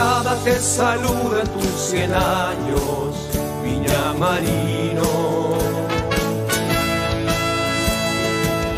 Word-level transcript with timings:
Hinchada 0.00 0.34
te 0.44 0.58
saluda 0.58 1.42
en 1.42 1.48
tus 1.48 1.80
cien 1.90 2.14
años, 2.14 3.14
Viña 3.62 4.14
Marino. 4.18 5.58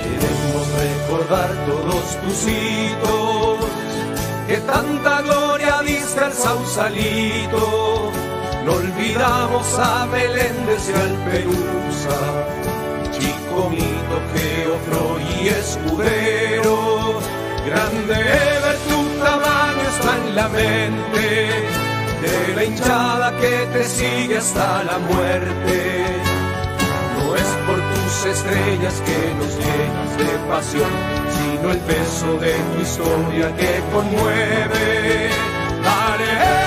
Queremos 0.03 0.67
recordar 0.83 1.51
todos 1.65 2.05
tus 2.23 2.49
hitos, 2.49 3.71
que 4.49 4.57
tanta 4.67 5.23
gloria 5.23 5.81
diste 5.87 6.19
al 6.19 6.33
Sausalito. 6.33 8.11
No 8.65 8.73
olvidamos 8.73 9.79
a 9.79 10.07
Meléndez 10.07 10.91
y 10.91 10.93
al 10.93 11.15
Perusa, 11.31 12.19
Chico 13.13 13.71
Mito, 13.71 14.19
Geofro 14.35 15.21
y 15.41 15.49
Escudero. 15.51 17.21
Grande 17.65 18.62
la 20.35 20.49
mente 20.49 21.49
de 22.23 22.55
la 22.55 22.65
hinchada 22.65 23.37
que 23.41 23.67
te 23.73 23.85
sigue 23.85 24.39
hasta 24.39 24.85
la 24.85 24.99
muerte. 24.99 26.05
No 27.19 27.37
es 27.37 27.49
por 27.67 27.79
tus 27.95 28.27
estrellas 28.27 29.03
que 29.07 29.35
nos 29.39 29.53
llenas 29.59 30.17
de 30.19 30.49
pasión, 30.49 30.91
sino 31.37 31.73
el 31.73 31.79
peso 31.79 32.39
de 32.39 32.53
tu 32.53 32.83
historia 32.83 33.57
que 33.57 33.83
conmueve. 33.93 35.31
Dale, 35.83 36.62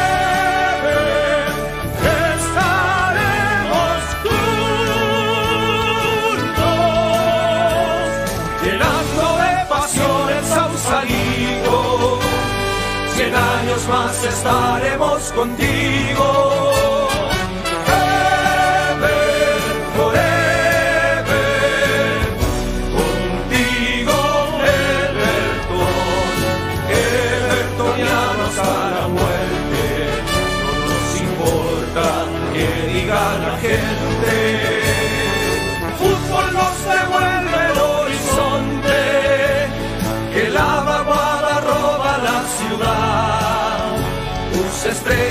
más 13.88 14.23
estaremos 14.23 15.31
contigo. 15.33 16.75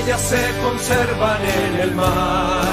Se 0.04 0.44
conservan 0.62 1.40
en 1.42 1.80
el 1.80 1.94
mar, 1.94 2.68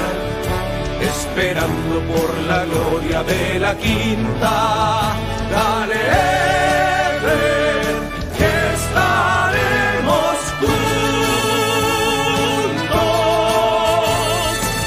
esperando 1.00 2.00
por 2.12 2.38
la 2.46 2.64
gloria 2.64 3.22
de 3.24 3.58
la 3.58 3.74
quinta. 3.76 5.16
Dale, 5.50 5.96
que 8.38 8.52
estaremos 8.74 10.36
juntos, 10.60 10.86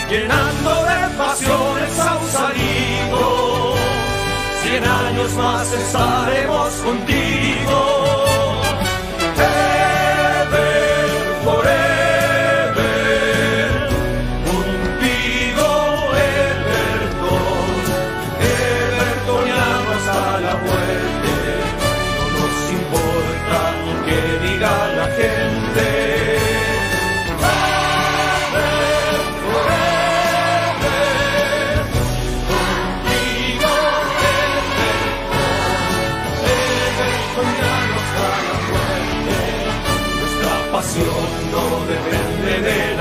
llenando 0.09 0.71
de 0.85 0.99
pasión 1.17 1.77
el 1.83 1.91
Sausalito. 1.91 3.23
Cien 4.63 4.83
años 4.85 5.33
más 5.33 5.73
estaremos 5.73 6.73
contigo. 6.75 7.94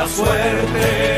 Suerte. 0.08 1.13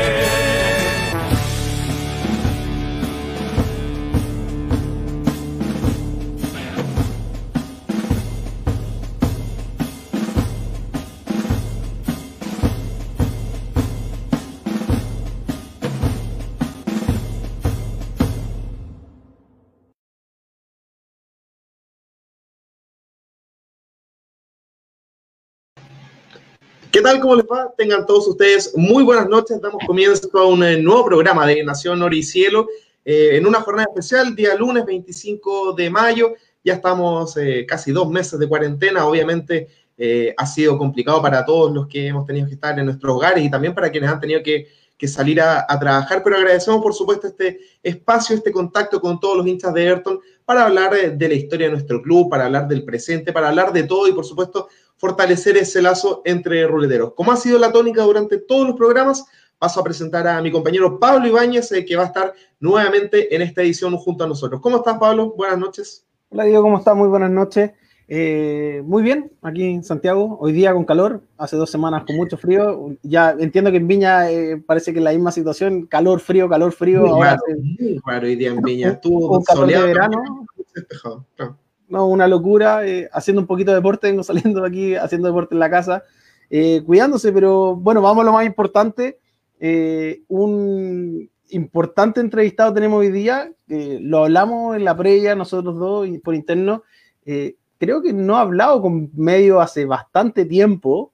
Tal? 27.07 27.21
¿Cómo 27.21 27.35
les 27.35 27.45
va? 27.45 27.73
Tengan 27.77 28.05
todos 28.05 28.27
ustedes 28.27 28.73
muy 28.75 29.01
buenas 29.01 29.29
noches. 29.29 29.61
Damos 29.61 29.81
comienzo 29.87 30.29
a 30.33 30.45
un 30.45 30.61
eh, 30.61 30.77
nuevo 30.77 31.05
programa 31.05 31.47
de 31.47 31.63
Nación 31.63 32.01
Oro 32.01 32.13
y 32.13 32.21
Cielo 32.21 32.67
eh, 33.05 33.37
en 33.37 33.47
una 33.47 33.61
jornada 33.61 33.87
especial, 33.87 34.35
día 34.35 34.53
lunes 34.55 34.85
25 34.85 35.71
de 35.71 35.89
mayo. 35.89 36.33
Ya 36.65 36.73
estamos 36.73 37.37
eh, 37.37 37.65
casi 37.65 37.93
dos 37.93 38.09
meses 38.09 38.37
de 38.37 38.49
cuarentena. 38.49 39.05
Obviamente 39.05 39.69
eh, 39.97 40.33
ha 40.35 40.45
sido 40.45 40.77
complicado 40.77 41.21
para 41.21 41.45
todos 41.45 41.71
los 41.71 41.87
que 41.87 42.07
hemos 42.07 42.25
tenido 42.25 42.45
que 42.45 42.55
estar 42.55 42.77
en 42.77 42.85
nuestros 42.85 43.15
hogares 43.15 43.41
y 43.41 43.49
también 43.49 43.73
para 43.73 43.89
quienes 43.89 44.09
han 44.09 44.19
tenido 44.19 44.43
que, 44.43 44.67
que 44.97 45.07
salir 45.07 45.39
a, 45.39 45.65
a, 45.65 45.79
trabajar. 45.79 46.21
Pero 46.25 46.35
agradecemos, 46.35 46.81
por 46.81 46.93
supuesto, 46.93 47.27
este 47.27 47.61
espacio, 47.81 48.35
este 48.35 48.51
contacto 48.51 48.99
con 48.99 49.17
todos 49.17 49.37
los 49.37 49.47
hinchas 49.47 49.73
de 49.73 49.87
Everton 49.87 50.19
para 50.43 50.65
hablar 50.65 50.93
de, 50.93 51.11
de 51.11 51.29
la 51.29 51.35
historia 51.35 51.67
de 51.67 51.71
nuestro 51.71 52.01
club, 52.01 52.29
para 52.29 52.47
hablar 52.47 52.67
del 52.67 52.83
presente, 52.83 53.31
para 53.31 53.47
hablar 53.47 53.71
de 53.71 53.83
todo 53.83 54.09
y, 54.09 54.11
por 54.11 54.25
supuesto, 54.25 54.67
fortalecer 54.97 55.57
ese 55.57 55.81
lazo 55.81 56.21
entre 56.25 56.65
ruleteros. 56.67 57.13
Como 57.13 57.31
ha 57.31 57.37
sido 57.37 57.57
la 57.59 57.71
tónica 57.71 58.03
durante 58.03 58.37
todos 58.37 58.67
los 58.67 58.75
programas, 58.75 59.25
paso 59.59 59.79
a 59.79 59.83
presentar 59.83 60.27
a 60.27 60.41
mi 60.41 60.51
compañero 60.51 60.99
Pablo 60.99 61.27
Ibáñez, 61.27 61.71
eh, 61.71 61.85
que 61.85 61.95
va 61.95 62.03
a 62.03 62.07
estar 62.07 62.33
nuevamente 62.59 63.33
en 63.35 63.41
esta 63.41 63.61
edición 63.61 63.95
junto 63.97 64.23
a 64.23 64.27
nosotros. 64.27 64.61
¿Cómo 64.61 64.77
estás, 64.77 64.97
Pablo? 64.97 65.33
Buenas 65.35 65.57
noches. 65.57 66.05
Hola, 66.29 66.43
Diego, 66.43 66.63
¿cómo 66.63 66.77
estás? 66.77 66.95
Muy 66.95 67.07
buenas 67.07 67.31
noches. 67.31 67.71
Eh, 68.09 68.81
muy 68.85 69.03
bien, 69.03 69.33
aquí 69.41 69.63
en 69.63 69.83
Santiago, 69.83 70.37
hoy 70.39 70.53
día 70.53 70.73
con 70.73 70.85
calor, 70.85 71.21
hace 71.37 71.57
dos 71.57 71.69
semanas 71.69 72.05
con 72.05 72.15
mucho 72.15 72.37
frío. 72.37 72.95
Ya 73.03 73.31
entiendo 73.37 73.69
que 73.69 73.77
en 73.77 73.87
Viña 73.87 74.31
eh, 74.31 74.63
parece 74.65 74.93
que 74.93 74.99
es 74.99 75.03
la 75.03 75.11
misma 75.11 75.31
situación, 75.31 75.87
calor, 75.87 76.21
frío, 76.21 76.47
calor, 76.47 76.71
frío. 76.71 77.01
Muy 77.01 77.09
ahora 77.09 77.31
raro, 77.31 77.41
hace 77.45 77.55
muy 77.55 77.99
raro 78.05 78.27
hoy 78.27 78.35
día 78.37 78.49
en 78.51 78.61
Viña. 78.61 78.89
Estuvo 78.91 79.43
calor 79.43 79.67
de 79.67 79.73
soleado, 79.73 79.87
verano, 79.87 80.45
despejado, 80.73 81.25
claro. 81.35 81.57
No, 81.87 82.07
una 82.07 82.27
locura, 82.27 82.85
eh, 82.85 83.09
haciendo 83.11 83.41
un 83.41 83.47
poquito 83.47 83.71
de 83.71 83.77
deporte, 83.77 84.07
vengo 84.07 84.23
saliendo 84.23 84.63
aquí 84.65 84.95
haciendo 84.95 85.27
deporte 85.27 85.55
en 85.55 85.59
la 85.59 85.69
casa, 85.69 86.03
eh, 86.49 86.81
cuidándose, 86.85 87.31
pero 87.31 87.75
bueno, 87.75 88.01
vamos 88.01 88.23
a 88.23 88.25
lo 88.25 88.33
más 88.33 88.45
importante. 88.45 89.19
Eh, 89.59 90.21
un 90.27 91.29
importante 91.49 92.19
entrevistado 92.19 92.73
tenemos 92.73 92.99
hoy 92.99 93.11
día, 93.11 93.51
lo 93.67 94.25
hablamos 94.25 94.75
en 94.75 94.83
la 94.83 94.95
previa 94.95 95.35
nosotros 95.35 95.77
dos 95.77 96.07
por 96.23 96.35
interno. 96.35 96.83
eh, 97.25 97.55
creo 97.77 98.01
que 98.01 98.13
no 98.13 98.35
he 98.35 98.39
hablado 98.39 98.81
con 98.81 99.09
medio 99.15 99.61
hace 99.61 99.85
bastante 99.85 100.45
tiempo. 100.45 101.13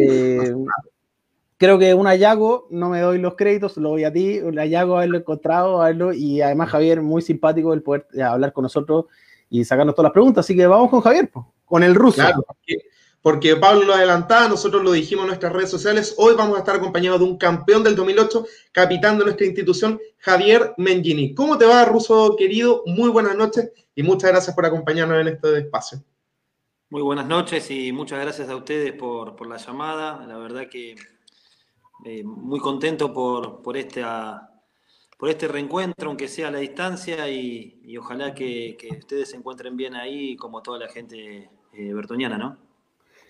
Eh, 0.00 0.54
creo 1.56 1.78
que 1.78 1.94
un 1.94 2.06
hallazgo, 2.06 2.66
no 2.70 2.88
me 2.88 3.00
doy 3.00 3.18
los 3.18 3.34
créditos, 3.34 3.76
lo 3.76 3.90
doy 3.90 4.04
a 4.04 4.12
ti, 4.12 4.38
un 4.40 4.56
hallazgo 4.56 4.96
haberlo 4.96 5.18
encontrado, 5.18 5.82
haberlo, 5.82 6.12
y 6.12 6.40
además 6.40 6.70
Javier, 6.70 7.02
muy 7.02 7.22
simpático 7.22 7.74
el 7.74 7.82
poder 7.82 8.06
hablar 8.22 8.52
con 8.52 8.62
nosotros 8.62 9.06
y 9.50 9.64
sacarnos 9.64 9.94
todas 9.94 10.10
las 10.10 10.12
preguntas. 10.12 10.44
Así 10.44 10.56
que 10.56 10.66
vamos 10.66 10.90
con 10.90 11.00
Javier, 11.00 11.30
con 11.64 11.82
el 11.82 11.94
ruso. 11.94 12.16
Claro, 12.16 12.42
porque, 12.46 12.76
porque 13.22 13.56
Pablo 13.56 13.84
lo 13.84 13.94
adelantaba, 13.94 14.48
nosotros 14.48 14.82
lo 14.82 14.92
dijimos 14.92 15.24
en 15.24 15.28
nuestras 15.28 15.52
redes 15.52 15.70
sociales. 15.70 16.14
Hoy 16.18 16.34
vamos 16.36 16.56
a 16.56 16.60
estar 16.60 16.76
acompañados 16.76 17.20
de 17.20 17.26
un 17.26 17.38
campeón 17.38 17.82
del 17.82 17.96
2008, 17.96 18.46
capitán 18.72 19.18
de 19.18 19.24
nuestra 19.24 19.46
institución, 19.46 20.00
Javier 20.18 20.74
Mengini. 20.76 21.34
¿Cómo 21.34 21.58
te 21.58 21.66
va, 21.66 21.84
ruso 21.84 22.36
querido? 22.36 22.82
Muy 22.86 23.10
buenas 23.10 23.36
noches 23.36 23.72
y 23.94 24.02
muchas 24.02 24.30
gracias 24.30 24.54
por 24.54 24.66
acompañarnos 24.66 25.20
en 25.20 25.28
este 25.28 25.58
espacio. 25.58 26.02
Muy 26.90 27.02
buenas 27.02 27.26
noches 27.26 27.70
y 27.70 27.92
muchas 27.92 28.18
gracias 28.18 28.48
a 28.48 28.56
ustedes 28.56 28.92
por, 28.94 29.36
por 29.36 29.46
la 29.46 29.58
llamada. 29.58 30.24
La 30.26 30.38
verdad 30.38 30.68
que 30.70 30.96
eh, 32.04 32.22
muy 32.24 32.60
contento 32.60 33.12
por, 33.12 33.60
por 33.60 33.76
esta, 33.76 34.57
por 35.18 35.28
este 35.28 35.48
reencuentro, 35.48 36.08
aunque 36.08 36.28
sea 36.28 36.48
a 36.48 36.50
la 36.52 36.60
distancia, 36.60 37.28
y, 37.28 37.96
ojalá 37.98 38.34
que, 38.34 38.78
ustedes 38.98 39.30
se 39.30 39.36
encuentren 39.36 39.76
bien 39.76 39.94
ahí, 39.94 40.36
como 40.36 40.62
toda 40.62 40.78
la 40.78 40.88
gente 40.88 41.50
eh, 41.72 41.92
bertoniana, 41.92 42.38
¿no? 42.38 42.56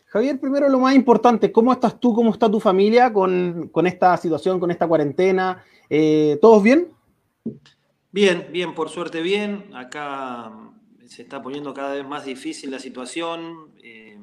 Javier, 0.07 0.39
primero 0.39 0.69
lo 0.69 0.79
más 0.79 0.95
importante, 0.95 1.51
¿cómo 1.51 1.73
estás 1.73 1.99
tú, 1.99 2.15
cómo 2.15 2.31
está 2.31 2.51
tu 2.51 2.61
familia 2.61 3.13
con, 3.13 3.71
esta 3.87 4.17
situación, 4.17 4.61
con 4.61 4.71
esta 4.71 4.87
cuarentena? 4.87 5.65
Eh, 5.89 6.39
¿Todos 6.41 6.63
bien? 6.63 6.89
Bien, 8.11 8.49
bien, 8.51 8.75
por 8.75 8.89
suerte 8.91 9.21
bien. 9.21 9.71
Acá 9.75 10.53
se 11.07 11.23
está 11.23 11.43
poniendo 11.43 11.75
cada 11.75 11.95
vez 11.95 12.07
más 12.07 12.25
difícil 12.25 12.71
la 12.71 12.79
situación. 12.79 13.73
Eh, 13.83 14.19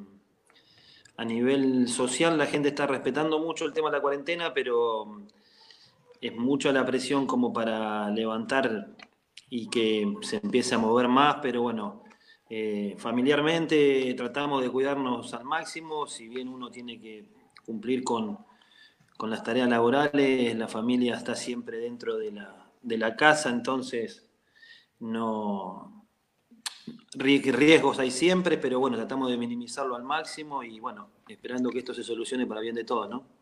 a 1.18 1.26
nivel 1.26 1.88
social 1.88 2.38
la 2.38 2.48
gente 2.48 2.70
está 2.70 2.88
respetando 2.88 3.40
mucho 3.40 3.66
el 3.66 3.74
tema 3.74 3.90
de 3.90 3.98
la 3.98 4.02
cuarentena, 4.02 4.54
pero 4.54 5.22
es 6.22 6.36
mucha 6.36 6.72
la 6.72 6.86
presión 6.86 7.28
como 7.28 7.54
para 7.54 8.10
levantar 8.10 8.96
y 9.50 9.70
que 9.70 10.16
se 10.22 10.38
empiece 10.38 10.76
a 10.76 10.80
mover 10.80 11.08
más, 11.08 11.38
pero 11.42 11.62
bueno, 11.62 12.04
eh, 12.50 12.96
familiarmente 12.98 14.14
tratamos 14.16 14.62
de 14.62 14.70
cuidarnos 14.70 15.34
al 15.34 15.46
máximo, 15.46 16.08
si 16.08 16.28
bien 16.28 16.48
uno 16.48 16.70
tiene 16.70 17.00
que 17.00 17.30
cumplir 17.66 18.04
con, 18.04 18.40
con 19.18 19.30
las 19.30 19.44
tareas 19.44 19.70
laborales, 19.70 20.56
la 20.56 20.68
familia 20.68 21.16
está 21.16 21.36
siempre 21.36 21.78
dentro 21.78 22.18
de 22.18 22.32
la, 22.32 22.72
de 22.82 22.98
la 22.98 23.16
casa, 23.16 23.50
entonces 23.50 24.30
no, 25.00 26.08
riesgos 27.16 28.00
hay 28.00 28.12
siempre, 28.12 28.58
pero 28.58 28.80
bueno, 28.80 28.98
tratamos 28.98 29.30
de 29.30 29.38
minimizarlo 29.38 29.96
al 29.96 30.04
máximo 30.04 30.64
y 30.64 30.80
bueno, 30.80 31.10
esperando 31.28 31.70
que 31.70 31.80
esto 31.80 31.94
se 31.94 32.04
solucione 32.04 32.46
para 32.46 32.62
bien 32.62 32.76
de 32.76 32.84
todos, 32.84 33.10
¿no? 33.10 33.35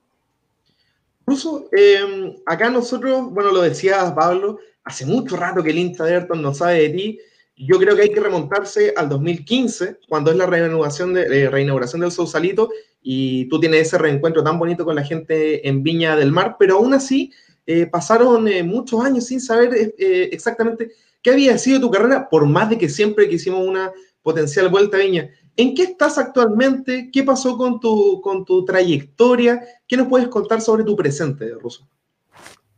Incluso 1.25 1.69
em, 1.71 2.35
acá 2.45 2.69
nosotros, 2.69 3.31
bueno, 3.31 3.51
lo 3.51 3.61
decía 3.61 4.13
Pablo, 4.13 4.59
hace 4.83 5.05
mucho 5.05 5.35
rato 5.35 5.63
que 5.63 5.71
el 5.71 5.79
Insta 5.79 6.05
de 6.05 6.15
Everton 6.15 6.41
no 6.41 6.53
sabe 6.53 6.81
de 6.81 6.89
ti. 6.89 7.19
Yo 7.55 7.79
creo 7.79 7.95
que 7.95 8.03
hay 8.03 8.11
que 8.11 8.19
remontarse 8.19 8.93
al 8.95 9.09
2015, 9.09 9.99
cuando 10.09 10.31
es 10.31 10.37
la 10.37 10.45
reinauguración, 10.45 11.13
de, 11.13 11.43
eh, 11.43 11.49
reinauguración 11.49 12.01
del 12.01 12.11
Sausalito, 12.11 12.69
y 13.01 13.45
tú 13.45 13.59
tienes 13.59 13.87
ese 13.87 13.97
reencuentro 13.97 14.43
tan 14.43 14.59
bonito 14.59 14.85
con 14.85 14.95
la 14.95 15.03
gente 15.03 15.67
en 15.67 15.83
Viña 15.83 16.15
del 16.15 16.31
Mar, 16.31 16.57
pero 16.57 16.77
aún 16.77 16.93
así 16.93 17.31
eh, 17.65 17.85
pasaron 17.85 18.47
eh, 18.47 18.63
muchos 18.63 19.03
años 19.03 19.25
sin 19.27 19.39
saber 19.39 19.93
exactamente 19.97 20.91
¿Qué 21.23 21.31
había 21.31 21.57
sido 21.57 21.79
tu 21.79 21.89
carrera? 21.89 22.29
Por 22.29 22.45
más 22.45 22.69
de 22.69 22.77
que 22.77 22.89
siempre 22.89 23.29
quisimos 23.29 23.65
una 23.65 23.91
potencial 24.21 24.67
vuelta 24.67 24.97
a 24.97 24.99
Viña. 24.99 25.29
¿En 25.55 25.75
qué 25.75 25.83
estás 25.83 26.17
actualmente? 26.17 27.09
¿Qué 27.11 27.23
pasó 27.23 27.57
con 27.57 27.79
tu, 27.79 28.21
con 28.21 28.44
tu 28.44 28.65
trayectoria? 28.65 29.61
¿Qué 29.88 29.97
nos 29.97 30.07
puedes 30.07 30.27
contar 30.27 30.61
sobre 30.61 30.83
tu 30.83 30.95
presente, 30.95 31.50
Russo? 31.59 31.88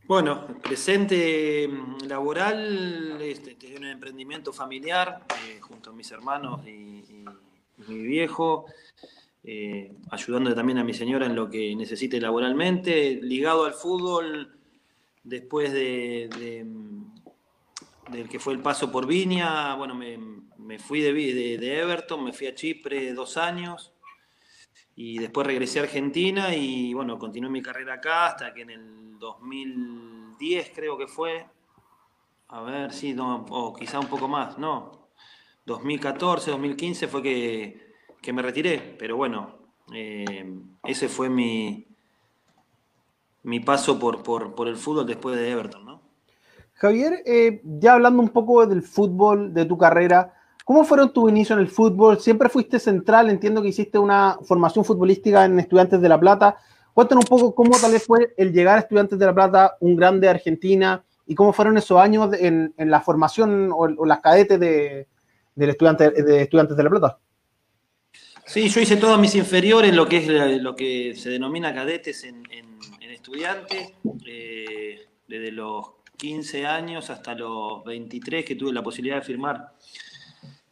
Bueno, 0.07 0.45
presente 0.62 1.68
mm, 1.68 2.06
laboral, 2.07 3.18
este, 3.22 3.57
un 3.77 3.86
emprendimiento 3.86 4.54
familiar 4.54 5.25
eh, 5.48 5.60
junto 5.62 5.89
a 5.89 5.94
mis 5.94 6.12
hermanos 6.12 6.66
y, 6.68 7.04
mi 7.88 8.01
viejo, 8.04 8.66
eh, 9.44 9.92
ayudando 10.10 10.56
también 10.56 10.77
a 10.77 10.83
mi 10.83 10.94
señora 10.94 11.25
en 11.25 11.36
lo 11.36 11.50
que 11.50 11.75
necesite 11.75 12.22
laboralmente, 12.22 13.19
ligado 13.22 13.66
al 13.66 13.74
fútbol 13.74 14.57
después 15.24 15.74
de 15.74 16.30
del 18.10 18.30
que 18.30 18.39
fue 18.39 18.54
el 18.54 18.60
paso 18.60 18.92
por 18.92 19.07
Viña, 19.07 19.75
bueno, 19.75 19.95
me, 19.95 20.18
fui 20.79 21.01
de, 21.01 21.13
de, 21.13 21.79
Everton, 21.79 22.23
me 22.23 22.33
fui 22.33 22.47
a 22.47 22.56
Chipre 22.56 23.13
dos 23.13 23.38
años 23.38 23.94
y 24.95 25.19
después 25.19 25.45
regresé 25.47 25.79
a 25.79 25.83
Argentina 25.83 26.56
y 26.56 26.94
bueno, 26.94 27.19
continué 27.19 27.50
mi 27.50 27.62
carrera 27.62 27.95
acá 27.95 28.27
hasta 28.27 28.53
que 28.53 28.62
en 28.62 28.69
el 28.69 29.19
2010 29.19 30.71
creo 30.73 30.97
que 30.97 31.07
fue, 31.07 31.45
a 32.47 32.62
ver, 32.62 32.94
sí, 32.94 33.13
no, 33.13 33.45
o 33.50 33.73
quizá 33.73 34.00
un 34.00 34.07
poco 34.07 34.27
más, 34.27 34.57
no, 34.57 35.09
2014, 35.65 36.51
2015 36.51 37.07
fue 37.07 37.21
que, 37.21 38.33
me 38.33 38.41
retiré, 38.41 38.95
pero 38.97 39.17
bueno, 39.17 39.59
eh, 39.94 40.51
ese 40.83 41.09
fue 41.09 41.29
mi, 41.29 41.88
mi 43.44 43.59
paso 43.59 44.00
por, 44.00 44.23
por 44.23 44.67
el 44.67 44.77
fútbol 44.77 45.06
después 45.06 45.35
de 45.35 45.51
Everton, 45.51 45.85
¿no? 45.85 46.06
Javier, 46.75 47.23
eh, 47.25 47.62
ya 47.63 47.94
hablando 47.94 48.21
un 48.21 48.29
poco 48.29 48.65
del 48.67 48.83
fútbol, 48.83 49.53
de 49.53 49.65
tu 49.65 49.77
carrera, 49.77 50.35
¿cómo 50.65 50.83
fueron 50.83 51.13
tus 51.13 51.29
inicios 51.29 51.57
en 51.57 51.63
el 51.63 51.69
fútbol? 51.69 52.19
Siempre 52.19 52.50
fuiste 52.50 52.79
central, 52.79 53.29
entiendo 53.29 53.62
que 53.62 53.69
hiciste 53.69 53.97
una 53.97 54.38
formación 54.44 54.83
futbolística 54.83 55.45
en 55.45 55.57
Estudiantes 55.59 56.01
de 56.01 56.09
La 56.09 56.19
Plata. 56.19 56.57
Cuéntanos 56.94 57.23
un 57.25 57.29
poco 57.29 57.56
cómo 57.56 57.79
tal 57.79 57.94
vez 57.94 58.03
fue 58.03 58.33
el 58.35 58.51
llegar 58.51 58.77
a 58.77 58.81
Estudiantes 58.81 59.17
de 59.17 59.25
La 59.25 59.33
Plata, 59.33 59.77
un 59.79 59.95
grande 59.95 60.27
de 60.27 60.31
Argentina, 60.31 61.06
y 61.27 61.35
cómo 61.35 61.53
fueron 61.53 61.77
esos 61.77 62.00
años 62.00 62.33
en, 62.33 62.73
la 62.77 63.00
formación 63.00 63.69
o, 63.71 64.06
las 64.06 64.19
cadetes 64.19 64.59
de, 64.59 65.07
estudiante, 65.56 66.12
de 66.12 66.41
Estudiantes 66.41 66.75
de 66.75 66.83
La 66.83 66.89
Plata. 66.89 67.19
Sí, 68.45 68.67
yo 68.69 68.79
hice 68.81 68.97
todos 68.97 69.19
mis 69.19 69.33
inferiores, 69.35 69.94
lo 69.95 70.07
que 70.07 70.17
es 70.17 70.62
lo 70.62 70.75
que 70.75 71.15
se 71.15 71.29
denomina 71.29 71.73
cadetes 71.73 72.23
en, 72.25 72.44
estudiantes, 73.01 73.94
eh, 74.27 75.07
desde 75.27 75.51
los 75.51 75.85
15 76.17 76.65
años 76.65 77.09
hasta 77.09 77.33
los 77.33 77.83
23 77.83 78.45
que 78.45 78.56
tuve 78.56 78.71
la 78.71 78.83
posibilidad 78.83 79.15
de 79.17 79.23
firmar 79.23 79.73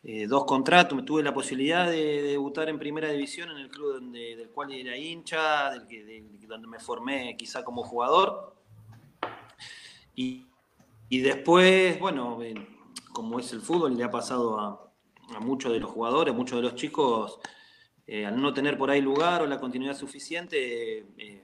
eh, 0.06 0.28
dos 0.28 0.44
contratos, 0.44 1.06
tuve 1.06 1.24
la 1.24 1.34
posibilidad 1.34 1.90
de, 1.90 2.22
debutar 2.24 2.68
en 2.68 2.78
primera 2.78 3.10
división 3.10 3.50
en 3.52 3.58
el 3.58 3.70
club 3.70 3.94
donde, 3.94 4.36
del 4.36 4.50
cual 4.50 4.74
era 4.74 4.98
hincha, 4.98 5.72
del 5.72 5.88
que, 5.88 6.26
donde 6.46 6.68
me 6.68 6.78
formé 6.78 7.38
quizá 7.38 7.64
como 7.64 7.84
jugador. 7.84 8.54
Y, 10.14 10.46
después, 11.10 11.98
bueno, 12.00 12.40
como 13.14 13.40
es 13.40 13.54
el 13.54 13.62
fútbol, 13.62 13.96
le 13.96 14.04
ha 14.04 14.12
pasado 14.12 14.60
a, 14.60 14.80
muchos 15.40 15.72
de 15.72 15.80
los 15.80 15.90
jugadores, 15.90 16.36
muchos 16.36 16.58
de 16.58 16.64
los 16.64 16.76
chicos, 16.76 17.40
eh, 18.06 18.26
al 18.26 18.40
no 18.42 18.54
tener 18.54 18.78
por 18.78 18.92
ahí 18.92 19.00
lugar 19.02 19.42
o 19.42 19.48
la 19.48 19.60
continuidad 19.60 19.96
suficiente, 19.96 21.06
eh, 21.18 21.44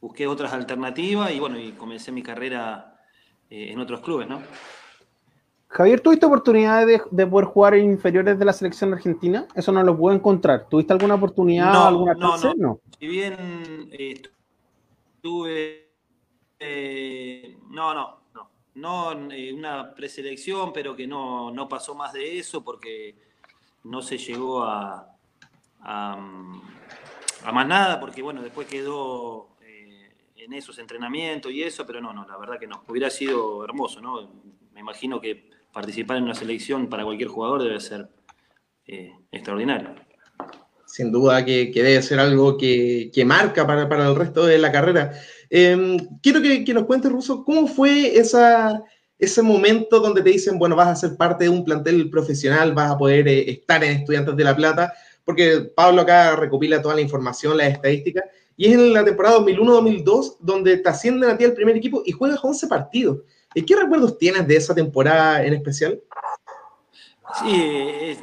busqué 0.00 0.26
otras 0.26 0.54
alternativas 0.54 1.30
y 1.32 1.38
bueno, 1.38 1.58
y 1.58 1.72
comencé 1.72 2.12
mi 2.12 2.22
carrera 2.22 2.96
en 3.50 3.78
otros 3.78 4.00
clubes, 4.00 4.28
¿no? 4.28 4.40
Javier, 5.72 6.00
¿tuviste 6.00 6.26
oportunidad 6.26 6.84
de, 6.84 7.26
poder 7.28 7.46
jugar 7.46 7.74
en 7.74 7.92
inferiores 7.92 8.36
de 8.36 8.44
la 8.44 8.52
selección 8.52 8.92
argentina? 8.92 9.46
Eso 9.54 9.70
no 9.70 9.84
lo 9.84 9.96
puedo 9.96 10.16
encontrar. 10.16 10.66
¿Tuviste 10.68 10.92
alguna 10.92 11.14
oportunidad, 11.14 11.72
no, 11.72 11.86
alguna 11.86 12.14
no, 12.14 12.36
no, 12.56 12.80
Si 12.98 13.06
bien 13.06 13.88
eh, 13.92 14.20
tuve. 15.22 15.92
Eh, 16.58 17.56
no, 17.68 17.94
no, 17.94 18.18
no. 18.34 18.50
No 18.74 19.12
una 19.54 19.94
preselección, 19.94 20.72
pero 20.72 20.96
que 20.96 21.06
no, 21.06 21.52
no 21.52 21.68
pasó 21.68 21.94
más 21.94 22.12
de 22.14 22.38
eso 22.38 22.64
porque 22.64 23.14
no 23.84 24.02
se 24.02 24.18
llegó 24.18 24.64
a, 24.64 25.14
a, 25.82 26.12
a 27.44 27.52
más 27.52 27.66
nada, 27.68 28.00
porque 28.00 28.22
bueno, 28.22 28.42
después 28.42 28.66
quedó 28.66 29.50
en 29.62 30.52
esos 30.52 30.78
entrenamientos 30.78 31.52
y 31.52 31.62
eso, 31.62 31.86
pero 31.86 32.00
no, 32.00 32.12
no, 32.12 32.26
la 32.26 32.36
verdad 32.36 32.58
que 32.58 32.66
no. 32.66 32.82
Hubiera 32.88 33.08
sido 33.08 33.64
hermoso, 33.64 34.00
¿no? 34.00 34.28
Me 34.72 34.80
imagino 34.80 35.20
que 35.20 35.49
participar 35.72 36.18
en 36.18 36.24
una 36.24 36.34
selección 36.34 36.88
para 36.88 37.04
cualquier 37.04 37.28
jugador 37.28 37.62
debe 37.62 37.80
ser 37.80 38.08
eh, 38.86 39.12
extraordinario. 39.30 39.94
Sin 40.86 41.12
duda 41.12 41.44
que, 41.44 41.70
debe 41.72 42.02
ser 42.02 42.18
algo 42.18 42.56
que, 42.56 43.12
marca 43.24 43.66
para, 43.66 44.08
el 44.08 44.16
resto 44.16 44.44
de 44.46 44.58
la 44.58 44.72
carrera. 44.72 45.12
Em, 45.48 45.96
quiero 46.20 46.42
que, 46.42 46.74
nos 46.74 46.84
cuentes, 46.84 47.12
Russo, 47.12 47.44
¿cómo 47.44 47.68
fue 47.68 48.16
esa, 48.18 48.82
ese 49.18 49.42
momento 49.42 50.00
donde 50.00 50.22
te 50.22 50.30
dicen, 50.30 50.58
bueno, 50.58 50.74
vas 50.74 50.88
a 50.88 50.96
ser 50.96 51.16
parte 51.16 51.44
de 51.44 51.50
un 51.50 51.64
plantel 51.64 52.10
profesional, 52.10 52.74
vas 52.74 52.90
a 52.90 52.98
poder 52.98 53.28
eh, 53.28 53.50
estar 53.50 53.84
en 53.84 53.98
Estudiantes 53.98 54.34
de 54.34 54.44
La 54.44 54.56
Plata? 54.56 54.92
Porque 55.24 55.70
Pablo 55.76 56.02
acá 56.02 56.34
recopila 56.34 56.82
toda 56.82 56.96
la 56.96 57.02
información, 57.02 57.56
las 57.56 57.68
estadísticas, 57.68 58.24
y 58.56 58.66
es 58.66 58.74
en 58.74 58.92
la 58.92 59.04
temporada 59.04 59.38
2001-2002 59.38 60.38
donde 60.40 60.76
te 60.78 60.88
ascienden 60.88 61.30
a 61.30 61.38
ti 61.38 61.44
al 61.44 61.54
primer 61.54 61.76
equipo 61.76 62.02
y 62.04 62.12
juegas 62.12 62.40
11 62.42 62.66
partidos. 62.66 63.18
¿Qué 63.54 63.76
recuerdos 63.76 64.18
tienes 64.18 64.46
de 64.46 64.56
esa 64.56 64.74
temporada 64.74 65.44
en 65.44 65.54
especial? 65.54 66.00
Sí, 67.42 68.16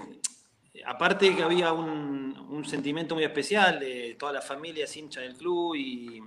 aparte 0.86 1.36
que 1.36 1.44
había 1.44 1.74
un, 1.74 2.18
sentimiento 2.66 3.14
muy 3.14 3.24
especial 3.24 3.80
de 3.80 4.16
toda 4.18 4.34
la 4.34 4.42
familia 4.42 4.86
hincha 4.94 5.22
del 5.22 5.36
club 5.36 5.76
y, 5.76 6.22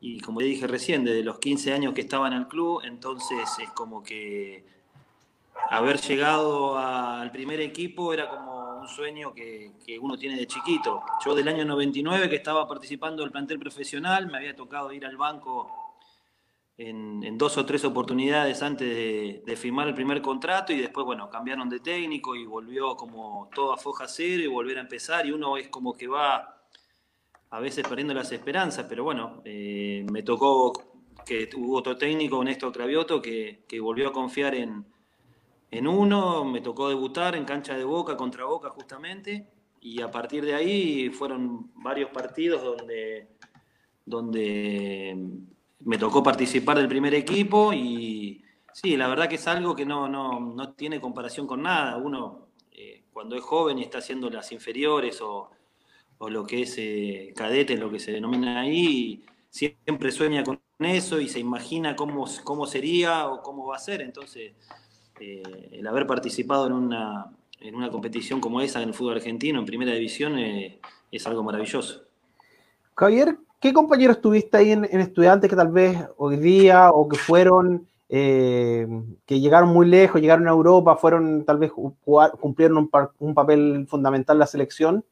y 0.00 0.20
como 0.20 0.40
dije 0.40 0.66
recién, 0.66 1.04
desde 1.04 1.22
los 1.22 1.38
15 1.38 1.72
años 1.72 1.94
que 1.94 2.02
estaba 2.02 2.28
en 2.28 2.44
club, 2.44 2.82
entonces 2.84 3.48
es 3.58 3.70
como 3.70 4.02
que 4.02 4.64
haber 5.70 6.00
llegado 6.00 6.78
al 6.78 7.30
primer 7.30 7.60
equipo 7.60 8.12
era 8.12 8.28
como 8.28 8.80
un 8.80 8.88
sueño 8.88 9.34
que, 9.34 9.72
uno 10.00 10.16
tiene 10.16 10.36
de 10.36 10.46
chiquito. 10.46 11.02
Yo 11.24 11.34
del 11.34 11.48
año 11.48 11.64
99 11.64 12.30
que 12.30 12.36
estaba 12.36 12.66
participando 12.66 13.22
del 13.22 13.32
plantel 13.32 13.58
profesional, 13.58 14.26
me 14.28 14.38
había 14.38 14.54
tocado 14.54 14.92
ir 14.92 15.04
al 15.04 15.16
banco 15.16 15.70
en, 16.80 17.36
dos 17.36 17.58
o 17.58 17.66
tres 17.66 17.84
oportunidades 17.84 18.62
antes 18.62 18.88
de, 19.44 19.56
firmar 19.56 19.88
el 19.88 19.94
primer 19.94 20.22
contrato 20.22 20.72
y 20.72 20.80
después, 20.80 21.04
bueno, 21.04 21.28
cambiaron 21.28 21.68
de 21.68 21.80
técnico 21.80 22.34
y 22.34 22.46
volvió 22.46 22.96
como 22.96 23.50
todo 23.54 23.72
a 23.72 23.76
foja 23.76 24.08
cero 24.08 24.42
y 24.42 24.46
volver 24.46 24.78
a 24.78 24.82
empezar. 24.82 25.26
Y 25.26 25.32
uno 25.32 25.56
es 25.58 25.68
como 25.68 25.92
que 25.92 26.06
va 26.06 26.62
a 27.50 27.60
veces 27.60 27.86
perdiendo 27.86 28.14
las 28.14 28.32
esperanzas, 28.32 28.86
pero 28.88 29.04
bueno, 29.04 29.42
eh, 29.44 30.06
me 30.10 30.22
tocó 30.22 30.72
que 31.26 31.50
hubo 31.56 31.76
otro 31.76 31.96
técnico, 31.98 32.42
Néstor 32.42 32.72
Cravioto, 32.72 33.20
que, 33.20 33.64
que 33.68 33.78
volvió 33.80 34.08
a 34.08 34.12
confiar 34.12 34.54
en, 34.54 34.86
en 35.70 35.86
uno, 35.86 36.44
me 36.44 36.60
tocó 36.62 36.88
debutar 36.88 37.34
en 37.34 37.44
cancha 37.44 37.76
de 37.76 37.84
Boca 37.84 38.16
contra 38.16 38.46
Boca 38.46 38.70
justamente, 38.70 39.46
y 39.80 40.00
a 40.00 40.10
partir 40.10 40.44
de 40.44 40.54
ahí 40.54 41.10
fueron 41.10 41.70
varios 41.74 42.10
partidos 42.10 42.62
donde, 42.62 43.28
donde 44.06 45.16
me 45.84 45.98
tocó 45.98 46.22
participar 46.22 46.78
del 46.78 46.88
primer 46.88 47.14
equipo 47.14 47.72
y 47.72 48.44
sí, 48.72 48.96
la 48.96 49.08
verdad 49.08 49.28
que 49.28 49.36
es 49.36 49.46
algo 49.46 49.74
que 49.74 49.86
no, 49.86 50.08
no, 50.08 50.72
tiene 50.74 51.00
comparación 51.00 51.46
con 51.46 51.62
nada. 51.62 51.96
Uno 51.96 52.48
eh, 52.72 53.04
cuando 53.12 53.36
es 53.36 53.42
joven 53.42 53.78
y 53.78 53.82
está 53.82 53.98
haciendo 53.98 54.30
las 54.30 54.52
inferiores 54.52 55.20
o, 55.22 55.50
lo 56.28 56.46
que 56.46 56.62
es 56.62 56.74
eh, 56.76 57.32
cadete, 57.34 57.78
lo 57.78 57.90
que 57.90 57.98
se 57.98 58.12
denomina 58.12 58.60
ahí, 58.60 59.24
siempre 59.48 60.12
sueña 60.12 60.44
con 60.44 60.60
eso 60.78 61.18
y 61.18 61.28
se 61.28 61.40
imagina 61.40 61.96
cómo, 61.96 62.26
cómo 62.44 62.66
sería 62.66 63.26
o 63.28 63.42
cómo 63.42 63.66
va 63.66 63.76
a 63.76 63.78
ser. 63.78 64.02
Entonces, 64.02 64.52
eh, 65.18 65.42
el 65.72 65.86
haber 65.86 66.06
participado 66.06 66.66
en 66.66 66.74
una, 66.74 67.34
en 67.58 67.74
una 67.74 67.90
competición 67.90 68.38
como 68.38 68.60
esa 68.60 68.82
en 68.82 68.88
el 68.88 68.94
fútbol 68.94 69.14
argentino, 69.14 69.58
en 69.58 69.64
primera 69.64 69.92
división, 69.92 70.38
es 70.38 71.26
algo 71.26 71.42
maravilloso. 71.42 72.04
Javier, 72.96 73.38
¿qué 73.60 73.72
compañeros 73.72 74.20
tuviste 74.20 74.56
ahí 74.56 74.72
en, 74.72 74.84
estudiantes 74.84 75.48
que 75.48 75.54
tal 75.54 75.68
vez 75.68 75.96
hoy 76.16 76.38
día 76.38 76.90
o 76.90 77.08
que 77.08 77.18
fueron, 77.18 77.86
eh, 78.08 78.88
que 79.26 79.38
llegaron 79.38 79.68
muy 79.68 79.86
lejos, 79.86 80.20
llegaron 80.20 80.48
a 80.48 80.50
Europa, 80.50 80.96
fueron 80.96 81.44
tal 81.44 81.58
vez 81.58 81.70
cumplieron 81.70 82.90
un, 83.18 83.34
papel 83.34 83.86
fundamental 83.86 84.36
en 84.36 84.40
la 84.40 84.46
selección? 84.46 85.04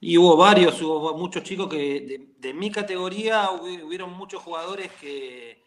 Y 0.00 0.18
hubo 0.18 0.36
varios, 0.36 0.80
hubo 0.82 1.16
muchos 1.16 1.42
chicos 1.42 1.68
que 1.68 2.28
de, 2.38 2.54
mi 2.54 2.70
categoría 2.70 3.50
hubieron 3.50 4.12
muchos 4.12 4.42
jugadores 4.42 4.90
que, 5.00 5.62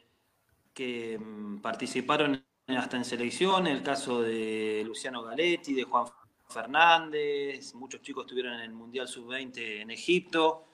mm, 1.19 1.57
participaron 1.57 2.43
hasta 2.67 2.98
en 2.98 3.05
selección, 3.05 3.67
el 3.67 3.83
caso 3.83 4.21
de 4.21 4.83
Luciano 4.86 5.24
Galetti, 5.24 5.74
de 5.74 5.83
Juan 5.83 6.05
Fernández, 6.48 7.74
muchos 7.75 8.01
chicos 8.01 8.25
estuvieron 8.25 8.53
en 8.55 8.62
el 8.62 8.74
Mundial 8.74 9.07
Sub-20 9.07 9.81
en 9.81 9.91
Egipto. 9.91 10.68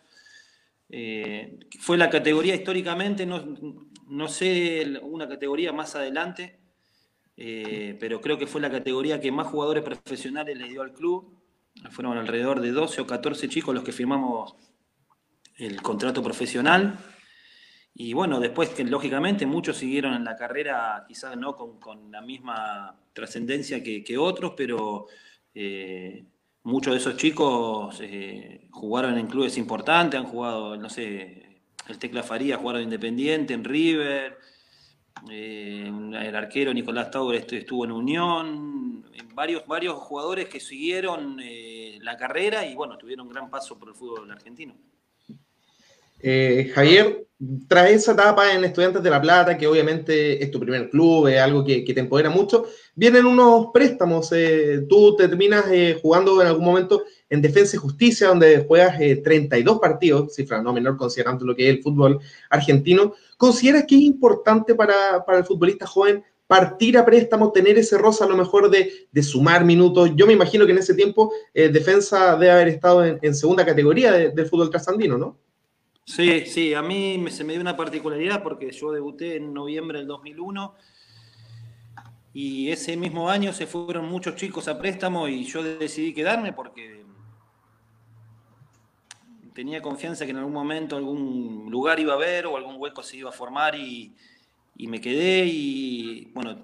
Eh, 0.90 1.60
fue 1.80 1.98
la 1.98 2.10
categoría 2.10 2.56
históricamente, 2.56 3.26
no, 3.26 4.28
sé 4.28 5.00
una 5.02 5.28
categoría 5.28 5.74
más 5.74 5.96
adelante, 5.96 6.60
eh, 7.38 7.98
pero 8.00 8.22
creo 8.22 8.38
que 8.38 8.48
fue 8.48 8.62
la 8.62 8.72
categoría 8.72 9.20
que 9.20 9.32
más 9.32 9.48
jugadores 9.48 9.84
profesionales 9.84 10.58
le 10.58 10.70
dio 10.70 10.82
al 10.82 10.94
club. 10.94 11.42
Fueron 11.92 12.18
alrededor 12.18 12.62
de 12.62 12.72
12 12.72 13.02
o 13.02 13.08
14 13.08 13.50
chicos 13.50 13.76
los 13.76 13.84
que 13.84 13.92
firmamos 13.92 14.56
el 15.58 15.82
contrato 15.82 16.24
profesional. 16.24 16.98
Y 17.94 18.14
bueno, 18.14 18.40
después 18.40 18.70
que 18.70 18.84
lógicamente 18.84 19.46
muchos 19.46 19.78
siguieron 19.78 20.14
en 20.14 20.26
la 20.26 20.36
carrera, 20.36 21.06
quizás 21.08 21.38
no 21.38 21.56
con, 21.56 22.12
la 22.12 22.22
misma 22.22 23.00
trascendencia 23.14 23.82
que, 23.82 24.18
otros, 24.18 24.54
pero 24.56 25.08
eh, 25.54 26.26
muchos 26.66 26.94
de 26.94 27.00
esos 27.00 27.16
chicos 27.16 27.98
eh, 28.02 28.68
jugaron 28.72 29.18
en 29.18 29.28
clubes 29.28 29.58
importantes, 29.58 30.20
han 30.20 30.26
jugado, 30.26 30.76
no 30.76 30.90
sé, 30.90 31.62
el 31.88 31.98
Tecla 31.98 32.24
Faría 32.24 32.58
jugaron 32.58 32.82
Independiente, 32.82 33.54
en 33.54 33.64
River, 33.64 34.38
eh, 35.30 35.88
el 35.88 36.36
arquero 36.36 36.74
Nicolás 36.74 37.12
Tauber 37.12 37.46
estuvo 37.54 37.86
en 37.86 37.92
Unión, 37.92 39.06
varios, 39.34 39.66
varios 39.68 39.96
jugadores 40.00 40.50
que 40.50 40.60
siguieron 40.60 41.38
la 42.02 42.18
carrera 42.18 42.66
y 42.66 42.76
bueno, 42.76 42.98
tuvieron 42.98 43.28
un 43.28 43.34
gran 43.34 43.50
paso 43.50 43.78
por 43.80 43.90
el 43.90 43.96
fútbol 43.96 44.30
argentino. 44.32 44.76
Eh, 46.20 46.72
Javier, 46.74 47.28
tras 47.68 47.92
esa 47.92 48.14
etapa 48.14 48.54
en 48.54 48.64
Estudiantes 48.64 49.04
de 49.04 49.10
La 49.10 49.22
Plata, 49.22 49.58
que 49.58 49.68
obviamente 49.68 50.42
es 50.42 50.50
tu 50.50 50.60
primer 50.60 50.90
club, 50.90 51.28
es 51.28 51.40
algo 51.40 51.64
que, 51.64 51.84
te 51.84 52.00
empodera 52.00 52.30
mucho, 52.30 52.66
vienen 52.96 53.26
unos 53.26 53.68
préstamos. 53.74 54.32
Eh, 54.32 54.86
tú 54.88 55.16
terminas 55.16 55.66
eh, 55.72 56.00
jugando 56.02 56.42
en 56.42 56.48
algún 56.48 56.66
momento 56.66 57.04
en 57.30 57.42
Defensa 57.42 57.76
y 57.76 57.80
Justicia, 57.80 58.30
donde 58.30 58.66
juegas 58.66 58.98
32 58.98 59.80
partidos, 59.80 60.34
cifra 60.34 60.62
no 60.62 60.74
menor 60.74 60.96
considerando 60.96 61.46
lo 61.46 61.56
que 61.56 61.70
es 61.70 61.76
el 61.78 61.84
fútbol 61.84 62.20
argentino. 62.50 63.14
¿Consideras 63.38 63.86
que 63.88 63.96
es 63.96 64.02
importante 64.02 64.74
para, 64.74 65.24
el 65.28 65.44
futbolista 65.44 65.86
joven 65.86 66.24
partir 66.48 66.98
a 66.98 67.06
préstamo, 67.06 67.52
tener 67.52 67.78
ese 67.78 67.98
rosa 67.98 68.26
a 68.26 68.28
lo 68.28 68.38
mejor 68.38 68.70
de, 68.70 69.24
sumar 69.24 69.66
minutos? 69.66 70.12
Yo 70.16 70.28
me 70.28 70.34
imagino 70.34 70.66
que 70.66 70.72
en 70.72 70.78
ese 70.78 70.94
tiempo 70.94 71.34
Defensa 71.54 72.36
debe 72.38 72.52
haber 72.52 72.68
estado 72.70 73.04
en, 73.04 73.36
segunda 73.36 73.66
categoría 73.66 74.12
del 74.12 74.46
fútbol 74.46 74.70
trasandino, 74.70 75.18
¿no? 75.18 75.45
Sí, 76.06 76.46
sí, 76.46 76.76
a 76.76 76.84
mí 76.84 77.26
se 77.32 77.44
me 77.44 77.54
dio 77.54 77.62
una 77.62 77.76
particularidad 77.76 78.44
porque 78.44 78.72
yo 78.72 78.92
debuté 78.92 79.38
en 79.38 79.54
noviembre 79.54 79.98
del 79.98 80.08
2001 80.08 80.76
y 82.32 82.70
ese 82.70 82.96
mismo 82.96 83.28
año 83.28 83.52
se 83.52 83.66
fueron 83.66 84.06
muchos 84.06 84.36
chicos 84.36 84.68
a 84.68 84.78
préstamo 84.78 85.28
y 85.28 85.46
yo 85.46 85.64
decidí 85.64 86.14
quedarme 86.14 86.54
porque 86.54 87.04
tenía 89.56 89.82
confianza 89.82 90.26
que 90.26 90.32
en 90.32 90.38
algún 90.38 90.54
momento 90.54 90.96
algún 90.96 91.72
lugar 91.72 92.00
iba 92.00 92.14
a 92.14 92.18
haber 92.18 92.46
o 92.46 92.56
algún 92.56 92.76
hueco 92.78 93.02
se 93.02 93.18
iba 93.18 93.32
a 93.32 93.34
formar 93.34 93.74
y, 93.74 94.16
me 94.78 95.02
quedé 95.02 95.46
y 95.48 96.26
bueno, 96.36 96.64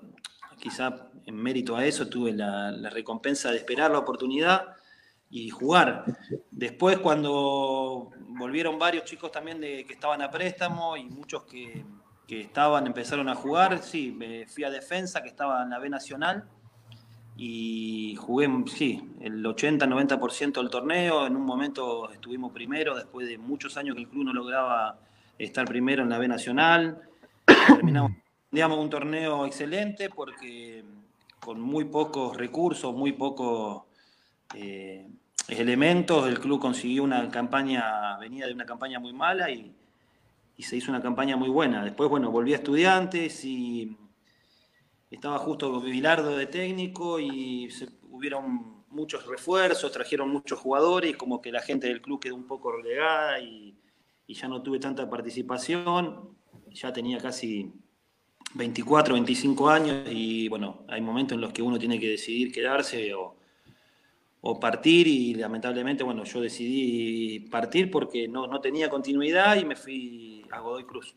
quizá 0.60 1.10
en 1.25 1.36
mérito 1.36 1.75
a 1.75 1.86
eso 1.86 2.07
tuve 2.07 2.31
la 2.31 2.89
recompensa 2.91 3.50
de 3.50 3.57
esperar 3.57 3.89
la 3.89 4.00
oportunidad 4.00 4.75
y 5.31 5.50
jugar. 5.50 6.05
Después, 6.51 7.00
cuando 7.00 8.12
volvieron 8.41 8.77
varios 8.77 9.05
chicos 9.05 9.31
también 9.31 9.62
de, 9.62 9.86
que 9.86 9.93
estaban 9.93 10.21
a 10.21 10.29
préstamo 10.29 10.98
y 10.98 11.05
muchos 11.05 11.43
que, 11.43 11.86
que, 12.27 12.41
estaban, 12.41 12.88
empezaron 12.88 13.29
a 13.29 13.36
jugar, 13.36 13.81
sí, 13.81 14.12
me 14.12 14.45
fui 14.48 14.63
a 14.63 14.69
defensa, 14.69 15.21
que 15.21 15.29
estaba 15.29 15.63
en 15.63 15.69
la 15.69 15.79
B 15.79 15.89
Nacional, 15.89 16.50
y 17.38 18.15
jugué, 18.19 18.50
sí, 18.67 19.01
el 19.21 19.43
80-90% 19.43 20.53
del 20.53 20.69
torneo. 20.69 21.25
En 21.25 21.36
un 21.36 21.45
momento 21.45 22.12
estuvimos 22.12 22.51
primero, 22.51 22.95
después 22.95 23.27
de 23.27 23.38
muchos 23.38 23.77
años 23.77 23.95
que 23.95 24.01
el 24.01 24.10
club 24.10 24.25
no 24.25 24.33
lograba 24.33 25.00
estar 25.39 25.65
primero 25.65 26.03
en 26.03 26.10
la 26.10 26.19
B 26.19 26.27
Nacional. 26.27 27.01
Terminamos 27.67 28.12
digamos, 28.51 28.79
un 28.79 28.89
torneo 28.89 29.45
excelente 29.45 30.10
porque 30.10 30.83
con 31.39 31.60
muy 31.60 31.86
pocos 31.86 32.38
recursos, 32.38 32.93
muy 32.93 33.13
poco... 33.13 33.88
Eh, 34.53 35.07
elementos, 35.60 36.27
el 36.27 36.39
club 36.39 36.60
consiguió 36.60 37.03
una 37.03 37.29
campaña, 37.29 38.17
venía 38.17 38.48
de 38.48 38.53
una 38.53 38.65
campaña 38.65 39.00
muy 39.00 39.13
mala 39.13 39.50
y, 39.50 39.75
se 40.60 40.77
hizo 40.77 40.91
una 40.91 41.01
campaña 41.01 41.36
muy 41.36 41.50
buena. 41.50 41.84
Después, 41.84 42.08
bueno, 42.08 42.29
volví 42.29 42.53
a 42.53 42.58
estudiantes 42.58 43.43
y 43.43 43.98
estaba 45.10 45.39
justo 45.39 45.81
Bilardo 45.81 46.38
de 46.38 46.46
técnico 46.46 47.20
y 47.20 47.67
hubieron 48.12 48.84
muchos 48.89 49.25
refuerzos, 49.25 49.91
trajeron 49.91 50.29
muchos 50.29 50.60
jugadores, 50.60 51.17
como 51.17 51.41
que 51.41 51.51
la 51.51 51.62
gente 51.62 51.88
del 51.88 52.00
club 52.00 52.20
quedó 52.20 52.36
un 52.36 52.46
poco 52.46 52.72
relegada 52.72 53.39
y 53.39 53.75
ya 54.27 54.48
no 54.48 54.62
tuve 54.62 54.77
tanta 54.77 55.10
participación. 55.10 56.38
Ya 56.70 56.93
tenía 56.93 57.17
casi 57.17 57.74
24, 58.53 59.13
25 59.13 59.70
años 59.70 60.08
y 60.12 60.48
bueno, 60.48 60.86
hay 60.88 61.01
momentos 61.01 61.36
en 61.36 61.41
los 61.41 61.53
que 61.53 61.62
uno 61.62 61.79
tiene 61.79 62.00
que 62.00 62.10
decidir 62.10 62.51
quedarse 62.51 63.13
o, 63.13 63.40
o 64.41 64.60
partir 64.60 65.07
y 65.07 65.36
lamentablemente, 65.36 66.03
bueno, 66.03 66.24
yo 66.24 66.41
decidí 66.41 67.39
partir 67.51 67.91
porque 67.91 68.27
no, 68.27 68.48
no 68.48 68.60
tenía 68.60 68.89
continuidad 68.89 69.55
y 69.57 69.65
me 69.65 69.75
fui 69.75 70.45
a 70.51 70.60
Godoy 70.60 70.83
Cruz. 70.86 71.15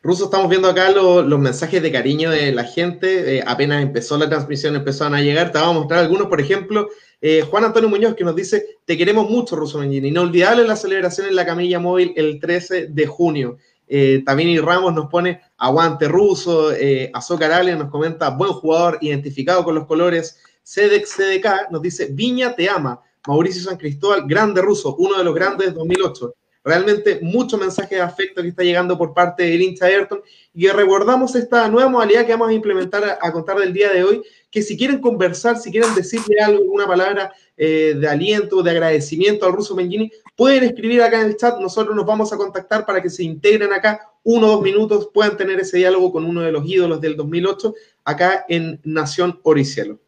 Ruso, 0.00 0.26
estamos 0.26 0.48
viendo 0.48 0.68
acá 0.68 0.90
los 0.90 1.40
mensajes 1.40 1.82
de 1.82 1.90
cariño 1.90 2.30
de 2.30 2.52
la 2.52 2.62
gente. 2.62 3.38
Eh, 3.38 3.44
apenas 3.44 3.82
empezó 3.82 4.16
la 4.16 4.28
transmisión, 4.28 4.76
empezaron 4.76 5.16
a 5.16 5.20
llegar. 5.20 5.50
Te 5.50 5.58
vamos 5.58 5.76
a 5.76 5.78
mostrar 5.80 6.00
algunos, 6.00 6.28
por 6.28 6.40
ejemplo, 6.40 6.88
eh, 7.20 7.42
Juan 7.42 7.64
Antonio 7.64 7.88
Muñoz 7.88 8.14
que 8.14 8.22
nos 8.22 8.36
dice, 8.36 8.78
te 8.84 8.96
queremos 8.96 9.28
mucho, 9.28 9.56
Ruso 9.56 9.78
Mengini. 9.78 10.08
Inolvidable 10.08 10.64
la 10.64 10.76
celebración 10.76 11.26
en 11.26 11.34
la 11.34 11.44
camilla 11.44 11.80
móvil 11.80 12.12
el 12.16 12.38
13 12.38 12.86
de 12.86 13.06
junio. 13.06 13.58
Eh, 13.88 14.22
también 14.24 14.50
y 14.50 14.58
Ramos 14.60 14.94
nos 14.94 15.08
pone 15.08 15.40
aguante 15.56 16.06
ruso. 16.08 16.72
Eh, 16.72 17.10
Azócar 17.12 17.64
nos 17.76 17.90
comenta, 17.90 18.30
buen 18.30 18.52
jugador, 18.52 18.98
identificado 19.00 19.64
con 19.64 19.74
los 19.74 19.86
colores. 19.86 20.40
Sedex 20.68 21.16
CDK 21.16 21.70
nos 21.70 21.80
dice, 21.80 22.08
Viña 22.10 22.54
te 22.54 22.68
ama. 22.68 23.00
Mauricio 23.26 23.62
San 23.62 23.78
Cristóbal, 23.78 24.24
grande 24.26 24.60
ruso, 24.60 24.94
uno 24.96 25.16
de 25.16 25.24
los 25.24 25.34
grandes 25.34 25.68
de 25.68 25.72
2008. 25.72 26.34
Realmente 26.62 27.20
mucho 27.22 27.56
mensaje 27.56 27.94
de 27.94 28.02
afecto 28.02 28.42
que 28.42 28.48
está 28.48 28.62
llegando 28.62 28.98
por 28.98 29.14
parte 29.14 29.44
del 29.44 29.62
hincha 29.62 29.86
Ayrton 29.86 30.20
y 30.52 30.68
recordamos 30.68 31.34
esta 31.36 31.70
nueva 31.70 31.88
modalidad 31.88 32.26
que 32.26 32.32
vamos 32.32 32.50
a 32.50 32.52
implementar 32.52 33.18
a, 33.18 33.32
contar 33.32 33.56
del 33.58 33.72
día 33.72 33.90
de 33.90 34.04
hoy, 34.04 34.22
que 34.50 34.60
si 34.60 34.76
quieren 34.76 35.00
conversar, 35.00 35.56
si 35.56 35.70
quieren 35.70 35.94
decirle 35.94 36.38
algo, 36.38 36.62
una 36.70 36.86
palabra 36.86 37.32
eh, 37.56 37.96
de 37.98 38.06
aliento, 38.06 38.62
de 38.62 38.70
agradecimiento 38.70 39.46
al 39.46 39.54
ruso 39.54 39.74
Mengini, 39.74 40.12
pueden 40.36 40.64
escribir 40.64 41.00
acá 41.00 41.22
en 41.22 41.28
el 41.28 41.36
chat, 41.38 41.58
nosotros 41.60 41.96
nos 41.96 42.04
vamos 42.04 42.30
a 42.34 42.36
contactar 42.36 42.84
para 42.84 43.00
que 43.00 43.08
se 43.08 43.22
integren 43.22 43.72
acá 43.72 44.02
uno 44.22 44.48
o 44.48 44.50
dos 44.50 44.62
minutos, 44.62 45.08
puedan 45.14 45.38
tener 45.38 45.58
ese 45.60 45.78
diálogo 45.78 46.12
con 46.12 46.26
uno 46.26 46.42
de 46.42 46.52
los 46.52 46.66
ídolos 46.66 47.00
del 47.00 47.16
2008 47.16 47.74
acá 48.04 48.44
en 48.50 48.78
Nación 48.84 49.40
Oricielo. 49.44 49.98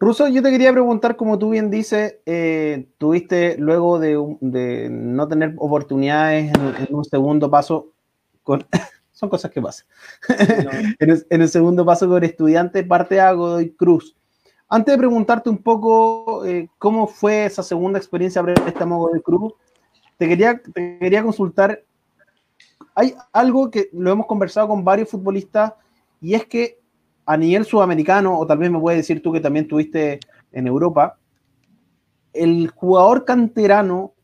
Ruso, 0.00 0.28
yo 0.28 0.42
te 0.42 0.50
quería 0.50 0.72
preguntar, 0.72 1.16
como 1.16 1.38
tú 1.38 1.50
bien 1.50 1.70
dices, 1.70 2.18
eh, 2.24 2.88
tuviste 2.98 3.56
luego 3.58 3.98
de, 3.98 4.88
no 4.90 5.26
tener 5.26 5.54
oportunidades 5.58 6.52
en, 6.54 6.94
un 6.94 7.04
segundo 7.04 7.50
paso, 7.50 7.88
con, 8.44 8.64
son 9.12 9.28
cosas 9.28 9.50
que 9.50 9.60
pasan, 9.60 9.86
en, 11.00 11.42
el, 11.42 11.48
segundo 11.48 11.84
paso 11.84 12.08
con 12.08 12.22
estudiante, 12.22 12.84
parte 12.84 13.20
a 13.20 13.32
Godoy 13.32 13.70
Cruz. 13.70 14.14
Antes 14.68 14.94
de 14.94 14.98
preguntarte 14.98 15.50
un 15.50 15.58
poco 15.58 16.44
eh, 16.44 16.68
cómo 16.78 17.08
fue 17.08 17.46
esa 17.46 17.64
segunda 17.64 17.98
experiencia 17.98 18.42
préstamo 18.42 18.98
Godoy 19.00 19.22
Cruz, 19.22 19.54
te 20.16 20.28
quería, 20.28 20.62
te 20.62 20.98
quería 21.00 21.24
consultar, 21.24 21.82
hay 22.94 23.14
algo 23.32 23.68
que 23.68 23.88
lo 23.92 24.12
hemos 24.12 24.26
conversado 24.26 24.68
con 24.68 24.84
varios 24.84 25.08
futbolistas 25.08 25.72
y 26.20 26.34
es 26.34 26.46
que 26.46 26.78
a 27.28 27.36
nivel 27.36 27.66
sudamericano, 27.66 28.38
o 28.38 28.46
tal 28.46 28.56
vez 28.56 28.70
me 28.70 28.80
puedes 28.80 29.00
decir 29.00 29.22
tú 29.22 29.30
que 29.30 29.40
también 29.40 29.68
tuviste 29.68 30.18
en 30.50 30.66
Europa, 30.66 31.18
el 32.32 32.68
jugador 32.68 33.26
canterano, 33.26 34.14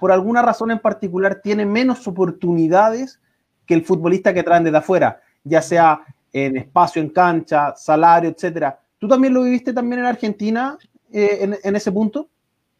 por 0.00 0.10
alguna 0.10 0.42
razón 0.42 0.72
en 0.72 0.80
particular, 0.80 1.42
tiene 1.44 1.64
menos 1.64 2.08
oportunidades 2.08 3.20
que 3.66 3.74
el 3.74 3.84
futbolista 3.84 4.34
que 4.34 4.42
traen 4.42 4.64
desde 4.64 4.78
afuera, 4.78 5.20
ya 5.44 5.62
sea 5.62 6.00
en 6.32 6.56
espacio, 6.56 7.00
en 7.00 7.10
cancha, 7.10 7.76
salario, 7.76 8.30
etcétera. 8.30 8.80
¿Tú 8.98 9.06
también 9.06 9.32
lo 9.32 9.44
viviste 9.44 9.72
también 9.72 10.00
en 10.00 10.06
Argentina 10.06 10.76
eh, 11.12 11.56
en, 11.62 11.76
ese 11.76 11.92
punto? 11.92 12.30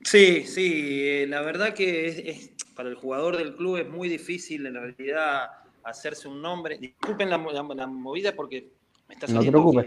Sí, 0.01 0.43
sí, 0.47 1.03
eh, 1.05 1.27
la 1.29 1.43
verdad 1.43 1.75
que 1.75 2.57
para 2.75 2.89
el 2.89 2.97
jugador 2.97 3.37
del 3.37 3.55
club 3.55 3.77
es 3.77 3.89
muy 3.89 4.09
difícil 4.09 4.67
en 4.67 4.75
realidad 4.75 5.43
hacerse 5.85 6.27
un 6.27 6.43
nombre. 6.43 6.77
Disculpen 6.77 7.31
la 7.31 7.39
movida 7.39 8.35
porque 8.35 8.80
no 9.29 9.41
te 9.41 9.51
preocupes. 9.51 9.87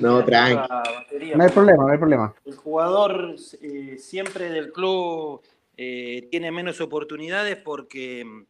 no, 0.00 0.24
tranqui. 0.24 1.34
No 1.34 1.44
hay 1.44 1.50
problema, 1.50 1.84
no 1.84 1.92
hay 1.92 1.98
problema. 1.98 2.34
El 2.44 2.54
jugador 2.56 3.36
eh, 3.62 3.96
siempre 3.98 4.50
del 4.50 4.72
club 4.72 5.42
eh, 5.76 6.28
tiene 6.30 6.50
menos 6.50 6.80
oportunidades 6.80 7.56
porque 7.56 8.24
mm, 8.24 8.42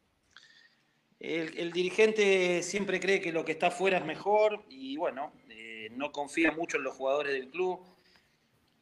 el, 1.21 1.73
dirigente 1.73 2.63
siempre 2.63 3.01
cree 3.01 3.21
que 3.21 3.33
lo 3.33 3.45
que 3.45 3.53
está 3.53 3.69
afuera 3.69 3.99
es 3.99 4.05
mejor 4.05 4.65
y 4.69 4.97
bueno, 4.97 5.33
eh, 5.49 5.91
no 5.93 6.13
confía 6.13 6.53
mucho 6.53 6.77
en 6.79 6.85
los 6.85 6.95
jugadores 6.95 7.33
del 7.33 7.49
club. 7.49 7.81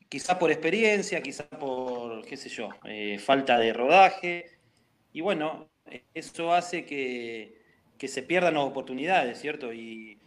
Quizás 0.08 0.38
por 0.38 0.50
experiencia, 0.50 1.22
quizás 1.22 1.48
por, 1.60 2.24
qué 2.24 2.36
sé 2.38 2.48
yo, 2.48 2.70
falta 3.18 3.58
de 3.58 3.74
rodaje. 3.74 4.46
Y 5.12 5.20
bueno, 5.20 5.68
eso 6.14 6.54
hace 6.54 6.86
que, 6.86 7.58
que 7.98 8.08
se 8.08 8.22
pierdan 8.22 8.54
las 8.54 8.64
oportunidades, 8.64 9.38
¿cierto? 9.38 9.72
Y 9.72 10.18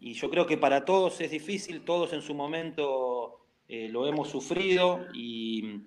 y 0.00 0.14
yo 0.14 0.30
creo 0.30 0.46
que 0.46 0.56
para 0.56 0.84
todos 0.86 1.20
es 1.20 1.30
difícil, 1.30 1.84
todos 1.84 2.14
en 2.14 2.22
su 2.22 2.34
momento 2.34 3.40
eh, 3.68 3.88
lo 3.88 4.06
hemos 4.08 4.28
sufrido 4.28 5.06
y, 5.12 5.82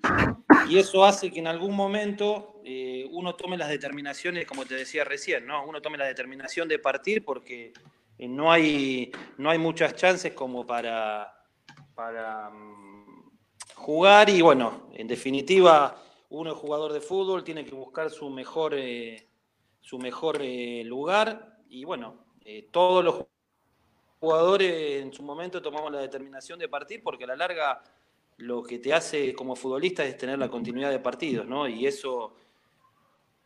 eso 0.71 1.03
hace 1.03 1.29
que 1.29 1.39
en 1.39 1.47
algún 1.47 1.75
momento 1.75 2.61
eh, 2.63 3.05
uno 3.11 3.35
tome 3.35 3.57
las 3.57 3.67
determinaciones, 3.67 4.47
como 4.47 4.65
te 4.65 4.75
decía 4.75 5.03
recién, 5.03 5.45
¿no? 5.45 5.65
uno 5.67 5.81
tome 5.81 5.97
la 5.97 6.05
determinación 6.05 6.67
de 6.69 6.79
partir 6.79 7.25
porque 7.25 7.73
eh, 8.17 8.27
no, 8.27 8.51
hay, 8.51 9.11
no 9.37 9.49
hay 9.49 9.57
muchas 9.57 9.95
chances 9.95 10.33
como 10.33 10.65
para, 10.65 11.35
para 11.93 12.49
mm, 12.49 13.31
jugar 13.75 14.29
y 14.29 14.41
bueno, 14.41 14.89
en 14.93 15.07
definitiva 15.07 16.01
uno 16.29 16.53
es 16.53 16.57
jugador 16.57 16.93
de 16.93 17.01
fútbol, 17.01 17.43
tiene 17.43 17.65
que 17.65 17.75
buscar 17.75 18.09
su 18.09 18.29
mejor, 18.29 18.75
su 19.81 19.99
mejor 19.99 20.41
lugar 20.85 21.57
y 21.67 21.83
bueno, 21.83 22.25
todos 22.71 23.03
los 23.03 23.32
jugadores 24.23 25.01
en 25.01 25.11
su 25.11 25.21
momento 25.21 25.61
tomamos 25.61 25.91
la 25.91 25.99
determinación 25.99 26.57
de 26.57 26.69
partir 26.69 27.03
porque 27.03 27.25
a 27.25 27.27
la 27.27 27.35
larga 27.35 27.83
lo 28.37 28.63
que 28.63 28.79
te 28.79 28.93
hace 28.93 29.33
como 29.33 29.53
futbolista 29.53 30.05
es 30.05 30.17
tener 30.17 30.39
la 30.39 30.47
continuidad 30.47 30.91
de 30.91 30.99
partidos, 30.99 31.45
¿no? 31.45 31.67
Y 31.67 31.85
eso, 31.85 32.33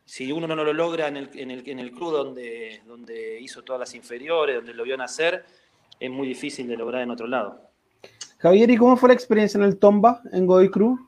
si 0.04 0.30
uno 0.30 0.46
no 0.46 0.54
lo 0.54 0.72
logra 0.72 1.08
en 1.08 1.16
el, 1.16 1.30
en 1.34 1.50
el, 1.50 1.68
en 1.68 1.80
el 1.80 1.90
club 1.90 2.12
donde, 2.12 2.82
donde 2.86 3.40
hizo 3.40 3.64
todas 3.64 3.80
las 3.80 3.94
inferiores, 3.96 4.54
donde 4.54 4.72
lo 4.72 4.84
vio 4.84 4.96
nacer, 4.96 5.44
es 5.98 6.10
muy 6.12 6.28
difícil 6.28 6.68
de 6.68 6.76
lograr 6.76 7.02
en 7.02 7.10
otro 7.10 7.26
lado. 7.26 7.60
Javier, 8.38 8.70
¿y 8.70 8.76
cómo 8.76 8.96
fue 8.96 9.08
la 9.08 9.14
experiencia 9.14 9.58
en 9.58 9.64
el 9.64 9.80
Tomba, 9.80 10.22
en 10.30 10.46
Godoy 10.46 10.70
Cruz? 10.70 11.00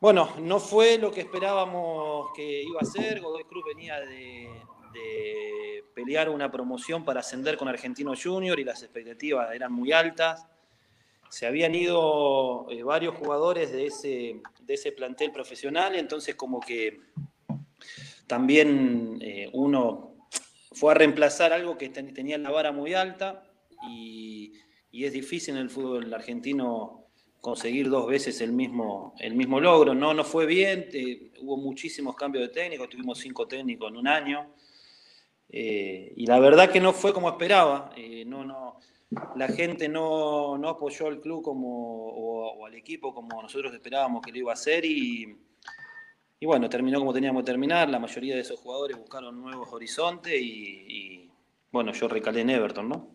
Bueno, 0.00 0.30
no 0.40 0.58
fue 0.60 0.96
lo 0.96 1.10
que 1.10 1.20
esperábamos 1.20 2.28
que 2.34 2.62
iba 2.62 2.80
a 2.80 2.86
ser. 2.86 3.20
Godoy 3.20 3.44
Cruz 3.44 3.64
venía 3.66 4.00
de, 4.00 4.48
de 4.94 5.84
pelear 5.94 6.28
una 6.28 6.50
promoción 6.50 7.04
para 7.04 7.20
ascender 7.20 7.56
con 7.56 7.68
Argentino 7.68 8.14
Junior 8.20 8.58
y 8.58 8.64
las 8.64 8.82
expectativas 8.82 9.54
eran 9.54 9.72
muy 9.72 9.92
altas. 9.92 10.46
Se 11.28 11.46
habían 11.46 11.74
ido 11.74 12.66
eh, 12.70 12.82
varios 12.82 13.14
jugadores 13.16 13.72
de 13.72 13.86
ese, 13.86 14.40
de 14.60 14.74
ese 14.74 14.92
plantel 14.92 15.32
profesional, 15.32 15.94
entonces 15.96 16.34
como 16.34 16.60
que 16.60 17.00
también 18.26 19.18
eh, 19.20 19.50
uno 19.52 20.14
fue 20.72 20.92
a 20.92 20.94
reemplazar 20.94 21.52
algo 21.52 21.78
que 21.78 21.88
tenía 21.88 22.38
la 22.38 22.50
vara 22.50 22.72
muy 22.72 22.94
alta 22.94 23.44
y, 23.88 24.52
es 24.92 25.12
difícil 25.12 25.56
en 25.56 25.60
el 25.60 25.70
fútbol 25.70 26.14
argentino 26.14 27.08
conseguir 27.40 27.90
dos 27.90 28.06
veces 28.06 28.40
el 28.40 28.52
mismo, 28.52 29.12
el 29.18 29.34
mismo 29.34 29.60
logro. 29.60 29.92
No, 29.92 30.14
no 30.14 30.24
fue 30.24 30.46
bien, 30.46 30.88
eh, 30.92 31.32
hubo 31.40 31.56
muchísimos 31.56 32.14
cambios 32.14 32.46
de 32.46 32.54
técnicos, 32.54 32.88
tuvimos 32.88 33.18
cinco 33.18 33.46
técnicos 33.46 33.90
en 33.90 33.96
un 33.96 34.08
año. 34.08 34.54
Eh, 35.48 36.12
y 36.16 36.26
la 36.26 36.38
verdad 36.40 36.70
que 36.70 36.80
no 36.80 36.92
fue 36.92 37.12
como 37.12 37.28
esperaba. 37.28 37.90
Eh, 37.96 38.24
no, 38.26 38.44
no, 38.44 38.78
la 39.36 39.48
gente 39.48 39.88
no, 39.88 40.58
no 40.58 40.68
apoyó 40.68 41.06
al 41.06 41.20
club 41.20 41.42
como, 41.42 42.08
o, 42.08 42.66
al 42.66 42.74
equipo 42.74 43.14
como 43.14 43.40
nosotros 43.40 43.72
esperábamos 43.72 44.22
que 44.22 44.32
lo 44.32 44.38
iba 44.38 44.50
a 44.50 44.54
hacer. 44.54 44.84
Y, 44.84 45.36
y, 46.40 46.46
bueno, 46.46 46.68
terminó 46.68 46.98
como 46.98 47.12
teníamos 47.12 47.42
que 47.42 47.52
terminar. 47.52 47.88
La 47.88 47.98
mayoría 47.98 48.34
de 48.34 48.40
esos 48.40 48.58
jugadores 48.60 48.96
buscaron 48.96 49.40
nuevos 49.40 49.68
horizontes 49.72 50.34
y, 50.34 51.30
bueno, 51.70 51.92
yo 51.92 52.08
recalé 52.08 52.40
en 52.40 52.50
Everton, 52.50 52.88
¿no? 52.88 53.14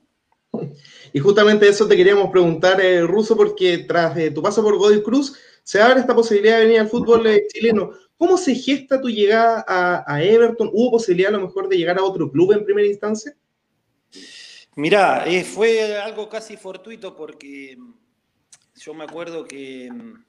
Y 1.14 1.20
justamente 1.20 1.68
eso 1.68 1.88
te 1.88 1.96
queríamos 1.96 2.32
preguntar, 2.32 2.82
eh, 2.82 3.02
Ruso, 3.02 3.38
porque 3.38 3.80
tras 3.80 4.16
tu 4.34 4.42
paso 4.42 4.64
por 4.64 4.78
Godoy 4.78 5.04
Cruz, 5.04 5.38
se 5.64 5.82
abre 5.82 6.00
esta 6.00 6.16
posibilidad 6.16 6.58
de 6.58 6.66
venir 6.66 6.80
al 6.80 6.90
fútbol 6.90 7.28
chileno. 7.50 7.92
¿Cómo 8.20 8.38
se 8.38 8.54
gesta 8.54 9.00
tu 9.00 9.08
llegada 9.08 9.64
a, 9.66 10.22
Everton? 10.22 10.70
¿Hubo 10.74 10.92
posibilidad 10.92 11.34
a 11.34 11.38
lo 11.38 11.48
mejor 11.48 11.70
de 11.70 11.78
llegar 11.78 11.98
a 11.98 12.04
otro 12.04 12.30
club 12.30 12.52
en 12.52 12.66
primera 12.66 12.86
instancia? 12.86 13.34
Mirá, 14.76 15.26
eh, 15.26 15.46
fue 15.46 15.96
algo 15.98 16.28
casi 16.28 16.58
fortuito 16.58 17.16
porque 17.16 17.78
mm, 17.78 17.94
yo 18.76 18.94
me 18.94 19.06
acuerdo 19.06 19.46
que 19.46 19.90
mm, 19.90 20.26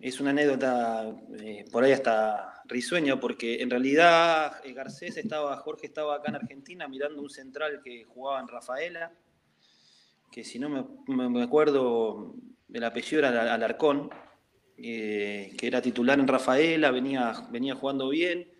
es 0.00 0.18
una 0.18 0.30
anécdota 0.30 1.14
eh, 1.40 1.66
por 1.70 1.84
ahí 1.84 1.92
hasta 1.92 2.62
risueño, 2.64 3.20
porque 3.20 3.60
en 3.60 3.68
realidad 3.68 4.54
eh, 4.64 4.72
Garcés 4.72 5.18
estaba, 5.18 5.54
Jorge 5.58 5.84
estaba 5.84 6.16
acá 6.16 6.30
en 6.30 6.36
Argentina 6.36 6.88
mirando 6.88 7.20
un 7.20 7.28
central 7.28 7.82
que 7.84 8.04
jugaba 8.04 8.40
en 8.40 8.48
Rafaela, 8.48 9.12
que 10.30 10.42
si 10.42 10.58
no 10.58 10.70
me, 11.06 11.42
acuerdo, 11.42 12.34
el 12.72 12.82
apellido 12.82 13.18
era 13.18 13.52
Alarcón, 13.52 14.08
eh, 14.82 15.54
que 15.56 15.66
era 15.66 15.80
titular 15.80 16.18
en 16.18 16.26
Rafaela, 16.26 16.90
venía, 16.90 17.46
venía 17.50 17.74
jugando 17.74 18.08
bien, 18.08 18.50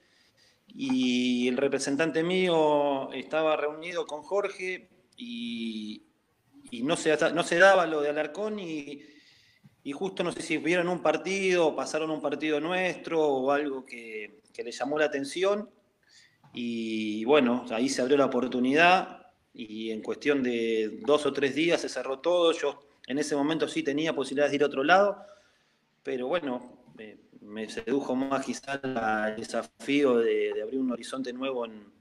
y 0.68 1.48
el 1.48 1.56
representante 1.56 2.22
mío 2.22 3.12
estaba 3.12 3.56
reunido 3.56 4.06
con 4.06 4.22
Jorge 4.22 4.88
y, 5.16 6.04
no, 6.82 6.96
se, 6.96 7.16
no 7.35 7.42
se 7.42 7.58
daba 7.58 7.87
lo 7.87 8.00
de 8.00 8.11
Alarcón 8.11 8.58
y, 8.58 9.02
justo 9.92 10.22
no 10.22 10.32
sé 10.32 10.42
si 10.42 10.56
vieron 10.58 10.88
un 10.88 11.02
partido, 11.02 11.74
pasaron 11.74 12.11
un 12.11 12.22
partido 12.22 12.61
nuestro 12.61 13.20
o 13.20 13.50
algo 13.50 13.85
que, 13.85 14.40
que 14.52 14.62
le 14.62 14.70
llamó 14.70 14.98
la 14.98 15.06
atención 15.06 15.68
y 16.54 17.24
bueno, 17.24 17.64
ahí 17.70 17.88
se 17.88 18.02
abrió 18.02 18.16
la 18.16 18.26
oportunidad 18.26 19.26
y 19.54 19.90
en 19.90 20.02
cuestión 20.02 20.42
de 20.42 21.00
dos 21.06 21.26
o 21.26 21.32
tres 21.32 21.54
días 21.54 21.80
se 21.80 21.88
cerró 21.88 22.20
todo. 22.20 22.52
Yo 22.52 22.82
en 23.06 23.18
ese 23.18 23.37
momento 23.37 23.68
sí 23.68 23.82
tenía 23.82 24.14
posibilidades 24.14 24.52
de 24.52 24.56
ir 24.56 24.62
a 24.62 24.66
otro 24.66 24.85
lado, 24.85 25.24
pero 26.02 26.26
bueno, 26.26 26.82
me 27.42 27.68
sedujo 27.68 28.14
más 28.14 28.44
quizás 28.44 28.80
el 28.82 29.36
desafío 29.36 30.18
de, 30.18 30.62
abrir 30.62 30.80
un 30.80 30.92
horizonte 30.92 31.32
nuevo 31.32 31.64
en, 31.66 31.92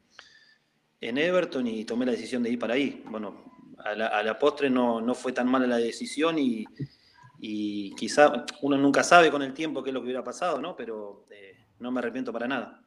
en, 1.01 1.17
Everton 1.17 1.67
y 1.67 1.85
tomé 1.85 2.05
la 2.05 2.11
decisión 2.11 2.43
de 2.43 2.51
ir 2.51 2.59
para 2.59 2.75
ahí. 2.75 3.03
Bueno, 3.09 3.43
a 3.83 4.23
la, 4.23 4.39
postre 4.39 4.69
no, 4.69 5.01
no, 5.01 5.15
fue 5.15 5.31
tan 5.31 5.47
mala 5.47 5.67
la 5.67 5.77
decisión 5.77 6.37
y, 6.37 6.65
y 7.39 7.95
quizá 7.95 8.45
uno 8.61 8.77
nunca 8.77 9.03
sabe 9.03 9.31
con 9.31 9.41
el 9.41 9.53
tiempo 9.53 9.83
qué 9.83 9.89
es 9.89 9.93
lo 9.93 10.01
que 10.01 10.05
hubiera 10.05 10.23
pasado, 10.23 10.61
¿no? 10.61 10.75
Pero 10.75 11.25
eh, 11.31 11.57
no 11.79 11.91
me 11.91 11.99
arrepiento 11.99 12.31
para 12.31 12.47
nada. 12.47 12.81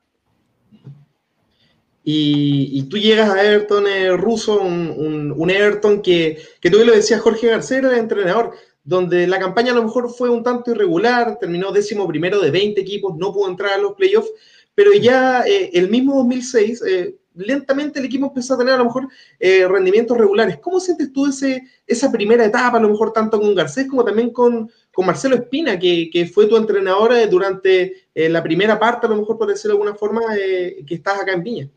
Y, 2.06 2.82
tú 2.90 2.98
llegas 2.98 3.30
a 3.30 3.42
Everton 3.42 3.86
eh, 3.86 4.14
ruso, 4.14 4.60
un, 4.60 5.32
un, 5.34 5.50
Everton 5.50 6.02
que, 6.02 6.38
que 6.60 6.70
tú 6.70 6.78
lo 6.84 6.92
decías 6.92 7.22
Jorge 7.22 7.46
García, 7.46 7.78
el 7.78 7.94
entrenador 7.94 8.54
donde 8.84 9.26
la 9.26 9.38
campaña 9.38 9.72
a 9.72 9.74
lo 9.74 9.82
mejor 9.82 10.10
fue 10.10 10.28
un 10.28 10.42
tanto 10.42 10.70
irregular, 10.70 11.38
terminó 11.40 11.72
décimo 11.72 12.06
primero 12.06 12.38
de 12.40 12.50
20 12.50 12.80
equipos, 12.80 13.16
no 13.16 13.32
pudo 13.32 13.48
entrar 13.48 13.72
a 13.72 13.78
los 13.78 13.94
playoffs, 13.94 14.30
pero 14.74 14.92
ya 14.92 15.42
eh, 15.46 15.70
el 15.72 15.88
mismo 15.88 16.16
2006, 16.16 16.82
eh, 16.86 17.16
lentamente 17.34 17.98
el 17.98 18.04
equipo 18.04 18.26
empezó 18.26 18.54
a 18.54 18.58
tener 18.58 18.74
a 18.74 18.78
lo 18.78 18.84
mejor 18.84 19.08
eh, 19.40 19.66
rendimientos 19.66 20.18
regulares. 20.18 20.58
¿Cómo 20.58 20.80
sientes 20.80 21.12
tú 21.12 21.26
ese, 21.26 21.62
esa 21.86 22.12
primera 22.12 22.44
etapa, 22.44 22.76
a 22.76 22.80
lo 22.80 22.90
mejor 22.90 23.12
tanto 23.12 23.40
con 23.40 23.54
Garcés 23.54 23.88
como 23.88 24.04
también 24.04 24.30
con, 24.30 24.70
con 24.92 25.06
Marcelo 25.06 25.34
Espina, 25.34 25.78
que, 25.78 26.10
que, 26.12 26.26
fue 26.26 26.46
tu 26.46 26.56
entrenador 26.56 27.14
eh, 27.14 27.26
durante 27.26 28.08
la 28.14 28.42
primera 28.42 28.78
parte, 28.78 29.06
a 29.06 29.10
lo 29.10 29.16
mejor 29.16 29.38
por 29.38 29.48
decirlo 29.48 29.76
de 29.76 29.82
alguna 29.82 29.98
forma, 29.98 30.22
que 30.36 30.94
estás 30.94 31.20
acá 31.20 31.32
en 31.32 31.42
Viña? 31.42 31.70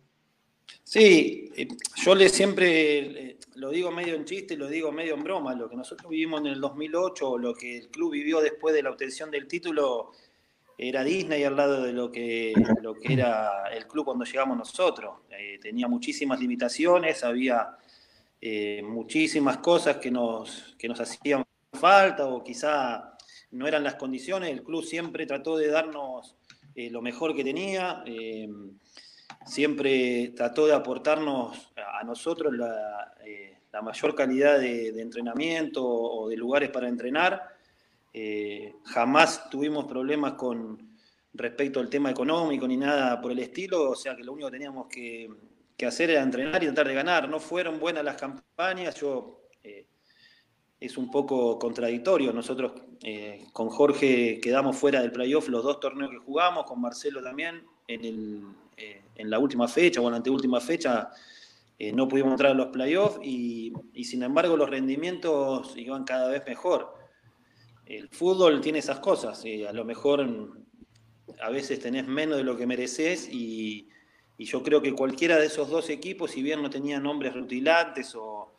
Sí, 0.84 1.52
yo 2.04 2.16
le 2.16 2.30
siempre 2.30 3.37
lo 3.58 3.72
digo 3.72 3.92
medio 3.92 4.14
en 4.14 4.24
chiste, 4.24 4.56
lo 4.56 4.68
digo 4.68 4.92
medio 4.92 5.16
en 5.16 5.24
broma, 5.24 5.56
lo 5.56 5.68
que 5.68 5.76
nosotros 5.76 6.10
vivimos 6.10 6.42
en 6.42 6.48
el 6.48 6.62
2008, 6.62 7.38
lo 7.40 7.56
que 7.56 7.78
el 7.80 7.90
club 7.90 8.12
vivió 8.12 8.40
después 8.40 8.74
de 8.74 8.84
la 8.84 8.92
obtención 8.92 9.32
del 9.32 9.48
título, 9.48 10.12
era 10.78 11.04
Disney 11.04 11.44
al 11.44 11.56
lado 11.56 11.82
de 11.82 11.92
lo 11.92 12.12
que, 12.12 12.54
lo 12.84 12.94
que 12.94 13.14
era 13.14 13.64
el 13.74 13.88
club 13.88 14.06
cuando 14.06 14.26
llegamos 14.26 14.58
nosotros. 14.58 15.22
Eh, 15.32 15.58
tenía 15.60 15.88
muchísimas 15.88 16.40
limitaciones, 16.40 17.24
había 17.24 17.76
eh, 18.40 18.84
muchísimas 18.84 19.58
cosas 19.58 19.98
que 19.98 20.12
nos, 20.12 20.76
que 20.78 20.88
nos 20.88 21.00
hacían 21.00 21.44
falta 21.74 22.28
o 22.28 22.44
quizá 22.44 23.18
no 23.52 23.68
eran 23.68 23.84
las 23.84 23.96
condiciones. 23.96 24.52
El 24.52 24.62
club 24.62 24.84
siempre 24.84 25.26
trató 25.26 25.58
de 25.58 25.70
darnos 25.70 26.36
eh, 26.76 26.92
lo 26.92 27.02
mejor 27.02 27.36
que 27.36 27.44
tenía, 27.44 28.04
siempre 29.48 30.34
trató 30.36 30.68
de 30.68 30.74
aportarnos 30.74 31.72
a 32.00 32.04
nosotros 32.04 32.54
la, 32.56 33.14
la 33.78 33.82
mayor 33.84 34.16
calidad 34.16 34.60
de, 34.60 34.90
entrenamiento 35.00 35.86
o 35.86 36.30
de 36.30 36.36
lugares 36.36 36.70
para 36.70 36.88
entrenar. 36.88 37.56
Eh, 38.12 38.74
jamás 38.86 39.50
tuvimos 39.50 39.86
problemas 39.86 40.34
con 40.34 40.98
respecto 41.34 41.80
al 41.80 41.88
tema 41.90 42.10
económico 42.10 42.68
ni 42.68 42.78
nada 42.78 43.22
por 43.22 43.32
el 43.32 43.38
estilo, 43.40 43.92
o 43.92 43.96
sea 43.96 44.16
que 44.16 44.24
lo 44.24 44.34
único 44.34 44.48
que 44.48 44.58
teníamos 44.58 44.88
que, 44.88 45.30
hacer 45.86 46.10
era 46.10 46.24
entrenar 46.24 46.64
y 46.64 46.66
tratar 46.66 46.88
de 46.88 46.96
ganar. 46.96 47.30
No 47.30 47.40
fueron 47.40 47.80
buenas 47.80 48.04
las 48.04 48.18
campañas, 48.18 48.96
yo 49.00 49.42
eh, 49.62 49.86
es 50.80 50.98
un 50.98 51.12
poco 51.12 51.60
contradictorio. 51.60 52.34
Nosotros 52.34 52.72
eh, 53.04 53.46
con 53.54 53.70
Jorge 53.70 54.40
quedamos 54.42 54.76
fuera 54.76 55.02
del 55.02 55.12
playoff 55.12 55.50
los 55.50 55.64
dos 55.64 55.80
torneos 55.80 56.10
que 56.10 56.18
jugamos, 56.18 56.66
con 56.66 56.82
Marcelo 56.82 57.22
también 57.22 57.64
en, 57.88 58.56
en 59.18 59.30
la 59.30 59.40
última 59.40 59.68
fecha 59.68 60.00
o 60.02 60.06
en 60.06 60.12
la 60.12 60.18
anteúltima 60.18 60.62
fecha. 60.62 61.10
no 61.94 62.08
pudimos 62.08 62.32
entrar 62.32 62.52
a 62.52 62.56
los 62.56 62.68
playoffs 62.68 63.20
y, 63.24 63.74
y 63.94 64.04
sin 64.06 64.24
embargo 64.24 64.58
los 64.58 64.70
rendimientos 64.70 65.76
iban 65.78 66.06
cada 66.06 66.30
vez 66.30 66.44
mejor 66.46 66.98
el 67.90 68.10
fútbol 68.10 68.62
tiene 68.62 68.80
esas 68.80 69.00
cosas. 69.00 69.44
y 69.46 69.66
a 69.66 69.74
lo 69.74 69.86
mejor 69.86 70.28
a 71.42 71.50
veces 71.50 71.80
tenés 71.80 72.08
menos 72.08 72.38
de 72.38 72.44
lo 72.44 72.58
que 72.58 72.68
mereces 72.68 73.30
y, 73.32 73.90
yo 74.40 74.62
creo 74.62 74.84
que 74.84 74.94
cualquiera 74.94 75.40
de 75.40 75.48
esos 75.48 75.68
dos 75.68 75.90
equipos, 75.90 76.30
si 76.30 76.44
bien 76.44 76.62
no 76.62 76.70
tenían 76.70 77.02
nombres 77.02 77.34
rutilantes 77.34 78.14
o, 78.16 78.54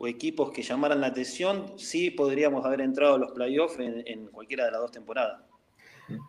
equipos 0.00 0.50
que 0.52 0.62
llamaran 0.62 1.00
la 1.00 1.08
atención, 1.08 1.78
sí 1.78 2.10
podríamos 2.10 2.64
haber 2.64 2.80
entrado 2.80 3.14
a 3.14 3.18
los 3.18 3.32
playoffs 3.32 3.78
en, 3.78 4.26
cualquiera 4.28 4.66
de 4.66 4.70
las 4.70 4.80
dos 4.80 4.92
temporadas. 4.92 5.42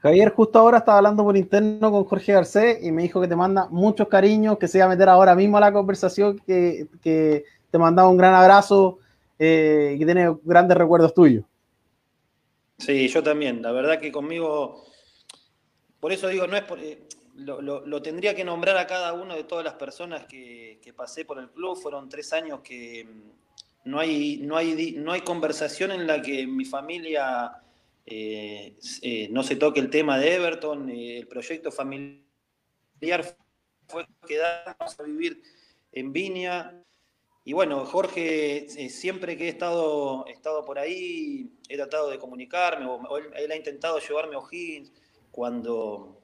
Javier, 0.02 0.34
justo 0.34 0.60
ahora 0.60 0.80
estaba 0.80 0.98
hablando 0.98 1.24
por 1.24 1.38
interno 1.38 1.92
con 1.92 2.04
Jorge 2.06 2.34
Garcés 2.34 2.84
y 2.84 2.92
me 2.92 3.04
dijo 3.04 3.22
que 3.22 3.28
te 3.28 3.36
manda 3.36 3.68
muchos 3.70 4.08
cariños, 4.08 4.58
que 4.58 4.68
se 4.68 4.80
va 4.80 4.86
a 4.86 4.90
meter 4.90 5.08
ahora 5.10 5.36
mismo 5.36 5.58
a 5.58 5.62
la 5.62 5.72
conversación, 5.72 6.40
que, 6.40 6.88
te 7.70 7.78
mandaba 7.78 8.10
un 8.10 8.18
gran 8.18 8.34
abrazo 8.34 9.00
eh, 9.38 9.94
y 9.96 10.00
que 10.00 10.06
tiene 10.06 10.36
grandes 10.44 10.78
recuerdos 10.78 11.13
tuyos. 11.13 11.46
Sí, 12.78 13.08
yo 13.08 13.22
también. 13.22 13.62
La 13.62 13.72
verdad 13.72 14.00
que 14.00 14.12
conmigo, 14.12 14.86
por 16.00 16.12
eso 16.12 16.28
digo, 16.28 16.48
no 16.48 16.56
es 16.56 16.63
por, 16.63 16.80
eh, 16.80 17.08
lo, 17.38 18.02
tendría 18.02 18.34
que 18.36 18.44
nombrar 18.44 18.78
a 18.78 18.88
cada 18.88 19.13
uno 19.13 19.36
de 19.36 19.44
todas 19.44 19.63
las 19.63 19.76
personas 19.76 20.26
que, 20.26 20.80
pasé 20.96 21.26
por 21.26 21.40
el 21.40 21.50
club. 21.50 21.78
Fueron 21.78 22.10
tres 22.10 22.34
años 22.34 22.62
que 22.62 23.06
mm, 23.06 23.90
no 23.90 24.00
hay, 24.00 24.38
no 24.38 24.58
hay, 24.58 24.96
no 24.98 25.12
hay 25.12 25.22
conversación 25.22 25.92
en 25.92 26.08
la 26.08 26.22
que 26.22 26.48
mi 26.48 26.66
familia 26.66 27.62
eh, 28.10 28.78
eh, 29.02 29.28
no 29.32 29.43
se 29.43 29.58
toque 29.58 29.82
el 29.82 29.89
tema 29.89 30.17
de 30.17 30.36
Everton. 30.36 30.89
el 30.89 31.28
proyecto 31.28 31.74
familiar 31.74 32.24
fue 33.86 34.08
quedarnos 34.26 34.98
a 34.98 35.04
vivir 35.04 35.43
en 35.91 36.13
Viña. 36.13 36.82
Y 37.43 37.52
bueno, 37.52 37.86
Jorge, 37.86 38.65
eh, 38.65 38.89
siempre 38.89 39.36
que 39.36 39.46
he 39.46 39.50
estado, 39.50 40.26
estado 40.28 40.63
por 40.63 40.80
ahí, 40.80 41.52
he 41.67 41.76
tratado 41.76 42.10
de 42.10 42.17
comunicarme, 42.17 42.89
él, 43.36 43.52
ha 43.52 43.56
intentado 43.56 44.00
llevarme 44.00 44.36
a 44.36 44.39
O'Higgins 44.39 44.91
cuando, 45.30 46.22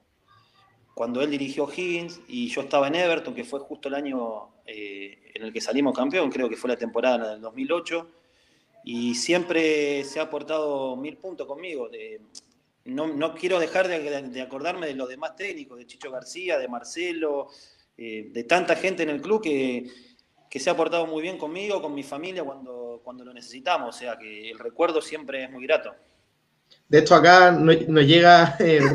cuando 0.94 1.20
él 1.20 1.30
dirigió 1.30 1.64
O'Higgins 1.64 2.20
y 2.28 2.48
yo 2.48 2.62
estaba 2.62 2.88
en 2.88 2.94
Everton, 2.94 3.34
que 3.34 3.44
fue 3.44 3.60
justo 3.60 3.88
el 3.88 3.94
año 3.94 4.54
en 4.66 5.42
el 5.42 5.52
que 5.52 5.60
salimos 5.60 5.94
campeón, 5.94 6.30
creo 6.30 6.48
que 6.48 6.56
fue 6.56 6.70
la 6.70 6.76
temporada 6.76 7.32
del 7.32 7.42
2008, 7.42 8.08
y 8.84 9.14
siempre 9.14 10.04
se 10.04 10.20
ha 10.20 10.24
aportado 10.24 10.96
mil 10.96 11.16
puntos 11.16 11.46
conmigo. 11.46 11.88
no, 12.84 13.34
quiero 13.34 13.58
dejar 13.58 13.88
de, 13.88 14.42
acordarme 14.42 14.86
de 14.86 14.94
los 14.94 15.08
demás 15.08 15.36
técnicos, 15.36 15.78
de 15.78 15.86
Chicho 15.86 16.10
García, 16.10 16.58
de 16.58 16.68
Marcelo, 16.68 17.48
eh, 17.96 18.28
de 18.32 18.44
tanta 18.44 18.76
gente 18.76 19.02
en 19.02 19.10
el 19.10 19.20
club 19.20 19.42
que 19.42 19.90
que 20.54 20.60
se 20.60 20.70
ha 20.70 20.76
portado 20.76 21.04
muy 21.08 21.20
bien 21.20 21.36
conmigo, 21.36 21.82
con 21.82 21.92
mi 21.92 22.04
familia 22.04 22.44
cuando, 22.44 23.00
cuando 23.02 23.24
lo 23.24 23.34
necesitamos. 23.34 23.96
O 23.96 23.98
sea 23.98 24.16
que 24.16 24.52
el 24.52 24.56
recuerdo 24.60 25.02
siempre 25.02 25.42
es 25.42 25.50
muy 25.50 25.66
grato. 25.66 25.92
De 26.88 27.00
hecho, 27.00 27.16
acá 27.16 27.50
nos, 27.50 28.06
llega 28.06 28.54
eh, 28.60 28.76
el 28.76 28.88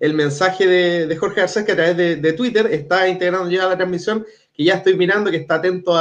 el 0.00 0.14
mensaje 0.14 0.66
de, 0.66 1.14
Jorge 1.14 1.42
Garcés 1.42 1.66
que 1.66 1.72
a 1.72 1.76
través 1.76 1.94
de, 1.98 2.32
Twitter 2.32 2.68
está 2.72 3.06
integrando 3.06 3.50
ya 3.50 3.66
la 3.66 3.76
transmisión, 3.76 4.24
que 4.54 4.64
ya 4.64 4.76
estoy 4.76 4.96
mirando, 4.96 5.30
que 5.30 5.36
está 5.36 5.56
atento 5.56 5.94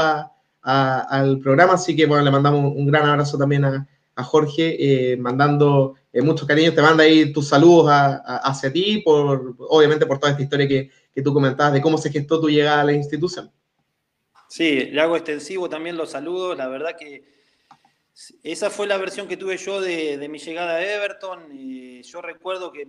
al 0.64 1.40
programa, 1.40 1.74
así 1.74 1.96
que 1.96 2.06
bueno, 2.06 2.24
le 2.24 2.32
mandamos 2.32 2.74
un 2.76 2.88
gran 2.88 3.08
abrazo 3.10 3.38
también 3.38 3.66
a, 3.66 3.88
Jorge, 4.16 4.78
eh, 5.14 5.18
mandando 5.18 5.96
eh, 6.12 6.22
muchos 6.22 6.48
cariños, 6.48 6.76
te 6.76 6.82
manda 6.82 7.04
ahí 7.04 7.34
tus 7.34 7.48
saludos 7.48 7.88
hacia 7.90 8.72
ti, 8.72 9.02
por, 9.04 9.56
obviamente 9.58 10.06
por 10.06 10.20
toda 10.20 10.32
esta 10.32 10.44
historia 10.44 10.68
que, 10.68 10.92
que 11.14 11.22
tú 11.22 11.34
comentabas 11.34 11.74
de 11.74 11.82
cómo 11.82 11.98
se 11.98 12.12
gestó 12.12 12.40
tu 12.40 12.50
llegada 12.50 12.82
a 12.82 12.86
la 12.86 12.94
institución. 12.94 13.52
Sí, 14.54 14.86
le 14.92 15.02
hago 15.02 15.16
extensivo 15.16 15.68
también 15.68 15.98
los 15.98 16.12
saludos. 16.12 16.56
La 16.56 16.68
verdad 16.68 16.96
que 16.96 17.24
esa 18.44 18.70
fue 18.70 18.86
la 18.86 18.98
versión 18.98 19.28
que 19.28 19.38
tuve 19.38 19.58
yo 19.58 19.82
de, 19.82 20.28
mi 20.30 20.38
llegada 20.38 20.76
a 20.76 20.86
Everton. 20.86 21.50
Y 21.52 22.04
yo 22.04 22.22
recuerdo 22.22 22.72
que 22.72 22.88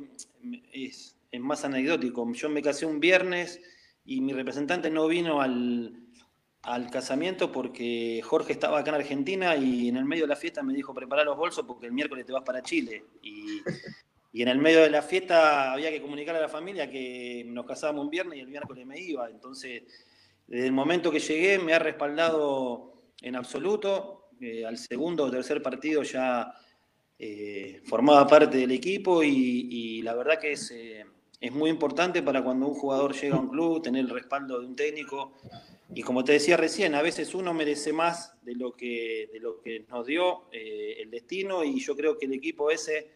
es, 0.73 1.17
más 1.41 1.65
anecdótico. 1.65 2.31
Yo 2.35 2.51
me 2.51 2.61
casé 2.61 2.85
un 2.85 3.01
viernes 3.01 3.61
y 4.05 4.21
mi 4.21 4.35
representante 4.35 4.91
no 4.91 5.09
vino 5.09 5.41
al, 5.41 6.04
casamiento 6.91 7.53
porque 7.53 8.21
Jorge 8.25 8.53
estaba 8.53 8.79
acá 8.79 8.91
en 8.91 8.97
Argentina 8.97 9.57
y 9.57 9.89
en 9.89 9.97
el 9.97 10.05
medio 10.05 10.25
de 10.25 10.29
la 10.29 10.37
fiesta 10.37 10.63
me 10.63 10.73
dijo 10.73 10.95
prepara 10.95 11.25
los 11.25 11.37
bolsos 11.37 11.65
porque 11.67 11.87
el 11.87 11.93
miércoles 11.93 12.25
te 12.25 12.33
vas 12.33 12.43
para 12.43 12.63
Chile. 12.63 13.05
Y, 13.23 13.61
y 14.33 14.43
en 14.43 14.49
el 14.49 14.59
medio 14.59 14.81
de 14.81 14.91
la 14.91 15.03
fiesta 15.03 15.73
había 15.73 15.91
que 15.91 16.03
comunicar 16.03 16.35
a 16.37 16.41
la 16.41 16.49
familia 16.49 16.91
que 16.91 17.45
nos 17.47 17.67
casábamos 17.67 18.05
un 18.05 18.11
viernes 18.11 18.39
y 18.39 18.41
el 18.41 18.49
miércoles 18.49 18.87
me 18.87 18.99
iba. 18.99 19.29
Entonces 19.31 19.83
desde 20.47 20.67
el 20.67 20.73
momento 20.73 21.11
que 21.11 21.21
llegué 21.21 21.59
me 21.59 21.75
ha 21.75 21.79
respaldado 21.79 22.95
en 23.21 23.37
absoluto. 23.37 24.29
Eh, 24.41 24.65
al 24.67 24.77
segundo 24.77 25.25
o 25.25 25.31
tercer 25.31 25.63
partido 25.63 26.03
ya 26.03 26.53
eh, 27.19 27.81
formaba 27.85 28.27
parte 28.27 28.59
del 28.59 28.73
equipo 28.73 29.23
y, 29.23 30.03
la 30.03 30.15
verdad 30.15 30.39
que 30.39 30.53
es, 30.53 30.71
eh, 30.73 31.07
es, 31.41 31.53
muy 31.53 31.71
importante 31.71 32.23
para 32.23 32.43
cuando 32.43 32.67
un 32.67 32.75
jugador 32.75 33.15
llega 33.15 33.37
a 33.37 33.41
un 33.41 33.49
club 33.49 33.81
tener 33.81 34.05
el 34.05 34.11
respaldo 34.11 34.61
de 34.61 34.67
un 34.67 34.77
técnico. 34.77 35.33
Y 35.95 36.03
como 36.03 36.25
te 36.25 36.33
decía 36.33 36.57
recién, 36.57 36.95
a 36.95 37.03
veces 37.03 37.35
uno 37.35 37.55
merece 37.55 37.93
más 37.93 38.35
de 38.43 38.55
lo 38.55 38.73
que, 38.73 39.31
de 39.33 39.41
lo 39.41 39.61
que 39.61 39.87
nos 39.89 40.07
dio 40.07 40.49
el 40.53 41.11
destino 41.11 41.63
y 41.63 41.79
yo 41.81 41.97
creo 41.97 42.19
que 42.19 42.27
el 42.27 42.33
equipo 42.33 42.71
ese 42.71 43.11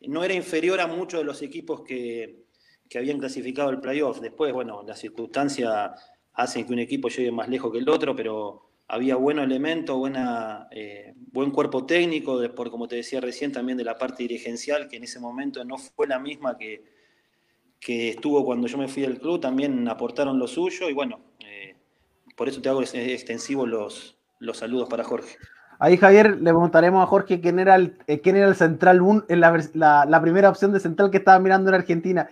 no 0.00 0.24
era 0.24 0.34
inferior 0.34 0.80
a 0.80 0.86
muchos 0.86 1.20
de 1.20 1.24
los 1.24 1.40
equipos 1.42 1.82
que, 1.82 2.46
que 2.88 2.98
habían 2.98 3.18
clasificado 3.18 3.70
el 3.70 3.80
playoff. 3.80 4.20
Después, 4.20 4.52
bueno, 4.52 4.82
la 4.86 4.96
circunstancia 4.96 5.94
hacen 6.34 6.66
que 6.66 6.72
un 6.72 6.78
equipo 6.78 7.08
llegue 7.08 7.32
más 7.32 7.48
lejos 7.48 7.72
que 7.72 7.78
el 7.78 7.88
otro, 7.88 8.14
pero 8.14 8.70
había 8.88 9.16
buen 9.16 9.38
elemento, 9.38 9.96
buena, 9.98 10.68
eh, 10.70 11.14
buen 11.16 11.50
cuerpo 11.50 11.86
técnico, 11.86 12.40
por 12.54 12.70
como 12.70 12.86
te 12.86 12.96
decía 12.96 13.20
recién, 13.20 13.52
también 13.52 13.78
de 13.78 13.84
la 13.84 13.98
parte 13.98 14.22
dirigencial, 14.22 14.88
que 14.88 14.96
en 14.96 15.04
ese 15.04 15.18
momento 15.18 15.64
no 15.64 15.78
fue 15.78 16.06
la 16.06 16.18
misma 16.18 16.56
que, 16.56 16.84
que 17.80 18.10
estuvo 18.10 18.44
cuando 18.44 18.66
yo 18.68 18.78
me 18.78 18.88
fui 18.88 19.02
del 19.02 19.18
club, 19.18 19.40
también 19.40 19.88
aportaron 19.88 20.38
lo 20.38 20.46
suyo 20.46 20.88
y 20.88 20.92
bueno, 20.92 21.20
eh, 21.40 21.45
por 22.36 22.48
eso 22.48 22.60
te 22.62 22.68
hago 22.68 22.82
extensivos 22.82 23.68
los, 23.68 24.18
los 24.38 24.58
saludos 24.58 24.88
para 24.88 25.04
Jorge. 25.04 25.36
Ahí, 25.78 25.96
Javier, 25.96 26.36
le 26.36 26.50
preguntaremos 26.50 27.02
a 27.02 27.06
Jorge 27.06 27.40
quién 27.40 27.58
era 27.58 27.74
el, 27.74 27.98
eh, 28.06 28.20
quién 28.20 28.36
era 28.36 28.48
el 28.48 28.56
central, 28.56 29.00
en 29.28 29.40
la, 29.40 30.06
la, 30.06 30.20
primera 30.22 30.48
opción 30.48 30.72
de 30.72 30.80
central 30.80 31.10
que 31.10 31.18
estaba 31.18 31.38
mirando 31.38 31.68
en 31.68 31.74
Argentina. 31.74 32.30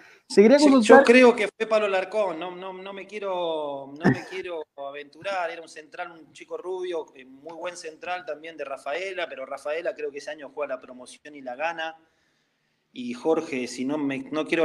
yo 0.80 1.02
creo 1.02 1.36
que 1.36 1.48
fue 1.48 1.66
Pablo 1.66 1.88
Larcón, 1.88 2.38
no, 2.38 2.56
no, 2.56 2.72
no, 2.72 2.92
me 2.94 3.06
quiero, 3.06 3.92
no 4.02 4.10
me 4.10 4.24
quiero 4.30 4.64
aventurar, 4.76 5.50
era 5.50 5.60
un 5.60 5.68
central, 5.68 6.12
un 6.12 6.32
chico 6.32 6.56
rubio, 6.56 7.06
eh, 7.14 7.26
muy 7.26 7.54
buen 7.54 7.76
central 7.76 8.24
también 8.24 8.56
de 8.56 8.64
Rafaela, 8.64 9.28
pero 9.28 9.44
Rafaela 9.44 9.94
creo 9.94 10.10
que 10.10 10.18
ese 10.18 10.30
año 10.30 10.50
juega 10.54 10.76
la 10.76 10.80
promoción 10.80 11.34
y 11.34 11.42
la 11.42 11.54
gana. 11.54 11.96
y 12.92 13.12
Jorge, 13.12 13.66
si 13.66 13.84
no 13.84 13.98
me, 13.98 14.20
no 14.30 14.46
quiero 14.46 14.64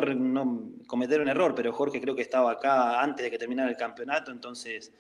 cometer 0.88 1.20
un 1.20 1.28
error, 1.28 1.54
pero 1.54 1.74
Jorge 1.74 2.00
creo 2.00 2.16
que 2.16 2.22
estaba 2.22 2.52
acá 2.52 3.02
antes 3.02 3.26
de 3.26 3.32
que 3.32 3.38
terminara 3.38 3.70
el 3.70 3.76
campeonato, 3.76 4.32
entonces 4.32 4.94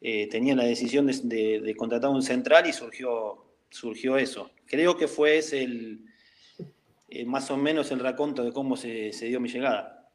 eh, 0.00 0.28
tenía 0.30 0.54
la 0.54 0.64
decisión 0.64 1.06
de, 1.06 1.74
contratar 1.76 2.10
un 2.10 2.22
central 2.22 2.66
y 2.66 2.72
surgió, 2.72 3.44
surgió 3.70 4.16
eso. 4.16 4.50
Creo 4.66 4.96
que 4.96 5.08
fue 5.08 5.38
ese 5.38 5.62
el, 5.62 6.04
eh, 7.08 7.24
más 7.24 7.50
o 7.50 7.56
menos 7.56 7.90
el 7.90 8.00
raconto 8.00 8.44
de 8.44 8.52
cómo 8.52 8.76
se, 8.76 9.10
dio 9.10 9.40
mi 9.40 9.48
llegada. 9.48 10.08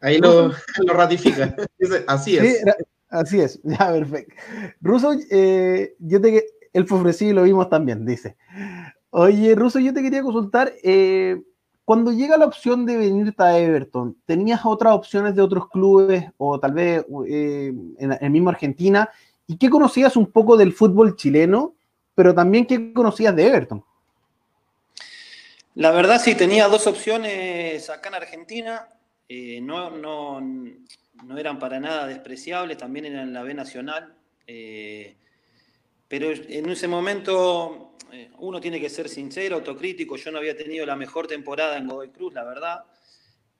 Ahí 0.00 0.18
lo, 0.18 0.52
ratifica. 0.86 1.56
así 2.06 2.36
es. 2.36 2.62
así 3.08 3.40
es, 3.40 3.60
ya, 3.64 3.92
perfecto. 3.92 4.34
Ruso, 4.80 5.14
eh, 5.30 5.94
yo 5.98 6.20
te, 6.20 6.44
el 6.72 6.82
ofrecí 6.82 7.32
lo 7.32 7.44
vimos 7.44 7.70
también, 7.70 8.04
dice. 8.04 8.36
Oye, 9.10 9.54
Ruso, 9.54 9.78
yo 9.78 9.94
te 9.94 10.02
quería 10.02 10.22
consultar, 10.22 10.72
cuando 11.84 12.12
llega 12.12 12.38
la 12.38 12.46
opción 12.46 12.86
de 12.86 12.96
venirte 12.96 13.42
a 13.42 13.58
Everton, 13.58 14.16
¿tenías 14.24 14.60
otras 14.64 14.94
opciones 14.94 15.34
de 15.34 15.42
otros 15.42 15.68
clubes 15.68 16.24
o 16.38 16.58
tal 16.58 16.72
vez 16.72 17.04
eh, 17.28 17.72
en 17.98 18.12
el 18.20 18.30
mismo 18.30 18.50
Argentina? 18.50 19.10
¿Y 19.46 19.58
qué 19.58 19.68
conocías 19.68 20.16
un 20.16 20.30
poco 20.30 20.56
del 20.56 20.72
fútbol 20.72 21.16
chileno, 21.16 21.74
pero 22.14 22.34
también 22.34 22.66
qué 22.66 22.92
conocías 22.94 23.36
de 23.36 23.46
Everton? 23.46 23.84
La 25.74 25.90
verdad 25.90 26.20
sí, 26.20 26.34
tenía 26.34 26.68
dos 26.68 26.86
opciones 26.86 27.90
acá 27.90 28.08
en 28.08 28.14
Argentina. 28.14 28.88
Eh, 29.28 29.60
no, 29.60 29.90
no, 29.90 30.40
no, 30.40 31.38
eran 31.38 31.58
para 31.58 31.80
nada 31.80 32.06
despreciables, 32.06 32.78
también 32.78 33.06
eran 33.06 33.28
en 33.28 33.34
la 33.34 33.42
B 33.42 33.52
Nacional. 33.52 34.14
Eh, 34.46 35.16
pero 36.08 36.30
en 36.30 36.68
ese 36.70 36.86
momento 36.86 37.93
eh, 38.14 38.30
uno 38.38 38.60
tiene 38.60 38.80
que 38.80 38.88
ser 38.88 39.08
sincero, 39.08 39.56
autocrítico. 39.56 40.16
Yo 40.16 40.30
no 40.30 40.38
había 40.38 40.56
tenido 40.56 40.86
la 40.86 40.94
mejor 40.94 41.26
temporada 41.26 41.76
en 41.76 41.88
Godoy 41.88 42.10
Cruz, 42.10 42.32
la 42.32 42.44
verdad. 42.44 42.84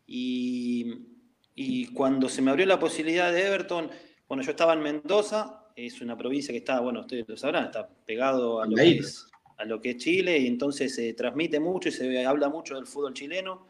Y, 0.07 1.87
cuando 1.93 2.29
se 2.29 2.41
me 2.41 2.53
abrió 2.53 2.65
la 2.67 2.79
posibilidad 2.79 3.33
de 3.33 3.47
Everton, 3.47 3.91
bueno, 4.29 4.45
yo 4.45 4.51
estaba 4.51 4.75
en 4.75 4.81
Mendoza, 4.81 5.71
es 5.75 6.01
una 6.01 6.17
provincia 6.17 6.53
que 6.53 6.59
está, 6.59 6.81
bueno, 6.81 7.01
ustedes 7.01 7.29
lo 7.29 7.37
sabrán, 7.37 7.65
está 7.65 7.89
pegado 7.89 8.61
a 8.61 8.67
lo, 8.67 8.77
que 8.77 8.99
es, 8.99 9.27
a 9.57 9.65
lo 9.65 9.81
que 9.81 9.91
es 9.91 9.97
Chile 9.97 10.39
y 10.39 10.47
entonces 10.47 10.95
se 10.95 11.15
transmite 11.15 11.59
mucho 11.59 11.89
y 11.89 11.93
se 11.93 12.25
habla 12.25 12.49
mucho 12.49 12.77
del 12.77 12.87
fútbol 12.87 13.15
chileno. 13.15 13.67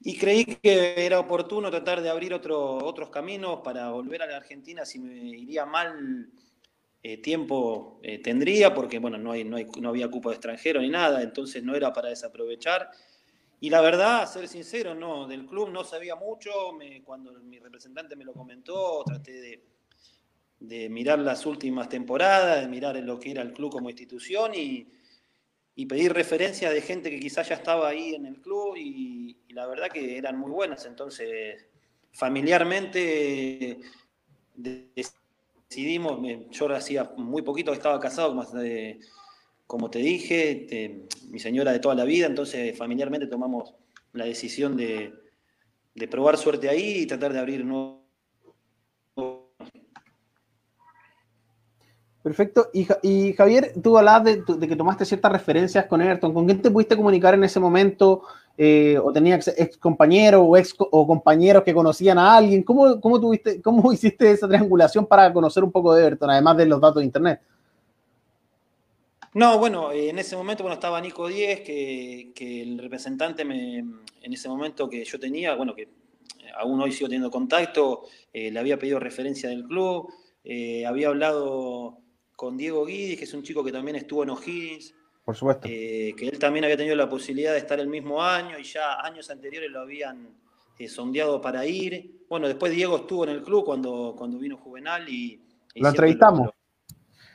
Y 0.00 0.16
creí 0.18 0.44
que 0.44 1.06
era 1.06 1.18
oportuno 1.18 1.70
tratar 1.70 2.02
de 2.02 2.10
abrir 2.10 2.34
otros 2.34 3.10
caminos 3.10 3.60
para 3.64 3.90
volver 3.90 4.22
a 4.22 4.26
la 4.26 4.36
Argentina 4.36 4.84
si 4.84 4.98
me 4.98 5.16
iría 5.16 5.66
mal 5.66 6.30
eh, 7.02 7.18
tiempo 7.18 8.00
eh, 8.02 8.18
tendría, 8.18 8.74
porque 8.74 8.98
bueno, 8.98 9.18
no, 9.18 9.32
hay, 9.32 9.44
no, 9.44 9.56
hay, 9.56 9.66
no 9.80 9.88
había 9.88 10.10
cupo 10.10 10.30
de 10.30 10.36
extranjero 10.36 10.80
ni 10.80 10.88
nada, 10.88 11.22
entonces 11.22 11.62
no 11.62 11.74
era 11.74 11.92
para 11.92 12.08
desaprovechar. 12.08 12.90
Y 13.60 13.70
la 13.70 13.80
verdad, 13.80 14.22
a 14.22 14.26
ser 14.26 14.46
sincero, 14.48 14.94
no, 14.94 15.26
del 15.26 15.46
club 15.46 15.70
no 15.70 15.84
sabía 15.84 16.14
mucho, 16.14 16.50
cuando 17.04 17.32
mi 17.40 17.58
representante 17.58 18.14
me 18.14 18.24
lo 18.24 18.32
comentó, 18.32 19.02
traté 19.04 19.32
de, 19.40 19.64
de, 20.60 20.88
mirar 20.88 21.18
las 21.18 21.44
últimas 21.44 21.88
temporadas, 21.88 22.60
de 22.60 22.68
mirar 22.68 22.96
lo 22.96 23.18
que 23.18 23.32
era 23.32 23.42
el 23.42 23.52
club 23.52 23.72
como 23.72 23.90
institución 23.90 24.54
y, 24.54 24.86
y 25.78 25.86
pedir 25.86 26.12
referencias 26.12 26.72
de 26.72 26.82
gente 26.82 27.08
que 27.08 27.20
quizás 27.20 27.48
ya 27.48 27.54
estaba 27.54 27.88
ahí 27.88 28.12
en 28.12 28.26
el 28.26 28.40
club 28.40 28.74
y, 28.76 29.36
la 29.50 29.64
verdad 29.68 29.88
que 29.88 30.18
eran 30.18 30.36
muy 30.36 30.50
buenas, 30.50 30.84
entonces 30.86 31.66
familiarmente 32.10 33.78
decidimos, 35.68 36.18
yo 36.50 36.74
hacía 36.74 37.12
muy 37.16 37.42
poquito 37.42 37.70
que 37.72 37.76
estaba 37.76 38.00
casado, 38.00 38.34
como 39.66 39.90
te 39.90 39.98
dije, 39.98 41.06
mi 41.28 41.38
señora 41.38 41.72
de 41.72 41.78
toda 41.78 41.94
la 41.94 42.04
vida, 42.04 42.26
entonces 42.26 42.76
familiarmente 42.76 43.26
tomamos 43.26 43.74
la 44.12 44.24
decisión 44.24 44.76
de, 44.76 45.12
probar 46.10 46.38
suerte 46.38 46.68
ahí 46.68 47.00
y 47.00 47.06
tratar 47.06 47.32
de 47.32 47.38
abrir 47.38 47.64
nuevos. 47.64 47.97
Perfecto. 52.28 52.68
Y, 52.74 53.32
Javier, 53.32 53.72
tú 53.82 53.96
hablabas 53.96 54.24
de, 54.24 54.42
de, 54.46 54.68
que 54.68 54.76
tomaste 54.76 55.06
ciertas 55.06 55.32
referencias 55.32 55.86
con 55.86 56.02
Everton. 56.02 56.34
¿Con 56.34 56.44
quién 56.44 56.60
te 56.60 56.70
pudiste 56.70 56.94
comunicar 56.94 57.32
en 57.32 57.42
ese 57.42 57.58
momento? 57.58 58.22
Eh, 58.58 58.98
o 59.02 59.10
tenías 59.10 59.48
ex 59.56 59.78
compañeros 59.78 60.42
o, 60.44 60.54
ex, 60.54 60.74
o 60.78 61.06
compañeros 61.06 61.62
que 61.62 61.72
conocían 61.72 62.18
a 62.18 62.36
alguien. 62.36 62.62
¿Cómo, 62.64 63.00
cómo, 63.00 63.18
tuviste, 63.18 63.62
¿Cómo 63.62 63.90
hiciste 63.94 64.30
esa 64.30 64.46
triangulación 64.46 65.06
para 65.06 65.32
conocer 65.32 65.64
un 65.64 65.72
poco 65.72 65.94
de 65.94 66.04
Everton, 66.04 66.28
además 66.28 66.58
de 66.58 66.66
los 66.66 66.78
datos 66.82 66.96
de 66.96 67.06
Internet? 67.06 67.40
No, 69.32 69.58
bueno, 69.58 69.90
en 69.90 70.18
ese 70.18 70.36
momento 70.36 70.64
bueno, 70.64 70.74
estaba 70.74 71.00
Nico 71.00 71.28
Díez, 71.28 71.62
que, 71.62 72.62
el 72.62 72.78
representante 72.78 73.42
me, 73.42 73.78
en 73.78 74.32
ese 74.32 74.50
momento 74.50 74.86
que 74.86 75.02
yo 75.02 75.18
tenía, 75.18 75.54
bueno, 75.54 75.74
que 75.74 75.88
aún 76.58 76.78
hoy 76.82 76.92
sigo 76.92 77.08
teniendo 77.08 77.30
contacto, 77.30 78.02
eh, 78.34 78.50
le 78.50 78.60
había 78.60 78.78
pedido 78.78 79.00
referencia 79.00 79.48
del 79.48 79.64
club, 79.64 80.12
eh, 80.44 80.84
había 80.84 81.08
hablado 81.08 82.02
con 82.38 82.56
Diego 82.56 82.86
Guidi, 82.86 83.16
que 83.16 83.24
es 83.24 83.34
un 83.34 83.42
chico 83.42 83.64
que 83.64 83.72
también 83.72 83.96
estuvo 83.96 84.22
en 84.22 84.30
O'Higgins, 84.30 84.94
por 85.24 85.34
supuesto. 85.34 85.66
Eh, 85.68 86.14
que 86.16 86.28
él 86.28 86.38
también 86.38 86.64
había 86.64 86.76
tenido 86.76 86.94
la 86.94 87.08
posibilidad 87.08 87.50
de 87.50 87.58
estar 87.58 87.80
el 87.80 87.88
mismo 87.88 88.22
año 88.22 88.56
y 88.56 88.62
ya 88.62 89.00
años 89.00 89.28
anteriores 89.28 89.68
lo 89.72 89.80
habían 89.80 90.38
eh, 90.78 90.88
sondeado 90.88 91.40
para 91.40 91.66
ir. 91.66 92.24
Bueno, 92.28 92.46
después 92.46 92.70
Diego 92.70 92.98
estuvo 92.98 93.24
en 93.24 93.30
el 93.30 93.42
club 93.42 93.64
cuando, 93.64 94.14
cuando 94.16 94.38
vino 94.38 94.56
Juvenal 94.56 95.08
y... 95.08 95.42
lo 95.74 95.88
entrevistamos. 95.88 96.50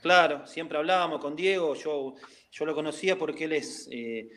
claro, 0.01 0.47
siempre 0.47 0.77
hablábamos 0.77 1.19
con 1.19 1.35
Diego, 1.35 1.75
yo, 1.75 2.15
yo 2.49 2.65
lo 2.65 2.73
conocía 2.73 3.19
porque 3.19 3.43
él 3.43 3.51
es, 3.51 3.89
eh, 3.91 4.29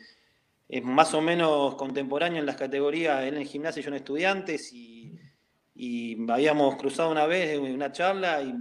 es 0.67 0.83
más 0.83 1.13
o 1.13 1.21
menos 1.21 1.75
contemporáneo 1.75 2.39
en 2.39 2.45
las 2.45 2.57
categorías, 2.57 3.23
él 3.23 3.37
en 3.37 3.45
gimnasia 3.45 3.79
y 3.79 3.83
yo 3.83 3.89
en 3.89 3.95
estudiantes 3.95 4.73
y, 4.73 5.17
y 5.75 6.29
habíamos 6.29 6.75
cruzado 6.75 7.09
una 7.09 7.25
vez 7.25 7.57
una 7.57 7.89
charla 7.93 8.41
y 8.41 8.51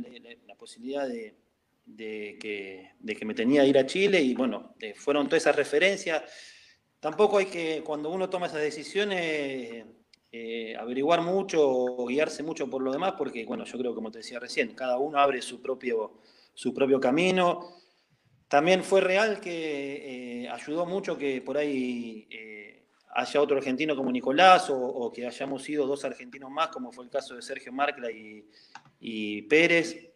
la 0.47 0.55
posibilidad 0.55 1.09
de 1.09 1.46
de 1.87 2.37
que, 2.41 2.91
de 2.99 3.17
que 3.17 3.25
me 3.25 3.35
tenía 3.35 3.63
que 3.63 3.69
ir 3.69 3.79
a 3.79 3.87
Chile 3.87 4.21
y 4.21 4.35
bueno, 4.35 4.75
eh, 4.81 4.95
fueron 4.95 5.29
todas 5.29 5.43
esas 5.43 5.57
referencias. 5.57 6.23
Tampoco 7.01 7.39
hay 7.39 7.47
que, 7.47 7.83
cuando 7.85 8.11
uno 8.11 8.29
toma 8.29 8.47
esas 8.47 8.61
decisiones, 8.61 9.87
eh, 10.33 10.77
averiguar 10.77 11.23
mucho 11.23 11.61
o 11.63 12.07
guiarse 12.07 12.43
mucho 12.43 12.69
por 12.69 12.83
lo 12.83 12.93
demás, 12.93 13.15
porque 13.17 13.45
bueno, 13.47 13.65
yo 13.65 13.79
creo, 13.79 13.95
como 13.95 14.11
te 14.11 14.19
decía 14.19 14.41
recién, 14.41 14.75
cada 14.75 14.99
uno 14.99 15.19
abre 15.19 15.41
su 15.41 15.63
propio, 15.63 16.21
su 16.53 16.75
propio 16.75 17.01
camino. 17.01 17.77
También 18.49 18.83
fue 18.83 19.01
real 19.01 19.41
que 19.41 20.43
eh, 20.45 20.49
ayudó 20.49 20.87
mucho 20.87 21.17
que 21.17 21.41
por 21.41 21.57
ahí 21.57 22.29
haya 23.15 23.41
otro 23.41 23.57
argentino 23.57 23.97
como 23.97 24.13
Nicolás 24.13 24.67
o, 24.69 25.11
que 25.11 25.27
hayamos 25.27 25.63
sido 25.63 25.87
dos 25.87 26.05
argentinos 26.05 26.51
más, 26.51 26.69
como 26.69 26.93
fue 26.93 27.05
el 27.05 27.11
caso 27.11 27.35
de 27.35 27.43
Sergio 27.43 27.73
Marcla 27.73 28.11
y, 28.11 28.47
y 29.01 29.43
Pérez 29.43 30.16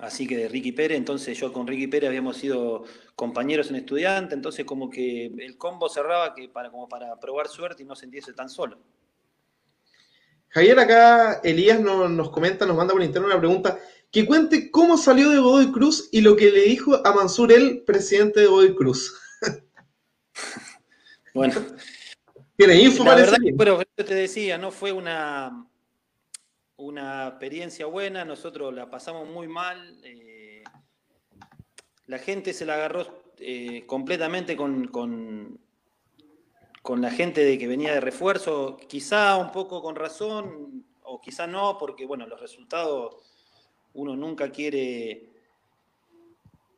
Así 0.00 0.26
que 0.26 0.36
de 0.36 0.48
Ricky 0.48 0.72
Pérez, 0.72 0.96
entonces 0.96 1.36
yo 1.36 1.52
con 1.52 1.66
Ricky 1.66 1.88
Pérez 1.88 2.08
habíamos 2.08 2.36
sido 2.36 2.84
compañeros 3.16 3.70
en 3.70 3.76
estudiante, 3.76 4.34
entonces 4.34 4.64
como 4.64 4.88
que 4.88 5.26
el 5.26 5.56
combo 5.56 5.88
cerraba 5.88 6.34
que 6.34 6.48
para, 6.48 6.70
como 6.70 6.88
para 6.88 7.18
probar 7.18 7.48
suerte 7.48 7.82
y 7.82 7.86
no 7.86 7.96
sentirse 7.96 8.32
tan 8.32 8.48
solo. 8.48 8.78
Javier, 10.50 10.78
acá 10.78 11.40
Elías 11.42 11.80
nos, 11.80 12.30
comenta, 12.30 12.64
nos 12.64 12.76
manda 12.76 12.92
por 12.92 13.02
interno 13.02 13.26
una 13.26 13.38
pregunta, 13.38 13.78
que 14.10 14.24
cuente 14.24 14.70
cómo 14.70 14.96
salió 14.96 15.30
de 15.30 15.38
Godoy 15.38 15.72
Cruz 15.72 16.08
y 16.12 16.20
lo 16.20 16.36
que 16.36 16.50
le 16.50 16.62
dijo 16.62 17.04
a 17.04 17.12
Mansur 17.12 17.52
el 17.52 17.82
presidente 17.82 18.40
de 18.40 18.46
Godoy 18.46 18.74
Cruz. 18.74 19.14
bueno. 21.34 21.54
Tiene 22.56 22.74
info, 22.74 23.04
la 23.04 23.14
verdad, 23.14 23.36
pero 23.56 23.80
yo 23.96 24.04
te 24.04 24.14
decía, 24.14 24.58
no 24.58 24.72
fue 24.72 24.90
una, 24.90 25.67
una 26.78 27.26
experiencia 27.26 27.86
buena, 27.86 28.24
nosotros 28.24 28.72
la 28.72 28.88
pasamos 28.88 29.28
muy 29.28 29.48
mal. 29.48 29.98
Eh, 30.04 30.62
la 32.06 32.18
gente 32.18 32.54
se 32.54 32.64
la 32.64 32.74
agarró 32.74 33.32
eh, 33.38 33.84
completamente 33.86 34.56
con, 34.56 34.86
con, 34.86 35.60
la 37.00 37.10
gente 37.10 37.44
de 37.44 37.58
que 37.58 37.66
venía 37.66 37.92
de 37.92 38.00
refuerzo, 38.00 38.78
quizá 38.88 39.36
un 39.36 39.52
poco 39.52 39.82
con 39.82 39.94
razón, 39.94 40.86
o 41.02 41.20
quizá 41.20 41.46
no, 41.46 41.76
porque 41.76 42.06
bueno, 42.06 42.26
los 42.26 42.40
resultados 42.40 43.16
uno 43.92 44.16
nunca 44.16 44.50
quiere, 44.50 45.28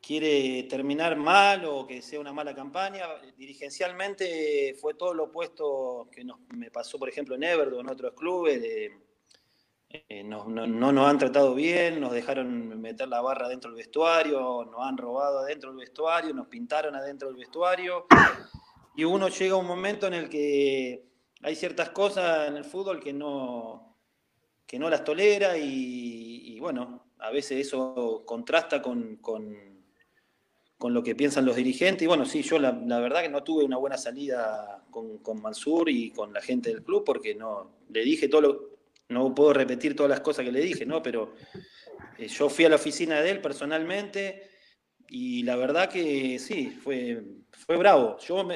quiere 0.03 0.65
terminar 0.65 1.17
mal 1.17 1.65
o 1.65 1.87
que 1.87 2.03
sea 2.03 2.19
una 2.19 2.33
mala 2.33 2.55
campaña. 2.55 3.07
Dirigencialmente 3.37 4.75
fue 4.81 4.95
todo 4.95 5.15
lo 5.15 5.25
opuesto 5.25 6.09
que 6.11 6.25
nos, 6.25 6.41
me 6.57 6.71
pasó, 6.73 6.99
por 6.99 7.09
ejemplo, 7.09 7.37
en 7.37 7.45
Everton, 7.45 7.81
en 7.81 7.91
otros 7.91 8.15
clubes, 8.15 8.61
de, 8.61 9.10
eh, 9.93 10.23
no, 10.23 10.45
nos 10.47 11.09
han 11.09 11.19
tratado 11.19 11.53
bien, 11.53 12.01
nos 12.01 12.13
dejaron 12.13 12.81
meter 12.81 13.09
la 13.09 13.21
barra 13.21 13.49
dentro 13.49 13.71
del 13.71 13.79
vestuario, 13.79 14.65
nos 14.65 14.87
han 14.87 14.97
robado 14.97 15.41
adentro 15.41 15.71
del 15.71 15.81
vestuario, 15.81 16.33
nos 16.33 16.47
pintaron 16.47 16.95
adentro 16.95 17.27
del 17.27 17.37
vestuario. 17.37 18.07
Y 18.95 19.03
uno 19.03 19.29
llega 19.29 19.55
a 19.55 19.59
un 19.59 19.67
momento 19.67 20.07
en 20.07 20.15
el 20.15 20.29
que 20.29 21.05
hay 21.43 21.57
ciertas 21.57 21.91
cosas 21.91 22.49
en 22.49 22.57
el 22.57 22.65
fútbol 22.65 23.01
que 23.01 23.13
no, 23.13 23.97
que 24.65 24.79
no 24.79 24.89
las 24.89 25.03
tolera 25.03 25.59
y, 25.59 26.57
bueno, 26.61 27.07
a 27.19 27.31
veces 27.31 27.67
eso 27.67 28.23
contrasta 28.25 28.81
con, 28.81 29.17
con, 29.17 29.59
lo 30.79 31.03
que 31.03 31.17
piensan 31.17 31.45
los 31.45 31.57
dirigentes. 31.57 32.05
Y 32.05 32.07
bueno, 32.07 32.27
sí, 32.27 32.43
yo 32.43 32.61
la, 32.61 32.71
verdad 33.01 33.23
que 33.23 33.29
no 33.29 33.43
tuve 33.43 33.65
una 33.65 33.77
buena 33.77 33.99
salida 33.99 34.85
con, 34.91 35.19
con, 35.19 35.43
Mansur 35.43 35.91
y 35.91 36.13
con 36.13 36.33
la 36.33 36.41
gente 36.41 36.71
del 36.71 36.85
club 36.85 37.03
porque 37.05 37.35
no 37.35 37.73
le 37.89 38.05
dije 38.05 38.29
todo 38.29 38.41
lo, 38.41 38.70
no 39.11 39.35
puedo 39.35 39.53
repetir 39.53 39.95
todas 39.95 40.11
las 40.11 40.21
cosas 40.21 40.45
que 40.45 40.53
le 40.53 40.61
dije, 40.61 40.87
¿no? 40.87 41.03
Pero 41.03 41.35
eh, 42.19 42.29
yo 42.29 42.49
fui 42.49 42.65
a 42.65 42.69
la 42.69 42.77
oficina 42.77 43.21
de 43.21 43.31
él 43.31 43.41
personalmente 43.41 44.49
y 45.09 45.43
la 45.43 45.57
verdad 45.57 45.89
que 45.89 46.39
sí, 46.39 46.71
fue, 46.71 47.23
fue 47.53 47.77
bravo. 47.77 48.17
Yo 48.21 48.47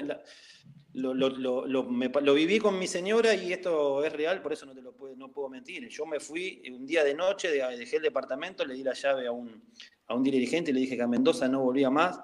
lo, 0.95 1.15
lo, 1.15 2.35
viví 2.35 2.59
con 2.61 2.79
mi 2.79 2.87
señora 2.87 3.35
y 3.35 3.53
esto 3.53 4.05
es 4.05 4.13
real, 4.13 4.41
por 4.41 4.53
eso 4.53 4.65
no 4.65 4.75
te 4.75 4.81
lo 4.81 4.93
puedo, 4.93 5.17
no 5.17 5.31
puedo 5.33 5.49
mentir. 5.49 5.89
Yo 5.89 6.07
me 6.07 6.21
fui 6.21 6.63
un 6.71 6.87
día 6.87 7.03
de 7.03 7.15
noche, 7.15 7.51
dejé 7.51 7.97
el 7.97 8.03
departamento, 8.03 8.65
le 8.65 8.75
di 8.75 8.85
la 8.85 8.95
llave 8.95 9.27
a 9.27 9.33
un, 9.33 9.65
a 10.07 10.15
un 10.15 10.23
dirigente 10.23 10.71
y 10.71 10.75
le 10.75 10.81
dije 10.81 10.97
que 10.97 11.03
a 11.03 11.09
Mendoza 11.09 11.49
no 11.49 11.63
volvía 11.63 11.91
más. 11.91 12.21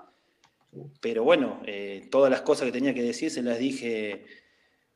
Pero 1.01 1.25
bueno, 1.25 1.61
eh, 1.67 2.07
todas 2.13 2.31
las 2.31 2.43
cosas 2.43 2.67
que 2.67 2.73
tenía 2.73 2.95
que 2.95 3.03
decir 3.03 3.31
se 3.31 3.43
las 3.43 3.59
dije 3.59 4.25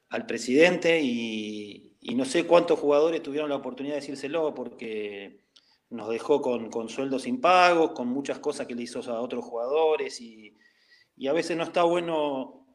al 0.08 0.26
presidente 0.26 1.00
y, 1.02 1.83
no 2.12 2.24
sé 2.26 2.46
cuántos 2.46 2.78
jugadores 2.78 3.22
tuvieron 3.22 3.48
la 3.48 3.56
oportunidad 3.56 3.94
de 3.94 4.00
decírselo 4.00 4.54
porque 4.54 5.44
nos 5.90 6.10
dejó 6.10 6.42
con, 6.42 6.70
con 6.70 6.88
sueldos 6.88 7.26
impagos, 7.26 7.92
con 7.92 8.08
muchas 8.08 8.38
cosas 8.40 8.66
que 8.66 8.74
le 8.74 8.82
hizo 8.82 9.00
a 9.10 9.20
otros 9.20 9.44
jugadores 9.44 10.20
y, 10.20 10.54
a 11.28 11.32
veces 11.32 11.56
no 11.56 11.62
está 11.62 11.84
bueno 11.84 12.66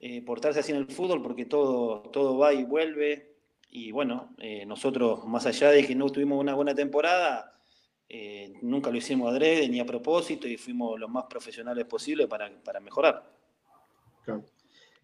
eh, 0.00 0.20
portarse 0.22 0.60
así 0.60 0.72
en 0.72 0.78
el 0.78 0.90
fútbol 0.90 1.22
porque 1.22 1.46
todo, 1.46 2.02
todo 2.10 2.36
va 2.36 2.52
y 2.52 2.64
vuelve. 2.64 3.36
Y 3.70 3.92
bueno, 3.92 4.34
eh, 4.38 4.66
nosotros, 4.66 5.24
más 5.26 5.46
allá 5.46 5.70
de 5.70 5.86
que 5.86 5.94
no 5.94 6.10
tuvimos 6.10 6.40
una 6.40 6.54
buena 6.54 6.74
temporada, 6.74 7.54
eh, 8.08 8.52
nunca 8.62 8.90
lo 8.90 8.98
hicimos 8.98 9.30
adrede 9.30 9.68
ni 9.68 9.80
a 9.80 9.86
propósito 9.86 10.46
y 10.46 10.56
fuimos 10.56 10.98
lo 11.00 11.08
más 11.08 11.24
profesionales 11.24 11.84
posible 11.86 12.28
para, 12.28 12.50
mejorar. 12.80 13.24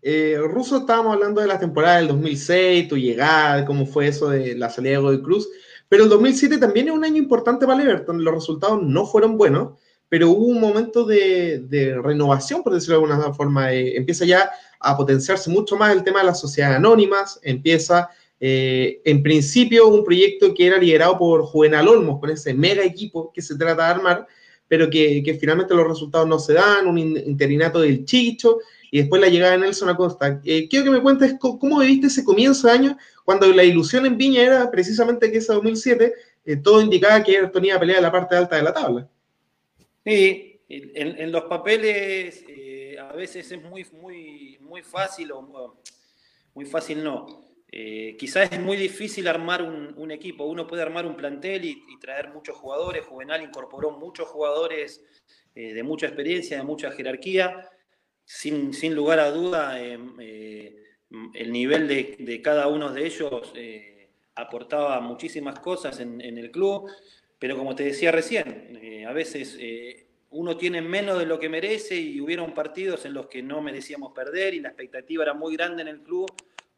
Eh, 0.02 0.38
Russo, 0.42 0.78
estábamos 0.78 1.14
hablando 1.14 1.40
de 1.40 1.46
la 1.46 1.58
temporada 1.58 1.98
del 1.98 2.08
2006, 2.08 2.88
tu 2.88 2.96
llegada, 2.96 3.66
cómo 3.66 3.84
fue 3.84 4.08
eso 4.08 4.30
de 4.30 4.54
la 4.54 4.70
salida 4.70 4.92
de 4.92 4.98
Godoy 4.98 5.22
Cruz, 5.22 5.48
pero 5.88 6.04
el 6.04 6.10
2007 6.10 6.56
también 6.58 6.88
es 6.88 6.94
un 6.94 7.04
año 7.04 7.18
importante 7.18 7.66
para 7.66 7.82
Everton, 7.82 8.24
los 8.24 8.34
resultados 8.34 8.82
no 8.82 9.04
fueron 9.04 9.36
buenos, 9.36 9.78
pero 10.08 10.30
hubo 10.30 10.46
un 10.46 10.60
momento 10.60 11.04
de, 11.04 11.98
renovación, 12.02 12.62
por 12.62 12.72
decirlo 12.72 12.98
de 12.98 13.04
alguna 13.04 13.34
forma, 13.34 13.72
eh, 13.74 13.96
empieza 13.96 14.24
ya 14.24 14.50
a 14.80 14.96
potenciarse 14.96 15.50
mucho 15.50 15.76
más 15.76 15.92
el 15.92 16.02
tema 16.02 16.20
de 16.20 16.26
las 16.26 16.40
sociedades 16.40 16.78
anónimas, 16.78 17.38
empieza 17.42 18.08
eh, 18.40 19.02
en 19.04 19.22
principio, 19.22 19.88
un 19.88 20.02
proyecto 20.02 20.54
que 20.54 20.66
era 20.66 20.78
liderado 20.78 21.18
por 21.18 21.42
Juvenal 21.42 21.88
Olmos, 21.88 22.18
con 22.20 22.30
ese 22.30 22.54
mega 22.54 22.82
equipo 22.82 23.30
que 23.34 23.42
se 23.42 23.56
trata 23.56 23.84
de 23.84 23.90
armar, 23.90 24.26
pero 24.66 24.88
que, 24.88 25.36
finalmente 25.38 25.74
los 25.74 25.86
resultados 25.86 26.26
no 26.26 26.38
se 26.38 26.54
dan, 26.54 26.86
un 26.86 26.96
interinato 26.96 27.80
del 27.80 28.04
Chicho 28.06 28.60
y 28.90 28.98
después 28.98 29.20
la 29.20 29.28
llegada 29.28 29.52
de 29.52 29.58
Nelson 29.58 29.88
Acosta. 29.88 30.40
Eh, 30.44 30.68
quiero 30.68 30.84
que 30.84 30.90
me 30.90 31.02
cuentes 31.02 31.34
cómo 31.38 31.78
viviste 31.80 32.08
ese 32.08 32.24
comienzo 32.24 32.66
de 32.66 32.72
año, 32.74 32.98
cuando 33.24 33.46
la 33.48 33.64
ilusión 33.64 34.06
en 34.06 34.16
Viña 34.16 34.42
era 34.42 34.70
precisamente 34.70 35.30
que 35.30 35.38
ese 35.38 35.52
2007 35.52 36.14
eh, 36.44 36.56
todo 36.56 36.80
indicaba 36.80 37.22
que 37.22 37.36
Everton 37.36 37.64
iba 37.64 37.76
a 37.76 37.82
en 37.82 38.02
la 38.02 38.12
parte 38.12 38.36
alta 38.36 38.56
de 38.56 38.62
la 38.62 38.72
tabla. 38.72 39.08
Sí, 40.04 40.60
en, 40.68 41.30
los 41.30 41.44
papeles 41.44 42.44
a 42.98 43.12
veces 43.12 43.50
es 43.50 43.62
muy, 43.62 43.84
muy, 44.00 44.58
muy 44.60 44.82
fácil, 44.82 45.32
o 45.32 45.76
muy 46.54 46.64
fácil 46.64 47.04
no 47.04 47.50
eh, 47.72 48.16
quizás 48.18 48.50
es 48.50 48.60
muy 48.60 48.76
difícil 48.76 49.28
armar 49.28 49.62
un, 49.62 50.10
equipo. 50.10 50.44
Uno 50.44 50.66
puede 50.66 50.82
armar 50.82 51.06
un 51.06 51.16
plantel 51.16 51.64
y, 51.64 51.98
traer 52.00 52.30
muchos 52.30 52.56
jugadores. 52.56 53.04
Juvenal 53.06 53.42
incorporó 53.42 53.92
muchos 53.92 54.26
jugadores 54.28 55.04
eh, 55.54 55.72
de 55.72 55.82
mucha 55.82 56.06
experiencia, 56.06 56.56
de 56.56 56.64
mucha 56.64 56.90
jerarquía. 56.90 57.68
Sin, 58.32 58.72
sin 58.72 58.94
lugar 58.94 59.18
a 59.18 59.32
duda, 59.32 59.82
em, 59.82 60.14
eh, 60.20 60.76
el 61.34 61.50
nivel 61.50 61.88
de, 61.88 62.40
cada 62.40 62.68
uno 62.68 62.92
de 62.92 63.04
ellos 63.04 63.52
aportaba 64.36 65.00
muchísimas 65.00 65.58
cosas 65.58 65.98
en, 65.98 66.20
el 66.20 66.52
club. 66.52 66.88
Pero 67.40 67.56
como 67.56 67.74
te 67.74 67.82
decía 67.82 68.12
recién, 68.12 69.04
a 69.04 69.12
veces 69.12 69.58
uno 70.30 70.56
tiene 70.56 70.80
menos 70.80 71.18
de 71.18 71.26
lo 71.26 71.40
que 71.40 71.48
merece 71.48 71.96
y 71.96 72.20
hubieron 72.20 72.54
partidos 72.54 73.04
en 73.04 73.14
los 73.14 73.26
que 73.26 73.42
no 73.42 73.60
merecíamos 73.62 74.12
perder 74.12 74.54
y 74.54 74.60
la 74.60 74.68
expectativa 74.68 75.24
era 75.24 75.34
muy 75.34 75.56
grande 75.56 75.82
en 75.82 75.88
el 75.88 76.02
club 76.02 76.30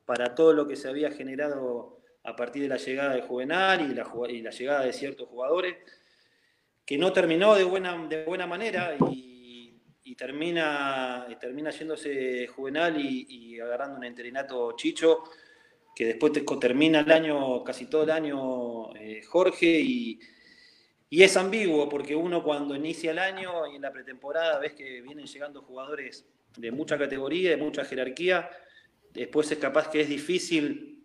para 0.07 0.35
todo 0.35 0.55
lo 0.55 0.67
que 0.67 0.77
se 0.77 0.88
había 0.88 1.11
generado 1.11 2.01
a 2.25 2.35
partir 2.35 2.62
de 2.62 2.69
la 2.69 2.79
llegada 2.79 3.15
de 3.15 3.21
Juvenal 3.21 3.91
y 3.91 3.95
la, 3.95 4.11
y 4.31 4.41
la 4.41 4.51
llegada 4.51 4.87
de 4.87 4.93
ciertos 4.95 5.29
jugadores, 5.29 5.77
que 6.87 6.97
no 6.97 7.12
terminó 7.12 7.55
de 7.55 7.65
buena, 7.65 8.07
de 8.09 8.25
buena 8.25 8.47
manera 8.47 8.97
y, 9.11 9.32
termina, 10.17 11.27
termina 11.41 11.71
yéndose 11.71 12.47
Juvenal 12.49 13.01
y, 13.01 13.59
agarrando 13.61 13.99
un 13.99 14.05
interinato 14.05 14.73
Chicho, 14.77 15.25
que 15.95 16.07
después 16.07 16.33
termina 16.61 17.01
el 17.01 17.11
año, 17.11 17.62
casi 17.65 17.87
todo 17.87 18.05
el 18.05 18.11
año 18.11 18.95
eh, 18.97 19.23
Jorge 19.23 19.81
y, 19.81 20.19
y 21.11 21.23
es 21.23 21.37
ambiguo 21.37 21.88
porque 21.88 22.17
uno 22.17 22.43
cuando 22.43 22.75
inicia 22.75 23.11
el 23.11 23.19
año 23.19 23.67
y 23.71 23.77
en 23.77 23.83
la 23.83 23.93
pretemporada 23.93 24.59
ves 24.59 24.73
que 24.73 25.01
vienen 25.03 25.27
llegando 25.27 25.62
jugadores 25.62 26.27
de 26.57 26.71
mucha 26.71 26.99
categoría, 26.99 27.51
de 27.51 27.57
mucha 27.57 27.85
jerarquía, 27.85 28.51
Después 29.15 29.51
es 29.53 29.59
capaz 29.59 29.88
que 29.88 30.01
es 30.01 30.09
difícil 30.09 31.05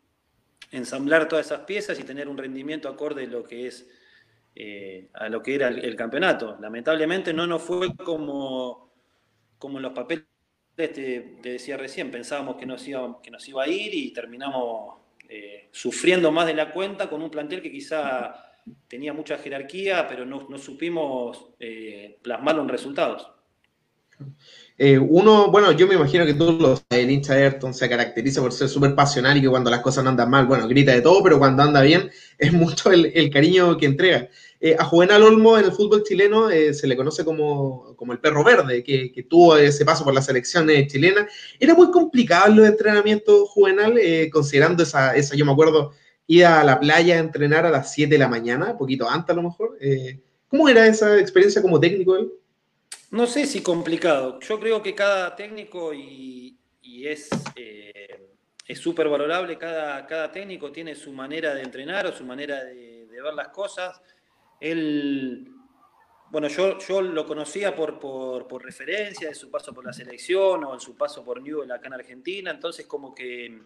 ensamblar 0.71 1.27
todas 1.27 1.45
esas 1.45 1.61
piezas 1.61 1.99
y 1.99 2.03
tener 2.03 2.27
un 2.27 2.37
rendimiento 2.37 2.89
acorde 2.89 3.23
a 3.23 3.27
lo 3.27 3.43
que 3.43 3.67
es 3.67 3.89
eh, 4.55 5.09
a 5.13 5.29
lo 5.29 5.43
que 5.43 5.55
era 5.55 5.67
el, 5.67 5.95
campeonato. 5.95 6.57
Lamentablemente 6.59 7.31
no 7.31 7.45
nos 7.45 7.61
fue 7.61 7.95
como, 7.95 8.86
como 9.57 9.77
en 9.77 9.83
los 9.83 9.93
papeles 9.93 10.25
te, 10.75 11.37
decía 11.41 11.77
recién, 11.77 12.11
pensábamos 12.11 12.57
que 12.57 12.65
nos, 12.65 12.87
iba, 12.87 13.19
que 13.21 13.31
nos 13.31 13.47
iba 13.47 13.63
a 13.63 13.67
ir 13.67 13.93
y 13.93 14.13
terminamos 14.13 14.99
eh, 15.27 15.69
sufriendo 15.71 16.31
más 16.31 16.45
de 16.45 16.53
la 16.53 16.71
cuenta 16.71 17.09
con 17.09 17.21
un 17.21 17.31
plantel 17.31 17.61
que 17.61 17.71
quizá 17.71 18.53
tenía 18.87 19.13
mucha 19.13 19.37
jerarquía, 19.37 20.07
pero 20.07 20.25
no, 20.25 20.57
supimos 20.57 21.49
eh, 21.59 22.19
plasmarlo 22.21 22.61
en 22.61 22.69
resultados. 22.69 23.29
Eh, 24.79 24.99
uno, 24.99 25.49
bueno, 25.49 25.71
yo 25.71 25.87
me 25.87 25.95
imagino 25.95 26.23
que 26.23 26.35
tú 26.35 26.51
lo 26.53 26.79
el 26.91 27.09
hincha 27.09 27.33
de 27.33 27.45
Ayrton 27.45 27.73
se 27.73 27.89
caracteriza 27.89 28.41
por 28.41 28.53
ser 28.53 28.69
súper 28.69 28.93
pasional 28.93 29.35
y 29.35 29.41
que 29.41 29.49
cuando 29.49 29.71
las 29.71 29.81
cosas 29.81 30.03
no 30.03 30.11
andan 30.11 30.29
mal, 30.29 30.45
bueno, 30.45 30.67
grita 30.67 30.91
de 30.91 31.01
todo, 31.01 31.23
pero 31.23 31.39
cuando 31.39 31.63
anda 31.63 31.81
bien 31.81 32.11
es 32.37 32.53
mucho 32.53 32.91
el, 32.91 33.29
cariño 33.31 33.75
que 33.77 33.87
entrega. 33.87 34.29
Eh, 34.59 34.75
a 34.77 34.85
Juvenal 34.85 35.23
Olmo 35.23 35.57
en 35.57 35.65
el 35.65 35.71
fútbol 35.71 36.03
chileno 36.03 36.49
eh, 36.51 36.73
se 36.75 36.87
le 36.87 36.95
conoce 36.95 37.25
como, 37.25 37.95
como 37.95 38.13
el 38.13 38.19
perro 38.19 38.43
verde, 38.43 38.83
que, 38.83 39.25
tuvo 39.27 39.57
ese 39.57 39.83
paso 39.83 40.03
por 40.03 40.13
la 40.13 40.21
selección 40.21 40.67
chilena. 40.87 41.27
Era 41.59 41.73
muy 41.73 41.89
complicado 41.91 42.53
los 42.53 42.67
entrenamientos 42.67 43.49
Juvenal, 43.49 43.99
considerando 44.31 44.83
esa, 44.83 45.15
esa, 45.15 45.35
yo 45.35 45.45
me 45.45 45.53
acuerdo, 45.53 45.93
ir 46.27 46.45
a 46.45 46.63
la 46.63 46.79
playa 46.79 47.15
a 47.15 47.19
entrenar 47.19 47.65
a 47.65 47.71
las 47.71 47.93
7 47.93 48.13
de 48.13 48.19
la 48.19 48.27
mañana, 48.27 48.77
poquito 48.77 49.09
antes 49.09 49.31
a 49.31 49.35
lo 49.35 49.43
mejor. 49.43 49.77
¿Cómo 50.49 50.69
era 50.69 50.87
esa 50.87 51.19
experiencia 51.19 51.61
como 51.61 51.79
técnico 51.79 52.15
él? 52.15 52.31
No 53.11 53.25
sé 53.25 53.45
si 53.45 53.61
complicado. 53.63 54.39
Yo 54.41 54.59
creo 54.59 54.81
que 54.81 54.93
cada 54.93 55.35
técnico 55.35 55.93
y, 55.93 56.57
es 56.83 57.29
eh, 57.55 58.27
es 58.67 58.79
súper 58.79 59.07
valorable, 59.07 59.57
cada, 59.57 60.05
cada 60.05 60.31
técnico 60.31 60.71
tiene 60.71 60.93
su 60.93 61.13
manera 61.13 61.53
de 61.53 61.61
entrenar 61.61 62.05
o 62.05 62.11
su 62.11 62.25
manera 62.25 62.63
de, 62.63 63.07
ver 63.09 63.33
las 63.33 63.47
cosas. 63.47 64.01
Él, 64.59 65.49
bueno, 66.29 66.47
yo, 66.49 66.77
yo 66.79 67.01
lo 67.01 67.25
conocía 67.25 67.75
por, 67.75 67.97
por, 67.97 68.63
referencia 68.63 69.29
de 69.29 69.35
su 69.35 69.49
paso 69.49 69.73
por 69.73 69.85
la 69.85 69.93
selección 69.93 70.63
o 70.65 70.73
en 70.73 70.79
su 70.79 70.95
paso 70.95 71.23
por 71.23 71.41
Newell 71.41 71.71
acá 71.71 71.87
en 71.87 71.93
Argentina, 71.93 72.51
entonces 72.51 72.85
como 72.85 73.15
que 73.15 73.59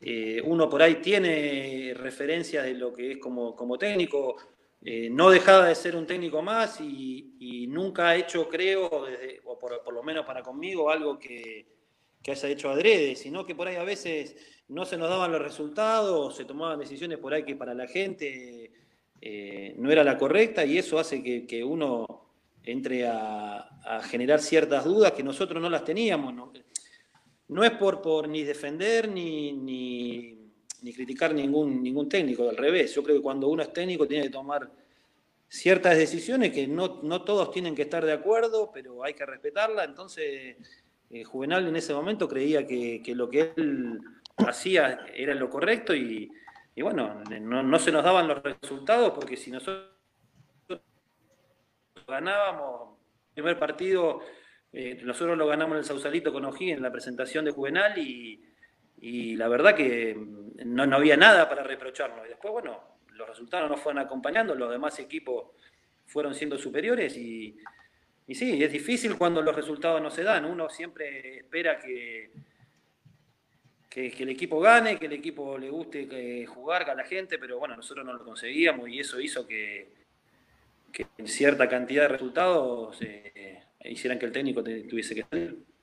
eh, 0.00 0.40
uno 0.44 0.70
por 0.70 0.82
ahí 0.82 0.96
tiene 0.96 1.92
referencia 1.94 2.62
de 2.62 2.74
lo 2.74 2.92
que 2.94 3.12
es 3.12 3.18
como, 3.18 3.56
como 3.56 3.76
técnico. 3.76 4.36
Eh, 4.82 5.08
no 5.10 5.30
dejaba 5.30 5.68
de 5.68 5.74
ser 5.74 5.96
un 5.96 6.06
técnico 6.06 6.42
más 6.42 6.80
y, 6.80 7.66
nunca 7.68 8.10
ha 8.10 8.16
hecho, 8.16 8.48
creo, 8.48 8.86
o 9.44 9.58
por, 9.58 9.92
lo 9.92 10.02
menos 10.02 10.24
para 10.24 10.42
conmigo, 10.42 10.90
algo 10.90 11.18
que, 11.18 11.74
haya 12.28 12.48
hecho 12.48 12.70
adrede, 12.70 13.14
sino 13.14 13.46
que 13.46 13.54
por 13.54 13.68
ahí 13.68 13.76
a 13.76 13.84
veces 13.84 14.36
no 14.68 14.84
se 14.84 14.96
nos 14.96 15.08
daban 15.08 15.30
los 15.30 15.40
resultados, 15.40 16.36
se 16.36 16.44
tomaban 16.44 16.80
decisiones 16.80 17.18
por 17.18 17.32
ahí 17.32 17.44
que 17.44 17.54
para 17.54 17.72
la 17.72 17.86
gente 17.86 18.72
eh, 19.20 19.74
no 19.78 19.92
era 19.92 20.02
la 20.02 20.18
correcta 20.18 20.64
y 20.64 20.78
eso 20.78 20.98
hace 20.98 21.22
que, 21.22 21.64
uno 21.64 22.06
entre 22.64 23.06
a, 23.06 23.68
generar 24.10 24.40
ciertas 24.40 24.84
dudas 24.84 25.12
que 25.12 25.22
nosotros 25.22 25.62
no 25.62 25.70
las 25.70 25.84
teníamos. 25.84 26.34
No, 27.48 27.64
es 27.64 27.70
por, 27.72 28.02
por 28.02 28.28
ni 28.28 28.42
defender 28.42 29.08
ni, 29.08 29.52
ni 29.52 30.35
ni 30.82 30.92
criticar 30.92 31.34
ningún, 31.34 31.82
ningún 31.82 32.08
técnico, 32.08 32.48
al 32.48 32.56
revés. 32.56 32.94
Yo 32.94 33.02
creo 33.02 33.16
que 33.16 33.22
cuando 33.22 33.48
uno 33.48 33.62
es 33.62 33.72
técnico 33.72 34.06
tiene 34.06 34.24
que 34.24 34.30
tomar 34.30 34.70
ciertas 35.48 35.96
decisiones 35.96 36.52
que 36.52 36.66
no, 36.66 36.90
todos 37.22 37.50
tienen 37.50 37.74
que 37.74 37.82
estar 37.82 38.04
de 38.04 38.12
acuerdo, 38.12 38.70
pero 38.72 39.04
hay 39.04 39.14
que 39.14 39.26
respetarla. 39.26 39.84
Entonces, 39.84 40.56
eh, 41.10 41.24
Juvenal 41.24 41.66
en 41.66 41.76
ese 41.76 41.94
momento 41.94 42.28
creía 42.28 42.66
que, 42.66 43.02
lo 43.14 43.28
que 43.28 43.52
él 43.56 44.00
hacía 44.38 45.06
era 45.14 45.34
lo 45.34 45.48
correcto 45.48 45.94
y, 45.94 46.30
bueno, 46.76 47.22
no, 47.40 47.78
se 47.78 47.92
nos 47.92 48.04
daban 48.04 48.28
los 48.28 48.42
resultados 48.42 49.12
porque 49.14 49.36
si 49.36 49.50
nosotros 49.50 49.92
ganábamos, 52.06 52.98
primer 53.34 53.58
partido 53.58 54.20
eh, 54.72 55.00
nosotros 55.02 55.36
lo 55.36 55.46
ganamos 55.46 55.74
en 55.74 55.78
el 55.78 55.84
Sausalito 55.84 56.32
con 56.32 56.44
O'Higgins 56.44 56.76
en 56.76 56.82
la 56.82 56.92
presentación 56.92 57.44
de 57.44 57.50
Juvenal 57.50 57.96
y, 57.98 58.44
la 59.36 59.48
verdad 59.48 59.74
que 59.74 60.16
no, 60.64 60.82
había 60.96 61.16
nada 61.16 61.48
para 61.48 61.62
reprocharnos. 61.62 62.26
Y 62.26 62.30
después, 62.30 62.52
bueno, 62.52 62.80
los 63.12 63.28
resultados 63.28 63.70
nos 63.70 63.80
fueron 63.80 64.02
acompañando, 64.02 64.54
los 64.54 64.70
demás 64.70 64.98
equipos 64.98 65.52
fueron 66.06 66.34
siendo 66.34 66.56
superiores 66.58 67.16
y, 67.16 67.56
y 68.26 68.34
sí, 68.34 68.62
es 68.62 68.72
difícil 68.72 69.16
cuando 69.16 69.42
los 69.42 69.54
resultados 69.54 70.00
no 70.02 70.10
se 70.10 70.22
dan. 70.22 70.44
Uno 70.44 70.68
siempre 70.68 71.38
espera 71.38 71.78
que, 71.78 72.30
que, 73.88 74.12
el 74.18 74.28
equipo 74.28 74.60
gane, 74.60 74.98
que 74.98 75.06
el 75.06 75.12
equipo 75.12 75.56
le 75.56 75.70
guste 75.70 76.08
eh, 76.10 76.46
jugar 76.46 76.88
a 76.88 76.94
la 76.94 77.04
gente, 77.04 77.38
pero 77.38 77.58
bueno, 77.58 77.76
nosotros 77.76 78.04
no 78.04 78.12
lo 78.12 78.24
conseguíamos 78.24 78.88
y 78.88 79.00
eso 79.00 79.20
hizo 79.20 79.46
que, 79.46 79.92
que 80.92 81.06
cierta 81.26 81.68
cantidad 81.68 82.02
de 82.02 82.08
resultados 82.08 83.00
eh, 83.02 83.62
hicieran 83.84 84.18
que 84.18 84.26
el 84.26 84.32
técnico 84.32 84.62
tuviese 84.62 85.14
que 85.14 85.24
salir. 85.24 85.75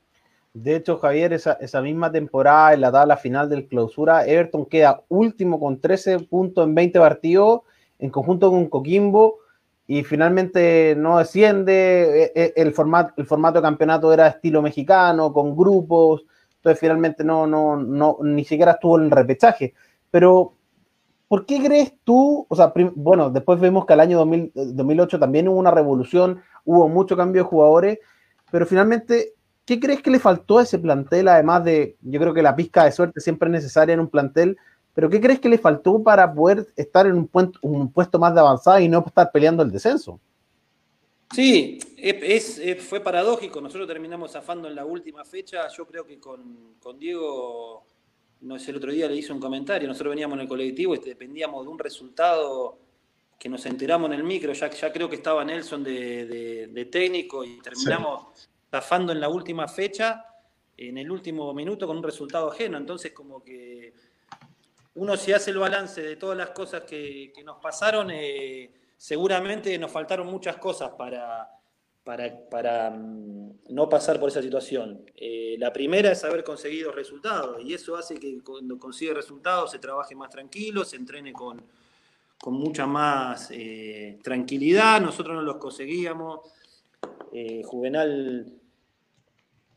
De 0.53 0.75
hecho, 0.75 0.99
Javier, 0.99 1.33
esa, 1.33 1.81
misma 1.81 2.11
temporada 2.11 2.73
en 2.73 2.81
la 2.81 2.91
tabla 2.91 3.17
final 3.17 3.49
del 3.49 3.67
clausura, 3.67 4.27
Everton 4.27 4.67
queda 4.67 5.03
último 5.09 5.59
con 5.59 5.81
13 5.81 6.19
puntos 6.19 6.67
en 6.67 6.75
20 6.75 6.99
partidos, 6.99 7.61
en 7.97 8.11
conjunto 8.11 8.51
con 8.51 8.67
Coquimbo, 8.67 9.39
y 9.87 10.03
finalmente 10.03 10.95
no 10.95 11.17
desciende. 11.17 12.31
E, 12.35 12.43
e, 12.43 12.53
el 12.55 12.71
formato, 12.73 13.13
de 13.17 13.61
campeonato 13.61 14.13
era 14.13 14.27
estilo 14.27 14.61
mexicano, 14.61 15.33
con 15.33 15.55
grupos, 15.57 16.23
entonces 16.57 16.79
finalmente 16.79 17.23
no, 17.23 17.47
no, 17.47 17.75
no, 17.75 18.17
ni 18.21 18.45
siquiera 18.45 18.73
estuvo 18.73 18.99
en 18.99 19.05
el 19.05 19.11
repechaje. 19.11 19.73
Pero, 20.11 20.53
¿por 21.27 21.47
qué 21.47 21.63
crees 21.63 21.95
tú? 22.03 22.45
O 22.47 22.55
sea, 22.55 22.71
bueno, 22.95 23.31
después 23.31 23.59
vemos 23.59 23.87
que 23.87 23.93
al 23.93 24.01
año 24.01 24.19
2008 24.19 25.17
también 25.19 25.47
hubo 25.47 25.57
una 25.57 25.71
revolución, 25.71 26.41
hubo 26.63 26.87
mucho 26.89 27.17
cambio 27.17 27.41
de 27.41 27.49
jugadores, 27.49 27.99
pero 28.51 28.67
finalmente, 28.67 29.32
¿qué 29.65 29.79
crees 29.79 30.01
que 30.01 30.11
le 30.11 30.19
faltó 30.19 30.59
a 30.59 30.63
ese 30.63 30.79
plantel? 30.79 31.27
Además 31.27 31.63
de, 31.63 31.95
yo 32.01 32.19
creo 32.19 32.33
que 32.33 32.41
la 32.41 32.55
pizca 32.55 32.85
de 32.85 32.91
suerte 32.91 33.21
siempre 33.21 33.47
es 33.47 33.53
necesaria 33.53 33.93
en 33.93 33.99
un 33.99 34.09
plantel, 34.09 34.57
pero 34.93 35.09
¿qué 35.09 35.19
crees 35.19 35.39
que 35.39 35.49
le 35.49 35.57
faltó 35.57 36.01
para 36.03 36.33
poder 36.33 36.67
estar 36.75 37.07
en 37.07 37.13
un, 37.13 37.27
puesto, 37.27 37.59
un 37.61 37.91
puesto 37.91 38.19
más 38.19 38.33
de 38.33 38.41
avanzada 38.41 38.81
y 38.81 38.87
no 38.87 39.03
estar 39.05 39.31
peleando 39.31 39.63
el 39.63 39.71
descenso? 39.71 40.19
Sí, 41.33 41.79
es, 41.97 42.61
fue 42.87 42.99
paradójico. 42.99 43.59
Nosotros 43.59 43.87
terminamos 43.87 44.31
zafando 44.31 44.67
en 44.67 44.75
la 44.75 44.85
última 44.85 45.25
fecha. 45.25 45.67
Yo 45.69 45.87
creo 45.87 46.05
que 46.05 46.19
con, 46.19 46.77
Diego, 46.99 47.87
no 48.41 48.59
sé, 48.59 48.69
el 48.69 48.77
otro 48.77 48.91
día 48.91 49.07
le 49.07 49.15
hice 49.15 49.33
un 49.33 49.39
comentario. 49.39 49.87
Nosotros 49.87 50.11
veníamos 50.11 50.35
en 50.35 50.41
el 50.41 50.47
colectivo 50.47 50.93
y 50.93 50.99
dependíamos 50.99 51.65
de 51.65 51.71
un 51.71 51.79
resultado 51.79 52.77
que 53.39 53.49
nos 53.49 53.65
enteramos 53.65 54.11
en 54.11 54.17
el 54.17 54.23
micro. 54.23 54.53
Ya, 54.53 54.69
ya 54.69 54.93
creo 54.93 55.09
que 55.09 55.15
estaba 55.15 55.43
Nelson 55.43 55.83
de, 55.83 56.87
técnico 56.91 57.43
y 57.43 57.59
terminamos 57.61 58.47
zafando 58.73 59.11
en 59.11 59.19
la 59.19 59.29
última 59.29 59.67
fecha, 59.67 60.25
en 60.75 60.97
el 60.97 61.11
último 61.11 61.53
minuto, 61.53 61.85
con 61.85 61.97
un 61.97 62.03
resultado 62.03 62.51
ajeno. 62.51 62.75
Entonces, 62.75 63.11
como 63.11 63.43
que 63.43 63.93
uno 64.95 65.15
si 65.15 65.31
hace 65.31 65.51
el 65.51 65.59
balance 65.59 66.01
de 66.01 66.15
todas 66.15 66.35
las 66.35 66.49
cosas 66.49 66.81
que, 66.81 67.31
nos 67.45 67.57
pasaron, 67.57 68.09
eh, 68.09 68.71
seguramente 68.97 69.77
nos 69.77 69.91
faltaron 69.91 70.25
muchas 70.25 70.57
cosas 70.57 70.89
para, 70.97 71.51
para, 72.03 72.89
mm, 72.89 73.59
no 73.69 73.87
pasar 73.87 74.19
por 74.19 74.29
esa 74.29 74.41
situación. 74.41 75.05
Eh, 75.15 75.55
la 75.59 75.71
primera 75.71 76.11
es 76.11 76.23
haber 76.23 76.43
conseguido 76.43 76.91
resultados 76.91 77.61
y 77.63 77.75
eso 77.75 77.95
hace 77.95 78.15
que 78.15 78.41
cuando 78.41 78.79
consigue 78.79 79.13
resultados 79.13 79.69
se 79.69 79.77
trabaje 79.77 80.15
más 80.15 80.31
tranquilo, 80.31 80.83
se 80.83 80.95
entrene 80.95 81.31
con, 81.31 81.61
mucha 82.47 82.87
más 82.87 83.51
eh, 83.51 84.17
tranquilidad. 84.23 84.99
Nosotros 84.99 85.35
no 85.35 85.43
los 85.43 85.57
conseguíamos. 85.57 86.39
Juvenal 87.65 88.62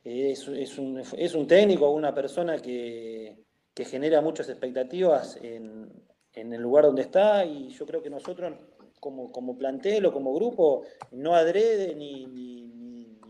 es, 0.06 0.46
un, 0.78 0.98
es, 0.98 1.34
un, 1.34 1.46
técnico, 1.48 1.90
una 1.90 2.14
persona 2.14 2.58
que, 2.58 3.36
que 3.74 3.84
genera 3.84 4.20
muchas 4.20 4.48
expectativas 4.48 5.36
en, 5.42 5.90
el 6.32 6.60
lugar 6.60 6.84
donde 6.84 7.02
está 7.02 7.44
y 7.44 7.70
yo 7.70 7.86
creo 7.86 8.02
que 8.02 8.10
nosotros 8.10 8.52
como, 9.00 9.32
como 9.32 9.58
plantel 9.58 10.06
o 10.06 10.12
como 10.12 10.34
grupo, 10.34 10.84
no 11.10 11.34
adrede 11.34 11.94
ni, 11.94 12.26
ni, 12.26 12.54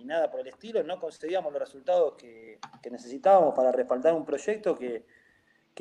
nada 0.04 0.30
por 0.30 0.38
el 0.38 0.46
estilo, 0.46 0.84
no 0.84 1.00
conseguíamos 1.00 1.52
los 1.52 1.60
resultados 1.60 2.14
que, 2.14 2.60
necesitábamos 2.88 3.54
para 3.54 3.72
respaldar 3.72 4.14
un 4.14 4.24
proyecto 4.24 4.76
que, 4.76 5.04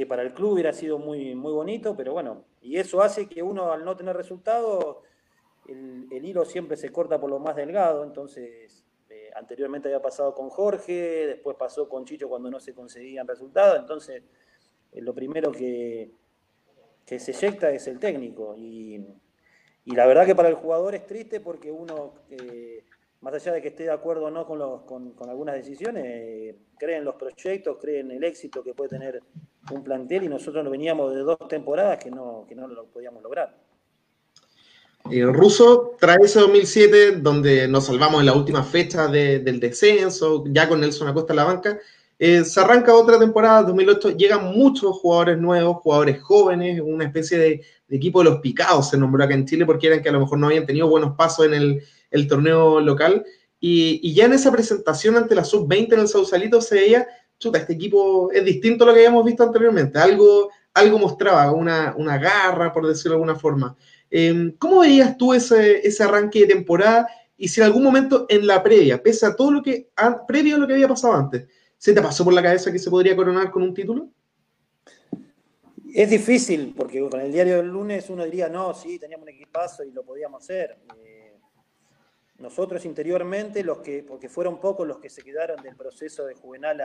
para 0.07 0.23
el 0.23 0.33
club 0.33 0.53
hubiera 0.53 0.73
sido 0.73 0.97
muy, 0.97 1.35
muy 1.35 1.53
bonito, 1.53 1.95
pero 1.95 2.13
bueno, 2.13 2.45
y 2.61 2.77
eso 2.77 3.01
hace 3.01 3.27
que 3.29 3.43
uno 3.43 3.71
al 3.71 3.85
no 3.85 3.95
tener 3.95 4.15
resultados, 4.15 4.97
el, 5.67 6.25
hilo 6.25 6.45
siempre 6.45 6.77
se 6.77 6.89
corta 6.89 7.19
por 7.19 7.29
lo 7.29 7.37
más 7.37 7.55
delgado, 7.55 8.03
entonces 8.03 8.84
anteriormente 9.35 9.89
había 9.89 10.01
pasado 10.01 10.33
con 10.33 10.49
Jorge, 10.49 11.27
después 11.27 11.57
pasó 11.57 11.87
con 11.87 12.05
Chicho 12.05 12.29
cuando 12.29 12.49
no 12.49 12.59
se 12.59 12.73
conseguían 12.73 13.27
resultados, 13.27 13.79
entonces 13.79 14.23
eh, 14.91 15.01
lo 15.01 15.13
primero 15.13 15.51
que, 15.51 16.11
se 17.05 17.31
eyecta 17.31 17.69
es 17.69 17.87
el 17.87 17.99
técnico. 17.99 18.55
Y, 18.57 19.05
la 19.85 20.07
verdad 20.07 20.25
que 20.25 20.33
para 20.33 20.49
el 20.49 20.55
jugador 20.55 20.95
es 20.95 21.05
triste 21.05 21.39
porque 21.39 21.71
uno, 21.71 22.15
eh, 22.29 22.83
más 23.21 23.33
allá 23.35 23.53
de 23.53 23.61
que 23.61 23.67
esté 23.67 23.83
de 23.83 23.91
acuerdo 23.91 24.25
o 24.25 24.31
no 24.31 24.47
con, 24.47 24.57
los, 24.57 24.81
con, 24.81 25.13
algunas 25.29 25.55
decisiones, 25.55 26.03
eh, 26.07 26.55
cree 26.79 26.97
en 26.97 27.05
los 27.05 27.15
proyectos, 27.15 27.77
cree 27.79 27.99
en 27.99 28.11
el 28.11 28.23
éxito 28.23 28.63
que 28.63 28.73
puede 28.73 28.89
tener 28.89 29.21
un 29.71 29.83
plantel 29.83 30.23
y 30.23 30.27
nosotros 30.27 30.67
veníamos 30.69 31.13
de 31.13 31.21
dos 31.21 31.37
temporadas 31.47 32.03
que 32.03 32.09
no, 32.09 32.45
que 32.47 32.55
no 32.55 32.67
lo 32.67 32.85
podíamos 32.85 33.21
lograr. 33.21 33.55
El 35.09 35.33
ruso 35.33 35.95
trae 35.99 36.17
ese 36.23 36.39
2007 36.39 37.17
donde 37.17 37.67
nos 37.67 37.85
salvamos 37.85 38.19
en 38.21 38.25
la 38.25 38.33
última 38.33 38.63
fecha 38.63 39.07
del 39.07 39.59
descenso, 39.59 40.43
ya 40.47 40.67
con 40.67 40.81
Nelson 40.81 41.07
Acosta 41.07 41.33
en 41.33 41.37
la 41.37 41.43
banca, 41.43 41.79
eh, 42.17 42.45
se 42.45 42.59
arranca 42.61 42.95
otra 42.95 43.19
temporada, 43.19 43.63
2008, 43.63 44.11
llegan 44.11 44.45
muchos 44.45 44.95
jugadores 44.97 45.37
nuevos, 45.37 45.77
jugadores 45.77 46.21
jóvenes, 46.21 46.81
una 46.83 47.05
especie 47.05 47.37
de, 47.37 47.61
equipo 47.89 48.23
de 48.23 48.31
los 48.31 48.39
picados 48.39 48.89
se 48.89 48.97
nombró 48.97 49.23
acá 49.23 49.35
en 49.35 49.45
Chile 49.45 49.65
porque 49.65 49.87
eran 49.87 50.01
que 50.01 50.09
a 50.09 50.11
lo 50.13 50.21
mejor 50.21 50.39
no 50.39 50.47
habían 50.47 50.65
tenido 50.65 50.87
buenos 50.87 51.15
pasos 51.15 51.45
en 51.45 51.81
el, 52.09 52.27
torneo 52.27 52.79
local. 52.79 53.25
Y, 53.59 54.13
ya 54.13 54.25
en 54.25 54.33
esa 54.33 54.51
presentación 54.51 55.17
ante 55.17 55.35
la 55.35 55.43
sub-20 55.43 55.93
en 55.93 55.99
el 55.99 56.07
Sausalito 56.07 56.61
se 56.61 56.75
veía, 56.75 57.07
chuta, 57.37 57.59
este 57.59 57.73
equipo 57.73 58.31
es 58.31 58.45
distinto 58.45 58.83
a 58.83 58.87
lo 58.87 58.93
que 58.93 59.01
habíamos 59.01 59.25
visto 59.25 59.43
anteriormente, 59.43 59.99
algo, 59.99 60.49
algo 60.73 60.97
mostraba, 60.97 61.51
una, 61.51 62.17
garra, 62.17 62.71
por 62.71 62.87
decirlo 62.87 63.11
de 63.11 63.23
alguna 63.23 63.35
forma. 63.35 63.75
Em, 64.17 64.55
¿Cómo 64.57 64.79
veías 64.79 65.17
tú 65.17 65.33
ese, 65.33 65.81
arranque 66.01 66.39
de 66.39 66.47
temporada? 66.47 67.05
Y 67.35 67.49
si 67.49 67.59
en 67.59 67.65
algún 67.65 67.83
momento 67.83 68.25
en 68.29 68.47
la 68.47 68.63
previa, 68.63 69.03
pese 69.03 69.25
a 69.25 69.35
todo 69.35 69.51
lo 69.51 69.61
que, 69.61 69.89
previo 70.25 70.55
a 70.55 70.59
lo 70.59 70.65
que 70.65 70.73
había 70.73 70.87
pasado 70.87 71.15
antes, 71.15 71.45
¿Se 71.77 71.93
te 71.93 72.01
pasó 72.01 72.23
por 72.23 72.33
la 72.33 72.41
cabeza 72.41 72.71
que 72.71 72.79
se 72.79 72.89
podría 72.89 73.13
coronar 73.13 73.51
con 73.51 73.61
un 73.61 73.73
título? 73.73 74.07
Es 75.93 76.09
difícil, 76.09 76.73
porque 76.75 77.01
con 77.09 77.19
el 77.19 77.29
diario 77.29 77.57
del 77.57 77.67
lunes 77.67 78.09
uno 78.09 78.23
diría, 78.23 78.47
no, 78.47 78.73
sí, 78.73 78.97
teníamos 78.97 79.23
un 79.23 79.33
equipazo 79.33 79.83
y 79.83 79.91
lo 79.91 80.03
podíamos 80.03 80.41
hacer. 80.41 80.77
Eh, 80.97 81.33
nosotros 82.39 82.85
interiormente, 82.85 83.65
los 83.65 83.79
que, 83.79 84.01
porque 84.01 84.29
fueron 84.29 84.61
pocos 84.61 84.87
los 84.87 84.99
que 84.99 85.09
se 85.09 85.23
quedaron 85.23 85.61
del 85.61 85.75
proceso 85.75 86.25
de 86.25 86.35
Juvenal 86.35 86.81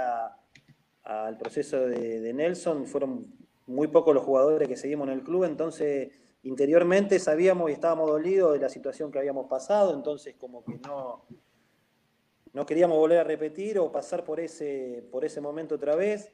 al 1.04 1.38
proceso 1.38 1.86
de, 1.86 2.32
Nelson, 2.34 2.86
fueron 2.86 3.26
muy 3.68 3.86
pocos 3.86 4.12
los 4.12 4.24
jugadores 4.24 4.66
que 4.66 4.76
seguimos 4.76 5.06
en 5.06 5.14
el 5.14 5.22
club, 5.22 5.44
entonces 5.44 6.10
interiormente 6.42 7.18
sabíamos 7.18 7.70
y 7.70 7.74
estábamos 7.74 8.08
dolidos 8.08 8.54
de 8.54 8.60
la 8.60 8.68
situación 8.68 9.10
que 9.10 9.18
habíamos 9.18 9.46
pasado, 9.46 9.94
entonces 9.94 10.34
como 10.36 10.64
que 10.64 10.78
no, 10.78 11.26
no 12.52 12.66
queríamos 12.66 12.98
volver 12.98 13.18
a 13.18 13.24
repetir 13.24 13.78
o 13.78 13.92
pasar 13.92 14.24
por 14.24 14.40
ese, 14.40 15.06
por 15.10 15.24
ese 15.24 15.40
momento 15.40 15.74
otra 15.74 15.96
vez. 15.96 16.32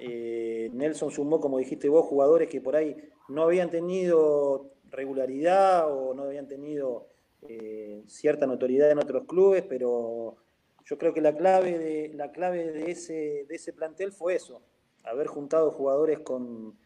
Eh, 0.00 0.70
Nelson 0.72 1.10
sumó, 1.10 1.40
como 1.40 1.58
dijiste 1.58 1.88
vos, 1.88 2.06
jugadores 2.06 2.48
que 2.48 2.60
por 2.60 2.76
ahí 2.76 2.96
no 3.28 3.42
habían 3.44 3.70
tenido 3.70 4.72
regularidad 4.90 5.90
o 5.90 6.14
no 6.14 6.24
habían 6.24 6.48
tenido 6.48 7.08
eh, 7.42 8.02
cierta 8.06 8.46
notoriedad 8.46 8.90
en 8.90 8.98
otros 8.98 9.24
clubes, 9.26 9.64
pero 9.68 10.36
yo 10.84 10.98
creo 10.98 11.14
que 11.14 11.20
la 11.20 11.36
clave 11.36 11.78
de, 11.78 12.12
la 12.14 12.32
clave 12.32 12.72
de, 12.72 12.90
ese, 12.90 13.46
de 13.48 13.54
ese 13.54 13.72
plantel 13.72 14.12
fue 14.12 14.34
eso, 14.34 14.62
haber 15.04 15.26
juntado 15.26 15.70
jugadores 15.70 16.20
con, 16.20 16.78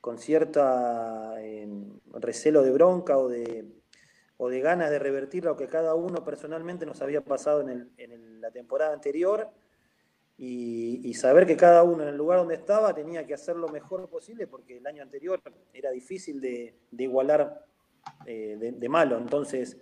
con 0.00 0.18
cierta 0.18 1.29
recelo 2.20 2.62
de 2.62 2.70
bronca 2.70 3.18
o 3.18 3.28
de, 3.28 3.66
o 4.36 4.48
de 4.48 4.60
ganas 4.60 4.90
de 4.90 4.98
revertir 4.98 5.44
lo 5.44 5.54
que 5.54 5.68
cada 5.68 5.94
uno 5.94 6.24
personalmente 6.24 6.86
nos 6.86 7.02
había 7.02 7.22
pasado 7.22 7.60
en, 7.68 8.40
la 8.40 8.50
temporada 8.50 8.94
anterior 8.94 9.50
y, 10.38 11.12
saber 11.12 11.46
que 11.46 11.58
cada 11.58 11.82
uno 11.82 12.02
en 12.04 12.08
el 12.08 12.16
lugar 12.16 12.38
donde 12.38 12.54
estaba 12.54 12.94
tenía 12.94 13.26
que 13.26 13.34
hacer 13.34 13.56
lo 13.56 13.68
mejor 13.68 14.08
posible 14.08 14.46
porque 14.46 14.78
el 14.78 14.86
año 14.86 15.02
anterior 15.02 15.42
era 15.74 15.90
difícil 15.90 16.40
de, 16.40 16.74
igualar 16.92 17.66
eh, 18.24 18.56
de, 18.58 18.88
malo. 18.88 19.18
Entonces, 19.18 19.76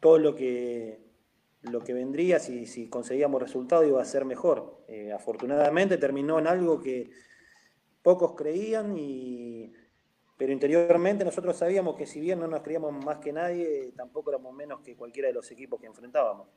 todo 0.00 0.18
lo 0.18 0.34
que, 0.34 1.00
lo 1.62 1.80
que 1.80 1.94
vendría, 1.94 2.38
si, 2.38 2.66
si 2.66 2.90
conseguíamos 2.90 3.40
resultados, 3.40 3.86
iba 3.86 4.02
a 4.02 4.04
ser 4.04 4.26
mejor. 4.26 4.84
Eh, 4.88 5.10
afortunadamente 5.10 5.96
terminó 5.96 6.38
en 6.38 6.48
algo 6.48 6.78
que 6.78 7.10
pocos 8.02 8.34
creían 8.34 8.94
y 8.98 9.72
pero 10.36 10.52
interiormente 10.52 11.24
nosotros 11.24 11.56
sabíamos 11.56 11.96
que 11.96 12.06
si 12.06 12.20
bien 12.20 12.38
no 12.38 12.46
nos 12.46 12.62
creíamos 12.62 12.92
más 13.04 13.18
que 13.18 13.32
nadie, 13.32 13.92
tampoco 13.96 14.30
éramos 14.30 14.54
menos 14.54 14.80
que 14.80 14.94
cualquiera 14.94 15.28
de 15.28 15.34
los 15.34 15.50
equipos 15.50 15.80
que 15.80 15.86
enfrentábamos. 15.86 16.48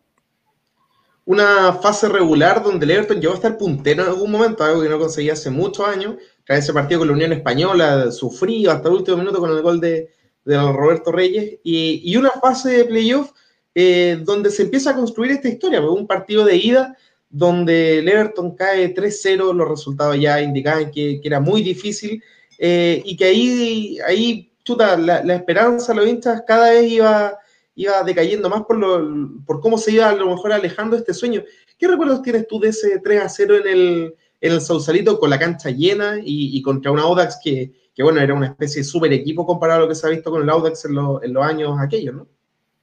una 1.26 1.74
fase 1.74 2.10
regular 2.10 2.64
donde 2.64 2.86
el 2.86 2.92
Everton 2.92 3.22
llegó 3.22 3.34
a 3.34 3.36
estar 3.36 3.58
puntero 3.58 4.04
en 4.04 4.10
algún 4.10 4.32
momento, 4.32 4.64
algo 4.64 4.82
que 4.82 4.90
no 4.90 4.98
conseguía 4.98 5.34
hace 5.34 5.50
muchos 5.50 5.88
años. 5.88 6.16
Tras 6.44 6.60
ese 6.60 6.74
partido 6.74 7.00
con 7.00 7.10
la 7.10 7.14
Unión 7.14 7.32
Española, 7.32 8.12
sufrido 8.12 8.72
hasta 8.72 8.90
el 8.90 8.96
último 8.96 9.18
minuto 9.18 9.40
con 9.40 9.52
el 9.52 9.62
gol 9.62 9.80
de, 9.80 10.10
Roberto 10.46 11.12
Reyes. 11.12 11.60
Y, 11.64 12.16
una 12.18 12.32
fase 12.32 12.70
de 12.72 12.86
playoff 12.86 13.32
eh, 13.76 14.20
donde 14.24 14.50
se 14.50 14.64
empieza 14.64 14.90
a 14.90 14.96
construir 14.96 15.32
esta 15.32 15.48
historia, 15.48 15.82
un 15.82 16.08
partido 16.08 16.44
de 16.44 16.56
ida 16.56 16.98
donde 17.30 18.00
el 18.00 18.10
Everton 18.10 18.56
cae 18.56 18.94
3-0, 18.94 19.54
los 19.54 19.70
resultados 19.70 20.20
ya 20.20 20.42
indicaban 20.42 20.92
que, 20.92 21.22
era 21.24 21.40
muy 21.40 21.62
difícil 21.62 22.24
eh, 22.60 23.02
y 23.06 23.16
que 23.16 23.26
ahí, 23.26 23.98
ahí 24.06 24.52
chuta, 24.66 24.98
la, 24.98 25.34
esperanza 25.34 25.94
de 25.94 26.00
los 26.00 26.10
hinchas 26.10 26.44
cada 26.46 26.72
vez 26.72 26.92
iba 26.92 27.40
iba 27.74 28.04
decayendo 28.04 28.50
más 28.50 28.64
por, 28.64 28.78
lo, 28.78 29.40
por 29.46 29.62
cómo 29.62 29.78
se 29.78 29.94
iba 29.94 30.10
a 30.10 30.14
lo 30.14 30.28
mejor 30.28 30.52
alejando 30.52 30.98
este 30.98 31.14
sueño. 31.14 31.42
¿Qué 31.78 31.88
recuerdos 31.88 32.22
tienes 32.22 32.46
tú 32.46 32.60
de 32.60 32.70
ese 32.70 33.00
3 33.00 33.22
a 33.22 33.30
0 33.30 33.56
en 33.56 33.68
el, 33.68 34.16
en 34.42 34.52
el 34.52 34.60
Sausalito 34.60 35.18
con 35.18 35.30
la 35.30 35.40
cancha 35.40 35.70
llena 35.70 36.20
y, 36.22 36.62
contra 36.62 36.92
un 36.92 37.00
Audax 37.00 37.40
que, 37.42 37.72
que, 37.96 38.04
bueno, 38.04 38.20
era 38.20 38.34
una 38.34 38.48
especie 38.48 38.82
de 38.82 38.84
super 38.84 39.14
equipo 39.14 39.46
comparado 39.46 39.80
a 39.80 39.84
lo 39.84 39.88
que 39.88 39.96
se 39.96 40.06
ha 40.06 40.10
visto 40.10 40.30
con 40.30 40.42
el 40.42 40.50
Audax 40.50 40.84
en, 40.84 40.92
en 40.92 41.34
los 41.34 41.44
años 41.46 41.80
aquellos, 41.80 42.16
¿no? 42.16 42.28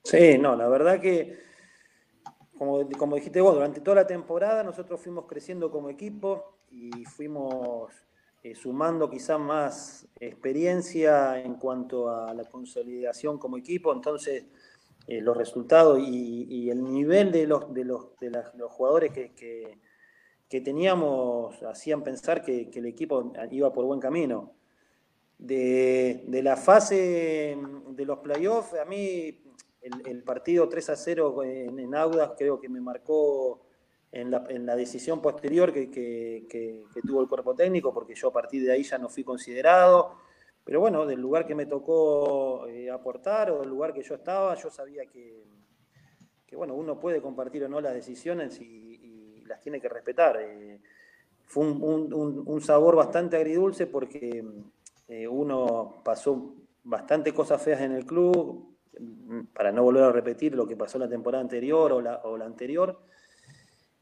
Sí, 0.02 0.38
no, 0.38 0.56
la 0.56 0.66
verdad 0.68 0.98
que, 0.98 1.40
como, 2.56 2.88
como 2.96 3.16
dijiste 3.16 3.42
vos, 3.42 3.54
durante 3.54 3.82
toda 3.82 3.96
la 3.96 4.06
temporada 4.06 4.62
nosotros 4.62 4.98
fuimos 4.98 5.26
creciendo 5.26 5.70
como 5.70 5.90
equipo 5.90 6.56
y 6.70 7.04
fuimos 7.04 7.90
eh, 8.46 8.54
sumando 8.54 9.10
quizás 9.10 9.40
más 9.40 10.06
experiencia 10.20 11.40
en 11.40 11.54
cuanto 11.54 12.08
a 12.08 12.32
la 12.32 12.44
consolidación 12.44 13.38
como 13.38 13.56
equipo, 13.56 13.92
entonces 13.92 14.44
eh, 15.08 15.20
los 15.20 15.36
resultados 15.36 15.98
y, 16.00 16.70
el 16.70 16.84
nivel 16.84 17.32
de 17.32 17.44
los, 17.48 17.74
de 17.74 17.84
los, 17.84 18.16
de 18.20 18.30
los 18.30 18.70
jugadores 18.70 19.10
que, 19.10 19.32
que, 20.48 20.60
teníamos 20.60 21.60
hacían 21.64 22.04
pensar 22.04 22.40
que, 22.40 22.70
el 22.72 22.86
equipo 22.86 23.32
iba 23.50 23.72
por 23.72 23.84
buen 23.84 23.98
camino. 23.98 24.52
De, 25.38 26.22
de 26.28 26.42
la 26.42 26.56
fase 26.56 27.58
de 27.88 28.04
los 28.04 28.20
playoffs, 28.20 28.74
a 28.74 28.84
mí 28.84 29.42
el, 29.82 30.22
partido 30.22 30.68
3 30.68 30.90
a 30.90 30.96
0 30.96 31.42
en, 31.42 31.80
en, 31.80 31.94
Audas 31.96 32.32
creo 32.38 32.60
que 32.60 32.68
me 32.68 32.80
marcó 32.80 33.65
en 34.20 34.30
la, 34.30 34.44
en 34.48 34.64
la 34.64 34.74
decisión 34.74 35.20
posterior 35.20 35.72
que, 35.72 35.90
que, 35.90 36.86
tuvo 37.06 37.20
el 37.20 37.28
cuerpo 37.28 37.54
técnico, 37.54 37.92
porque 37.92 38.14
yo 38.14 38.28
a 38.28 38.32
partir 38.32 38.64
de 38.64 38.72
ahí 38.72 38.82
ya 38.82 38.96
no 38.96 39.10
fui 39.10 39.22
considerado. 39.22 40.16
Pero 40.64 40.80
bueno, 40.80 41.04
del 41.04 41.20
lugar 41.20 41.46
que 41.46 41.54
me 41.54 41.66
tocó 41.66 42.66
eh, 42.66 42.90
aportar 42.90 43.50
o 43.50 43.60
del 43.60 43.68
lugar 43.68 43.92
que 43.92 44.02
yo 44.02 44.14
estaba, 44.14 44.54
yo 44.54 44.70
sabía 44.70 45.04
que, 45.06 45.44
bueno, 46.52 46.74
uno 46.74 46.98
puede 46.98 47.20
compartir 47.20 47.64
o 47.64 47.68
no 47.68 47.80
las 47.80 47.92
decisiones 47.92 48.58
y, 48.60 49.44
las 49.46 49.60
tiene 49.60 49.80
que 49.80 49.88
respetar. 49.88 50.38
Eh, 50.40 50.80
fue 51.44 51.64
un, 51.64 52.60
sabor 52.60 52.96
bastante 52.96 53.36
agridulce 53.36 53.86
porque 53.86 54.44
eh, 55.06 55.28
uno 55.28 56.00
pasó 56.04 56.54
bastante 56.82 57.32
cosas 57.32 57.62
feas 57.62 57.82
en 57.82 57.92
el 57.92 58.04
club, 58.06 58.76
para 59.52 59.70
no 59.70 59.84
volver 59.84 60.04
a 60.04 60.10
repetir 60.10 60.54
lo 60.54 60.66
que 60.66 60.74
pasó 60.74 60.98
la 60.98 61.08
temporada 61.08 61.42
anterior 61.42 61.92
o 61.92 62.00
la, 62.00 62.22
o 62.24 62.36
la 62.38 62.46
anterior. 62.46 62.98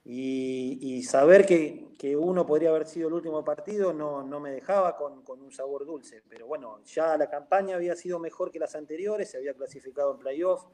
Y, 0.07 1.02
saber 1.05 1.46
que, 1.46 1.82
uno 2.16 2.44
podría 2.44 2.68
haber 2.68 2.86
sido 2.86 3.09
el 3.09 3.14
último 3.14 3.42
partido 3.42 3.94
no, 3.94 4.22
no 4.22 4.38
me 4.38 4.50
dejaba 4.50 4.96
con, 4.96 5.22
un 5.26 5.50
sabor 5.50 5.86
dulce. 5.86 6.22
Pero 6.28 6.46
bueno, 6.46 6.82
ya 6.84 7.16
la 7.16 7.30
campaña 7.30 7.76
había 7.76 7.96
sido 7.96 8.18
mejor 8.18 8.50
que 8.50 8.59
las 8.59 8.74
anteriores, 8.74 9.30
se 9.30 9.38
había 9.38 9.55
clasificado 9.55 10.12
en 10.12 10.18
playoff. 10.18 10.66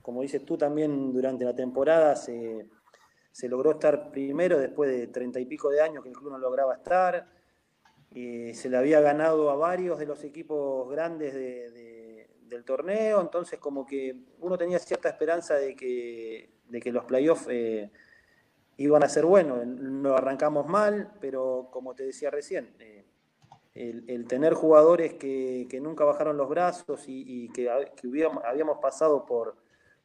Como 0.00 0.22
dices 0.22 0.44
tú 0.46 0.56
también, 0.56 1.12
durante 1.12 1.44
la 1.44 1.54
temporada 1.54 2.16
se, 2.16 2.66
logró 3.42 3.72
estar 3.72 4.10
primero 4.10 4.58
después 4.58 4.90
de 4.90 5.08
treinta 5.08 5.38
y 5.38 5.44
pico 5.44 5.68
de 5.68 5.82
años 5.82 6.02
que 6.02 6.08
el 6.08 6.16
club 6.16 6.32
no 6.32 6.38
lograba 6.38 6.74
estar. 6.74 7.28
y 8.10 8.54
se 8.54 8.70
le 8.70 8.78
había 8.78 9.00
ganado 9.00 9.50
a 9.50 9.56
varios 9.56 9.98
de 9.98 10.06
los 10.06 10.24
equipos 10.24 10.90
grandes 10.90 11.34
del 11.34 12.64
torneo, 12.64 13.20
entonces 13.20 13.58
como 13.58 13.86
que 13.86 14.16
uno 14.40 14.58
tenía 14.58 14.78
cierta 14.78 15.08
esperanza 15.08 15.54
de 15.56 15.74
que, 15.74 16.50
de 16.68 16.80
que 16.80 16.92
los 16.92 17.04
playoffs 17.04 17.46
eh, 17.50 17.90
iban 18.76 19.02
a 19.02 19.08
ser 19.08 19.24
buenos. 19.24 19.66
No 19.66 20.16
arrancamos 20.16 20.66
mal, 20.66 21.12
pero 21.20 21.68
como 21.70 21.94
te 21.94 22.04
decía 22.04 22.30
recién, 22.30 22.74
eh, 22.78 23.04
el, 23.74 24.26
tener 24.26 24.54
jugadores 24.54 25.14
que, 25.14 25.80
nunca 25.82 26.04
bajaron 26.04 26.36
los 26.36 26.48
brazos 26.48 27.04
y, 27.06 27.48
que, 27.50 27.70
habíamos 27.70 28.78
pasado 28.78 29.24
por, 29.24 29.56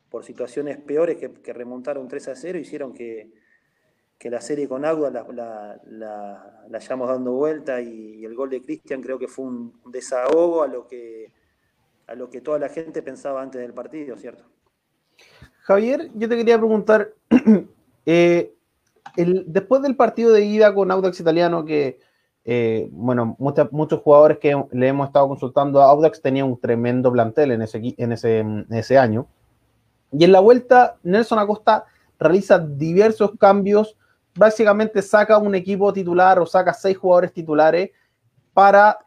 por 0.09 0.23
situaciones 0.23 0.77
peores 0.77 1.17
que, 1.17 1.53
remontaron 1.53 2.07
3 2.07 2.27
a 2.29 2.35
0 2.35 2.59
hicieron 2.59 2.93
que, 2.93 3.31
la 4.21 4.41
serie 4.41 4.67
con 4.67 4.83
Agua 4.83 5.09
la, 5.09 5.79
la, 5.85 6.65
hayamos 6.73 7.07
dando 7.07 7.31
vuelta 7.33 7.81
y, 7.81 8.25
el 8.25 8.35
gol 8.35 8.49
de 8.49 8.61
Cristian 8.61 9.01
creo 9.01 9.19
que 9.19 9.27
fue 9.27 9.45
un 9.45 9.81
desahogo 9.85 10.63
a 10.63 10.67
lo 10.67 10.87
que 10.87 11.31
a 12.07 12.15
lo 12.15 12.29
que 12.29 12.41
toda 12.41 12.57
la 12.57 12.69
gente 12.69 13.01
pensaba 13.01 13.41
antes 13.41 13.61
del 13.61 13.73
partido, 13.73 14.15
¿cierto? 14.15 14.45
Javier, 15.61 16.09
yo 16.15 16.29
te 16.29 16.37
quería 16.37 16.57
preguntar, 16.57 17.13
eh, 18.05 18.56
después 19.15 19.81
del 19.81 19.95
partido 19.95 20.31
de 20.31 20.45
ida 20.45 20.73
con 20.73 20.91
Audax 20.91 21.19
Italiano, 21.19 21.65
que, 21.65 21.99
eh, 22.45 22.87
bueno, 22.91 23.35
muchos 23.37 24.01
jugadores 24.01 24.37
que 24.39 24.61
le 24.71 24.87
hemos 24.87 25.07
estado 25.07 25.27
consultando, 25.27 25.81
Audax 25.81 26.21
tenía 26.21 26.45
un 26.45 26.59
tremendo 26.59 27.11
plantel 27.11 27.51
en 27.51 27.61
ese, 27.61 27.95
en 27.97 28.11
ese, 28.11 28.39
en 28.39 28.67
ese 28.69 28.97
año. 28.97 29.27
Y 30.11 30.23
en 30.23 30.31
la 30.31 30.39
vuelta, 30.39 30.97
Nelson 31.03 31.39
Acosta 31.39 31.85
realiza 32.19 32.59
diversos 32.59 33.31
cambios, 33.37 33.97
básicamente 34.35 35.01
saca 35.01 35.37
un 35.37 35.55
equipo 35.55 35.91
titular 35.91 36.39
o 36.39 36.45
saca 36.45 36.73
seis 36.73 36.97
jugadores 36.97 37.33
titulares 37.33 37.91
para, 38.53 38.99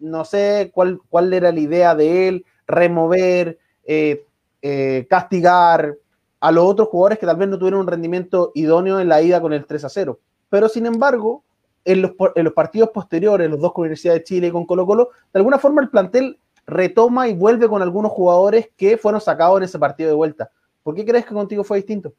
no 0.00 0.24
sé 0.24 0.70
cuál, 0.74 1.00
cuál 1.08 1.32
era 1.32 1.52
la 1.52 1.60
idea 1.60 1.94
de 1.94 2.28
él, 2.28 2.44
remover, 2.66 3.58
eh, 3.84 4.24
eh, 4.62 5.06
castigar, 5.08 5.96
a 6.40 6.50
los 6.50 6.64
otros 6.64 6.88
jugadores 6.88 7.18
que 7.18 7.26
tal 7.26 7.36
vez 7.36 7.48
no 7.48 7.58
tuvieron 7.58 7.80
un 7.80 7.86
rendimiento 7.86 8.50
idóneo 8.54 8.98
en 8.98 9.08
la 9.08 9.20
ida 9.20 9.40
con 9.40 9.52
el 9.52 9.66
3 9.66 9.84
a 9.84 9.88
0. 9.88 10.18
Pero 10.48 10.68
sin 10.68 10.86
embargo, 10.86 11.44
en 11.84 12.02
los, 12.02 12.12
partidos 12.54 12.90
posteriores, 12.90 13.48
los 13.50 13.60
dos 13.60 13.72
con 13.72 13.82
Universidad 13.82 14.14
de 14.14 14.24
Chile 14.24 14.46
y 14.48 14.50
con 14.50 14.66
Colo 14.66 14.86
Colo, 14.86 15.10
de 15.32 15.38
alguna 15.38 15.58
forma 15.58 15.82
el 15.82 15.90
plantel 15.90 16.38
retoma 16.66 17.28
y 17.28 17.34
vuelve 17.34 17.68
con 17.68 17.82
algunos 17.82 18.12
jugadores 18.12 18.70
que 18.76 18.96
fueron 18.96 19.20
sacados 19.20 19.58
en 19.58 19.64
ese 19.64 19.78
partido 19.78 20.08
de 20.08 20.16
vuelta. 20.16 20.50
¿Por 20.82 20.94
qué 20.94 21.04
crees 21.04 21.26
que 21.26 21.34
contigo 21.34 21.62
fue 21.62 21.78
distinto? 21.78 22.14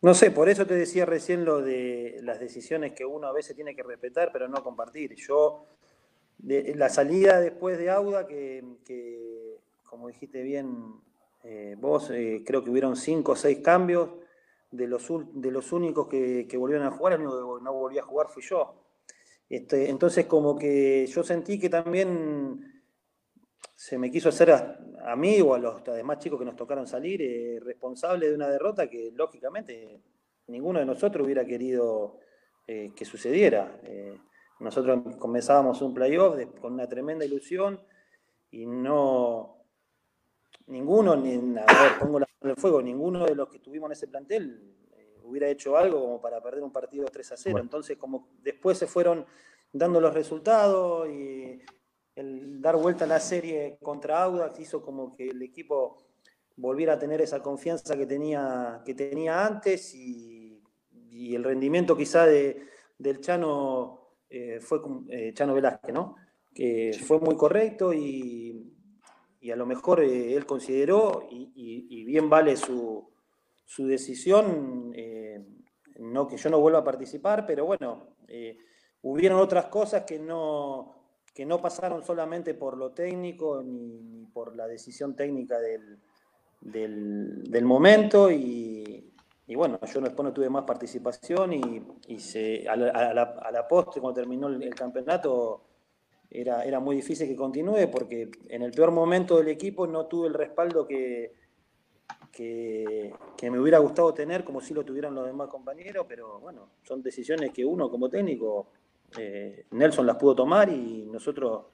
No 0.00 0.14
sé, 0.14 0.30
por 0.30 0.48
eso 0.48 0.66
te 0.66 0.74
decía 0.74 1.06
recién 1.06 1.44
lo 1.44 1.62
de 1.62 2.20
las 2.22 2.38
decisiones 2.38 2.92
que 2.92 3.06
uno 3.06 3.26
a 3.26 3.32
veces 3.32 3.56
tiene 3.56 3.74
que 3.74 3.82
respetar, 3.82 4.30
pero 4.32 4.48
no 4.48 4.62
compartir. 4.62 5.14
Yo, 5.14 5.66
de, 6.38 6.74
la 6.74 6.90
salida 6.90 7.40
después 7.40 7.78
de 7.78 7.90
Auda, 7.90 8.26
que 8.26 8.64
como 9.94 10.08
dijiste 10.08 10.42
bien, 10.42 11.00
eh, 11.44 11.76
vos 11.78 12.10
eh, 12.10 12.42
creo 12.44 12.64
que 12.64 12.70
hubieron 12.70 12.96
cinco 12.96 13.32
o 13.32 13.36
seis 13.36 13.58
cambios. 13.58 14.10
De 14.70 14.88
los, 14.88 15.06
de 15.32 15.52
los 15.52 15.70
únicos 15.70 16.08
que, 16.08 16.48
volvieron 16.58 16.84
a 16.84 16.90
jugar, 16.90 17.12
el 17.12 17.20
único 17.20 17.58
que 17.58 17.62
no 17.62 17.72
volví 17.74 17.96
a 17.96 18.02
jugar 18.02 18.26
fui 18.26 18.42
yo. 18.42 18.74
Este, 19.48 19.88
entonces, 19.88 20.26
como 20.26 20.56
que 20.56 21.06
yo 21.06 21.22
sentí 21.22 21.60
que 21.60 21.68
también 21.68 22.82
se 23.76 23.96
me 23.98 24.10
quiso 24.10 24.30
hacer 24.30 24.50
a, 24.50 25.14
mí 25.14 25.40
o 25.40 25.54
a 25.54 25.60
los 25.60 25.84
demás 25.84 26.18
chicos 26.18 26.40
que 26.40 26.44
nos 26.44 26.56
tocaron 26.56 26.88
salir 26.88 27.22
eh, 27.22 27.60
responsable 27.60 28.28
de 28.28 28.34
una 28.34 28.48
derrota 28.48 28.90
que, 28.90 29.12
lógicamente, 29.14 30.02
ninguno 30.48 30.80
de 30.80 30.86
nosotros 30.86 31.24
hubiera 31.24 31.44
querido 31.44 32.18
que 32.66 33.04
sucediera. 33.04 33.78
nosotros 34.58 35.16
comenzábamos 35.18 35.82
un 35.82 35.92
playoff 35.94 36.34
con 36.60 36.72
una 36.72 36.88
tremenda 36.88 37.24
ilusión 37.24 37.78
y 38.50 38.66
no, 38.66 39.53
ninguno, 40.66 41.16
ni, 41.16 41.34
a 41.58 41.82
ver, 41.82 41.98
pongo 42.00 42.20
la 42.20 42.26
en 42.44 42.50
el 42.50 42.56
fuego, 42.56 42.82
ninguno 42.82 43.24
de 43.24 43.34
los 43.34 43.48
que 43.48 43.56
estuvimos 43.56 43.88
en 43.88 43.92
ese 43.92 44.06
plantel 44.06 44.62
eh, 44.96 45.18
hubiera 45.22 45.48
hecho 45.48 45.76
algo 45.76 46.00
como 46.00 46.20
para 46.20 46.42
perder 46.42 46.62
un 46.62 46.70
partido 46.70 47.06
3 47.06 47.32
a 47.32 47.36
0. 47.36 47.58
Entonces, 47.58 47.96
como 47.96 48.28
después 48.42 48.76
se 48.76 48.86
fueron 48.86 49.24
dando 49.72 50.00
los 50.00 50.12
resultados 50.12 51.08
y 51.08 51.60
el 52.14 52.60
dar 52.60 52.76
vuelta 52.76 53.06
a 53.06 53.08
la 53.08 53.18
serie 53.18 53.78
contra 53.82 54.22
Audax 54.22 54.60
hizo 54.60 54.82
como 54.82 55.16
que 55.16 55.28
el 55.28 55.42
equipo 55.42 55.96
volviera 56.56 56.92
a 56.92 56.98
tener 56.98 57.20
esa 57.20 57.42
confianza 57.42 57.96
que 57.96 58.06
tenía, 58.06 58.82
que 58.84 58.94
tenía 58.94 59.44
antes 59.44 59.94
y, 59.94 60.42
el 61.16 61.44
rendimiento 61.44 61.96
quizá 61.96 62.26
de, 62.26 62.66
del 62.98 63.20
Chano 63.20 64.16
eh, 64.28 64.58
fue 64.60 64.80
eh, 65.08 65.32
Chano 65.32 65.54
Velázquez, 65.54 65.94
¿no? 65.94 66.16
Que 66.52 67.00
fue 67.06 67.20
muy 67.20 67.36
correcto 67.36 67.94
y 67.94 68.73
y 69.44 69.50
a 69.50 69.56
lo 69.56 69.66
mejor 69.66 70.00
eh, 70.00 70.34
él 70.34 70.46
consideró, 70.46 71.28
y, 71.30 72.02
bien 72.06 72.30
vale 72.30 72.56
su, 72.56 73.12
decisión, 73.76 74.90
eh, 74.96 75.44
no 75.98 76.26
que 76.26 76.38
yo 76.38 76.48
no 76.48 76.60
vuelva 76.60 76.78
a 76.78 76.84
participar, 76.84 77.44
pero 77.46 77.66
bueno, 77.66 78.16
eh, 78.26 78.56
hubieron 79.02 79.38
otras 79.38 79.66
cosas 79.66 80.04
que 80.04 80.18
no, 80.18 80.94
que 81.34 81.44
no 81.44 81.60
pasaron 81.60 82.02
solamente 82.02 82.54
por 82.54 82.78
lo 82.78 82.92
técnico 82.92 83.62
ni, 83.62 84.24
por 84.32 84.56
la 84.56 84.66
decisión 84.66 85.14
técnica 85.14 85.58
del, 85.58 85.98
del, 86.62 87.64
momento 87.66 88.30
y, 88.30 89.12
bueno, 89.54 89.78
yo 89.92 90.00
después 90.00 90.24
no 90.24 90.32
tuve 90.32 90.48
más 90.48 90.64
participación 90.64 91.52
y, 91.52 92.18
se, 92.18 92.66
a, 92.66 92.76
la, 92.76 93.68
postre, 93.68 94.00
cuando 94.00 94.22
terminó 94.22 94.48
el, 94.48 94.74
campeonato, 94.74 95.66
era, 96.34 96.64
era, 96.64 96.80
muy 96.80 96.96
difícil 96.96 97.28
que 97.28 97.36
continúe 97.36 97.88
porque 97.90 98.28
en 98.48 98.62
el 98.62 98.72
peor 98.72 98.90
momento 98.90 99.36
del 99.38 99.48
equipo 99.48 99.86
no 99.86 100.06
tuve 100.06 100.26
el 100.26 100.34
respaldo 100.34 100.84
que, 100.84 101.32
que, 102.32 103.12
me 103.50 103.60
hubiera 103.60 103.78
gustado 103.78 104.12
tener, 104.12 104.42
como 104.42 104.60
si 104.60 104.74
lo 104.74 104.84
tuvieran 104.84 105.14
los 105.14 105.26
demás 105.26 105.48
compañeros, 105.48 106.06
pero 106.08 106.40
bueno, 106.40 106.70
son 106.82 107.02
decisiones 107.02 107.52
que 107.52 107.64
uno 107.64 107.88
como 107.88 108.08
técnico, 108.08 108.66
eh, 109.16 109.66
Nelson 109.70 110.06
las 110.06 110.16
pudo 110.16 110.34
tomar 110.34 110.68
y 110.68 111.04
nosotros 111.04 111.66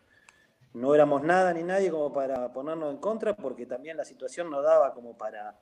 no 0.74 0.94
éramos 0.94 1.22
nada 1.22 1.54
ni 1.54 1.62
nadie 1.62 1.90
como 1.90 2.12
para 2.12 2.52
ponernos 2.52 2.92
en 2.92 3.00
contra, 3.00 3.34
porque 3.34 3.64
también 3.64 3.96
la 3.96 4.04
situación 4.04 4.50
no 4.50 4.60
daba 4.60 4.92
como 4.92 5.16
para, 5.16 5.58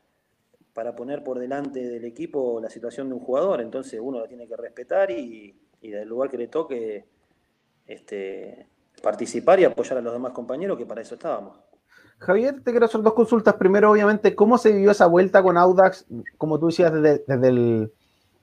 para 0.73 0.97
poner 0.97 1.23
por 1.23 1.39
delante 1.39 1.89
del 1.89 2.05
equipo 2.05 2.61
la 2.61 2.69
situación 2.69 3.09
de 3.09 3.15
un 3.15 3.21
jugador, 3.21 3.61
entonces 3.61 4.01
uno 4.03 4.19
lo 4.19 4.27
tiene 4.27 4.49
que 4.49 4.57
respetar 4.57 5.13
y, 5.13 5.57
y 5.83 5.91
del 5.91 6.09
lugar 6.09 6.29
que 6.29 6.39
le 6.39 6.49
toque 6.49 7.07
este, 7.87 8.67
participar 9.03 9.61
y 9.61 9.65
apoyar 9.65 9.99
a 9.99 10.03
los 10.03 10.13
demás 10.13 10.33
compañeros, 10.33 10.79
que 10.79 10.87
para 10.87 11.01
eso 11.01 11.15
estábamos. 11.15 11.57
Javier, 12.19 12.63
te 12.63 12.73
quiero 12.73 12.87
hacer 12.87 13.01
dos 13.03 13.15
consultas. 13.15 13.55
Primero, 13.55 13.91
obviamente, 13.91 14.35
¿cómo 14.35 14.59
se 14.59 14.73
vivió 14.73 14.91
esa 14.91 15.07
vuelta 15.07 15.43
con 15.43 15.57
Audax? 15.57 16.07
Como 16.37 16.59
tú 16.59 16.67
decías, 16.67 16.93
desde, 16.93 17.25
desde, 17.27 17.49
el, 17.49 17.93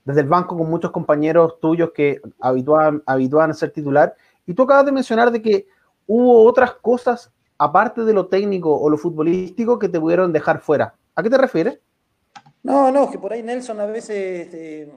desde 0.04 0.20
el 0.22 0.28
banco 0.28 0.56
con 0.56 0.70
muchos 0.70 0.90
compañeros 0.90 1.60
tuyos 1.60 1.90
que 1.94 2.20
habituaban, 2.40 3.02
habituaban 3.04 3.50
a 3.50 3.54
ser 3.54 3.70
titular. 3.70 4.14
Y 4.46 4.54
tú 4.54 4.62
acabas 4.62 4.86
de 4.86 4.92
mencionar 4.92 5.30
de 5.30 5.42
que 5.42 5.66
hubo 6.06 6.44
otras 6.44 6.72
cosas, 6.72 7.30
aparte 7.58 8.04
de 8.04 8.14
lo 8.14 8.28
técnico 8.28 8.74
o 8.74 8.88
lo 8.88 8.96
futbolístico, 8.96 9.78
que 9.78 9.88
te 9.90 10.00
pudieron 10.00 10.32
dejar 10.32 10.60
fuera. 10.60 10.94
¿A 11.14 11.22
qué 11.22 11.28
te 11.28 11.38
refieres? 11.38 11.78
No, 12.62 12.90
no, 12.90 13.10
que 13.10 13.18
por 13.18 13.32
ahí 13.32 13.42
Nelson 13.42 13.78
a 13.80 13.86
veces 13.86 14.46
este, 14.46 14.92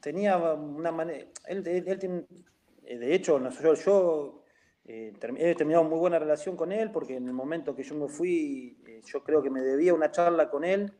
tenía 0.00 0.38
una 0.38 0.92
manera. 0.92 1.26
Él, 1.46 1.62
de 1.62 3.14
hecho, 3.14 3.40
yo, 3.62 3.74
yo 3.74 4.42
eh, 4.88 5.12
he 5.38 5.54
terminado 5.56 5.82
muy 5.82 5.98
buena 5.98 6.20
relación 6.20 6.56
con 6.56 6.70
él 6.70 6.92
porque 6.92 7.16
en 7.16 7.26
el 7.26 7.32
momento 7.32 7.74
que 7.74 7.82
yo 7.82 7.96
me 7.96 8.06
fui, 8.06 8.78
eh, 8.86 9.02
yo 9.04 9.24
creo 9.24 9.42
que 9.42 9.50
me 9.50 9.60
debía 9.60 9.92
una 9.92 10.12
charla 10.12 10.48
con 10.48 10.64
él 10.64 10.92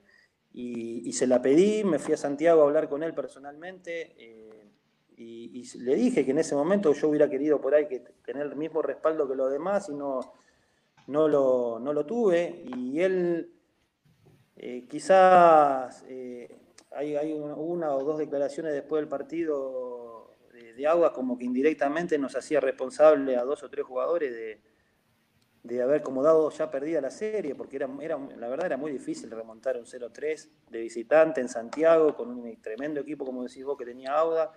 y, 0.53 1.13
se 1.13 1.27
la 1.27 1.41
pedí, 1.43 1.85
me 1.85 1.99
fui 1.99 2.15
a 2.15 2.17
Santiago 2.17 2.63
a 2.63 2.65
hablar 2.65 2.89
con 2.89 3.03
él 3.03 3.15
personalmente 3.15 4.15
eh, 4.19 4.73
y, 5.17 5.63
le 5.79 5.95
dije 5.95 6.25
que 6.25 6.33
en 6.33 6.39
ese 6.39 6.57
momento 6.57 6.93
yo 6.95 7.09
hubiera 7.09 7.31
querido 7.31 7.61
por 7.61 7.75
ahí 7.75 7.87
tener 8.25 8.47
el 8.47 8.57
mismo 8.57 8.83
respaldo 8.83 9.29
que 9.29 9.37
los 9.37 9.53
demás 9.53 9.89
y 9.89 9.95
no, 9.95 10.21
no, 11.07 11.29
lo, 11.29 11.79
no 11.79 11.93
lo 11.93 12.07
tuve 12.07 12.65
y 12.77 13.01
él 13.01 13.53
quizás 14.89 16.05
hay, 16.91 17.17
hay 17.17 17.33
una 17.35 17.95
o 17.95 18.03
dos 18.03 18.19
declaraciones 18.19 18.73
después 18.73 19.01
del 19.01 19.09
partido 19.09 19.96
de 20.77 20.87
agua 20.87 21.13
como 21.13 21.39
que 21.39 21.45
indirectamente 21.45 22.19
nos 22.19 22.37
hacía 22.37 22.61
responsable 22.61 23.37
a 23.37 23.45
dos 23.45 23.63
o 23.63 23.71
tres 23.71 23.85
jugadores 23.85 24.33
de, 24.33 24.61
de 25.63 25.83
haber 25.83 26.03
como 26.03 26.23
dado 26.23 26.51
ya 26.51 26.71
perdida 26.71 27.01
la 27.01 27.11
serie, 27.11 27.55
porque 27.55 27.77
era, 27.77 27.89
era, 28.01 28.19
la 28.37 28.49
verdad 28.49 28.67
era 28.67 28.77
muy 28.77 28.93
difícil 28.93 29.31
remontar 29.31 29.77
un 29.77 29.85
0-3 29.85 30.49
de 30.71 30.81
visitante 30.81 31.41
en 31.41 31.49
Santiago 31.49 32.15
con 32.15 32.31
un 32.31 32.61
tremendo 32.61 33.01
equipo, 33.01 33.25
como 33.25 33.43
decís 33.43 33.65
vos, 33.65 33.77
que 33.77 33.85
tenía 33.85 34.13
Auda. 34.17 34.53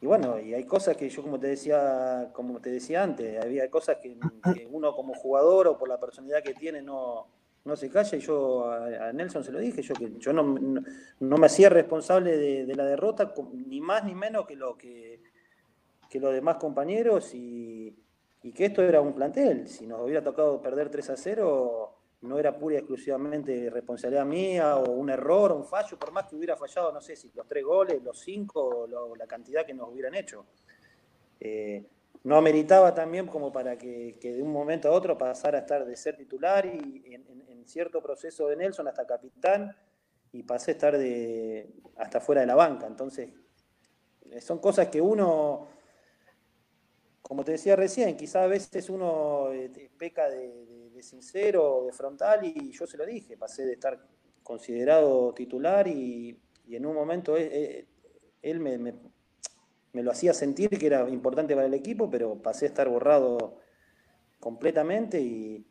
Y 0.00 0.06
bueno, 0.06 0.40
y 0.40 0.54
hay 0.54 0.64
cosas 0.64 0.96
que 0.96 1.08
yo 1.10 1.22
como 1.22 1.38
te 1.38 1.48
decía, 1.48 2.30
como 2.32 2.58
te 2.60 2.70
decía 2.70 3.02
antes, 3.02 3.40
había 3.42 3.70
cosas 3.70 3.98
que 3.98 4.16
uno 4.70 4.94
como 4.94 5.14
jugador 5.14 5.68
o 5.68 5.78
por 5.78 5.88
la 5.88 6.00
personalidad 6.00 6.42
que 6.42 6.54
tiene 6.54 6.80
no, 6.80 7.28
no 7.64 7.76
se 7.76 7.90
calla 7.90 8.16
y 8.16 8.20
yo 8.20 8.70
a, 8.70 9.12
Nelson 9.12 9.44
se 9.44 9.52
lo 9.52 9.58
dije, 9.58 9.82
yo 9.82 10.32
no, 10.32 10.44
me 10.44 11.46
hacía 11.46 11.68
responsable 11.68 12.36
de, 12.36 12.74
la 12.74 12.84
derrota, 12.84 13.34
ni 13.52 13.80
más 13.80 14.04
ni 14.04 14.14
menos 14.14 14.46
que 14.46 14.56
lo 14.56 14.76
que, 14.76 15.20
los 16.14 16.32
demás 16.32 16.56
compañeros 16.56 17.34
y, 17.34 17.94
que 18.54 18.64
esto 18.66 18.82
era 18.82 19.00
un 19.00 19.14
plantel. 19.14 19.68
Si 19.68 19.86
nos 19.86 20.00
hubiera 20.00 20.24
tocado 20.24 20.62
perder 20.62 20.88
3 20.88 21.10
a 21.10 21.16
0, 21.16 21.96
no 22.22 22.38
era 22.38 22.56
pura 22.56 22.76
y 22.76 22.78
exclusivamente 22.78 23.68
responsabilidad 23.68 24.24
mía 24.24 24.76
o 24.76 24.92
un 24.92 25.10
error 25.10 25.52
un 25.52 25.64
fallo, 25.64 25.98
por 25.98 26.10
más 26.12 26.26
que 26.26 26.36
hubiera 26.36 26.56
fallado, 26.56 26.90
no 26.92 27.00
sé 27.00 27.16
si 27.16 27.30
los 27.34 27.46
tres 27.46 27.64
goles, 27.64 28.02
los 28.02 28.18
cinco, 28.18 28.86
la 29.16 29.26
cantidad 29.26 29.64
que 29.66 29.74
nos 29.74 29.90
hubieran 29.90 30.14
hecho. 30.14 30.46
Eh, 31.38 31.84
no 32.22 32.36
ameritaba 32.36 32.94
también 32.94 33.26
como 33.26 33.52
para 33.52 33.78
que, 33.78 34.18
de 34.20 34.42
un 34.42 34.52
momento 34.52 34.88
a 34.88 34.92
otro 34.92 35.16
pasara 35.16 35.58
a 35.58 35.60
estar 35.62 35.86
de 35.86 35.96
ser 35.96 36.16
titular 36.16 36.66
y 36.66 37.14
en, 37.14 37.40
cierto 37.66 38.02
proceso 38.02 38.48
de 38.48 38.56
Nelson 38.56 38.88
hasta 38.88 39.06
capitán 39.06 39.76
y 40.32 40.42
pasé 40.42 40.72
a 40.72 40.74
estar 40.74 40.98
de, 40.98 41.72
hasta 41.96 42.20
fuera 42.20 42.40
de 42.40 42.48
la 42.48 42.56
banca. 42.56 42.84
Entonces, 42.88 43.30
eh, 44.28 44.40
son 44.40 44.58
cosas 44.58 44.88
que 44.88 45.00
uno, 45.00 45.68
como 47.22 47.44
te 47.44 47.52
decía 47.52 47.76
recién, 47.76 48.16
quizás 48.16 48.42
a 48.42 48.46
veces 48.48 48.90
uno 48.90 49.52
eh, 49.52 49.90
peca 49.96 50.28
de, 50.28 51.00
sincero, 51.00 51.84
de 51.86 51.92
frontal 51.92 52.44
y 52.44 52.72
yo 52.72 52.88
se 52.88 52.96
lo 52.96 53.06
dije, 53.06 53.36
pasé 53.36 53.64
de 53.64 53.74
estar 53.74 54.04
considerado 54.42 55.32
titular 55.32 55.86
y, 55.86 56.36
en 56.68 56.86
un 56.86 56.94
momento 56.94 57.36
eh, 57.36 57.86
él, 58.42 58.58
me 58.58 58.78
me 58.78 58.92
lo 59.92 60.10
hacía 60.10 60.32
sentir 60.32 60.70
que 60.70 60.86
era 60.86 61.08
importante 61.08 61.54
para 61.54 61.66
el 61.66 61.74
equipo, 61.74 62.08
pero 62.10 62.36
pasé 62.36 62.66
a 62.66 62.68
estar 62.68 62.88
borrado 62.88 63.58
completamente 64.38 65.20
y, 65.20 65.66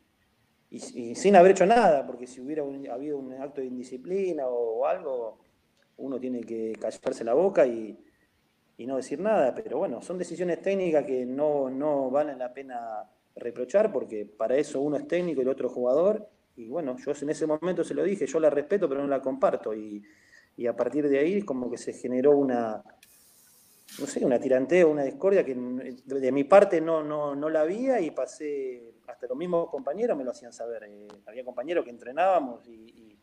sin 1.16 1.36
haber 1.36 1.52
hecho 1.52 1.66
nada, 1.66 2.06
porque 2.06 2.28
si 2.28 2.42
hubiera 2.42 2.64
habido 2.64 3.18
un 3.18 3.34
acto 3.34 3.62
de 3.62 3.68
indisciplina 3.68 4.46
o, 4.48 4.86
algo, 4.86 5.40
uno 5.98 6.20
tiene 6.20 6.42
que 6.42 6.74
callarse 6.80 7.24
la 7.24 7.34
boca 7.34 7.66
y, 7.66 7.98
no 8.80 8.96
decir 8.96 9.20
nada. 9.20 9.54
Pero 9.56 9.78
bueno, 9.78 10.02
son 10.02 10.18
decisiones 10.18 10.62
técnicas 10.62 11.06
que 11.06 11.26
no, 11.26 11.70
no 11.70 12.10
valen 12.10 12.40
la 12.40 12.54
pena 12.54 13.10
reprochar, 13.36 13.92
porque 13.92 14.26
para 14.26 14.56
eso 14.56 14.80
uno 14.80 14.98
es 14.98 15.08
técnico 15.08 15.42
y 15.42 15.44
el 15.44 15.50
otro 15.50 15.70
jugador. 15.70 16.30
Y 16.56 16.70
bueno, 16.70 16.96
yo 16.98 17.12
en 17.20 17.30
ese 17.30 17.48
momento 17.48 17.84
se 17.84 17.94
lo 17.94 18.04
dije, 18.04 18.26
yo 18.26 18.40
la 18.40 18.50
respeto, 18.50 18.88
pero 18.88 19.02
no 19.02 19.08
la 19.08 19.22
comparto. 19.22 19.74
Y 19.74 20.04
a 20.68 20.76
partir 20.76 21.10
de 21.10 21.20
ahí 21.20 21.42
como 21.42 21.70
que 21.72 21.78
se 21.78 21.94
generó 21.94 22.38
una, 22.38 22.84
no 24.00 24.08
sé, 24.08 24.26
una 24.26 24.40
tiranteo, 24.40 24.90
una 24.90 25.04
discordia 25.04 25.44
que 25.44 25.54
de 25.54 26.32
mi 26.32 26.44
parte 26.44 26.82
no, 26.82 27.04
no, 27.04 27.36
no 27.36 27.50
la 27.50 27.62
había 27.62 28.00
y 28.00 28.12
pasé, 28.12 28.94
hasta 29.08 29.28
los 29.28 29.38
mismos 29.38 29.70
compañeros 29.70 30.18
me 30.18 30.24
lo 30.24 30.32
hacían 30.32 30.54
saber. 30.54 30.84
Eh, 30.84 31.08
había 31.28 31.44
compañeros 31.44 31.84
que 31.84 31.92
entrenábamos 31.92 32.68
y, 32.68 33.18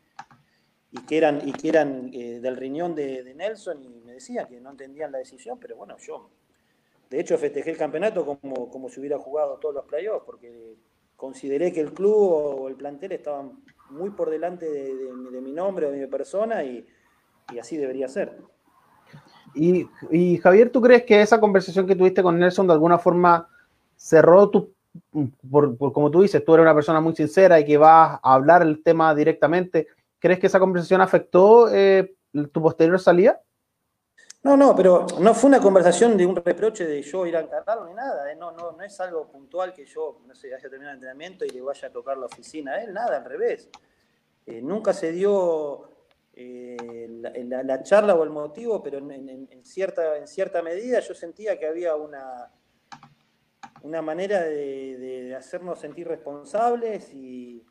y, 0.90 1.00
que 1.06 1.18
eran, 1.18 1.46
y 1.46 1.52
que 1.52 1.68
eran 1.68 2.10
eh, 2.12 2.40
del 2.40 2.56
riñón 2.56 2.94
de, 2.94 3.34
Nelson 3.34 3.82
y 3.82 3.88
me 4.00 4.12
decían 4.12 4.46
que 4.46 4.60
no 4.60 4.70
entendían 4.70 5.12
la 5.12 5.18
decisión, 5.18 5.58
pero 5.58 5.76
bueno, 5.76 5.96
yo 5.98 6.30
de 7.10 7.20
hecho 7.20 7.38
festejé 7.38 7.70
el 7.70 7.76
campeonato 7.76 8.24
como, 8.24 8.68
como 8.70 8.88
si 8.88 9.00
hubiera 9.00 9.18
jugado 9.18 9.58
todos 9.58 9.74
los 9.74 9.84
playoffs, 9.84 10.24
porque 10.26 10.76
consideré 11.16 11.72
que 11.72 11.80
el 11.80 11.92
club 11.92 12.14
o 12.14 12.68
el 12.68 12.76
plantel 12.76 13.12
estaban 13.12 13.62
muy 13.90 14.10
por 14.10 14.30
delante 14.30 14.70
de, 14.70 14.94
de 14.94 15.40
mi 15.40 15.52
nombre 15.52 15.86
o 15.86 15.90
de 15.90 15.98
mi 15.98 16.06
persona 16.06 16.64
y, 16.64 16.86
y 17.52 17.58
así 17.58 17.76
debería 17.76 18.08
ser. 18.08 18.36
Y, 19.56 20.38
Javier, 20.38 20.70
¿tú 20.70 20.82
crees 20.82 21.04
que 21.04 21.20
esa 21.20 21.40
conversación 21.40 21.86
que 21.86 21.96
tuviste 21.96 22.22
con 22.22 22.38
Nelson 22.38 22.66
de 22.66 22.74
alguna 22.74 22.98
forma 22.98 23.48
cerró 23.96 24.50
tu, 24.50 24.74
por, 25.50 25.76
como 25.78 26.10
tú 26.10 26.22
dices, 26.22 26.44
tú 26.44 26.54
eres 26.54 26.62
una 26.62 26.74
persona 26.74 27.00
muy 27.00 27.16
sincera 27.16 27.58
y 27.58 27.64
que 27.64 27.78
vas 27.78 28.20
a 28.22 28.34
hablar 28.34 28.62
el 28.62 28.82
tema 28.82 29.14
directamente, 29.14 29.88
¿crees 30.18 30.38
que 30.38 30.48
esa 30.48 30.60
conversación 30.60 31.00
afectó 31.00 31.72
eh, 31.72 32.14
tu 32.52 32.62
posterior 32.62 33.00
salida? 33.00 33.40
No, 34.42 34.56
no, 34.56 34.76
pero 34.76 35.06
no 35.18 35.34
fue 35.34 35.48
una 35.48 35.60
conversación 35.60 36.16
de 36.16 36.26
un 36.26 36.36
reproche 36.36 36.86
de 36.86 37.02
yo 37.02 37.26
ir 37.26 37.36
a 37.36 37.40
encargarlo 37.40 37.86
ni 37.86 37.94
nada, 37.94 38.30
eh, 38.30 38.36
no, 38.36 38.52
no, 38.52 38.72
no 38.72 38.82
es 38.82 39.00
algo 39.00 39.26
puntual 39.26 39.72
que 39.72 39.86
yo, 39.86 40.20
no 40.26 40.34
sé, 40.34 40.54
haya 40.54 40.68
terminado 40.68 40.90
el 40.90 40.96
entrenamiento 40.98 41.44
y 41.44 41.50
le 41.50 41.62
vaya 41.62 41.88
a 41.88 41.90
tocar 41.90 42.16
la 42.18 42.26
oficina 42.26 42.72
a 42.72 42.84
él, 42.84 42.92
nada, 42.92 43.16
al 43.16 43.24
revés. 43.24 43.68
Eh, 44.46 44.60
nunca 44.62 44.92
se 44.92 45.10
dio 45.10 45.95
eh, 46.38 46.76
la, 47.64 47.82
charla 47.82 48.14
o 48.14 48.22
el 48.22 48.28
motivo, 48.28 48.82
pero 48.82 48.98
en, 48.98 49.64
cierta, 49.64 50.18
en 50.18 50.28
cierta 50.28 50.62
medida 50.62 51.00
yo 51.00 51.14
sentía 51.14 51.58
que 51.58 51.66
había 51.66 51.96
una, 51.96 52.52
una 53.82 54.02
manera 54.02 54.42
de, 54.42 55.34
hacernos 55.34 55.80
sentir 55.80 56.06
responsables 56.06 57.12
y, 57.14 57.64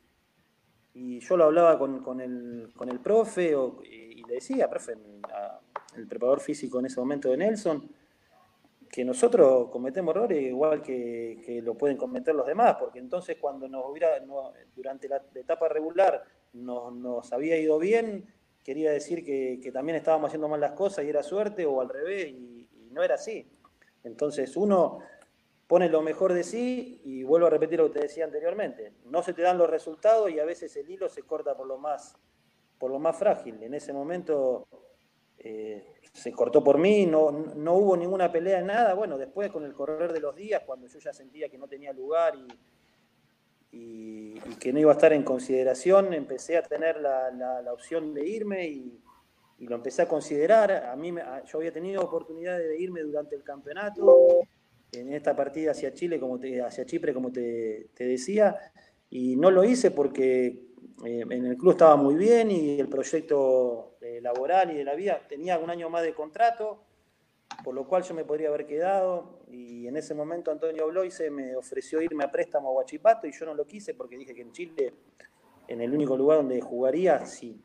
yo 0.96 1.38
lo 1.38 1.44
hablaba 1.44 1.78
con, 1.78 2.22
el, 2.22 2.72
con 2.76 2.90
el 2.90 3.00
profe 3.02 3.54
y, 3.84 4.24
le 4.24 4.36
decía, 4.36 4.68
profe, 4.68 4.94
el 5.96 6.08
preparador 6.08 6.40
físico 6.40 6.80
en 6.80 6.88
ese 6.88 7.00
momento 7.00 7.30
de 7.30 7.38
Nelson, 7.38 7.88
que 8.90 9.06
nosotros 9.06 9.70
cometemos 9.70 10.16
errores 10.16 10.42
igual 10.42 10.82
que, 10.82 11.62
lo 11.62 11.76
pueden 11.76 11.98
cometer 11.98 12.34
los 12.34 12.48
demás, 12.48 12.78
porque 12.80 12.98
entonces 12.98 13.38
cuando 13.40 13.68
nos 13.68 13.86
hubiera, 13.88 14.20
durante 14.74 15.08
la 15.08 15.22
etapa 15.36 15.68
regular 15.68 16.24
nos, 16.54 16.96
nos 16.96 17.32
había 17.32 17.60
ido 17.60 17.78
bien, 17.78 18.26
quería 18.66 18.92
decir 18.92 19.24
que, 19.24 19.72
también 19.72 19.96
estábamos 19.96 20.30
haciendo 20.30 20.50
mal 20.50 20.60
las 20.60 20.72
cosas 20.72 21.06
y 21.06 21.10
era 21.10 21.22
suerte 21.22 21.66
o 21.66 21.80
al 21.80 21.88
revés 21.88 22.30
y, 22.30 22.68
no 22.92 23.04
era 23.04 23.16
así. 23.16 23.46
Entonces 24.06 24.56
uno 24.56 25.00
pone 25.68 25.90
lo 25.90 26.02
mejor 26.02 26.32
de 26.32 26.44
sí 26.44 27.02
y 27.04 27.24
vuelvo 27.24 27.48
a 27.48 27.50
repetir 27.50 27.80
lo 27.80 27.88
que 27.88 28.00
te 28.00 28.06
decía 28.08 28.24
anteriormente. 28.24 28.94
No 29.04 29.22
se 29.22 29.34
te 29.34 29.42
dan 29.42 29.58
los 29.58 29.70
resultados 29.70 30.32
y 30.32 30.40
a 30.40 30.46
veces 30.46 30.74
el 30.78 30.90
hilo 30.90 31.10
se 31.10 31.24
corta 31.24 31.56
por 31.58 31.68
lo 31.68 31.78
más 31.78 32.16
por 32.80 32.92
lo 32.92 33.00
más 33.00 33.18
frágil. 33.18 33.62
En 33.64 33.74
ese 33.74 33.92
momento 33.92 34.68
eh, 35.38 35.96
se 36.14 36.32
cortó 36.32 36.64
por 36.64 36.78
mí, 36.78 37.06
no, 37.06 37.32
no 37.32 37.74
hubo 37.74 37.98
ninguna 37.98 38.32
pelea, 38.32 38.62
nada. 38.62 38.94
Bueno, 38.94 39.18
después 39.18 39.52
con 39.52 39.66
el 39.66 39.74
correr 39.74 40.14
de 40.14 40.22
los 40.22 40.36
días, 40.36 40.64
cuando 40.66 40.88
yo 40.88 41.00
ya 41.00 41.14
sentía 41.14 41.50
que 41.50 41.58
no 41.58 41.68
tenía 41.68 41.92
lugar 41.92 42.36
y, 42.36 42.48
que 44.60 44.74
no 44.74 44.80
iba 44.80 44.92
a 44.92 44.96
estar 44.96 45.14
en 45.14 45.24
consideración, 45.24 46.14
empecé 46.14 46.58
a 46.58 46.64
tener 46.64 47.00
la, 47.00 47.32
la, 47.32 47.74
opción 47.74 48.14
de 48.14 48.28
irme 48.28 48.68
y, 48.68 49.02
lo 49.60 49.76
empecé 49.76 50.02
a 50.02 50.08
considerar. 50.08 50.72
A 50.72 50.96
mí 50.96 51.14
yo 51.46 51.58
había 51.58 51.72
tenido 51.72 52.02
oportunidad 52.02 52.58
de 52.58 52.78
irme 52.80 53.02
durante 53.02 53.36
el 53.36 53.44
campeonato, 53.44 54.42
en 54.92 55.14
esta 55.14 55.36
partida 55.36 55.72
hacia 55.72 55.94
Chile, 55.94 56.20
como 56.20 56.40
te, 56.40 56.62
hacia 56.62 56.86
Chipre, 56.86 57.14
como 57.14 57.32
te 57.32 57.90
decía, 57.98 58.58
y 59.10 59.36
no 59.36 59.50
lo 59.50 59.64
hice 59.64 59.92
porque 59.92 60.66
eh, 61.04 61.26
en 61.30 61.46
el 61.46 61.58
club 61.58 61.72
estaba 61.72 61.96
muy 61.96 62.16
bien 62.16 62.52
y 62.52 62.80
el 62.80 62.88
proyecto 62.88 63.98
eh, 64.02 64.20
laboral 64.22 64.72
y 64.72 64.76
de 64.76 64.84
la 64.84 64.96
vida 64.96 65.22
tenía 65.28 65.60
un 65.60 65.70
año 65.70 65.90
más 65.90 66.04
de 66.04 66.14
contrato, 66.14 66.84
por 67.64 67.76
lo 67.76 67.88
cual 67.88 68.04
yo 68.04 68.14
me 68.14 68.24
podría 68.24 68.48
haber 68.48 68.66
quedado 68.66 69.35
y 69.48 69.88
en 69.88 69.98
ese 69.98 70.14
momento 70.14 70.52
Antonio 70.52 70.88
Bloise 70.88 71.30
me 71.30 71.56
ofreció 71.56 72.02
irme 72.02 72.24
a 72.24 72.32
préstamo 72.32 72.70
a 72.70 72.72
Huachipato 72.74 73.28
y 73.28 73.32
yo 73.32 73.46
no 73.46 73.54
lo 73.54 73.66
quise 73.66 73.94
porque 73.94 74.18
dije 74.18 74.34
que 74.34 74.42
en 74.42 74.52
Chile, 74.52 74.94
en 75.68 75.82
el 75.82 75.94
único 75.94 76.18
lugar 76.18 76.38
donde 76.38 76.62
jugaría, 76.62 77.26
si, 77.26 77.62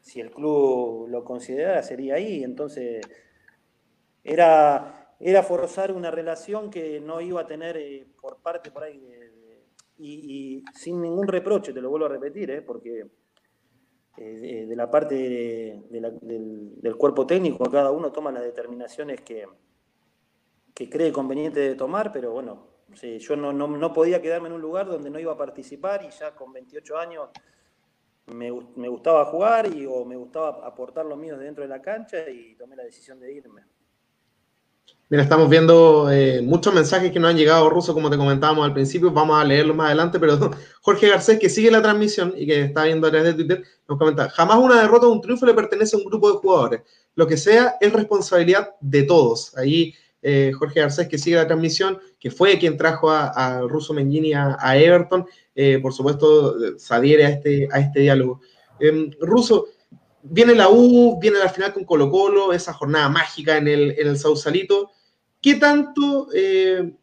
si 0.00 0.20
el 0.20 0.30
club 0.30 1.08
lo 1.08 1.24
considerara, 1.24 1.82
sería 1.82 2.14
ahí. 2.14 2.44
Entonces 2.44 3.04
era, 4.22 5.14
era 5.18 5.42
forzar 5.42 5.92
una 5.92 6.10
relación 6.10 6.70
que 6.70 7.00
no 7.00 7.20
iba 7.20 7.40
a 7.40 7.46
tener 7.46 7.76
eh, 7.76 8.06
por 8.20 8.40
parte 8.42 8.70
por 8.70 8.84
ahí 8.84 9.00
y, 9.98 10.64
sin 10.74 11.00
ningún 11.00 11.28
reproche, 11.28 11.72
te 11.72 11.80
lo 11.80 11.90
vuelvo 11.90 12.06
a 12.06 12.10
repetir, 12.10 12.50
¿eh? 12.50 12.62
porque 12.62 13.06
eh, 14.16 14.66
de, 14.68 14.76
la 14.76 14.90
parte 14.90 15.82
del, 15.90 16.96
cuerpo 16.96 17.26
técnico, 17.26 17.64
cada 17.70 17.90
uno 17.90 18.12
toma 18.12 18.32
las 18.32 18.42
determinaciones 18.42 19.20
que, 19.20 19.46
que 20.74 20.90
cree 20.90 21.12
conveniente 21.12 21.60
de 21.60 21.74
tomar, 21.76 22.12
pero 22.12 22.32
bueno, 22.32 22.66
yo 23.00 23.36
no, 23.36 23.52
no, 23.52 23.92
podía 23.92 24.20
quedarme 24.20 24.48
en 24.48 24.54
un 24.54 24.60
lugar 24.60 24.86
donde 24.86 25.10
no 25.10 25.18
iba 25.18 25.32
a 25.32 25.36
participar 25.36 26.04
y 26.04 26.10
ya 26.10 26.34
con 26.34 26.52
28 26.52 26.98
años 26.98 27.28
me, 28.26 28.50
gustaba 28.88 29.24
jugar 29.26 29.72
y, 29.74 29.86
o 29.86 30.04
me 30.04 30.16
gustaba 30.16 30.66
aportar 30.66 31.06
lo 31.06 31.16
mío 31.16 31.36
dentro 31.38 31.62
de 31.62 31.68
la 31.68 31.80
cancha 31.80 32.28
y 32.28 32.54
tomé 32.56 32.76
la 32.76 32.84
decisión 32.84 33.20
de 33.20 33.32
irme. 33.32 33.62
Mira, 35.10 35.22
estamos 35.22 35.50
viendo 35.50 36.10
eh, 36.10 36.40
muchos 36.42 36.72
mensajes 36.74 37.12
que 37.12 37.20
nos 37.20 37.30
han 37.30 37.36
llegado, 37.36 37.68
Ruso, 37.68 37.92
como 37.92 38.10
te 38.10 38.16
comentábamos 38.16 38.64
al 38.64 38.72
principio, 38.72 39.10
vamos 39.10 39.38
a 39.38 39.44
leerlos 39.44 39.76
más 39.76 39.86
adelante, 39.86 40.18
pero 40.18 40.50
Jorge 40.80 41.08
Garcés, 41.08 41.38
que 41.38 41.50
sigue 41.50 41.70
la 41.70 41.82
transmisión 41.82 42.32
y 42.36 42.46
que 42.46 42.62
está 42.62 42.84
viendo 42.84 43.06
a 43.06 43.10
través 43.10 43.28
de 43.28 43.34
Twitter, 43.34 43.64
nos 43.86 43.98
comenta, 43.98 44.30
jamás 44.30 44.58
una 44.58 44.80
derrota 44.80 45.06
o 45.06 45.12
un 45.12 45.20
triunfo 45.20 45.44
le 45.44 45.54
pertenece 45.54 45.94
a 45.94 45.98
un 45.98 46.06
grupo 46.06 46.32
de 46.32 46.38
jugadores, 46.38 46.82
lo 47.14 47.26
que 47.26 47.36
sea 47.36 47.76
es 47.80 47.92
responsabilidad 47.92 48.74
de 48.80 49.02
todos. 49.02 49.56
Ahí 49.58 49.94
eh, 50.26 50.52
Jorge 50.58 50.80
Garcés, 50.80 51.06
que 51.06 51.18
sigue 51.18 51.36
la 51.36 51.46
transmisión, 51.46 51.98
que 52.18 52.30
fue 52.30 52.58
quien 52.58 52.78
trajo 52.78 53.10
a, 53.10 53.60
Russo 53.68 53.92
Mengini 53.92 54.32
a, 54.32 54.76
Everton, 54.76 55.26
eh, 55.54 55.78
por 55.82 55.92
supuesto, 55.92 56.78
se 56.78 56.94
adhiere 56.94 57.26
a 57.26 57.28
este, 57.28 57.68
a 57.70 57.78
este 57.78 58.00
diálogo. 58.00 58.40
Em, 58.80 59.10
Russo, 59.20 59.66
viene 60.22 60.54
la 60.54 60.70
U, 60.70 61.18
viene 61.20 61.38
la 61.38 61.50
final 61.50 61.74
con 61.74 61.84
Colo 61.84 62.10
Colo, 62.10 62.54
esa 62.54 62.72
jornada 62.72 63.10
mágica 63.10 63.58
en 63.58 63.68
el, 63.68 63.94
en 63.98 64.08
el 64.08 64.18
Sausalito. 64.18 64.92
¿Qué 65.42 65.56
tanto 65.56 66.28
eh, 66.34 66.94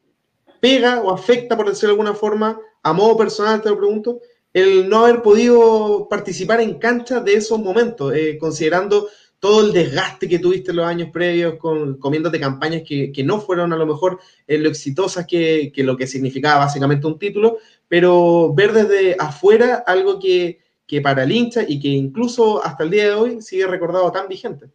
pega 0.59 1.01
o 1.01 1.13
afecta, 1.13 1.55
por 1.55 1.69
decirlo 1.69 1.89
de 1.89 2.01
alguna 2.01 2.15
forma, 2.15 2.59
a 2.81 2.91
modo 2.91 3.15
personal, 3.15 3.61
te 3.61 3.69
lo 3.69 3.77
pregunto, 3.77 4.19
el 4.51 4.89
no 4.89 5.05
haber 5.05 5.21
podido 5.21 6.07
participar 6.09 6.59
en 6.59 6.79
cancha 6.79 7.19
de 7.19 7.35
esos 7.35 7.59
momentos, 7.59 8.13
eh, 8.15 8.39
considerando 8.39 9.07
todo 9.41 9.65
el 9.65 9.73
desgaste 9.73 10.29
que 10.29 10.37
tuviste 10.37 10.69
en 10.69 10.77
los 10.77 10.85
años 10.85 11.09
previos, 11.11 11.55
con, 11.55 11.97
comiéndote 11.97 12.39
campañas 12.39 12.83
que, 12.87 13.23
no 13.25 13.41
fueron 13.41 13.73
a 13.73 13.75
lo 13.75 13.87
mejor 13.87 14.19
lo 14.47 14.69
exitosas 14.69 15.25
que, 15.25 15.73
lo 15.77 15.97
que 15.97 16.05
significaba 16.05 16.65
básicamente 16.65 17.07
un 17.07 17.17
título, 17.17 17.57
pero 17.87 18.53
ver 18.53 18.71
desde 18.71 19.15
afuera 19.17 19.83
algo 19.87 20.19
que, 20.19 20.59
que 20.85 21.01
para 21.01 21.23
el 21.23 21.31
hincha 21.31 21.63
y 21.67 21.79
que 21.79 21.87
incluso 21.87 22.63
hasta 22.63 22.83
el 22.83 22.91
día 22.91 23.05
de 23.05 23.13
hoy 23.15 23.41
sigue 23.41 23.65
recordado 23.65 24.11
tan 24.11 24.27
vigente. 24.27 24.67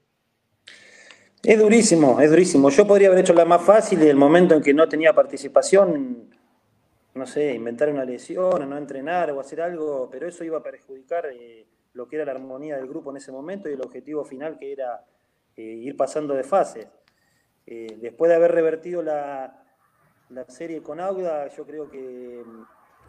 Es 1.45 1.61
durísimo, 1.61 2.21
es 2.21 2.29
durísimo. 2.29 2.69
Yo 2.71 2.89
podría 2.89 3.07
haber 3.07 3.21
hecho 3.21 3.35
la 3.35 3.45
más 3.45 3.63
fácil 3.63 4.03
y 4.03 4.09
el 4.09 4.17
momento 4.17 4.57
en 4.57 4.63
que 4.63 4.75
no 4.75 4.89
tenía 4.89 5.15
participación, 5.15 6.29
no 7.15 7.27
sé, 7.27 7.55
inventar 7.55 7.89
una 7.89 8.05
lesión 8.05 8.63
o 8.63 8.67
no 8.67 8.77
entrenar 8.77 9.31
o 9.31 9.39
hacer 9.39 9.61
algo, 9.61 10.09
pero 10.11 10.27
eso 10.27 10.43
iba 10.43 10.59
a 10.59 10.63
perjudicar 10.65 11.27
eh, 11.27 11.67
lo 11.97 12.07
que 12.07 12.17
era 12.17 12.27
la 12.27 12.33
armonía 12.33 12.77
del 12.77 12.87
grupo 12.87 13.11
en 13.11 13.17
ese 13.17 13.33
momento 13.33 13.69
y 13.69 13.73
el 13.73 13.81
objetivo 13.81 14.25
final 14.25 14.59
que 14.59 14.73
era 14.73 15.05
eh, 15.57 15.63
ir 15.63 15.97
pasando 15.97 16.35
de 16.35 16.45
fase. 16.45 16.89
Eh, 17.67 17.97
después 18.01 18.29
de 18.29 18.37
haber 18.37 18.53
revertido 18.53 19.03
la, 19.03 19.63
serie 20.49 20.83
con 20.83 21.01
Auda, 21.01 21.49
yo 21.49 21.65
creo 21.65 21.91
que 21.91 22.45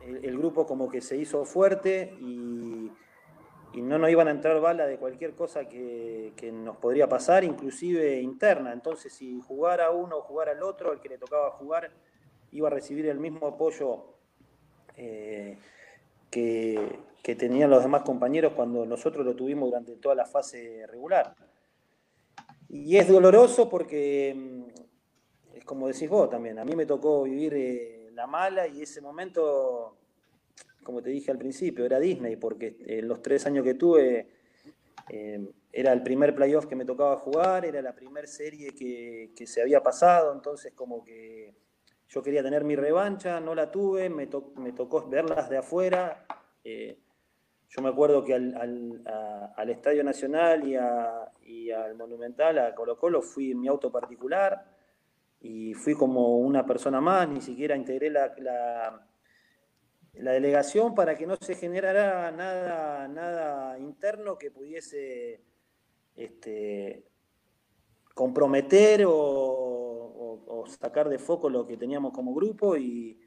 el, 0.01 0.37
grupo 0.37 0.65
como 0.65 0.89
que 0.89 1.01
se 1.01 1.17
hizo 1.17 1.43
fuerte 1.45 2.15
y, 2.21 2.91
no 3.75 3.99
nos 3.99 4.09
iban 4.09 4.27
a 4.27 4.31
entrar 4.31 4.59
balas 4.59 4.87
de 4.87 4.97
cualquier 4.97 5.35
cosa 5.35 5.69
que, 5.69 6.33
nos 6.51 6.77
podría 6.77 7.07
pasar, 7.07 7.43
inclusive 7.43 8.19
interna. 8.21 8.73
Entonces, 8.73 9.13
si 9.13 9.39
jugara 9.41 9.91
uno 9.91 10.17
o 10.17 10.21
jugara 10.21 10.53
el 10.53 10.63
otro, 10.63 10.93
el 10.93 10.99
que 10.99 11.09
le 11.09 11.17
tocaba 11.19 11.51
jugar 11.51 11.91
iba 12.51 12.69
a 12.69 12.71
recibir 12.71 13.05
el 13.07 13.19
mismo 13.19 13.45
apoyo 13.45 14.05
eh, 14.95 15.59
que, 16.29 17.05
tenían 17.37 17.69
los 17.69 17.83
demás 17.83 18.03
compañeros 18.03 18.53
cuando 18.53 18.85
nosotros 18.85 19.25
lo 19.25 19.35
tuvimos 19.35 19.67
durante 19.67 19.97
toda 19.97 20.15
la 20.15 20.25
fase 20.25 20.87
regular. 20.87 21.35
Y 22.69 22.95
es 22.95 23.09
doloroso 23.09 23.67
porque, 23.67 24.33
mm, 24.33 25.57
es 25.57 25.65
como 25.65 25.89
decís 25.89 26.09
vos 26.09 26.29
también, 26.29 26.57
a 26.57 26.63
mí 26.63 26.73
me 26.73 26.85
tocó 26.85 27.23
vivir 27.23 27.53
eh, 27.53 28.09
la 28.13 28.27
mala 28.27 28.65
y 28.65 28.81
ese 28.81 29.01
momento 29.01 29.97
como 30.87 31.01
te 31.01 31.09
dije 31.09 31.31
al 31.31 31.37
principio, 31.37 31.83
era 31.83 31.99
Disney, 31.99 32.37
porque 32.37 32.77
en 32.79 32.99
eh, 32.99 33.01
los 33.01 33.21
tres 33.21 33.45
años 33.45 33.65
que 33.65 33.73
tuve 33.73 34.29
eh, 35.09 35.45
era 35.73 35.91
el 35.91 36.01
primer 36.01 36.33
playoff 36.33 36.65
que 36.65 36.77
me 36.77 36.85
tocaba 36.85 37.17
jugar, 37.17 37.65
era 37.65 37.81
la 37.81 37.93
primera 37.93 38.25
serie 38.25 38.69
que, 38.73 39.45
se 39.45 39.61
había 39.61 39.83
pasado, 39.83 40.31
entonces 40.31 40.71
como 40.73 41.03
que 41.03 41.53
yo 42.09 42.23
quería 42.23 42.41
tener 42.43 42.63
mi 42.63 42.75
revancha, 42.75 43.39
no 43.39 43.53
la 43.53 43.71
tuve, 43.71 44.09
me, 44.09 44.27
tocó 44.27 45.07
verlas 45.07 45.49
de 45.49 45.57
afuera. 45.57 46.25
Eh, 46.63 46.97
yo 47.69 47.81
me 47.81 47.89
acuerdo 47.89 48.23
que 48.23 48.33
al, 48.33 49.69
Estadio 49.69 50.03
Nacional 50.03 50.65
y, 50.65 51.71
al 51.71 51.95
Monumental, 51.95 52.59
a 52.59 52.75
Colo 52.75 52.97
Colo, 52.97 53.21
fui 53.21 53.51
en 53.51 53.59
mi 53.59 53.67
auto 53.67 53.91
particular 53.91 54.65
y 55.41 55.73
fui 55.73 55.95
como 55.95 56.37
una 56.37 56.65
persona 56.65 57.01
más, 57.01 57.27
ni 57.27 57.41
siquiera 57.41 57.75
integré 57.75 58.09
la 58.09 59.05
delegación 60.13 60.95
para 60.95 61.17
que 61.17 61.27
no 61.27 61.35
se 61.35 61.55
generara 61.55 62.31
nada, 62.31 63.07
nada 63.07 63.77
interno 63.77 64.37
que 64.37 64.49
pudiese 64.49 65.41
este, 66.17 67.05
comprometer 68.13 69.05
o, 69.07 69.86
sacar 70.67 71.09
de 71.09 71.19
foco 71.19 71.49
lo 71.49 71.65
que 71.65 71.77
teníamos 71.77 72.11
como 72.13 72.33
grupo 72.33 72.75
y 72.77 73.19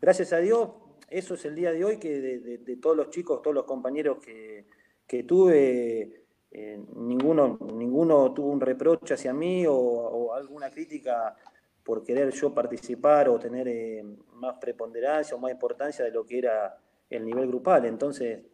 gracias 0.00 0.32
a 0.32 0.38
Dios 0.38 0.70
eso 1.08 1.34
es 1.34 1.44
el 1.44 1.54
día 1.54 1.72
de 1.72 1.84
hoy 1.84 1.98
que 1.98 2.20
de, 2.20 2.76
todos 2.76 2.96
los 2.96 3.10
chicos, 3.10 3.42
todos 3.42 3.54
los 3.54 3.64
compañeros 3.64 4.18
que, 4.24 5.24
tuve, 5.24 6.24
eh, 6.52 6.80
ninguno, 6.94 7.58
ninguno 7.74 8.32
tuvo 8.32 8.50
un 8.50 8.60
reproche 8.60 9.14
hacia 9.14 9.32
mí 9.32 9.64
o 9.66 10.32
alguna 10.32 10.70
crítica 10.70 11.36
por 11.82 12.04
querer 12.04 12.30
yo 12.30 12.54
participar 12.54 13.28
o 13.28 13.38
tener 13.38 13.66
eh, 13.66 14.04
más 14.34 14.58
preponderancia 14.60 15.36
o 15.36 15.40
más 15.40 15.50
importancia 15.50 16.04
de 16.04 16.12
lo 16.12 16.24
que 16.24 16.38
era 16.38 16.78
el 17.08 17.24
nivel 17.24 17.48
grupal. 17.48 17.84
Entonces, 17.86 18.44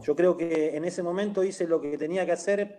yo 0.00 0.14
creo 0.14 0.36
que 0.36 0.76
en 0.76 0.84
ese 0.84 1.02
momento 1.02 1.42
hice 1.42 1.66
lo 1.66 1.80
que 1.80 1.98
tenía 1.98 2.24
que 2.24 2.32
hacer 2.32 2.76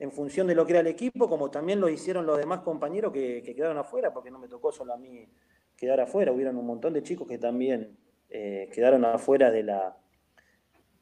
en 0.00 0.10
función 0.10 0.46
de 0.46 0.54
lo 0.54 0.64
que 0.64 0.72
era 0.72 0.80
el 0.80 0.86
equipo, 0.86 1.28
como 1.28 1.50
también 1.50 1.78
lo 1.78 1.88
hicieron 1.88 2.26
los 2.26 2.38
demás 2.38 2.60
compañeros 2.60 3.12
que, 3.12 3.42
quedaron 3.42 3.76
afuera, 3.76 4.12
porque 4.12 4.30
no 4.30 4.38
me 4.38 4.48
tocó 4.48 4.72
solo 4.72 4.94
a 4.94 4.96
mí 4.96 5.28
quedar 5.76 6.00
afuera, 6.00 6.32
hubieron 6.32 6.56
un 6.56 6.66
montón 6.66 6.94
de 6.94 7.02
chicos 7.02 7.28
que 7.28 7.38
también 7.38 7.96
eh, 8.30 8.68
quedaron 8.72 9.04
afuera 9.04 9.50
de 9.50 9.62
la, 9.62 9.96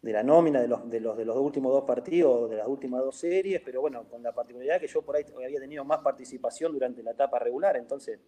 de 0.02 0.12
la 0.12 0.24
nómina 0.24 0.60
de 0.60 0.66
los, 0.66 0.90
de, 0.90 1.00
los, 1.00 1.16
de 1.16 1.24
los 1.24 1.36
últimos 1.36 1.72
dos 1.72 1.84
partidos, 1.84 2.50
de 2.50 2.56
las 2.56 2.66
últimas 2.66 3.02
dos 3.02 3.16
series, 3.16 3.62
pero 3.64 3.80
bueno, 3.80 4.08
con 4.08 4.20
la 4.20 4.32
particularidad 4.32 4.80
que 4.80 4.88
yo 4.88 5.02
por 5.02 5.14
ahí 5.14 5.24
había 5.44 5.60
tenido 5.60 5.84
más 5.84 6.00
participación 6.00 6.72
durante 6.72 7.00
la 7.02 7.12
etapa 7.12 7.38
regular, 7.38 7.76
entonces 7.76 8.18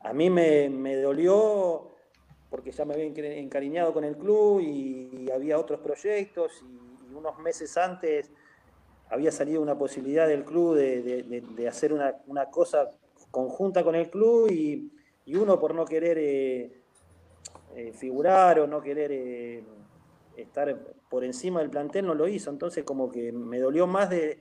a 0.00 0.14
mí 0.14 0.30
me, 0.30 0.70
me 0.70 0.96
dolió 0.96 1.92
porque 2.48 2.70
ya 2.70 2.86
me 2.86 2.94
había 2.94 3.06
encariñado 3.06 3.92
con 3.92 4.04
el 4.04 4.16
club 4.16 4.60
y, 4.60 5.30
había 5.30 5.58
otros 5.58 5.80
proyectos 5.80 6.62
y, 6.62 7.14
unos 7.14 7.38
meses 7.40 7.76
antes 7.76 8.30
había 9.12 9.30
salido 9.30 9.60
una 9.60 9.76
posibilidad 9.76 10.26
del 10.26 10.44
club 10.44 10.74
de, 10.74 11.22
de, 11.22 11.68
hacer 11.68 11.92
una, 11.92 12.16
una, 12.26 12.46
cosa 12.46 12.90
conjunta 13.30 13.84
con 13.84 13.94
el 13.94 14.08
club 14.08 14.50
y, 14.50 14.90
y 15.26 15.34
uno 15.36 15.58
por 15.58 15.74
no 15.74 15.84
querer 15.84 16.16
eh, 16.18 16.82
eh, 17.76 17.92
figurar 17.92 18.60
o 18.60 18.66
no 18.66 18.80
querer... 18.80 19.12
Eh, 19.12 19.64
estar 20.34 20.74
por 21.10 21.24
encima 21.24 21.60
del 21.60 21.68
plantel 21.68 22.06
no 22.06 22.14
lo 22.14 22.26
hizo, 22.26 22.48
entonces 22.48 22.84
como 22.84 23.10
que 23.10 23.32
me 23.32 23.58
dolió 23.58 23.86
más 23.86 24.08
de, 24.08 24.38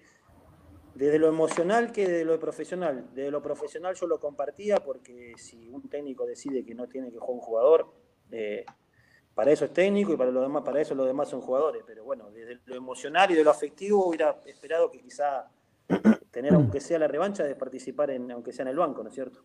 desde 0.95 1.19
lo 1.19 1.27
emocional 1.27 1.91
que 1.91 2.07
de 2.07 2.23
lo 2.23 2.39
profesional. 2.39 3.09
Desde 3.13 3.29
lo 3.29 3.41
profesional 3.41 3.93
yo 3.95 4.07
lo 4.07 4.19
compartía 4.19 4.77
porque 4.77 5.33
si 5.37 5.67
un 5.69 5.89
técnico 5.89 6.25
decide 6.25 6.63
que 6.63 6.73
no 6.73 6.87
tiene 6.87 7.11
que 7.11 7.17
jugar 7.17 7.35
un 7.35 7.41
jugador, 7.41 7.93
para 9.35 9.51
eso 9.51 9.65
es 9.65 9.73
técnico 9.73 10.13
y 10.13 10.17
para, 10.17 10.31
lo 10.31 10.41
demás, 10.41 10.63
para 10.63 10.81
eso 10.81 10.95
los 10.95 11.07
demás 11.07 11.29
son 11.29 11.41
jugadores. 11.41 11.83
Pero 11.85 12.03
bueno, 12.03 12.29
desde 12.31 12.59
lo 12.65 12.75
emocional 12.75 13.31
y 13.31 13.35
de 13.35 13.43
lo 13.43 13.51
afectivo 13.51 14.05
hubiera 14.05 14.37
esperado 14.45 14.91
que 14.91 14.99
quizá 14.99 15.47
tener, 16.31 16.53
aunque 16.53 16.79
sea 16.79 16.99
la 16.99 17.07
revancha, 17.07 17.43
de 17.43 17.55
participar, 17.55 18.11
en, 18.11 18.31
aunque 18.31 18.53
sea 18.53 18.63
en 18.63 18.69
el 18.69 18.77
banco, 18.77 19.03
¿no 19.03 19.09
es 19.09 19.15
cierto? 19.15 19.41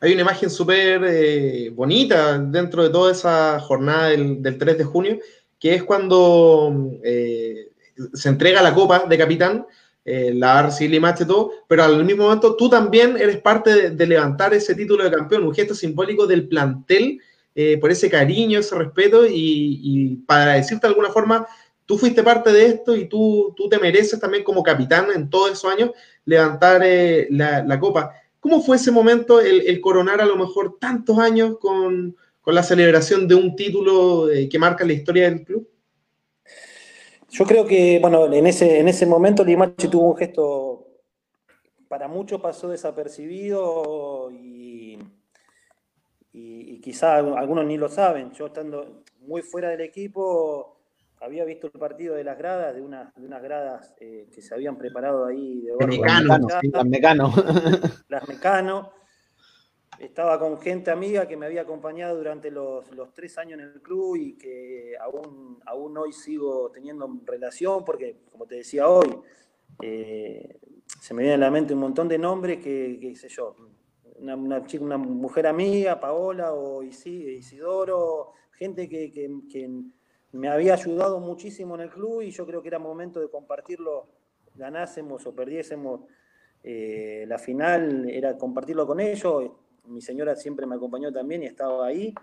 Hay 0.00 0.12
una 0.12 0.22
imagen 0.22 0.50
súper 0.50 1.04
eh, 1.04 1.70
bonita 1.70 2.38
dentro 2.38 2.82
de 2.82 2.90
toda 2.90 3.12
esa 3.12 3.60
jornada 3.60 4.08
del, 4.08 4.58
3 4.58 4.78
de 4.78 4.84
junio, 4.84 5.18
que 5.58 5.74
es 5.74 5.82
cuando 5.84 6.98
eh, 7.04 7.72
se 8.14 8.28
entrega 8.30 8.62
la 8.62 8.74
copa 8.74 9.04
de 9.06 9.18
capitán 9.18 9.66
eh, 10.02 10.32
la 10.34 10.58
Arce 10.58 10.86
y 10.86 11.00
todo, 11.26 11.52
pero 11.68 11.84
al 11.84 12.04
mismo 12.04 12.24
momento 12.24 12.56
tú 12.56 12.70
también 12.70 13.18
eres 13.18 13.36
parte 13.42 13.90
de, 13.90 14.06
levantar 14.06 14.54
ese 14.54 14.74
título 14.74 15.04
de 15.04 15.10
campeón, 15.10 15.44
un 15.44 15.54
gesto 15.54 15.74
simbólico 15.74 16.26
del 16.26 16.48
plantel, 16.48 17.20
eh, 17.60 17.78
por 17.78 17.90
ese 17.90 18.08
cariño, 18.08 18.58
ese 18.58 18.74
respeto, 18.74 19.26
y, 19.28 20.22
para 20.26 20.54
decirte 20.54 20.86
de 20.86 20.92
alguna 20.92 21.10
forma, 21.10 21.46
tú 21.84 21.98
fuiste 21.98 22.22
parte 22.22 22.50
de 22.52 22.66
esto 22.66 22.96
y 22.96 23.06
tú, 23.06 23.52
tú 23.54 23.68
te 23.68 23.78
mereces 23.78 24.18
también 24.18 24.44
como 24.44 24.62
capitán 24.62 25.08
en 25.14 25.28
todos 25.28 25.52
esos 25.52 25.70
años 25.70 25.90
levantar 26.24 26.80
eh, 26.84 27.26
la, 27.30 27.78
copa. 27.78 28.12
¿Cómo 28.38 28.62
fue 28.62 28.76
ese 28.76 28.90
momento, 28.90 29.40
el, 29.40 29.78
coronar 29.82 30.22
a 30.22 30.26
lo 30.26 30.36
mejor 30.36 30.78
tantos 30.80 31.18
años 31.18 31.58
con, 31.58 32.16
con 32.40 32.54
la 32.54 32.62
celebración 32.62 33.28
de 33.28 33.34
un 33.34 33.54
título 33.54 34.28
que 34.50 34.58
marca 34.58 34.86
la 34.86 34.94
historia 34.94 35.28
del 35.28 35.44
club? 35.44 35.68
Yo 37.28 37.44
creo 37.44 37.66
que, 37.66 37.98
bueno, 38.00 38.32
en 38.32 38.46
ese, 38.46 38.80
en 38.80 38.88
ese 38.88 39.04
momento 39.04 39.44
Limache 39.44 39.88
tuvo 39.88 40.10
un 40.10 40.16
gesto, 40.16 40.86
para 41.88 42.08
muchos 42.08 42.40
pasó 42.40 42.70
desapercibido 42.70 44.30
y, 44.32 44.98
y, 46.32 46.80
quizá 46.80 47.16
algunos 47.16 47.66
ni 47.66 47.76
lo 47.76 47.88
saben. 47.88 48.30
Yo 48.32 48.46
estando 48.46 49.02
muy 49.20 49.42
fuera 49.42 49.68
del 49.70 49.80
equipo, 49.80 50.80
había 51.20 51.44
visto 51.44 51.66
el 51.72 51.78
partido 51.78 52.14
de 52.14 52.24
las 52.24 52.38
gradas, 52.38 52.74
de, 52.74 52.80
unas, 52.80 53.14
de 53.14 53.26
unas 53.26 53.42
gradas 53.42 53.94
eh, 54.00 54.28
que 54.32 54.40
se 54.40 54.54
habían 54.54 54.78
preparado 54.78 55.26
ahí 55.26 55.62
de 55.62 55.86
Mecano, 55.86 56.38
las 56.72 56.86
Mecano. 56.86 57.32
Las 58.08 58.28
Mecano 58.28 58.92
estaba 59.98 60.38
con 60.38 60.58
gente 60.58 60.90
amiga 60.90 61.28
que 61.28 61.36
me 61.36 61.44
había 61.44 61.62
acompañado 61.62 62.16
durante 62.16 62.50
los, 62.50 62.86
tres 63.14 63.36
años 63.36 63.60
en 63.60 63.66
el 63.66 63.82
club 63.82 64.16
y 64.16 64.38
que 64.38 64.94
aún, 64.98 65.60
aún 65.66 65.98
hoy 65.98 66.12
sigo 66.12 66.70
teniendo 66.70 67.08
relación 67.26 67.84
porque, 67.84 68.22
como 68.30 68.46
te 68.46 68.56
decía 68.56 68.88
hoy, 68.88 69.20
eh, 69.82 70.58
se 71.00 71.12
me 71.12 71.22
viene 71.22 71.34
a 71.34 71.38
la 71.38 71.50
mente 71.50 71.74
un 71.74 71.80
montón 71.80 72.08
de 72.08 72.18
nombres 72.18 72.62
que, 72.62 72.98
qué 72.98 73.14
sé 73.14 73.28
yo, 73.28 73.54
una, 74.20 74.64
chica, 74.66 74.84
una 74.84 74.98
mujer 74.98 75.46
amiga, 75.46 75.98
Paola 75.98 76.52
o 76.52 76.82
Isidoro, 76.82 78.32
gente 78.52 78.88
que, 78.88 79.30
me 80.32 80.48
había 80.48 80.74
ayudado 80.74 81.18
muchísimo 81.18 81.74
en 81.74 81.80
el 81.80 81.90
club 81.90 82.22
y 82.22 82.30
yo 82.30 82.46
creo 82.46 82.62
que 82.62 82.68
era 82.68 82.78
momento 82.78 83.18
de 83.18 83.28
compartirlo, 83.28 84.06
ganásemos 84.54 85.26
o 85.26 85.34
perdiésemos 85.34 86.02
eh, 86.62 87.24
la 87.26 87.38
final, 87.38 88.08
era 88.08 88.38
compartirlo 88.38 88.86
con 88.86 89.00
ellos 89.00 89.50
mi 89.90 90.00
señora 90.00 90.36
siempre 90.36 90.66
me 90.66 90.76
acompañó 90.76 91.12
también 91.12 91.42
y 91.42 91.46
estaba 91.46 91.86
ahí. 91.86 92.14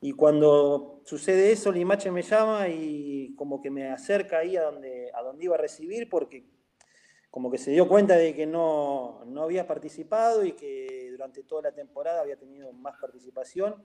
Y 0.00 0.12
cuando 0.12 1.02
sucede 1.04 1.52
eso, 1.52 1.70
Limache 1.70 2.10
me 2.10 2.22
llama 2.22 2.68
y 2.68 3.34
como 3.36 3.60
que 3.60 3.70
me 3.70 3.90
acerca 3.90 4.38
ahí 4.38 4.56
a 4.56 4.62
donde, 4.62 5.10
a 5.14 5.22
donde 5.22 5.44
iba 5.44 5.54
a 5.54 5.58
recibir 5.58 6.08
porque 6.08 6.44
como 7.30 7.50
que 7.50 7.58
se 7.58 7.70
dio 7.70 7.86
cuenta 7.86 8.16
de 8.16 8.34
que 8.34 8.46
no, 8.46 9.24
no 9.26 9.42
había 9.42 9.66
participado 9.66 10.44
y 10.44 10.52
que 10.52 10.99
durante 11.20 11.42
toda 11.42 11.62
la 11.62 11.72
temporada 11.72 12.22
había 12.22 12.38
tenido 12.38 12.72
más 12.72 12.98
participación 12.98 13.84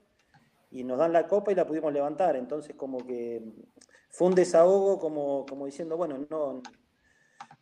y 0.71 0.86
nos 0.86 0.97
dan 0.97 1.11
la 1.11 1.27
copa 1.27 1.51
y 1.51 1.55
la 1.55 1.67
pudimos 1.67 1.91
levantar. 1.91 2.38
Entonces 2.38 2.75
como 2.75 3.05
que 3.05 3.43
fue 4.09 4.29
un 4.29 4.36
desahogo 4.36 4.97
como, 4.97 5.45
como 5.45 5.65
diciendo, 5.65 5.97
bueno, 5.97 6.25
no, 6.29 6.61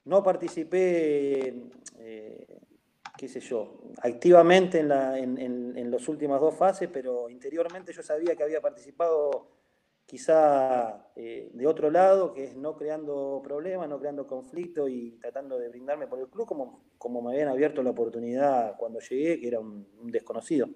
no 0.06 0.24
participé 0.24 1.72
eh, 1.98 2.62
qué 3.18 3.28
sé 3.28 3.40
yo, 3.40 3.80
activamente 4.02 4.80
en, 4.80 4.90
la, 4.90 5.18
en, 5.18 5.40
en, 5.40 5.92
las 5.92 6.08
últimas 6.08 6.40
dos 6.40 6.56
fases, 6.56 6.90
pero 6.92 7.30
interiormente 7.30 7.94
yo 7.94 8.04
sabía 8.04 8.36
que 8.36 8.44
había 8.44 8.62
participado 8.62 9.48
quizá 10.14 11.08
eh, 11.16 11.50
de 11.52 11.66
otro 11.66 11.90
lado, 11.90 12.36
que 12.36 12.44
es 12.44 12.56
no 12.56 12.78
creando 12.78 13.42
problemas, 13.44 13.90
no 13.90 13.98
creando 13.98 14.28
conflictos 14.28 14.88
y 14.92 15.18
tratando 15.20 15.58
de 15.58 15.70
brindarme 15.70 16.06
por 16.06 16.20
el 16.20 16.28
club 16.28 16.46
como, 16.46 16.84
como 17.00 17.20
me 17.24 17.32
habían 17.32 17.48
abierto 17.48 17.82
la 17.82 17.90
oportunidad 17.90 18.76
cuando 18.78 19.00
llegué, 19.00 19.40
que 19.40 19.48
era 19.48 19.60
un, 19.60 19.88
desconocido. 20.04 20.70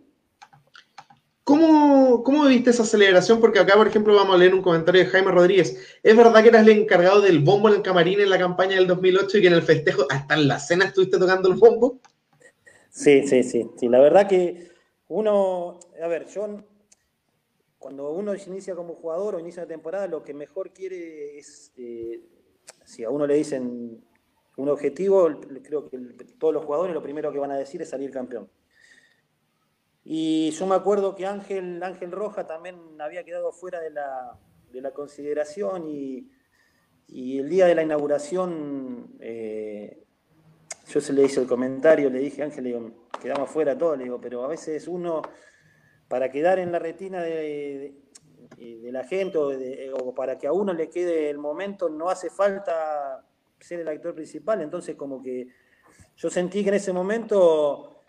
¿Cómo, 1.43 2.23
¿Cómo, 2.23 2.45
viste 2.45 2.71
esa 2.71 2.83
celebración? 2.83 3.39
Porque 3.39 3.59
acá, 3.59 3.75
por 3.75 3.87
ejemplo, 3.87 4.15
vamos 4.15 4.33
a 4.33 4.39
leer 4.39 4.55
un 4.55 4.63
comentario 4.63 5.03
de 5.03 5.07
Jaime 5.07 5.29
Rodríguez. 5.29 5.99
¿Es 6.01 6.17
verdad 6.17 6.41
que 6.41 6.49
eras 6.49 6.63
el 6.63 6.75
encargado 6.75 7.21
del 7.21 7.37
bombo 7.37 7.69
en 7.69 7.75
el 7.75 7.83
camarín 7.83 8.19
en 8.19 8.31
la 8.31 8.39
campaña 8.39 8.77
del 8.77 8.87
2008 8.87 9.37
y 9.37 9.41
que 9.41 9.47
en 9.47 9.53
el 9.53 9.61
festejo, 9.61 10.07
hasta 10.09 10.33
en 10.33 10.47
la 10.47 10.57
cena, 10.57 10.85
estuviste 10.85 11.19
tocando 11.19 11.47
el 11.47 11.59
bombo? 11.59 11.99
Sí, 12.89 13.27
sí, 13.27 13.43
sí, 13.43 13.69
sí. 13.77 13.87
La 13.87 13.99
verdad 13.99 14.27
que 14.27 14.71
uno, 15.09 15.79
a 16.01 16.07
ver, 16.07 16.25
yo 16.25 16.63
cuando 17.79 18.11
uno 18.11 18.33
inicia 18.35 18.75
como 18.75 18.95
jugador 18.95 19.35
o 19.35 19.39
inicia 19.39 19.63
la 19.63 19.67
temporada, 19.67 20.07
lo 20.07 20.23
que 20.23 20.33
mejor 20.33 20.71
quiere 20.71 21.37
es, 21.37 21.71
eh, 21.77 22.21
si 22.85 23.03
a 23.03 23.09
uno 23.09 23.27
le 23.27 23.35
dicen 23.35 24.03
un 24.57 24.69
objetivo, 24.69 25.29
creo 25.63 25.89
que 25.89 25.97
todos 26.39 26.53
los 26.53 26.65
jugadores 26.65 26.95
lo 26.95 27.03
primero 27.03 27.31
que 27.31 27.39
van 27.39 27.51
a 27.51 27.57
decir 27.57 27.81
es 27.81 27.89
salir 27.89 28.09
campeón. 28.11 28.49
Y 30.03 30.51
yo 30.51 30.65
me 30.65 30.75
acuerdo 30.75 31.15
que 31.15 31.25
Ángel, 31.25 31.83
Ángel 31.83 32.11
Roja 32.11 32.47
también 32.47 32.79
había 32.99 33.23
quedado 33.23 33.51
fuera 33.51 33.81
de 33.81 33.91
la, 33.91 34.39
de 34.71 34.81
la 34.81 34.91
consideración 34.91 35.85
y, 35.89 36.31
y, 37.07 37.39
el 37.39 37.49
día 37.49 37.67
de 37.67 37.75
la 37.75 37.83
inauguración 37.83 39.17
eh, 39.19 40.05
yo 40.87 41.01
se 41.01 41.13
le 41.13 41.23
hice 41.23 41.41
el 41.41 41.47
comentario, 41.47 42.09
le 42.09 42.19
dije, 42.19 42.41
Ángel, 42.41 42.63
le 42.63 42.69
digo, 42.69 42.91
quedamos 43.21 43.49
fuera 43.49 43.77
todos, 43.77 43.97
le 43.97 44.05
digo, 44.05 44.19
pero 44.21 44.43
a 44.43 44.47
veces 44.47 44.87
uno, 44.87 45.21
para 46.07 46.31
quedar 46.31 46.59
en 46.59 46.71
la 46.71 46.79
retina 46.79 47.21
de, 47.21 47.93
la 48.91 49.03
gente 49.03 49.37
o, 49.37 50.15
para 50.15 50.37
que 50.37 50.47
a 50.47 50.53
uno 50.53 50.73
le 50.73 50.89
quede 50.89 51.29
el 51.29 51.37
momento, 51.37 51.89
no 51.89 52.09
hace 52.09 52.29
falta 52.29 53.25
ser 53.59 53.81
el 53.81 53.87
actor 53.87 54.15
principal, 54.15 54.61
entonces 54.61 54.95
como 54.95 55.21
que 55.21 55.47
yo 56.15 56.29
sentí 56.29 56.63
que 56.63 56.69
en 56.69 56.75
ese 56.75 56.93
momento 56.93 58.03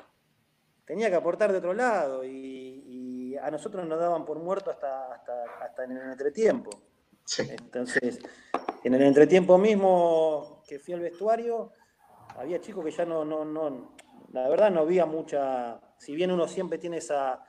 tenía 0.85 1.11
que 1.11 1.17
aportar 1.17 1.53
de 1.53 1.59
otro 1.59 1.75
lado 1.75 2.25
y, 2.25 2.67
a 3.41 3.53
nosotros 3.53 3.87
nos 3.87 4.01
daban 4.01 4.25
por 4.25 4.41
muerto 4.41 4.69
hasta, 4.69 5.15
hasta, 5.15 5.85
en 5.85 5.93
el 5.93 6.11
entretiempo. 6.11 6.71
Entonces, 7.39 8.19
en 8.83 8.95
el 8.95 9.03
entretiempo 9.03 9.57
mismo 9.59 10.65
que 10.67 10.81
fui 10.81 10.95
al 10.95 11.01
vestuario, 11.01 11.73
había 12.37 12.61
chicos 12.61 12.85
que 12.85 12.91
ya 12.91 13.05
no, 13.05 13.25
no, 13.25 13.45
no, 13.45 13.95
la 14.33 14.49
verdad 14.49 14.73
no 14.73 14.81
había 14.81 15.07
mucha, 15.07 15.81
si 15.99 16.17
bien 16.17 16.33
uno 16.33 16.49
siempre 16.49 16.79
tiene 16.79 16.97
esa, 16.97 17.45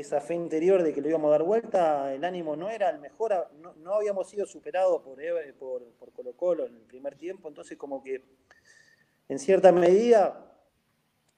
esa 0.00 0.20
fe 0.20 0.34
interior 0.34 0.82
de 0.82 0.92
que 0.92 1.00
lo 1.00 1.08
íbamos 1.08 1.28
a 1.28 1.32
dar 1.32 1.42
vuelta, 1.42 2.12
el 2.12 2.22
ánimo 2.22 2.54
no 2.54 2.68
era 2.68 2.90
el 2.90 2.98
mejor, 2.98 3.48
no, 3.78 3.94
habíamos 3.94 4.28
sido 4.28 4.44
superados 4.44 5.00
por, 5.00 5.18
por, 5.54 5.90
por 5.92 6.12
Colo 6.12 6.34
Colo 6.34 6.66
en 6.66 6.76
el 6.76 6.82
primer 6.82 7.16
tiempo, 7.16 7.48
entonces 7.48 7.78
como 7.78 8.02
que 8.02 8.22
en 9.26 9.38
cierta 9.38 9.72
medida 9.72 10.54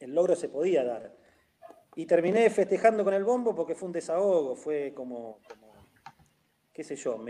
el 0.01 0.13
logro 0.13 0.35
se 0.35 0.49
podía 0.49 0.83
dar. 0.83 1.15
Y 1.95 2.07
terminé 2.07 2.51
festejando 2.51 3.05
con 3.05 3.15
el 3.15 3.23
bombo 3.23 3.55
porque 3.55 3.77
fue 3.77 3.87
un 3.87 3.93
desahogo, 3.93 4.57
fue 4.57 4.93
como, 4.93 5.39
qué 6.73 6.83
sé 6.83 6.97
yo, 6.97 7.25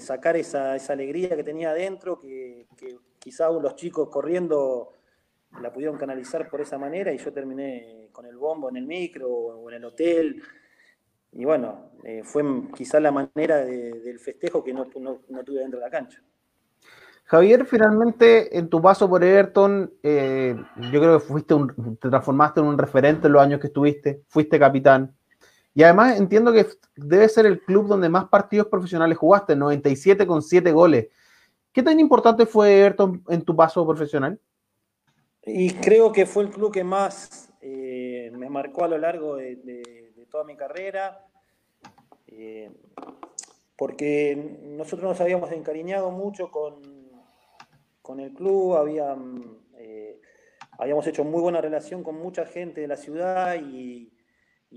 sacar 0.00 0.36
esa, 0.36 0.76
esa, 0.76 0.92
alegría 0.92 1.34
que 1.34 1.44
tenía 1.44 1.70
adentro, 1.70 2.18
que, 2.18 2.66
que 2.76 2.98
quizá 3.18 3.48
los 3.48 3.74
chicos 3.74 4.10
corriendo 4.10 4.92
la 5.62 5.72
pudieron 5.72 5.96
canalizar 5.96 6.50
por 6.50 6.60
esa 6.60 6.76
manera 6.76 7.10
y 7.10 7.16
yo 7.16 7.32
terminé 7.32 8.10
con 8.12 8.26
el 8.26 8.36
bombo 8.36 8.68
en 8.68 8.76
el 8.76 8.86
micro 8.86 9.30
o 9.30 9.70
en 9.70 9.76
el 9.76 9.84
hotel. 9.86 10.42
Y 11.34 11.44
bueno, 11.44 11.90
eh, 12.04 12.22
fue 12.24 12.44
quizás 12.76 13.02
la 13.02 13.10
manera 13.10 13.58
del 13.58 14.18
festejo 14.20 14.62
que 14.62 14.72
no, 14.72 14.86
tuve 14.86 15.60
dentro 15.60 15.80
de 15.80 15.84
la 15.84 15.90
cancha. 15.90 16.22
Javier, 17.24 17.64
finalmente 17.64 18.56
en 18.56 18.68
tu 18.68 18.80
paso 18.80 19.08
por 19.08 19.24
Everton, 19.24 19.92
eh, 20.02 20.54
yo 20.92 21.00
creo 21.00 21.18
que 21.18 21.26
fuiste 21.26 21.54
un, 21.54 21.96
te 21.96 22.08
transformaste 22.08 22.60
en 22.60 22.66
un 22.66 22.78
referente 22.78 23.26
en 23.26 23.32
los 23.32 23.42
años 23.42 23.60
que 23.60 23.68
estuviste, 23.68 24.22
fuiste 24.28 24.58
capitán. 24.58 25.14
Y 25.74 25.82
además 25.82 26.18
entiendo 26.18 26.52
que 26.52 26.66
debe 26.94 27.28
ser 27.28 27.46
el 27.46 27.60
club 27.60 27.88
donde 27.88 28.08
más 28.08 28.26
partidos 28.28 28.68
profesionales 28.68 29.18
jugaste, 29.18 29.56
97 29.56 30.26
con 30.26 30.42
7 30.42 30.70
goles. 30.70 31.08
¿Qué 31.72 31.82
tan 31.82 31.98
importante 31.98 32.46
fue 32.46 32.78
Everton 32.78 33.24
en 33.28 33.42
tu 33.42 33.56
paso 33.56 33.84
profesional? 33.84 34.38
Y 35.44 35.72
creo 35.74 36.12
que 36.12 36.26
fue 36.26 36.44
el 36.44 36.50
club 36.50 36.72
que 36.72 36.84
más 36.84 37.52
eh, 37.60 38.30
me 38.32 38.48
marcó 38.48 38.84
a 38.84 38.88
lo 38.88 38.98
largo 38.98 39.36
de, 39.36 40.12
toda 40.26 40.44
mi 40.44 40.56
carrera. 40.56 41.26
Eh, 42.26 42.70
porque 43.76 44.58
nosotros 44.62 45.08
nos 45.08 45.20
habíamos 45.20 45.50
encariñado 45.52 46.10
mucho 46.10 46.50
con, 46.50 46.82
con 48.02 48.20
el 48.20 48.32
club, 48.32 48.76
eh, 49.76 50.20
habíamos 50.78 51.06
hecho 51.06 51.24
muy 51.24 51.40
buena 51.40 51.60
relación 51.60 52.02
con 52.02 52.16
mucha 52.16 52.46
gente 52.46 52.80
de 52.80 52.88
la 52.88 52.96
ciudad 52.96 53.56
y, 53.56 54.10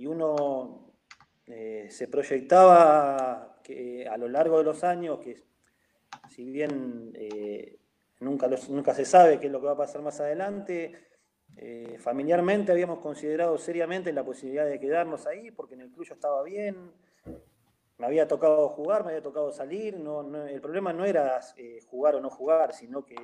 uno 0.05 0.93
eh, 1.47 1.87
se 1.89 2.07
proyectaba 2.07 3.59
que 3.63 4.07
a 4.07 4.15
lo 4.15 4.27
largo 4.27 4.59
de 4.59 4.63
los 4.63 4.83
años, 4.83 5.19
que 5.19 5.43
si 6.29 6.51
bien 6.51 7.13
nunca, 8.19 8.47
nunca 8.69 8.93
se 8.93 9.05
sabe 9.05 9.39
qué 9.39 9.47
es 9.47 9.51
lo 9.51 9.59
que 9.59 9.65
va 9.65 9.73
a 9.73 9.77
pasar 9.77 10.03
más 10.03 10.19
adelante, 10.19 11.07
familiarmente 11.99 12.71
habíamos 12.71 12.99
considerado 12.99 13.57
seriamente 13.57 14.13
la 14.13 14.23
posibilidad 14.23 14.65
de 14.65 14.79
quedarnos 14.79 15.25
ahí, 15.25 15.51
porque 15.51 15.73
en 15.73 15.81
el 15.81 15.91
club 15.91 16.05
yo 16.05 16.13
estaba 16.13 16.43
bien, 16.43 16.91
me 17.97 18.05
había 18.05 18.27
tocado 18.27 18.69
jugar, 18.69 19.03
me 19.03 19.09
había 19.09 19.23
tocado 19.23 19.51
salir, 19.51 19.99
no, 19.99 20.21
el 20.45 20.61
problema 20.61 20.93
no 20.93 21.05
era 21.05 21.39
eh, 21.55 21.79
jugar 21.87 22.15
o 22.15 22.21
no 22.21 22.29
jugar, 22.29 22.73
sino 22.73 23.03
que 23.03 23.15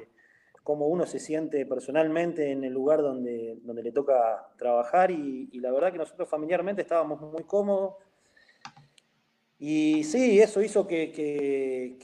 cómo 0.63 0.87
uno 0.87 1.05
se 1.05 1.19
siente 1.19 1.65
personalmente 1.65 2.51
en 2.51 2.63
el 2.63 2.73
lugar 2.73 3.01
donde, 3.01 3.59
donde 3.61 3.83
le 3.83 3.91
toca 3.91 4.47
trabajar 4.57 5.11
y, 5.11 5.49
la 5.59 5.71
verdad 5.71 5.91
que 5.91 5.97
nosotros 5.97 6.27
familiarmente 6.29 6.81
estábamos 6.81 7.21
muy 7.21 7.43
cómodos. 7.43 7.95
Y 9.65 10.03
sí, 10.03 10.41
eso 10.41 10.61
hizo 10.61 10.85
que, 10.85 11.95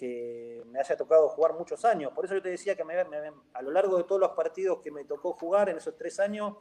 me 0.72 0.80
haya 0.80 0.96
tocado 0.96 1.28
jugar 1.28 1.56
muchos 1.56 1.84
años. 1.84 2.14
Por 2.16 2.24
eso 2.24 2.36
yo 2.36 2.42
te 2.42 2.52
decía 2.52 2.74
que 2.74 2.84
a 2.84 3.62
lo 3.62 3.72
largo 3.72 3.98
de 3.98 4.06
todos 4.06 4.22
los 4.22 4.30
partidos 4.30 4.80
que 4.80 4.92
me 4.92 5.04
tocó 5.04 5.34
jugar 5.34 5.68
en 5.68 5.76
esos 5.76 5.98
tres 5.98 6.22
años, 6.22 6.56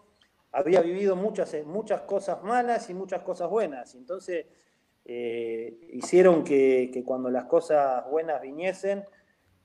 había 0.50 0.80
vivido 0.80 1.14
muchas, 1.14 1.54
muchas 1.64 2.00
cosas 2.00 2.42
malas 2.42 2.90
y 2.90 2.94
muchas 2.94 3.22
cosas 3.22 3.48
buenas. 3.48 3.94
Entonces, 3.94 4.46
eh, 5.04 5.88
hicieron 5.92 6.42
que, 6.42 6.90
cuando 7.06 7.30
las 7.30 7.44
cosas 7.44 8.04
buenas 8.10 8.42
viniesen, 8.42 9.04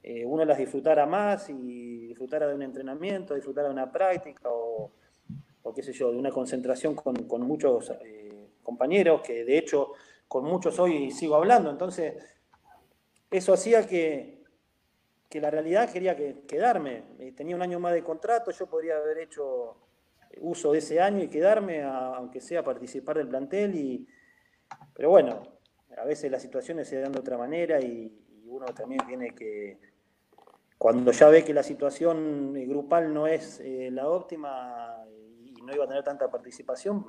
eh, 0.04 0.24
uno 0.26 0.46
las 0.46 0.60
disfrutara 0.60 1.08
más 1.08 1.50
y 1.50 2.10
disfrutara 2.10 2.46
de 2.48 2.54
un 2.54 2.62
entrenamiento, 2.62 3.34
disfrutara 3.34 3.70
de 3.70 3.74
una 3.74 3.92
práctica 3.92 4.50
o, 4.52 4.92
qué 5.74 5.82
sé 5.82 5.94
yo, 5.94 6.12
de 6.12 6.18
una 6.18 6.30
concentración 6.30 6.94
con, 6.94 7.42
muchos 7.42 7.90
eh, 8.04 8.50
compañeros, 8.62 9.22
que 9.22 9.44
de 9.44 9.58
hecho 9.58 9.94
con 10.34 10.46
muchos 10.46 10.80
hoy 10.80 11.12
sigo 11.12 11.36
hablando. 11.36 11.70
Entonces, 11.70 12.16
eso 13.30 13.54
hacía 13.54 13.86
que, 13.86 14.44
que 15.30 15.40
la 15.40 15.52
realidad 15.52 15.92
quería 15.94 16.16
que, 16.16 16.42
quedarme. 16.48 17.04
tenía 17.38 17.56
un 17.56 17.62
año 17.62 17.80
más 17.80 17.94
de 17.94 18.04
contrato, 18.04 18.50
yo 18.50 18.66
podría 18.66 18.98
haber 18.98 19.20
hecho 19.20 19.78
uso 20.42 20.72
de 20.72 20.80
ese 20.80 21.00
año 21.00 21.22
y 21.22 21.28
quedarme, 21.28 21.84
aunque 21.84 22.42
sea 22.42 22.64
participar 22.64 23.18
del 23.18 23.28
plantel 23.28 23.76
y 23.76 24.08
pero 24.96 25.12
bueno, 25.12 25.44
a 25.96 26.04
veces 26.04 26.32
las 26.32 26.42
situaciones 26.42 26.88
se 26.88 27.00
dan 27.00 27.12
de 27.12 27.20
otra 27.20 27.38
manera 27.38 27.80
y, 27.80 28.20
uno 28.46 28.66
también 28.66 29.02
tiene 29.06 29.36
que, 29.36 29.80
cuando 30.80 31.12
ya 31.12 31.28
ve 31.28 31.44
que 31.44 31.54
la 31.54 31.64
situación 31.64 32.54
grupal 32.68 33.14
no 33.14 33.28
es 33.28 33.60
eh, 33.60 33.90
la 33.92 34.08
óptima 34.08 34.96
y 35.44 35.62
no 35.62 35.74
iba 35.74 35.86
a 35.86 35.88
tener 35.88 36.04
tanta 36.04 36.30
participación, 36.30 37.06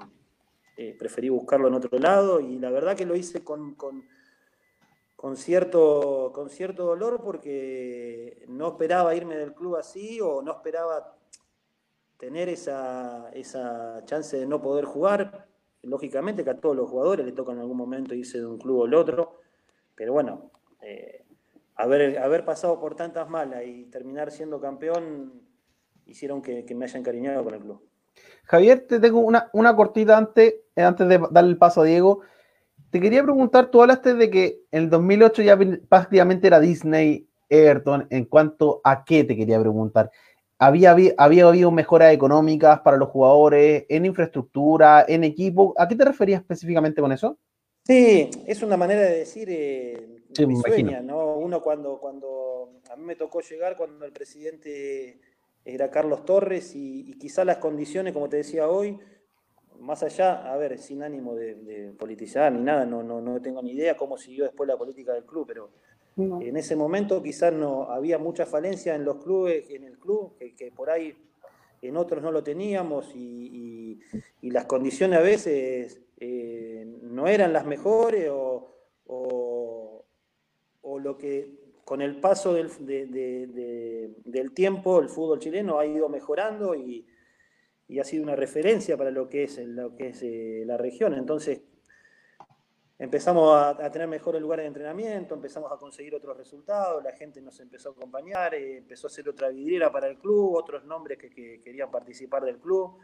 eh, 0.77 0.97
preferí 0.99 1.29
buscarlo 1.29 1.69
en 1.69 1.75
otro 1.75 1.99
lado 1.99 2.41
y 2.41 2.59
la 2.59 2.71
verdad 2.71 2.97
que 2.97 3.07
lo 3.07 3.17
hice 3.17 3.45
con, 3.45 3.75
con, 3.75 4.03
cierto, 5.37 6.33
con 6.35 6.51
cierto 6.51 6.85
dolor 6.85 7.21
porque 7.23 8.45
no 8.49 8.69
esperaba 8.69 9.15
irme 9.15 9.37
del 9.37 9.55
club 9.55 9.77
así 9.77 10.21
o 10.21 10.43
no 10.43 10.53
esperaba 10.53 11.17
tener 12.19 12.49
esa, 12.49 13.31
esa 13.33 14.03
chance 14.05 14.37
de 14.37 14.47
no 14.47 14.61
poder 14.61 14.85
jugar 14.85 15.47
lógicamente 15.83 16.45
que 16.45 16.51
a 16.51 16.61
todos 16.61 16.77
los 16.77 16.89
jugadores 16.89 17.27
le 17.27 17.33
toca 17.33 17.53
en 17.53 17.59
algún 17.59 17.77
momento 17.77 18.15
irse 18.15 18.39
de 18.39 18.47
un 18.47 18.59
club 18.59 18.81
o 18.81 18.87
el 18.87 18.95
otro, 18.95 19.41
pero 19.95 20.13
bueno, 20.13 20.51
eh, 20.81 21.25
haber, 21.77 22.19
haber 22.19 22.45
pasado 22.45 22.81
por 22.81 22.95
tantas 22.95 23.29
malas 23.29 23.65
y 23.67 23.85
terminar 23.87 24.31
siendo 24.31 24.61
campeón 24.61 25.43
hicieron 26.07 26.43
que, 26.43 26.65
me 26.75 26.85
haya 26.85 26.99
encariñado 26.99 27.45
con 27.45 27.55
el 27.55 27.61
club. 27.61 27.89
Javier, 28.45 28.87
te 28.87 29.01
tengo 29.01 29.21
una, 29.21 29.51
una 29.53 29.75
cortita 29.75 30.17
antes, 30.17 30.55
antes 30.77 31.09
de 31.09 31.21
darle 31.31 31.51
el 31.51 31.59
paso 31.59 31.83
a 31.83 31.85
Diego. 31.85 32.21
Te 32.91 33.01
quería 33.01 33.23
preguntar, 33.23 33.71
tú 33.71 33.83
hablaste 33.83 34.15
de 34.15 34.31
que 34.31 34.61
en 34.71 34.85
el 34.85 34.91
2008 34.91 35.43
ya 35.43 35.59
prácticamente 35.89 36.47
era 36.47 36.61
Disney 36.61 37.29
Everton. 37.49 38.07
¿En 38.11 38.25
cuanto 38.25 38.81
a 38.85 39.05
qué 39.05 39.25
te 39.25 39.37
quería 39.37 39.61
preguntar? 39.61 40.11
había, 40.59 40.97
había 41.17 41.47
habido 41.47 41.71
mejoras 41.71 42.13
económicas 42.13 42.81
para 42.81 42.97
los 42.97 43.09
jugadores, 43.09 43.85
en 43.89 44.07
infraestructura, 44.07 45.05
en 45.07 45.25
equipo. 45.25 45.75
¿A 45.77 45.89
qué 45.89 45.95
te 45.95 46.05
referías 46.05 46.41
específicamente 46.41 47.01
con 47.01 47.13
eso? 47.13 47.39
Sí, 47.87 48.31
es 48.47 48.63
una 48.63 48.77
manera 48.77 49.03
de 49.03 49.19
decir 49.19 49.49
eh, 49.51 50.23
sueña, 50.33 51.01
¿no? 51.01 51.37
Uno 51.37 51.61
cuando, 51.61 51.99
cuando 51.99 52.81
a 52.91 52.97
mí 52.97 53.05
me 53.05 53.17
tocó 53.17 53.41
llegar 53.41 53.77
cuando 53.77 54.07
el 54.07 54.13
presidente 54.13 55.21
era 55.65 55.91
Carlos 55.91 56.25
Torres 56.25 56.73
y, 56.75 57.13
quizá 57.19 57.45
las 57.45 57.59
condiciones, 57.59 58.15
como 58.15 58.29
te 58.29 58.39
decía 58.39 58.69
hoy, 58.69 58.99
más 59.81 60.03
allá, 60.03 60.53
a 60.53 60.57
ver, 60.57 60.79
sin 60.79 61.03
ánimo 61.03 61.35
de, 61.35 61.93
politizar 61.99 62.53
ni 62.53 62.63
nada, 62.63 62.87
no, 62.87 63.03
no, 63.03 63.21
no 63.21 63.41
tengo 63.41 63.63
ni 63.63 63.73
idea 63.73 63.97
cómo 63.97 64.17
siguió 64.17 64.45
después 64.45 64.69
la 64.69 64.77
política 64.77 65.13
del 65.13 65.25
club, 65.25 65.47
pero 65.47 65.71
en 66.17 66.57
ese 66.57 66.77
momento 66.77 67.23
quizás 67.23 67.53
no 67.53 67.91
había 67.91 68.19
mucha 68.19 68.47
falencia 68.47 68.95
en 68.95 69.05
los 69.05 69.17
clubes, 69.17 69.69
en 69.71 69.85
el 69.85 69.99
club, 69.99 70.37
que, 70.39 70.71
por 70.71 70.91
ahí 70.91 71.17
en 71.83 71.97
otros 71.97 72.23
no 72.23 72.31
lo 72.31 72.43
teníamos 72.43 73.13
y, 73.15 74.01
las 74.43 74.67
condiciones 74.67 75.19
a 75.19 75.23
veces 75.23 76.01
eh, 76.21 76.87
no 77.03 77.27
eran 77.27 77.53
las 77.53 77.67
mejores 77.67 78.31
o, 78.31 78.71
lo 81.01 81.19
que 81.19 81.51
con 81.85 82.01
el 82.01 82.19
paso 82.21 82.55
del, 82.55 82.71
del, 82.87 84.55
tiempo 84.55 85.01
el 85.01 85.09
fútbol 85.11 85.39
chileno 85.39 85.79
ha 85.79 85.85
ido 85.85 86.09
mejorando 86.09 86.75
y, 86.75 87.05
ha 88.01 88.05
sido 88.05 88.23
una 88.23 88.37
referencia 88.37 88.97
para 88.97 89.11
lo 89.11 89.29
que 89.29 89.45
es, 89.45 89.59
lo 89.59 89.95
que 89.95 90.09
es 90.09 90.23
eh, 90.23 90.65
la 90.67 90.77
región. 90.77 91.15
Entonces, 91.15 91.63
empezamos 92.99 93.55
a, 93.55 93.91
tener 93.91 94.09
mejores 94.09 94.41
lugares 94.41 94.65
de 94.65 94.69
entrenamiento, 94.69 95.35
empezamos 95.35 95.71
a 95.73 95.77
conseguir 95.77 96.15
otros 96.15 96.37
resultados, 96.37 97.03
la 97.03 97.13
gente 97.13 97.41
nos 97.41 97.59
empezó 97.61 97.91
a 97.91 97.93
acompañar, 97.93 98.55
eh, 98.55 98.79
empezó 98.79 99.09
a 99.09 99.11
ser 99.11 99.29
otra 99.29 99.49
vidriera 99.49 99.91
para 99.91 100.09
el 100.09 100.19
club, 100.19 100.55
otros 100.55 100.85
nombres 100.85 101.19
que, 101.19 101.61
querían 101.63 101.91
participar 101.91 102.45
del 102.45 102.59
club. 102.59 102.99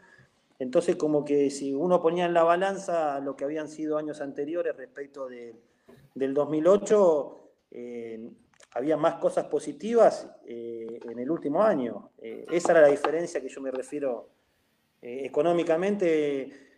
Entonces, 0.59 0.95
como 0.95 1.25
que 1.25 1.49
si 1.49 1.73
uno 1.73 2.01
ponía 2.01 2.25
en 2.25 2.33
la 2.33 2.43
balanza 2.43 3.19
lo 3.19 3.35
que 3.35 3.45
habían 3.45 3.67
sido 3.67 3.97
años 3.97 4.21
anteriores 4.21 4.75
respecto 4.75 5.27
del 5.27 6.33
2008, 6.33 7.51
eh, 7.71 8.29
había 8.73 8.95
más 8.95 9.15
cosas 9.15 9.45
positivas 9.45 10.29
eh, 10.45 10.99
en 11.09 11.19
el 11.19 11.29
último 11.29 11.63
año. 11.63 12.11
esa 12.19 12.71
era 12.73 12.81
la 12.81 12.87
diferencia 12.87 13.41
que 13.41 13.49
yo 13.49 13.59
me 13.59 13.71
refiero 13.71 14.29
económicamente 15.01 16.71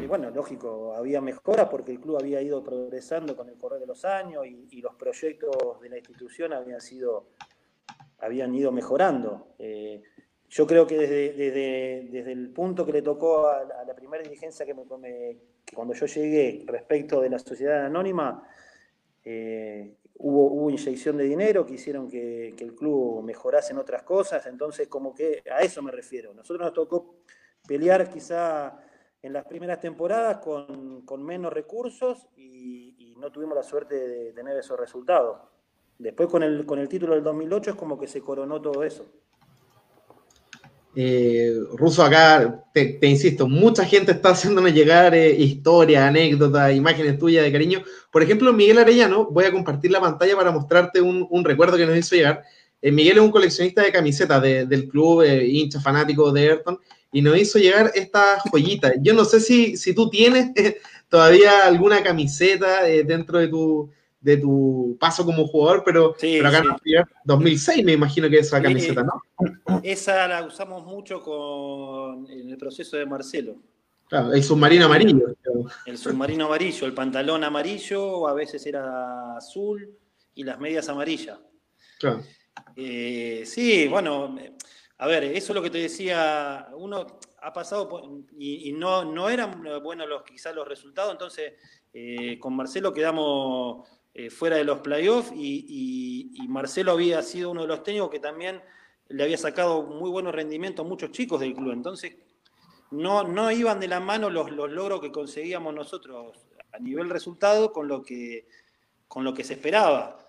y 0.00 0.06
bueno, 0.06 0.30
lógico, 0.30 0.94
había 0.94 1.20
mejoras 1.20 1.68
porque 1.68 1.92
el 1.92 2.00
club 2.00 2.16
había 2.18 2.40
ido 2.40 2.64
progresando 2.64 3.36
con 3.36 3.48
el 3.48 3.56
correr 3.56 3.80
de 3.80 3.86
los 3.86 4.04
años 4.04 4.46
y, 4.46 4.80
los 4.80 4.94
proyectos 4.94 5.80
de 5.80 5.88
la 5.90 5.98
institución 5.98 6.52
habían 6.52 6.80
sido 6.80 7.28
habían 8.18 8.54
ido 8.54 8.72
mejorando. 8.72 9.54
Eh, 9.58 10.02
yo 10.48 10.66
creo 10.66 10.86
que 10.86 10.96
desde, 10.96 11.32
desde, 12.10 12.32
el 12.32 12.50
punto 12.50 12.86
que 12.86 12.92
le 12.92 13.02
tocó 13.02 13.48
a, 13.48 13.64
la 13.86 13.94
primera 13.94 14.22
dirigencia 14.22 14.64
que, 14.64 14.74
me, 14.74 14.84
cuando 15.74 15.94
yo 15.94 16.06
llegué 16.06 16.64
respecto 16.66 17.20
de 17.20 17.30
la 17.30 17.38
sociedad 17.38 17.84
anónima, 17.84 18.48
eh, 19.24 19.94
hubo, 20.14 20.52
hubo, 20.52 20.70
inyección 20.70 21.16
de 21.16 21.24
dinero 21.24 21.66
que 21.66 21.74
hicieron 21.74 22.08
que, 22.08 22.48
el 22.48 22.74
club 22.74 23.22
mejorase 23.22 23.72
en 23.72 23.78
otras 23.78 24.04
cosas, 24.04 24.46
entonces 24.46 24.88
como 24.88 25.14
que 25.14 25.42
a 25.50 25.60
eso 25.62 25.82
me 25.82 25.90
refiero. 25.90 26.32
Nosotros 26.32 26.64
nos 26.64 26.74
tocó 26.74 27.16
pelear 27.66 28.10
quizá 28.10 28.78
en 29.22 29.32
las 29.32 29.44
primeras 29.44 29.80
temporadas 29.80 30.38
con, 30.38 31.24
menos 31.24 31.52
recursos 31.52 32.26
y, 32.36 33.14
no 33.18 33.30
tuvimos 33.30 33.54
la 33.54 33.62
suerte 33.62 33.94
de 33.94 34.32
tener 34.32 34.56
esos 34.56 34.76
resultados. 34.76 35.38
Después 35.96 36.28
con 36.28 36.42
el, 36.42 36.66
con 36.66 36.80
el 36.80 36.88
título 36.88 37.14
del 37.14 37.22
2008 37.22 37.70
es 37.70 37.76
como 37.76 37.96
que 37.96 38.08
se 38.08 38.20
coronó 38.20 38.60
todo 38.60 38.82
eso. 38.82 39.06
Eh, 40.94 41.54
Ruso, 41.72 42.02
acá 42.02 42.64
te, 42.74 42.98
insisto, 43.02 43.48
mucha 43.48 43.84
gente 43.84 44.12
está 44.12 44.30
haciéndome 44.30 44.72
llegar 44.72 45.14
eh, 45.14 45.30
historias, 45.30 46.02
anécdotas, 46.02 46.74
imágenes 46.74 47.18
tuyas 47.18 47.44
de 47.44 47.52
cariño. 47.52 47.82
Por 48.10 48.22
ejemplo, 48.22 48.52
Miguel 48.52 48.78
Arellano, 48.78 49.26
voy 49.30 49.46
a 49.46 49.52
compartir 49.52 49.90
la 49.90 50.00
pantalla 50.00 50.36
para 50.36 50.50
mostrarte 50.50 51.00
un, 51.00 51.44
recuerdo 51.44 51.76
que 51.76 51.86
nos 51.86 51.96
hizo 51.96 52.14
llegar. 52.14 52.42
Eh, 52.82 52.92
Miguel 52.92 53.18
es 53.18 53.22
un 53.22 53.30
coleccionista 53.30 53.82
de 53.82 53.92
camisetas 53.92 54.42
del 54.42 54.88
club, 54.88 55.24
hincha 55.24 55.80
fanático 55.80 56.30
de 56.30 56.42
Ayrton, 56.42 56.78
y 57.12 57.20
nos 57.20 57.36
hizo 57.36 57.58
llegar 57.58 57.92
esta 57.94 58.40
joyita. 58.50 58.94
Yo 59.00 59.12
no 59.12 59.24
sé 59.24 59.38
si, 59.38 59.76
si 59.76 59.94
tú 59.94 60.08
tienes 60.08 60.50
todavía 61.08 61.66
alguna 61.66 62.02
camiseta 62.02 62.88
eh, 62.88 63.04
dentro 63.04 63.38
de 63.38 63.48
tu, 63.48 63.90
de 64.18 64.38
tu 64.38 64.96
paso 64.98 65.24
como 65.24 65.46
jugador, 65.46 65.82
pero, 65.84 66.14
acá 66.44 66.62
sí. 66.82 66.94
2006 67.24 67.84
me 67.84 67.92
imagino 67.92 68.30
que 68.30 68.38
es 68.38 68.46
esa 68.46 68.62
camiseta, 68.62 69.04
¿no? 69.04 69.80
Esa 69.82 70.26
la 70.26 70.44
usamos 70.44 70.86
mucho 70.86 71.20
con, 71.20 72.30
en 72.30 72.48
el 72.48 72.56
proceso 72.56 72.96
de 72.96 73.04
Marcelo. 73.04 73.56
el 74.32 74.42
submarino 74.42 74.86
amarillo. 74.86 75.34
El 75.84 75.98
submarino 75.98 76.46
amarillo, 76.46 76.86
el 76.86 76.94
pantalón 76.94 77.44
amarillo, 77.44 78.26
a 78.26 78.32
veces 78.32 78.64
era 78.64 79.36
azul 79.36 79.90
y 80.34 80.44
las 80.44 80.58
medias 80.58 80.88
amarillas. 80.88 81.38
Eh, 82.74 83.42
sí, 83.44 83.86
bueno, 83.88 84.34
a 85.02 85.06
ver, 85.08 85.24
eso 85.24 85.52
es 85.52 85.56
lo 85.56 85.62
que 85.62 85.70
te 85.70 85.78
decía, 85.78 86.68
uno 86.76 87.04
ha 87.40 87.52
pasado 87.52 88.22
y, 88.38 88.70
no, 88.70 89.04
no 89.04 89.28
eran 89.28 89.60
buenos 89.82 90.08
los, 90.08 90.22
quizás 90.22 90.54
los 90.54 90.68
resultados, 90.68 91.10
entonces 91.10 91.54
eh, 91.92 92.38
con 92.38 92.54
Marcelo 92.54 92.94
quedamos 92.94 93.88
eh, 94.14 94.30
fuera 94.30 94.54
de 94.54 94.62
los 94.62 94.78
playoffs 94.78 95.32
y, 95.34 96.38
Marcelo 96.48 96.92
había 96.92 97.20
sido 97.22 97.50
uno 97.50 97.62
de 97.62 97.66
los 97.66 97.82
técnicos 97.82 98.10
que 98.10 98.20
también 98.20 98.62
le 99.08 99.24
había 99.24 99.36
sacado 99.36 99.82
muy 99.82 100.08
buenos 100.08 100.32
rendimientos 100.32 100.86
a 100.86 100.88
muchos 100.88 101.10
chicos 101.10 101.40
del 101.40 101.54
club, 101.54 101.72
entonces 101.72 102.14
no, 102.92 103.24
no 103.24 103.50
iban 103.50 103.80
de 103.80 103.88
la 103.88 103.98
mano 103.98 104.30
los, 104.30 104.52
logros 104.52 105.00
que 105.00 105.10
conseguíamos 105.10 105.74
nosotros 105.74 106.38
a 106.70 106.78
nivel 106.78 107.10
resultado 107.10 107.72
con 107.72 107.88
lo 107.88 108.04
que, 108.04 108.46
con 109.08 109.24
lo 109.24 109.34
que 109.34 109.42
se 109.42 109.54
esperaba. 109.54 110.28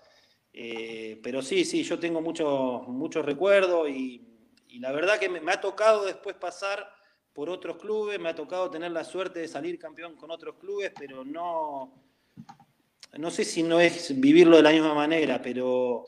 Eh, 0.52 1.20
pero 1.22 1.42
sí, 1.42 1.64
sí, 1.64 1.82
yo 1.84 1.98
tengo 1.98 2.20
muchos 2.20 2.86
muchos 2.86 3.24
recuerdos 3.24 3.88
y, 3.88 4.33
la 4.78 4.92
verdad 4.92 5.18
que 5.18 5.28
me, 5.28 5.52
ha 5.52 5.60
tocado 5.60 6.04
después 6.04 6.36
pasar 6.36 6.88
por 7.32 7.50
otros 7.50 7.76
clubes, 7.76 8.18
me 8.18 8.28
ha 8.28 8.34
tocado 8.34 8.70
tener 8.70 8.92
la 8.92 9.04
suerte 9.04 9.40
de 9.40 9.48
salir 9.48 9.78
campeón 9.78 10.16
con 10.16 10.30
otros 10.30 10.56
clubes, 10.56 10.92
pero 10.98 11.24
no, 11.24 11.92
no 13.18 13.30
sé 13.30 13.44
si 13.44 13.62
no 13.62 13.80
es 13.80 14.18
vivirlo 14.20 14.56
de 14.56 14.62
la 14.62 14.70
misma 14.70 14.94
manera, 14.94 15.42
pero 15.42 16.06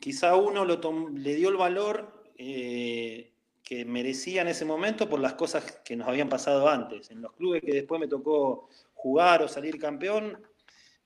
quizá 0.00 0.36
uno 0.36 0.64
lo 0.64 0.80
le 1.12 1.34
dio 1.34 1.48
el 1.50 1.56
valor 1.56 2.24
eh, 2.36 3.32
que 3.62 3.84
merecía 3.84 4.42
en 4.42 4.48
ese 4.48 4.64
momento 4.64 5.08
por 5.08 5.20
las 5.20 5.34
cosas 5.34 5.80
que 5.84 5.94
nos 5.94 6.08
habían 6.08 6.28
pasado 6.28 6.68
antes. 6.68 7.10
En 7.10 7.20
los 7.20 7.32
clubes 7.34 7.62
que 7.62 7.74
después 7.74 8.00
me 8.00 8.08
tocó 8.08 8.68
jugar 8.94 9.42
o 9.42 9.48
salir 9.48 9.78
campeón, 9.78 10.42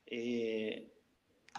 eh, 0.07 0.91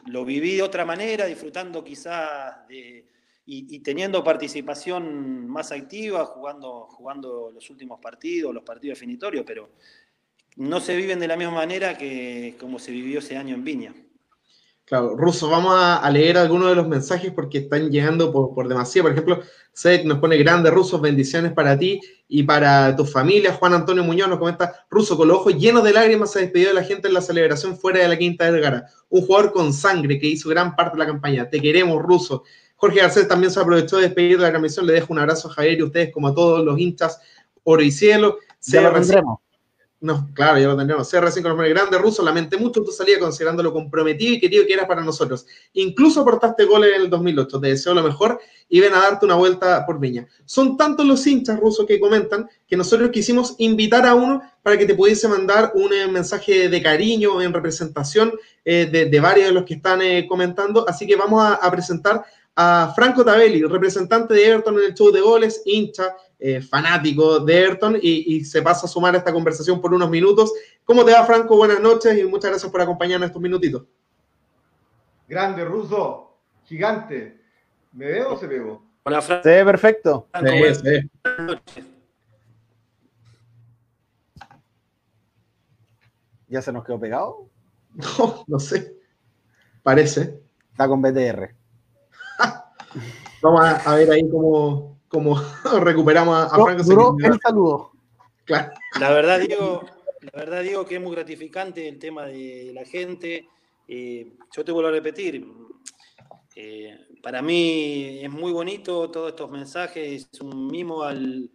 lo 0.07 0.25
viví 0.25 0.55
de 0.55 0.63
otra 0.63 0.85
manera, 0.85 1.25
disfrutando 1.25 1.83
quizás 1.83 2.67
de, 2.67 3.05
y, 3.47 3.79
teniendo 3.79 4.23
participación 4.23 5.47
más 5.47 5.71
activa, 5.71 6.25
jugando, 6.25 6.87
jugando 6.89 7.51
los 7.53 7.69
últimos 7.69 7.99
partidos, 7.99 8.53
los 8.53 8.63
partidos 8.63 8.97
definitorios, 8.97 9.43
pero 9.45 9.69
no 10.55 10.79
se 10.79 10.95
viven 10.95 11.19
de 11.19 11.27
la 11.27 11.37
misma 11.37 11.53
manera 11.53 11.97
que 11.97 12.55
como 12.59 12.79
se 12.79 12.91
vivió 12.91 13.19
ese 13.19 13.37
año 13.37 13.53
en 13.53 13.63
Viña. 13.63 13.93
Claro, 14.85 15.15
Russo, 15.15 15.49
vamos 15.49 15.73
a, 15.75 16.07
leer 16.11 16.37
algunos 16.37 16.69
de 16.69 16.75
los 16.75 16.87
mensajes 16.87 17.31
porque 17.31 17.57
están 17.59 17.89
llegando 17.89 18.31
por, 18.31 18.53
por 18.53 18.67
demasiado. 18.67 19.05
Por 19.05 19.13
ejemplo, 19.13 19.41
Seth 19.73 20.05
nos 20.05 20.19
pone 20.19 20.37
grandes 20.37 20.71
Rusos, 20.71 21.01
bendiciones 21.01 21.53
para 21.53 21.77
ti 21.77 21.99
y 22.27 22.43
para 22.43 22.95
tu 22.95 23.03
familia. 23.03 23.53
Juan 23.53 23.73
Antonio 23.73 24.03
Muñoz 24.03 24.29
nos 24.29 24.37
comenta, 24.37 24.85
Russo, 24.89 25.17
con 25.17 25.27
los 25.27 25.37
ojos 25.37 25.57
llenos 25.57 25.83
de 25.83 25.91
lágrimas 25.91 26.31
se 26.31 26.39
despidió 26.39 26.67
de 26.69 26.75
la 26.75 26.83
gente 26.83 27.07
en 27.07 27.15
la 27.15 27.21
celebración 27.21 27.77
fuera 27.77 27.99
de 27.99 28.07
la 28.07 28.17
Quinta 28.17 28.51
de 28.51 28.59
Gara. 28.61 28.85
Un 29.09 29.25
jugador 29.25 29.53
con 29.53 29.73
sangre 29.73 30.19
que 30.19 30.27
hizo 30.27 30.49
gran 30.49 30.75
parte 30.75 30.97
de 30.97 30.99
la 30.99 31.07
campaña. 31.07 31.49
Te 31.49 31.59
queremos, 31.59 32.01
Russo. 32.01 32.43
Jorge 32.85 32.99
Garcés 32.99 33.27
también 33.27 33.51
se 33.51 33.59
aprovechó 33.59 33.97
de 33.97 34.03
despedir 34.03 34.37
de 34.37 34.43
la 34.43 34.49
transmisión. 34.49 34.85
Le 34.85 34.93
dejo 34.93 35.11
un 35.11 35.17
abrazo 35.17 35.47
a 35.47 35.53
Javier 35.53 35.79
y 35.79 35.81
a 35.81 35.85
ustedes, 35.85 36.13
como 36.13 36.27
a 36.27 36.35
todos 36.35 36.63
los 36.63 36.79
hinchas 36.79 37.19
oro 37.63 37.81
y 37.81 37.91
cielo. 37.91 38.37
Se 38.59 38.79
lo 38.79 38.91
no, 40.05 40.29
claro, 40.35 40.59
ya 40.59 40.67
lo 40.67 40.77
tendríamos. 40.77 41.11
CR5 41.11 41.41
con 41.41 41.57
los 41.57 41.69
grande 41.69 41.97
ruso, 41.97 42.21
lamenté 42.21 42.57
mucho 42.57 42.83
tu 42.83 42.91
salida 42.91 43.17
considerándolo 43.17 43.73
comprometido 43.73 44.35
y 44.35 44.39
querido 44.39 44.63
que 44.67 44.73
eras 44.73 44.85
para 44.85 45.01
nosotros. 45.01 45.47
Incluso 45.73 46.21
aportaste 46.21 46.65
goles 46.65 46.91
en 46.95 47.01
el 47.01 47.09
2008. 47.09 47.59
Te 47.59 47.67
deseo 47.69 47.95
lo 47.95 48.03
mejor 48.03 48.39
y 48.69 48.81
ven 48.81 48.93
a 48.93 48.99
darte 48.99 49.25
una 49.25 49.33
vuelta 49.33 49.83
por 49.83 49.99
Viña. 49.99 50.27
Son 50.45 50.77
tantos 50.77 51.07
los 51.07 51.25
hinchas 51.25 51.59
rusos 51.59 51.87
que 51.87 51.99
comentan 51.99 52.47
que 52.67 52.77
nosotros 52.77 53.09
quisimos 53.09 53.55
invitar 53.57 54.05
a 54.05 54.13
uno 54.13 54.43
para 54.61 54.77
que 54.77 54.85
te 54.85 54.93
pudiese 54.93 55.27
mandar 55.27 55.71
un 55.73 55.91
eh, 55.91 56.07
mensaje 56.07 56.69
de 56.69 56.81
cariño 56.83 57.41
en 57.41 57.51
representación 57.51 58.31
eh, 58.63 59.07
de, 59.09 59.19
varios 59.19 59.47
de 59.47 59.53
los 59.53 59.63
que 59.63 59.75
están 59.75 60.03
eh, 60.03 60.27
comentando. 60.27 60.87
Así 60.87 61.07
que 61.07 61.15
vamos 61.15 61.43
a, 61.43 61.71
presentar 61.71 62.23
a 62.55 62.93
Franco 62.95 63.25
Tabelli, 63.25 63.63
representante 63.63 64.33
de 64.33 64.47
Everton 64.47 64.79
en 64.79 64.85
el 64.85 64.93
show 64.93 65.11
de 65.11 65.19
goles, 65.21 65.61
hincha, 65.65 66.15
eh, 66.39 66.61
fanático 66.61 67.39
de 67.39 67.57
Ayrton 67.57 67.97
y, 68.01 68.43
se 68.45 68.61
pasa 68.61 68.85
a 68.85 68.89
sumar 68.89 69.15
a 69.15 69.17
esta 69.19 69.33
conversación 69.33 69.81
por 69.81 69.93
unos 69.93 70.09
minutos. 70.09 70.53
¿Cómo 70.83 71.05
te 71.05 71.11
va, 71.11 71.25
Franco? 71.25 71.55
Buenas 71.57 71.79
noches 71.79 72.17
y 72.17 72.23
muchas 72.25 72.51
gracias 72.51 72.71
por 72.71 72.81
acompañarnos 72.81 73.27
estos 73.27 73.41
minutitos. 73.41 73.83
Grande, 75.27 75.65
ruso, 75.65 76.37
gigante. 76.65 77.41
¿Me 77.93 78.05
veo 78.05 78.33
o 78.33 78.37
se 78.37 78.47
veo? 78.47 78.83
Hola, 79.03 79.21
Franco. 79.21 79.43
Se 79.43 79.49
ve 79.49 79.65
perfecto. 79.65 80.27
¿Ya 86.47 86.61
se 86.61 86.71
nos 86.71 86.85
quedó 86.85 86.99
pegado? 86.99 87.49
No, 88.17 88.43
no 88.47 88.59
sé. 88.59 88.93
Parece. 89.81 90.41
Está 90.71 90.87
con 90.87 91.01
BTR. 91.01 91.55
Vamos 93.45 93.61
a 93.85 93.95
ver 93.95 94.09
ahí 94.09 94.27
cómo, 94.27 95.01
como 95.07 95.35
recuperamos 95.81 96.35
a, 96.35 96.49
Franco. 96.49 97.15
el 97.23 97.39
saludo. 97.39 97.91
La 98.47 99.11
verdad, 99.11 99.39
digo, 99.39 99.85
la 100.21 100.31
verdad 100.33 100.63
digo 100.63 100.83
que 100.83 100.95
es 100.95 101.01
muy 101.01 101.11
gratificante 101.11 101.87
el 101.87 101.99
tema 101.99 102.25
de 102.25 102.71
la 102.73 102.83
gente. 102.85 103.47
Eh, 103.87 104.33
yo 104.51 104.65
te 104.65 104.71
vuelvo 104.71 104.89
a 104.89 104.93
repetir, 104.93 105.45
eh, 106.55 106.97
para 107.21 107.43
mí 107.43 108.17
es 108.23 108.31
muy 108.31 108.51
bonito 108.51 109.11
todos 109.11 109.29
estos 109.29 109.51
mensajes, 109.51 110.27
es 110.33 110.41
un 110.41 110.65
mimo 110.65 111.03
al, 111.03 111.51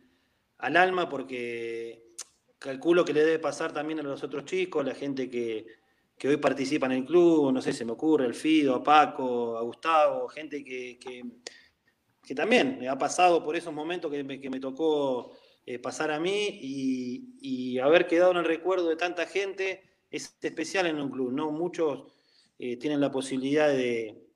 alma 0.59 1.09
porque 1.09 2.05
calculo 2.57 3.05
que 3.05 3.14
le 3.14 3.24
debe 3.24 3.41
pasar 3.41 3.72
también 3.72 3.99
a 3.99 4.05
los 4.05 4.22
otros 4.22 4.45
chicos, 4.45 4.82
a 4.82 4.91
la 4.91 4.95
gente 4.95 5.28
que, 5.28 5.66
hoy 6.22 6.36
participa 6.36 6.86
en 6.86 6.93
el 6.93 7.05
club, 7.05 7.53
no 7.53 7.61
sé, 7.61 7.72
se 7.72 7.84
me 7.84 7.93
ocurre, 7.93 8.26
el 8.26 8.34
Fido, 8.34 8.76
a 8.76 8.82
Paco, 8.84 9.59
a 9.59 9.62
Gustavo, 9.62 10.28
gente 10.28 10.62
que 10.62 10.97
que 11.01 11.24
también 12.35 12.79
me 12.79 12.89
ha 12.89 12.99
pasado 12.99 13.45
por 13.45 13.57
esos 13.57 13.73
momentos 13.73 14.11
que 14.11 14.51
me, 14.51 14.61
tocó 14.61 15.33
eh, 15.66 15.79
pasar 15.79 16.11
a 16.11 16.21
mí 16.21 16.59
y, 16.61 17.79
haber 17.79 18.07
quedado 18.07 18.33
en 18.33 18.37
el 18.39 18.45
recuerdo 18.45 18.89
de 18.89 18.97
tanta 18.97 19.27
gente 19.27 19.83
es 20.11 20.37
especial 20.43 20.87
en 20.87 21.01
un 21.01 21.11
club, 21.11 21.33
¿no? 21.33 21.51
Muchos 21.51 22.12
eh, 22.59 22.77
tienen 22.77 23.01
la 23.01 23.11
posibilidad 23.11 23.68
de, 23.68 24.27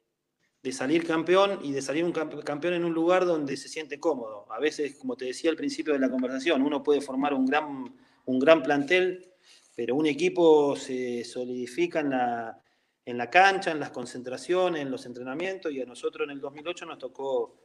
salir 0.72 1.06
campeón 1.06 1.60
y 1.62 1.72
de 1.72 1.82
salir 1.82 2.04
un 2.04 2.12
campeón 2.12 2.72
en 2.72 2.84
un 2.84 2.94
lugar 2.94 3.26
donde 3.26 3.56
se 3.56 3.68
siente 3.68 4.00
cómodo. 4.00 4.50
A 4.50 4.58
veces, 4.58 4.94
como 4.96 5.14
te 5.14 5.26
decía 5.26 5.50
al 5.50 5.56
principio 5.56 5.92
de 5.92 5.98
la 5.98 6.10
conversación, 6.10 6.62
uno 6.62 6.82
puede 6.82 7.02
formar 7.02 7.34
un 7.34 7.44
gran, 7.44 7.94
un 8.24 8.38
gran 8.38 8.62
plantel, 8.62 9.30
pero 9.76 9.94
un 9.94 10.06
equipo 10.06 10.74
se 10.74 11.22
solidifica 11.24 12.00
en 12.00 12.10
la, 12.10 12.64
en 13.04 13.18
la 13.18 13.28
cancha, 13.28 13.72
en 13.72 13.80
las 13.80 13.90
concentraciones, 13.90 14.80
en 14.80 14.90
los 14.90 15.04
entrenamientos, 15.04 15.70
y 15.70 15.82
a 15.82 15.86
nosotros 15.86 16.24
en 16.24 16.30
el 16.30 16.40
2008 16.40 16.86
nos 16.86 16.98
tocó 16.98 17.63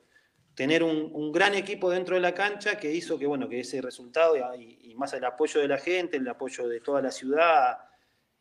tener 0.60 0.84
un, 0.84 1.32
gran 1.32 1.56
equipo 1.56 1.90
dentro 1.90 2.16
de 2.16 2.22
la 2.22 2.34
cancha 2.34 2.78
que 2.78 2.94
hizo 2.94 3.18
que, 3.18 3.26
bueno, 3.26 3.48
que 3.48 3.62
ese 3.62 3.82
resultado 3.82 4.36
y, 4.58 4.94
más 4.96 5.14
el 5.14 5.24
apoyo 5.24 5.62
de 5.62 5.70
la 5.70 5.78
gente, 5.78 6.18
el 6.18 6.28
apoyo 6.28 6.68
de 6.68 6.82
toda 6.82 7.02
la 7.02 7.12
ciudad, 7.12 7.78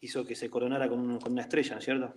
hizo 0.00 0.26
que 0.26 0.34
se 0.34 0.50
coronara 0.50 0.88
con, 0.88 1.20
una 1.24 1.42
estrella, 1.42 1.74
¿no 1.74 1.78
es 1.78 1.84
cierto? 1.84 2.14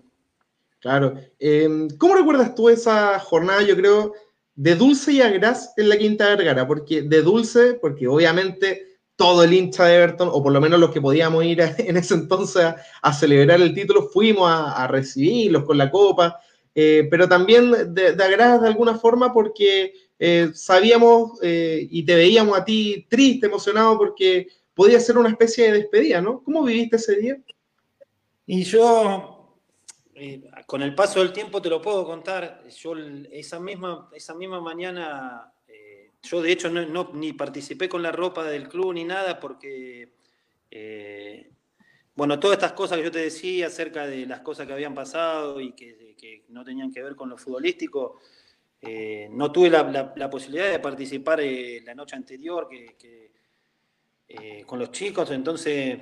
Claro. 0.80 1.14
Em, 1.38 1.88
¿Cómo 2.00 2.16
recuerdas 2.16 2.56
tú 2.56 2.70
esa 2.70 3.20
jornada, 3.20 3.62
yo 3.62 3.76
creo, 3.76 4.16
de 4.56 4.74
dulce 4.74 5.12
y 5.12 5.22
agraz 5.22 5.72
en 5.78 5.90
la 5.90 5.98
Quinta 6.00 6.36
Vergara? 6.36 6.68
Porque 6.68 7.04
de 7.04 7.22
dulce, 7.22 7.76
porque 7.76 8.08
obviamente 8.08 8.98
todo 9.16 9.44
el 9.44 9.54
hincha 9.54 9.86
de 9.86 9.98
Everton, 9.98 10.30
o 10.32 10.42
por 10.42 10.52
lo 10.52 10.60
menos 10.60 10.80
los 10.80 10.90
que 10.90 11.00
podíamos 11.00 11.46
ir 11.46 11.62
en 11.78 11.98
ese 11.98 12.16
entonces 12.16 12.74
a, 13.04 13.14
celebrar 13.14 13.62
el 13.62 13.76
título, 13.76 14.10
fuimos 14.10 14.50
a 14.52 14.88
recibirlos 14.88 15.64
con 15.64 15.78
la 15.78 15.92
copa, 15.92 16.40
eh, 16.74 17.08
pero 17.10 17.28
también 17.28 17.72
de, 17.72 18.14
de 18.14 18.14
de 18.16 18.68
alguna 18.68 18.98
forma 18.98 19.34
porque 19.34 19.94
eh, 20.18 20.52
sabíamos 20.54 21.40
eh, 21.42 21.88
y 21.90 22.04
te 22.04 22.16
veíamos 22.16 22.58
a 22.58 22.64
ti 22.64 23.06
triste, 23.10 23.48
emocionado, 23.48 23.98
porque 23.98 24.48
podía 24.74 25.00
ser 25.00 25.18
una 25.18 25.30
especie 25.30 25.66
de 25.66 25.80
despedida, 25.80 26.22
¿no? 26.22 26.44
¿Cómo 26.44 26.64
viviste 26.64 26.96
ese 26.96 27.16
día? 27.18 27.38
Y 28.46 28.64
yo, 28.64 29.58
con 30.66 30.82
el 30.82 30.96
paso 30.96 31.20
del 31.20 31.34
tiempo 31.34 31.62
te 31.62 31.70
lo 31.70 31.82
puedo 31.82 32.06
contar, 32.06 32.64
yo 32.70 32.94
esa 33.32 33.60
misma, 33.60 34.10
esa 34.14 34.34
misma 34.34 34.60
mañana, 34.62 35.54
yo 36.24 36.42
de 36.42 36.52
hecho 36.52 36.70
no, 36.70 37.12
ni 37.14 37.34
participé 37.34 37.90
con 37.90 38.04
la 38.04 38.12
ropa 38.12 38.44
del 38.44 38.68
club 38.68 38.94
ni 38.94 39.04
nada 39.04 39.40
porque 39.40 40.12
bueno, 42.16 42.40
todas 42.40 42.58
estas 42.58 42.74
cosas 42.74 42.98
que 42.98 43.06
yo 43.06 43.12
te 43.12 43.20
decía 43.20 43.68
acerca 43.68 44.06
de 44.06 44.26
las 44.26 44.42
cosas 44.42 44.68
que 44.68 44.74
habían 44.74 44.94
pasado 44.94 45.62
y 45.62 45.72
que, 45.74 46.01
no 46.50 46.64
tenían 46.64 46.92
que 46.92 47.02
ver 47.02 47.16
con 47.16 47.30
lo 47.30 47.38
futbolístico, 47.38 48.20
eh, 48.82 49.28
no 49.32 49.52
tuve 49.52 49.70
la, 49.70 50.30
posibilidad 50.30 50.72
de 50.72 50.80
participar 50.80 51.40
eh, 51.42 51.82
la 51.86 51.94
noche 51.94 52.16
anterior 52.16 52.68
que, 52.68 53.32
eh, 54.28 54.64
con 54.66 54.80
los 54.80 54.92
chicos, 54.92 55.30
entonces 55.32 56.00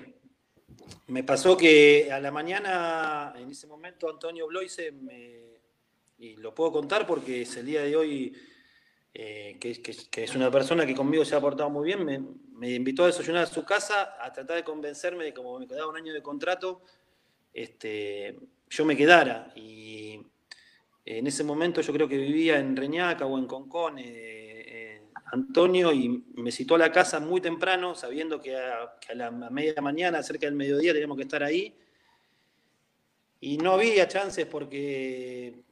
me 1.08 1.24
pasó 1.24 1.58
que 1.58 2.10
a 2.12 2.20
la 2.20 2.32
mañana, 2.32 3.34
en 3.36 3.50
ese 3.50 3.68
momento, 3.68 4.10
Antonio 4.10 4.48
Bloise, 4.48 4.94
y 6.20 6.36
lo 6.38 6.54
puedo 6.54 6.72
contar 6.72 7.06
porque 7.06 7.41
es 7.41 7.58
el 7.58 7.66
día 7.66 7.84
de 7.84 7.96
hoy, 7.96 8.34
que, 9.12 9.82
es 10.16 10.36
una 10.36 10.50
persona 10.50 10.86
que 10.86 10.96
conmigo 10.96 11.26
se 11.26 11.36
ha 11.36 11.41
portado 11.41 11.70
muy 11.70 11.86
bien, 11.86 12.06
me, 12.06 12.22
me 12.54 12.72
invitó 12.72 13.04
a 13.04 13.08
desayunar 13.08 13.44
a 13.44 13.48
su 13.48 13.66
casa 13.66 14.16
a 14.22 14.32
tratar 14.32 14.58
de 14.58 14.64
convencerme 14.64 15.26
de 15.26 15.32
que 15.32 15.38
como 15.38 15.60
me 15.60 15.68
quedaba 15.68 15.90
un 15.90 15.98
año 15.98 16.14
de 16.14 16.22
contrato, 16.22 16.82
este, 17.54 18.38
yo 18.70 18.86
me 18.86 18.96
quedara. 18.96 19.52
Y 19.56 20.20
en 21.06 21.28
ese 21.28 21.44
momento 21.44 21.82
yo 21.82 21.94
creo 21.94 22.08
que 22.08 22.18
vivía 22.18 22.60
en 22.60 22.76
Reñaca 22.76 23.26
o 23.26 23.38
en 23.38 23.48
Concón, 23.48 24.00
eh, 24.00 24.04
eh, 24.06 25.02
Antonio, 25.32 25.91
y 25.91 26.24
me 26.36 26.52
citó 26.52 26.76
a 26.76 26.80
la 26.80 26.91
casa 26.91 27.20
muy 27.20 27.41
temprano, 27.41 27.96
sabiendo 27.96 28.40
que 28.40 28.56
a, 28.56 28.96
la 29.16 29.32
media 29.32 29.82
mañana, 29.82 30.24
cerca 30.24 30.46
del 30.46 30.56
mediodía, 30.56 30.94
teníamos 30.94 31.18
que 31.18 31.24
estar 31.24 31.44
ahí. 31.44 31.76
Y 33.41 33.58
no 33.58 33.74
había 33.74 34.08
chances 34.08 34.46
porque 34.46 35.64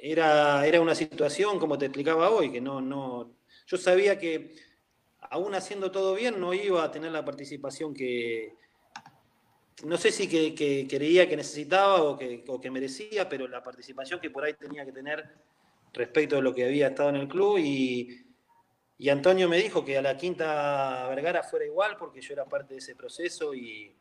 era, 0.00 0.66
era 0.66 0.80
una 0.80 0.94
situación, 0.94 1.58
como 1.58 1.78
te 1.78 1.86
explicaba 1.86 2.30
hoy, 2.30 2.50
que 2.50 2.60
no, 2.60 2.80
no. 2.80 3.32
Yo 3.66 3.76
sabía 3.76 4.18
que 4.18 4.54
aún 5.30 5.54
haciendo 5.54 5.90
todo 5.90 6.14
bien, 6.14 6.40
no 6.40 6.54
iba 6.54 6.82
a 6.82 6.90
tener 6.90 7.12
la 7.12 7.24
participación 7.24 7.94
que, 7.94 8.54
no 9.84 9.96
sé 9.96 10.10
si 10.10 10.28
que, 10.28 10.86
creía 10.88 11.28
que 11.28 11.36
necesitaba 11.36 12.02
o 12.02 12.16
que, 12.16 12.44
que, 12.60 12.70
merecía, 12.70 13.28
pero 13.28 13.46
la 13.46 13.62
participación 13.62 14.20
que 14.20 14.30
por 14.30 14.44
ahí 14.44 14.54
tenía 14.54 14.84
que 14.84 14.92
tener 14.92 15.28
respecto 15.92 16.38
a 16.38 16.42
lo 16.42 16.54
que 16.54 16.64
había 16.64 16.88
estado 16.88 17.10
en 17.10 17.16
el 17.16 17.28
club 17.28 17.58
y, 17.58 18.24
Antonio 19.08 19.48
me 19.48 19.58
dijo 19.58 19.84
que 19.84 19.96
a 19.96 20.02
la 20.02 20.16
quinta 20.16 21.06
Vergara 21.08 21.44
fuera 21.44 21.64
igual 21.64 21.96
porque 21.96 22.20
yo 22.20 22.32
era 22.32 22.44
parte 22.46 22.74
de 22.74 22.78
ese 22.78 22.96
proceso 22.96 23.54
y, 23.54 23.94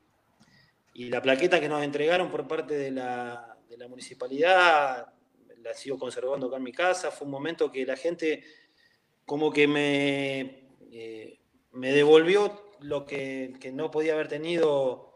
la 0.96 1.22
plaqueta 1.22 1.60
que 1.60 1.70
nos 1.70 1.84
entregaron 1.84 2.32
por 2.32 2.48
parte 2.48 2.76
de 2.76 2.90
la, 2.90 3.56
de 3.70 3.78
la, 3.78 3.88
municipalidad 3.88 5.14
la 5.62 5.74
sigo 5.76 6.00
conservando 6.00 6.48
acá 6.48 6.58
en 6.58 6.64
mi 6.64 6.72
casa. 6.72 7.12
Fue 7.12 7.26
un 7.26 7.32
momento 7.32 7.72
que 7.72 7.86
la 7.86 7.96
gente 7.96 8.44
como 9.24 9.54
que 9.54 9.68
me, 9.68 10.40
eh, 10.92 11.40
me 11.74 11.92
devolvió 11.92 12.74
lo 12.80 13.06
que, 13.06 13.54
que 13.60 13.72
no 13.72 13.92
podía 13.92 14.14
haber 14.14 14.28
tenido 14.28 15.07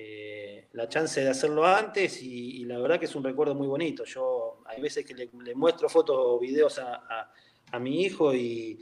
eh, 0.00 0.68
la 0.74 0.88
chance 0.88 1.20
de 1.20 1.28
hacerlo 1.28 1.66
antes 1.66 2.22
y, 2.22 2.64
la 2.64 2.78
verdad 2.78 3.00
que 3.00 3.06
es 3.06 3.16
un 3.16 3.24
recuerdo 3.24 3.56
muy 3.56 3.66
bonito. 3.66 4.04
Yo 4.04 4.62
hay 4.66 4.80
veces 4.80 5.04
que 5.04 5.12
le, 5.12 5.54
muestro 5.56 5.88
fotos 5.88 6.16
o 6.16 6.38
videos 6.38 6.78
a, 6.78 7.80
mi 7.80 8.02
hijo 8.02 8.32
y, 8.32 8.78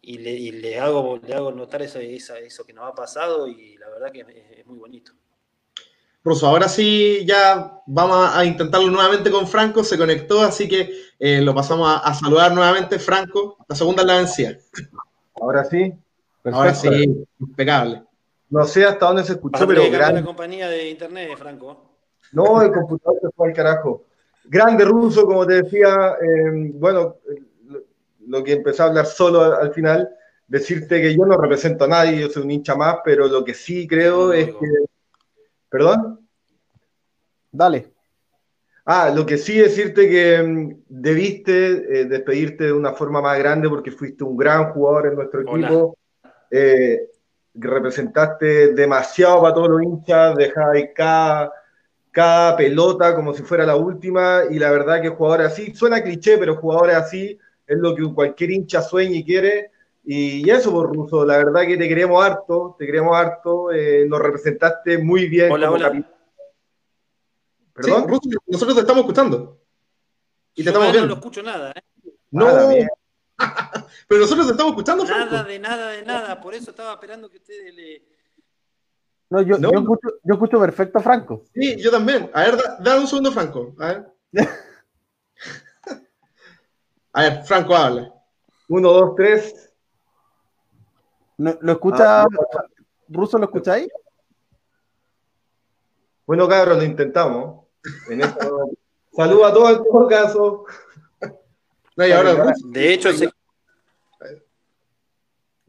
le, 0.00 0.78
hago, 0.78 1.18
le 1.18 1.34
hago 1.34 1.50
notar 1.50 1.82
eso, 1.82 1.98
eso 1.98 2.64
que 2.64 2.72
nos 2.72 2.88
ha 2.88 2.94
pasado 2.94 3.48
y 3.48 3.76
la 3.78 3.88
verdad 3.88 4.12
que 4.12 4.20
es, 4.60 4.64
muy 4.64 4.78
bonito. 4.78 5.10
Ruso, 6.22 6.46
ahora 6.46 6.68
sí 6.68 7.24
ya 7.26 7.80
vamos 7.86 8.30
a 8.32 8.44
intentarlo 8.44 8.88
nuevamente 8.88 9.28
con 9.28 9.48
Franco, 9.48 9.82
se 9.82 9.98
conectó, 9.98 10.40
así 10.42 10.68
que 10.68 10.88
eh, 11.18 11.40
lo 11.40 11.52
pasamos 11.52 12.00
a, 12.00 12.14
saludar 12.14 12.54
nuevamente, 12.54 13.00
Franco, 13.00 13.56
la 13.68 13.74
segunda 13.74 14.02
es 14.02 14.06
la 14.06 14.16
vencida. 14.18 14.56
Ahora 15.34 15.64
sí. 15.64 15.92
Ahora 16.44 16.74
sí, 16.74 17.26
impecable. 17.40 18.04
No 18.52 18.66
sé 18.66 18.84
hasta 18.84 19.06
dónde 19.06 19.24
se 19.24 19.32
escuchó, 19.32 19.66
pero 19.66 19.90
grande. 19.90 20.20
la 20.20 20.26
compañía 20.26 20.68
de 20.68 20.90
internet, 20.90 21.30
Franco. 21.38 21.96
No, 22.32 22.60
el 22.60 22.70
computador 22.70 23.18
se 23.22 23.30
fue 23.30 23.48
al 23.48 23.54
carajo. 23.54 24.04
Grande 24.44 24.84
ruso, 24.84 25.24
como 25.24 25.46
te 25.46 25.62
decía, 25.62 26.16
em, 26.20 26.78
bueno, 26.78 27.16
lo 28.26 28.44
que 28.44 28.52
empecé 28.52 28.82
a 28.82 28.86
hablar 28.86 29.06
solo 29.06 29.40
al 29.40 29.72
final, 29.72 30.06
decirte 30.46 31.00
que 31.00 31.16
yo 31.16 31.24
no 31.24 31.38
represento 31.38 31.84
a 31.84 31.88
nadie, 31.88 32.20
yo 32.20 32.28
soy 32.28 32.42
un 32.42 32.50
hincha 32.50 32.74
más, 32.74 32.98
pero 33.02 33.26
lo 33.26 33.42
que 33.42 33.54
sí 33.54 33.88
creo 33.88 34.34
es 34.34 34.48
que. 34.48 34.68
¿Perdón? 35.70 36.28
Dale. 37.50 37.90
Ah, 38.84 39.10
lo 39.16 39.24
que 39.24 39.38
sí 39.38 39.56
decirte 39.56 40.10
que 40.10 40.34
em, 40.34 40.82
debiste 40.88 42.00
eh, 42.00 42.04
despedirte 42.04 42.64
de 42.64 42.72
una 42.74 42.92
forma 42.92 43.22
más 43.22 43.38
grande 43.38 43.70
porque 43.70 43.92
fuiste 43.92 44.24
un 44.24 44.36
gran 44.36 44.74
jugador 44.74 45.06
en 45.06 45.14
nuestro 45.14 45.40
equipo. 45.40 45.96
Eh, 46.50 47.11
representaste 47.54 48.72
demasiado 48.74 49.42
para 49.42 49.54
todos 49.54 49.68
los 49.68 49.82
hinchas, 49.82 50.36
dejabas 50.36 50.78
cada, 50.94 51.52
cada 52.10 52.56
pelota 52.56 53.14
como 53.14 53.34
si 53.34 53.42
fuera 53.42 53.66
la 53.66 53.76
última, 53.76 54.42
y 54.50 54.58
la 54.58 54.70
verdad 54.70 55.00
que 55.02 55.10
jugadores 55.10 55.48
así, 55.48 55.74
suena 55.74 56.02
cliché, 56.02 56.38
pero 56.38 56.56
jugadores 56.56 56.96
así 56.96 57.38
es 57.66 57.78
lo 57.78 57.94
que 57.94 58.02
cualquier 58.14 58.50
hincha 58.50 58.82
sueña 58.82 59.16
y 59.16 59.24
quiere, 59.24 59.70
y 60.04 60.48
eso 60.50 60.72
por 60.72 60.88
pues, 60.88 60.98
Ruso, 60.98 61.24
la 61.24 61.36
verdad 61.36 61.62
que 61.62 61.76
te 61.76 61.88
queremos 61.88 62.24
harto, 62.24 62.74
te 62.78 62.86
queremos 62.86 63.16
harto, 63.16 63.70
eh, 63.70 64.04
nos 64.08 64.20
representaste 64.20 64.98
muy 64.98 65.28
bien. 65.28 65.52
Hola, 65.52 65.70
hola. 65.70 66.10
¿Perdón? 67.72 68.08
Ruso, 68.08 68.28
nosotros 68.46 68.74
te 68.74 68.80
estamos 68.80 69.02
escuchando. 69.02 69.58
Y 70.54 70.64
te 70.64 70.70
estamos 70.70 70.90
viendo. 70.90 71.08
No 71.08 71.14
lo 71.14 71.20
escucho 71.20 71.42
nada, 71.42 71.70
¿eh? 71.70 71.82
No, 72.32 72.46
Pero 74.08 74.20
nosotros 74.20 74.46
te 74.46 74.52
estamos 74.52 74.72
escuchando, 74.72 75.04
Nada, 75.04 75.44
de 75.44 75.58
nada, 75.58 75.88
de 75.88 76.04
nada. 76.04 76.40
Por 76.40 76.54
eso 76.54 76.70
estaba 76.70 76.92
esperando 76.92 77.28
que 77.30 77.38
ustedes 77.38 77.74
le. 77.74 78.02
No, 79.30 79.40
yo, 79.40 79.58
Yo, 79.58 79.70
escucho, 79.70 80.08
yo 80.22 80.34
escucho 80.34 80.60
perfecto 80.60 81.00
Franco. 81.00 81.44
Sí, 81.54 81.80
yo 81.80 81.90
también. 81.90 82.30
A 82.34 82.42
ver, 82.42 82.58
dale 82.80 83.00
un 83.00 83.06
segundo, 83.06 83.32
Franco. 83.32 83.74
A 83.78 83.86
ver. 83.86 84.12
A 87.14 87.22
ver, 87.22 87.44
Franco, 87.44 87.74
habla. 87.74 88.12
Uno, 88.68 88.90
dos, 88.90 89.14
tres. 89.16 89.70
¿Lo 91.36 91.72
escucha? 91.72 92.22
Ah, 92.22 92.26
¿Ruso 93.08 93.36
lo 93.36 93.44
escucháis? 93.44 93.88
Bueno, 96.26 96.48
cabros, 96.48 96.78
lo 96.78 96.84
intentamos. 96.84 97.66
En 98.08 98.22
Saludos 99.14 99.50
a 99.50 99.52
todos 99.52 99.70
en 99.70 99.84
todo 99.84 100.08
caso 100.08 100.64
de 101.96 102.92
hecho, 102.92 103.10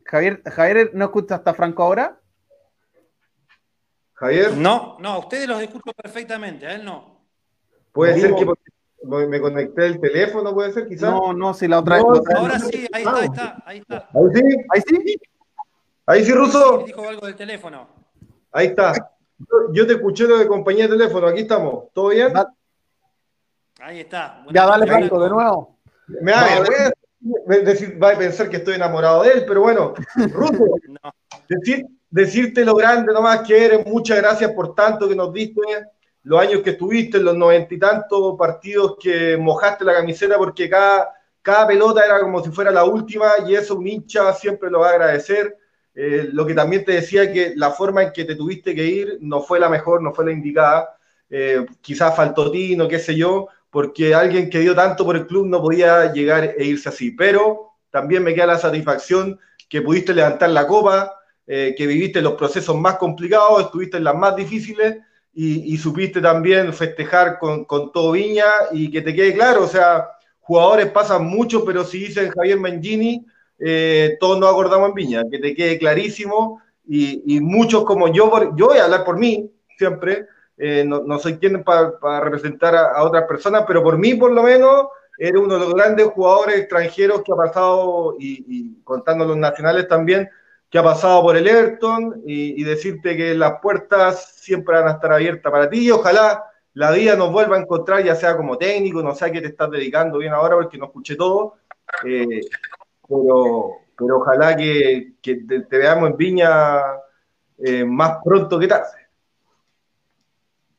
Javier, 0.05 0.41
Javier, 0.45 0.91
¿no 0.93 1.05
escucha 1.05 1.35
hasta 1.35 1.53
Franco 1.53 1.83
ahora? 1.83 2.19
Javier. 4.13 4.55
No, 4.55 4.97
no, 4.99 5.09
a 5.09 5.17
ustedes 5.17 5.47
los 5.47 5.61
escucho 5.61 5.91
perfectamente, 5.93 6.67
a 6.67 6.75
él 6.75 6.85
no. 6.85 7.25
Puede 7.91 8.19
ser 8.19 8.35
que 8.35 8.45
me 9.03 9.41
conecté 9.41 9.85
el 9.85 9.99
teléfono, 9.99 10.53
puede 10.53 10.71
ser 10.71 10.87
quizás. 10.87 11.11
No, 11.11 11.33
no, 11.33 11.53
si 11.53 11.67
la 11.67 11.79
otra 11.79 11.97
vez. 11.97 12.05
ahora 12.35 12.59
sí, 12.59 12.87
ahí 12.93 13.03
está, 13.03 13.17
ahí 13.17 13.25
está, 13.25 13.63
ahí 13.65 13.77
está. 13.79 14.09
Ahí 14.13 14.25
sí, 14.33 14.41
ahí 14.69 14.81
sí. 14.87 15.19
Ahí 16.05 16.25
sí, 16.25 16.31
Ruso. 16.33 16.83
Dijo 16.85 17.07
algo 17.07 17.25
del 17.25 17.35
teléfono. 17.35 17.87
Ahí 18.51 18.67
está. 18.67 18.93
Yo, 19.73 19.87
te 19.87 19.93
escuché 19.93 20.25
lo 20.25 20.37
de 20.37 20.47
compañía 20.47 20.87
de 20.87 20.97
teléfono, 20.97 21.27
aquí 21.27 21.41
estamos. 21.41 21.85
¿Todo 21.93 22.09
bien? 22.09 22.33
Ahí 23.79 23.99
está. 23.99 24.45
ya 24.53 24.65
dale, 24.65 24.87
Franco, 24.87 25.21
de 25.21 25.29
nuevo. 25.29 25.72
Me 26.21 26.31
da 26.31 26.91
decir, 27.63 28.01
va 28.01 28.11
a 28.11 28.17
pensar 28.17 28.49
que 28.49 28.57
estoy 28.57 28.75
enamorado 28.75 29.23
de 29.23 29.31
él, 29.31 29.45
pero 29.47 29.61
bueno, 29.61 29.93
Ruso, 30.31 30.65
decirte 32.09 32.65
lo 32.65 32.75
grande 32.75 33.13
nomás 33.13 33.41
que 33.41 33.65
eres, 33.65 33.85
muchas 33.85 34.17
gracias 34.17 34.51
por 34.51 34.75
tanto 34.75 35.07
que 35.07 35.15
nos 35.15 35.33
diste, 35.33 35.61
los 36.23 36.39
años 36.39 36.61
que 36.61 36.71
estuviste, 36.71 37.19
los 37.19 37.35
noventa 37.35 37.73
y 37.73 37.79
tantos 37.79 38.37
partidos 38.37 38.97
que 38.99 39.37
mojaste 39.37 39.83
la 39.83 39.93
camiseta 39.93 40.37
porque 40.37 40.69
cada, 40.69 41.09
cada 41.41 41.67
pelota 41.67 42.05
era 42.05 42.19
como 42.19 42.43
si 42.43 42.49
fuera 42.49 42.71
la 42.71 42.85
última 42.85 43.31
y 43.47 43.55
eso 43.55 43.75
un 43.75 43.87
hincha 43.87 44.33
siempre 44.33 44.69
lo 44.69 44.79
va 44.79 44.89
a 44.89 44.91
agradecer. 44.91 45.57
Eh, 45.95 46.29
lo 46.31 46.45
que 46.45 46.55
también 46.55 46.83
te 46.83 46.93
decía 46.93 47.31
que 47.31 47.53
la 47.55 47.69
forma 47.71 48.03
en 48.03 48.11
que 48.11 48.25
te 48.25 48.35
tuviste 48.35 48.73
que 48.73 48.83
ir 48.83 49.17
no 49.21 49.41
fue 49.41 49.59
la 49.59 49.69
mejor, 49.69 50.01
no 50.01 50.13
fue 50.13 50.25
la 50.25 50.31
indicada. 50.31 50.97
Eh, 51.29 51.65
quizás 51.81 52.15
faltó 52.15 52.49
Tino, 52.51 52.87
qué 52.87 52.99
sé 52.99 53.15
yo, 53.15 53.47
porque 53.73 54.13
alguien 54.13 54.51
que 54.51 54.59
dio 54.59 54.75
tanto 54.75 55.03
por 55.03 55.15
el 55.15 55.25
club 55.25 55.47
no 55.47 55.59
podía 55.59 56.13
llegar 56.13 56.53
e 56.59 56.63
irse 56.63 56.89
así. 56.89 57.09
Pero 57.09 57.71
también 57.89 58.23
me 58.23 58.35
queda 58.35 58.45
la 58.45 58.59
satisfacción 58.59 59.39
que 59.67 59.81
pudiste 59.81 60.13
levantar 60.13 60.51
la 60.51 60.67
copa, 60.67 61.11
eh, 61.47 61.73
que 61.75 61.87
viviste 61.87 62.21
los 62.21 62.33
procesos 62.33 62.75
más 62.77 62.97
complicados, 62.97 63.63
estuviste 63.63 63.97
en 63.97 64.03
las 64.03 64.13
más 64.13 64.35
difíciles 64.35 64.97
y, 65.33 65.75
supiste 65.77 66.21
también 66.21 66.71
festejar 66.71 67.39
con, 67.39 67.65
todo 67.65 68.11
Viña 68.11 68.45
y 68.71 68.91
que 68.91 69.01
te 69.01 69.15
quede 69.15 69.33
claro, 69.33 69.63
o 69.63 69.67
sea, 69.67 70.07
jugadores 70.39 70.91
pasan 70.91 71.25
mucho, 71.25 71.65
pero 71.65 71.83
si 71.83 71.97
dicen 72.05 72.29
Javier 72.29 72.59
Mangini, 72.59 73.25
eh, 73.57 74.17
todos 74.19 74.39
nos 74.39 74.51
acordamos 74.51 74.89
en 74.89 74.93
Viña, 74.93 75.23
que 75.31 75.39
te 75.39 75.55
quede 75.55 75.79
clarísimo 75.79 76.61
y, 76.87 77.23
y 77.25 77.39
muchos 77.39 77.83
como 77.85 78.13
yo, 78.13 78.55
yo 78.55 78.67
voy 78.67 78.77
a 78.77 78.83
hablar 78.83 79.03
por 79.03 79.17
mí 79.17 79.49
siempre, 79.75 80.27
eh, 80.65 80.85
no, 80.85 81.19
soy 81.19 81.39
quien 81.39 81.61
para 81.61 82.21
representar 82.21 82.73
a, 82.73 83.03
otras 83.03 83.25
personas, 83.25 83.65
pero 83.67 83.83
por 83.83 83.97
mí 83.97 84.13
por 84.13 84.31
lo 84.31 84.43
menos 84.43 84.85
eres 85.17 85.41
uno 85.41 85.55
de 85.55 85.59
los 85.59 85.73
grandes 85.73 86.07
jugadores 86.07 86.55
extranjeros 86.55 87.21
que 87.21 87.33
ha 87.33 87.35
pasado, 87.35 88.15
y, 88.17 88.81
contando 88.85 89.25
los 89.25 89.35
nacionales 89.35 89.89
también, 89.89 90.29
que 90.69 90.77
ha 90.77 90.83
pasado 90.83 91.21
por 91.21 91.35
el 91.35 91.49
Everton 91.49 92.23
y, 92.25 92.63
decirte 92.63 93.17
que 93.17 93.35
las 93.35 93.59
puertas 93.61 94.35
siempre 94.37 94.75
van 94.75 94.87
a 94.87 94.91
estar 94.91 95.11
abiertas 95.11 95.51
para 95.51 95.69
ti 95.69 95.87
y 95.87 95.91
ojalá 95.91 96.45
la 96.75 96.91
vida 96.91 97.17
nos 97.17 97.33
vuelva 97.33 97.57
a 97.57 97.59
encontrar, 97.59 98.01
ya 98.01 98.15
sea 98.15 98.37
como 98.37 98.57
técnico, 98.57 99.03
no 99.03 99.13
sé 99.13 99.25
a 99.25 99.31
qué 99.33 99.41
te 99.41 99.47
estás 99.47 99.69
dedicando 99.69 100.19
bien 100.19 100.31
ahora 100.31 100.55
porque 100.55 100.77
no 100.77 100.85
escuché 100.85 101.17
todo, 101.17 101.55
eh, 102.05 102.39
pero, 103.05 103.79
pero 103.97 104.17
ojalá 104.19 104.55
que, 104.55 105.15
te, 105.21 105.77
veamos 105.77 106.11
en 106.11 106.15
Viña 106.15 106.79
eh, 107.57 107.83
más 107.83 108.19
pronto 108.23 108.57
que 108.57 108.67
tarde. 108.67 109.02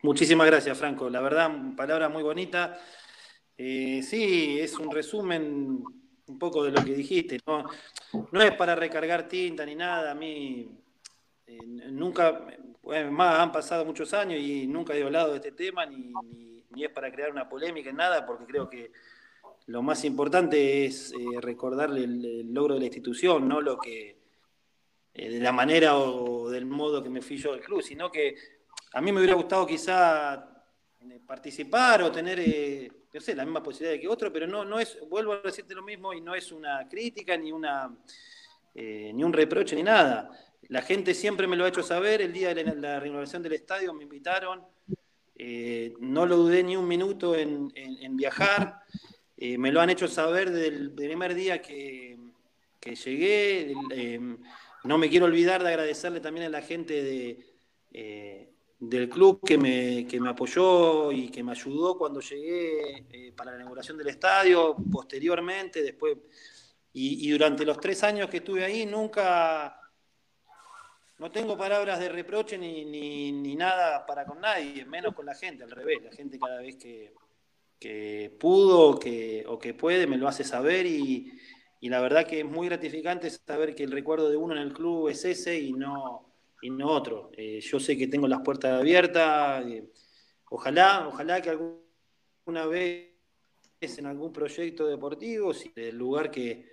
Muchísimas 0.05 0.47
gracias, 0.49 0.77
Franco. 0.77 1.09
La 1.09 1.23
verdad, 1.23 1.51
palabra 1.75 2.11
muy 2.11 2.23
bonita. 2.23 2.79
Eh, 3.57 4.03
sí, 4.03 4.61
es 4.61 4.79
un 4.79 4.91
resumen 4.91 5.83
un 6.27 6.39
poco 6.39 6.63
de 6.63 6.73
lo 6.73 6.85
que 6.85 6.93
dijiste. 6.93 7.41
No, 7.47 8.43
es 8.43 8.53
para 8.53 8.75
recargar 8.75 9.27
tinta 9.27 9.65
ni 9.65 9.75
nada. 9.75 10.11
A 10.11 10.15
mí 10.15 10.69
eh, 11.47 11.59
nunca, 11.91 12.45
más 13.11 13.41
han 13.41 13.51
pasado 13.51 13.87
muchos 13.87 14.13
años 14.13 14.41
y 14.41 14.67
nunca 14.67 14.95
he 14.95 15.03
hablado 15.03 15.31
de 15.31 15.37
este 15.37 15.53
tema, 15.53 15.87
ni, 15.87 16.13
ni, 16.69 16.85
es 16.85 16.91
para 16.91 17.11
crear 17.11 17.33
una 17.33 17.49
polémica 17.49 17.89
en 17.89 17.97
nada, 17.97 18.27
porque 18.27 18.45
creo 18.45 18.69
que 18.69 18.93
lo 19.69 19.81
más 19.81 20.05
importante 20.05 20.85
es 20.85 21.13
eh, 21.13 21.41
recordarle 21.41 22.05
el, 22.05 22.53
logro 22.53 22.75
de 22.75 22.81
la 22.81 22.87
institución, 22.87 23.49
no 23.49 23.63
lo 23.63 23.79
que 23.79 24.19
de 25.15 25.41
la 25.41 25.53
manera 25.53 25.97
o, 25.97 26.51
del 26.51 26.67
modo 26.67 27.03
que 27.03 27.09
me 27.09 27.23
fui 27.23 27.39
yo 27.39 27.53
del 27.53 27.63
club, 27.63 27.81
sino 27.81 28.11
que 28.11 28.37
a 28.95 29.01
mí 29.01 29.11
me 29.11 29.19
hubiera 29.19 29.35
gustado 29.35 29.67
quizá 29.67 30.49
participar 31.27 32.03
o 32.03 32.13
tener 32.13 32.39
no 33.13 33.21
sé, 33.21 33.35
la 33.35 33.45
misma 33.45 33.63
posibilidad 33.63 34.01
que 34.01 34.09
otro, 34.09 34.33
pero 34.33 34.47
no, 34.47 34.65
no 34.65 34.79
es, 34.79 34.99
vuelvo 35.09 35.33
a 35.33 35.43
decirte 35.43 35.75
lo 35.75 35.83
mismo, 35.83 36.13
y 36.13 36.21
no 36.21 36.35
es 36.35 36.53
una 36.53 36.89
crítica 36.89 37.37
ni 37.37 37.53
una 37.53 37.93
eh, 38.75 39.13
ni 39.15 39.23
un 39.23 39.33
reproche 39.33 39.77
ni 39.77 39.83
nada. 39.83 40.31
La 40.69 40.83
gente 40.83 41.15
siempre 41.15 41.47
me 41.47 41.57
lo 41.57 41.65
ha 41.65 41.69
hecho 41.69 41.83
saber, 41.83 42.23
el 42.23 42.33
día 42.33 42.55
de 42.55 42.65
la, 42.65 43.01
renovación 43.01 43.43
del 43.43 43.53
estadio 43.55 43.93
me 43.95 44.05
invitaron, 44.05 44.63
eh, 45.37 45.95
no 46.01 46.25
lo 46.25 46.37
dudé 46.37 46.63
ni 46.63 46.77
un 46.77 46.87
minuto 46.87 47.37
en, 47.37 47.73
viajar, 48.17 48.81
eh, 49.37 49.59
me 49.59 49.73
lo 49.73 49.81
han 49.81 49.91
hecho 49.91 50.09
saber 50.09 50.51
desde 50.51 50.69
el 50.69 50.93
primer 50.93 51.35
día 51.35 51.61
que, 51.61 52.19
que 52.81 52.95
llegué, 52.95 53.75
no 54.85 54.99
me 54.99 55.09
quiero 55.09 55.27
olvidar 55.27 55.63
de 55.63 55.69
agradecerle 55.69 56.21
también 56.21 56.47
a 56.47 56.51
la 56.51 56.63
gente 56.63 57.03
de 57.03 58.54
del 58.79 59.09
club 59.09 59.41
que 59.45 59.57
me, 59.57 60.07
que 60.07 60.21
me 60.21 60.31
apoyó 60.31 61.13
y 61.13 61.29
que 61.31 61.43
me 61.43 61.53
ayudó 61.53 61.97
cuando 61.97 62.21
llegué 62.21 63.07
eh, 63.11 63.33
para 63.33 63.53
la 63.53 63.59
inauguración 63.59 63.97
del 63.97 64.09
estadio, 64.09 64.77
posteriormente, 64.91 65.83
después, 65.83 66.17
y, 66.93 67.31
durante 67.31 67.65
los 67.65 67.81
tres 67.81 68.05
años 68.05 68.29
que 68.29 68.39
estuve 68.39 68.65
ahí, 68.65 68.87
nunca, 68.87 69.81
no 71.19 71.31
tengo 71.31 71.57
palabras 71.57 71.99
de 71.99 72.09
reproche 72.09 72.57
ni, 72.59 72.85
ni, 72.85 73.57
nada 73.57 74.05
para 74.07 74.25
con 74.25 74.41
nadie, 74.41 74.85
menos 74.85 75.15
con 75.15 75.27
la 75.27 75.35
gente, 75.35 75.65
al 75.65 75.71
revés, 75.71 76.03
la 76.03 76.13
gente 76.13 76.39
cada 76.39 76.61
vez 76.61 76.77
que, 76.77 77.15
que 77.79 78.37
pudo 78.39 78.99
que, 78.99 79.45
o 79.49 79.59
que 79.59 79.75
puede 79.75 80.07
me 80.07 80.19
lo 80.19 80.29
hace 80.29 80.45
saber 80.45 80.87
y, 80.87 81.33
y 81.81 81.89
la 81.89 82.01
verdad 82.01 82.27
que 82.27 82.41
es 82.41 82.45
muy 82.45 82.69
gratificante 82.69 83.29
saber 83.31 83.75
que 83.75 83.85
el 83.85 83.93
recuerdo 83.93 84.31
de 84.31 84.37
uno 84.37 84.55
en 84.55 84.63
el 84.63 84.73
club 84.73 85.09
es 85.09 85.25
ese 85.25 85.59
y 85.59 85.73
no 85.73 86.34
y 86.63 86.71
no 86.71 86.89
otro. 86.89 87.31
Eh, 87.37 87.61
yo 87.61 87.79
sé 87.79 87.97
que 87.97 88.09
tengo 88.09 88.27
las 88.29 88.41
puertas 88.41 88.81
abiertas. 88.81 89.67
Eh, 89.67 89.91
ojalá, 90.51 91.07
ojalá 91.09 91.41
que 91.41 91.51
alguna 91.51 92.67
vez 92.67 93.15
en 93.81 94.07
algún 94.07 94.33
proyecto 94.33 94.87
deportivo, 94.87 95.53
si 95.53 95.71
el 95.77 95.97
lugar 95.97 96.31
que, 96.31 96.67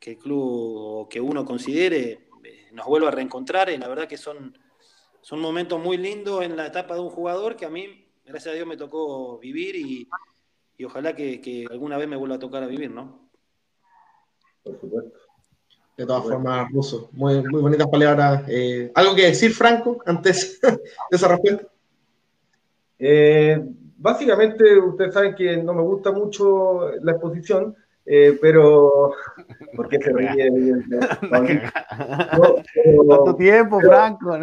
el 0.00 0.18
club 0.18 0.42
o 0.42 1.08
que 1.08 1.20
uno 1.20 1.44
considere 1.44 2.28
eh, 2.44 2.68
nos 2.72 2.86
vuelva 2.86 3.08
a 3.08 3.12
reencontrar. 3.12 3.70
Y 3.70 3.78
la 3.78 3.88
verdad 3.88 4.06
que 4.06 4.18
son, 4.18 4.56
son 5.20 5.40
momentos 5.40 5.80
muy 5.80 5.96
lindos 5.96 6.44
en 6.44 6.56
la 6.56 6.66
etapa 6.66 6.94
de 6.94 7.00
un 7.00 7.10
jugador 7.10 7.56
que 7.56 7.64
a 7.64 7.70
mí, 7.70 8.06
gracias 8.24 8.52
a 8.52 8.56
Dios, 8.56 8.66
me 8.66 8.76
tocó 8.76 9.38
vivir 9.38 9.76
y, 9.76 10.08
ojalá 10.84 11.16
que, 11.16 11.40
que 11.40 11.66
alguna 11.70 11.96
vez 11.96 12.06
me 12.06 12.16
vuelva 12.16 12.36
a 12.36 12.38
tocar 12.38 12.62
a 12.62 12.66
vivir, 12.66 12.90
¿no? 12.90 13.28
Por 14.62 14.78
supuesto. 14.78 15.17
De 15.98 16.06
todas 16.06 16.22
formas, 16.22 16.70
Ruso, 16.70 17.10
muy, 17.10 17.42
muy 17.42 17.60
bonitas 17.60 17.88
palabras. 17.88 18.44
Eh, 18.46 18.92
¿Algo 18.94 19.16
que 19.16 19.26
decir, 19.26 19.50
Franco, 19.52 19.98
antes 20.06 20.60
de 20.62 20.78
esa 21.10 21.26
respuesta? 21.26 21.66
Eh, 23.00 23.60
básicamente, 23.96 24.78
ustedes 24.78 25.12
saben 25.12 25.34
que 25.34 25.56
no 25.56 25.74
me 25.74 25.82
gusta 25.82 26.12
mucho 26.12 26.92
la 27.02 27.12
exposición, 27.12 27.74
eh, 28.06 28.38
pero. 28.40 29.10
¿Por 29.76 29.88
qué 29.88 29.98
se 29.98 30.12
ríe? 30.12 30.52
¿Cuánto 33.04 33.34
tiempo, 33.34 33.80
Franco? 33.80 34.38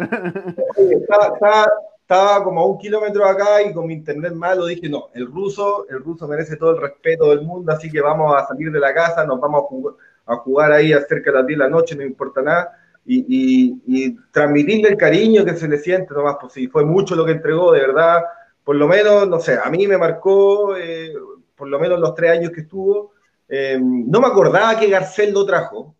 Estaba, 2.02 2.44
como 2.44 2.60
a 2.60 2.66
un 2.66 2.76
kilómetro 2.76 3.24
acá 3.24 3.62
y 3.62 3.72
con 3.72 3.86
mi 3.86 3.94
internet 3.94 4.34
malo 4.34 4.66
dije: 4.66 4.90
no, 4.90 5.08
el 5.14 5.26
ruso, 5.26 5.86
el 5.88 6.04
ruso 6.04 6.28
merece 6.28 6.58
todo 6.58 6.72
el 6.72 6.82
respeto 6.82 7.30
del 7.30 7.40
mundo, 7.40 7.72
así 7.72 7.90
que 7.90 8.02
vamos 8.02 8.36
a 8.36 8.46
salir 8.46 8.70
de 8.70 8.78
la 8.78 8.92
casa, 8.92 9.24
nos 9.24 9.40
vamos 9.40 9.62
a 9.62 9.66
jugar 9.68 9.94
a 10.26 10.36
jugar 10.36 10.72
ahí 10.72 10.92
cerca 11.08 11.30
de 11.30 11.38
las 11.38 11.46
10 11.46 11.58
de 11.58 11.64
la 11.64 11.70
noche, 11.70 11.96
no 11.96 12.02
importa 12.02 12.42
nada, 12.42 12.72
y, 13.04 14.16
transmitirle 14.32 14.88
el 14.90 14.96
cariño 14.96 15.44
que 15.44 15.54
se 15.54 15.68
le 15.68 15.78
siente 15.78 16.12
nomás, 16.12 16.36
pues 16.40 16.52
sí, 16.52 16.66
fue 16.66 16.84
mucho 16.84 17.14
lo 17.14 17.24
que 17.24 17.32
entregó, 17.32 17.72
de 17.72 17.80
verdad, 17.80 18.24
por 18.64 18.76
lo 18.76 18.88
menos, 18.88 19.28
no 19.28 19.38
sé, 19.38 19.58
a 19.62 19.70
mí 19.70 19.86
me 19.86 19.96
marcó, 19.96 20.76
eh, 20.76 21.12
por 21.54 21.68
lo 21.68 21.78
menos 21.78 22.00
los 22.00 22.14
tres 22.14 22.32
años 22.32 22.50
que 22.50 22.62
estuvo, 22.62 23.12
eh, 23.48 23.78
no 23.80 24.20
me 24.20 24.26
acordaba 24.26 24.78
que 24.78 24.90
Garcés 24.90 25.32
lo 25.32 25.46
trajo, 25.46 25.94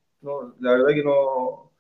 la 0.61 0.73
verdad 0.73 0.89
que 0.89 1.05
no, 1.05 1.71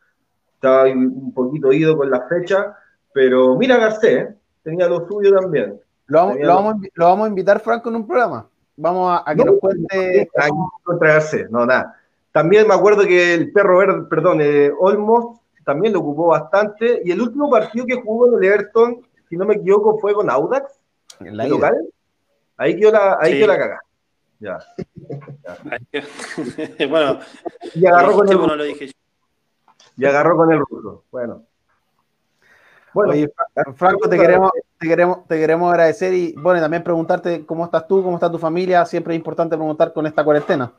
estaba 0.55 0.85
un 0.85 1.32
poquito 1.35 1.73
ido 1.73 1.97
con 1.97 2.10
la 2.10 2.27
fecha, 2.28 2.77
pero 3.12 3.56
mira 3.56 3.77
Garcés, 3.77 4.28
tenía 4.62 4.89
lo 4.89 5.06
suyo 5.06 5.35
también. 5.35 5.81
Lo 6.06 6.18
vamos, 6.18 6.36
lo, 6.39 6.55
vamos, 6.55 6.74
lo 6.94 7.05
vamos, 7.05 7.27
a 7.27 7.28
invitar, 7.28 7.60
Franco, 7.60 7.89
en 7.89 7.97
un 7.97 8.06
programa. 8.06 8.48
Vamos 8.77 9.20
a, 9.24 9.35
que 9.35 9.44
nos 9.44 9.59
cuente. 9.59 10.28
No, 10.48 10.70
contra 10.85 11.14
Garcés, 11.14 11.51
no, 11.51 11.66
nada. 11.66 11.98
También 12.37 12.69
me 12.69 12.75
acuerdo 12.75 13.07
que 13.07 13.33
el 13.33 13.51
perro 13.51 13.79
verde, 13.79 14.03
perdón, 14.11 14.43
eh, 14.43 14.71
Olmos 14.79 15.41
también 15.65 15.95
lo 15.95 16.01
ocupó 16.01 16.27
bastante. 16.27 17.01
Y 17.03 17.11
el 17.11 17.23
último 17.23 17.49
partido 17.49 17.87
que 17.87 17.95
jugó 17.95 18.29
en 18.29 18.35
el 18.35 18.45
Everton, 18.45 19.01
si 19.27 19.39
no 19.39 19.47
me 19.47 19.55
equivoco, 19.55 19.99
fue 19.99 20.13
con 20.13 20.29
Audax, 20.29 20.79
en 21.21 21.35
la 21.35 21.49
local. 21.49 21.75
Ahí 22.59 22.79
quedó 22.79 22.93
la, 22.93 23.17
ahí 23.19 23.39
quedó 23.39 23.47
la 23.47 23.57
caga. 23.57 23.81
Ya. 24.39 24.59
bueno, 26.91 27.21
y 27.75 27.87
agarró 27.87 28.13
con 28.13 28.29
el 28.29 28.37
ruso. 28.37 28.55
Lo 28.55 28.65
dije 28.65 28.91
Y 29.97 30.05
agarró 30.05 30.37
con 30.37 30.53
el 30.53 30.59
ruso. 30.59 31.05
Bueno. 31.11 31.43
Bueno, 32.93 33.15
Franco, 33.77 34.11
te 34.11 34.19
queremos, 34.19 34.51
te, 34.79 34.89
queremos, 34.89 35.27
te 35.27 35.39
queremos 35.39 35.71
agradecer 35.71 36.13
y 36.13 36.35
bueno, 36.35 36.61
también 36.61 36.85
preguntarte 36.85 37.47
cómo 37.47 37.65
estás 37.65 37.89
tú, 37.89 38.03
cómo 38.03 38.17
está 38.17 38.31
tu 38.31 38.39
familia. 38.39 38.85
Siempre 38.85 39.15
es 39.15 39.19
importante 39.21 39.57
preguntar 39.57 39.95
con 39.95 40.07
esta 40.07 40.23
cuarentena. 40.23 40.71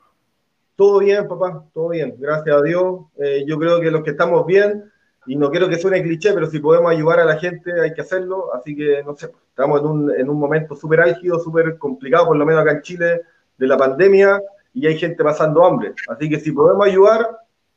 Todo 0.77 0.99
bien, 0.99 1.27
papá, 1.27 1.65
todo 1.73 1.89
bien, 1.89 2.15
gracias 2.19 2.55
a 2.55 2.61
Dios. 2.61 3.01
Eh, 3.17 3.43
yo 3.47 3.57
creo 3.57 3.81
que 3.81 3.89
los 3.89 4.03
que 4.03 4.11
estamos 4.11 4.45
bien, 4.45 4.89
y 5.25 5.35
no 5.35 5.49
quiero 5.49 5.67
que 5.67 5.79
suene 5.79 6.03
cliché, 6.03 6.33
pero 6.33 6.45
si 6.45 6.59
podemos 6.59 6.91
ayudar 6.91 7.19
a 7.19 7.25
la 7.25 7.37
gente 7.37 7.81
hay 7.81 7.95
que 7.95 8.01
hacerlo. 8.01 8.53
Así 8.53 8.75
que, 8.75 9.03
no 9.03 9.15
sé, 9.15 9.31
estamos 9.49 9.81
en 9.81 9.87
un, 9.87 10.11
en 10.11 10.29
un 10.29 10.39
momento 10.39 10.75
súper 10.75 11.01
álgido, 11.01 11.39
súper 11.39 11.79
complicado, 11.79 12.27
por 12.27 12.37
lo 12.37 12.45
menos 12.45 12.61
acá 12.61 12.73
en 12.73 12.81
Chile, 12.83 13.21
de 13.57 13.67
la 13.67 13.75
pandemia, 13.75 14.39
y 14.71 14.85
hay 14.85 14.99
gente 14.99 15.23
pasando 15.23 15.65
hambre. 15.65 15.95
Así 16.09 16.29
que 16.29 16.39
si 16.39 16.51
podemos 16.51 16.85
ayudar, 16.85 17.27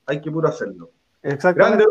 hay 0.04 0.20
que 0.20 0.30
puro 0.30 0.46
hacerlo. 0.46 0.90
Exactamente. 1.22 1.86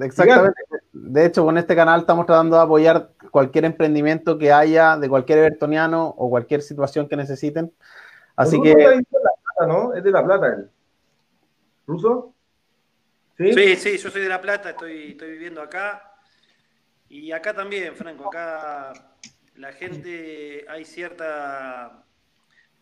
Exactamente. 0.00 0.58
De 0.90 1.26
hecho, 1.26 1.44
con 1.44 1.58
este 1.58 1.76
canal 1.76 2.00
estamos 2.00 2.24
tratando 2.24 2.56
de 2.56 2.62
apoyar 2.62 3.10
cualquier 3.30 3.66
emprendimiento 3.66 4.38
que 4.38 4.52
haya 4.52 4.96
de 4.96 5.08
cualquier 5.08 5.40
evertoniano 5.40 6.14
o 6.16 6.30
cualquier 6.30 6.62
situación 6.62 7.08
que 7.08 7.16
necesiten. 7.16 7.70
Así 8.36 8.58
que. 8.62 9.02
¿No? 9.66 9.94
Es 9.94 10.02
de 10.02 10.10
La 10.10 10.24
Plata 10.24 10.46
él. 10.48 10.70
¿Ruso? 11.86 12.34
¿Sí? 13.36 13.52
sí, 13.52 13.76
sí, 13.76 13.98
yo 13.98 14.10
soy 14.10 14.22
de 14.22 14.28
La 14.28 14.40
Plata, 14.40 14.70
estoy, 14.70 15.12
estoy 15.12 15.32
viviendo 15.32 15.62
acá. 15.62 16.14
Y 17.08 17.32
acá 17.32 17.54
también, 17.54 17.94
Franco, 17.96 18.28
acá 18.28 18.92
la 19.56 19.72
gente, 19.72 20.66
hay 20.68 20.84
cierta 20.84 22.04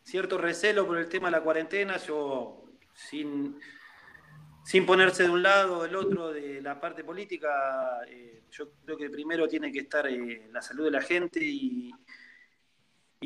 cierto 0.07 0.39
recelo 0.39 0.87
por 0.87 0.99
el 0.99 1.09
tema 1.09 1.29
de 1.29 1.33
la 1.33 1.43
cuarentena. 1.43 1.97
Yo, 1.99 2.65
sin, 2.95 3.59
sin 4.65 4.87
ponerse 4.87 5.25
de 5.25 5.31
un 5.31 5.43
lado 5.43 5.79
o 5.79 5.83
del 5.83 5.97
otro 5.97 6.33
de 6.33 6.63
la 6.63 6.81
parte 6.81 7.03
política, 7.03 8.03
eh, 8.09 8.43
yo 8.51 8.71
creo 8.85 8.97
que 8.97 9.11
primero 9.11 9.49
tiene 9.49 9.73
que 9.73 9.81
estar 9.81 10.07
eh, 10.07 10.49
la 10.53 10.63
salud 10.63 10.85
de 10.85 10.93
la 10.93 11.03
gente 11.03 11.41
y, 11.43 11.93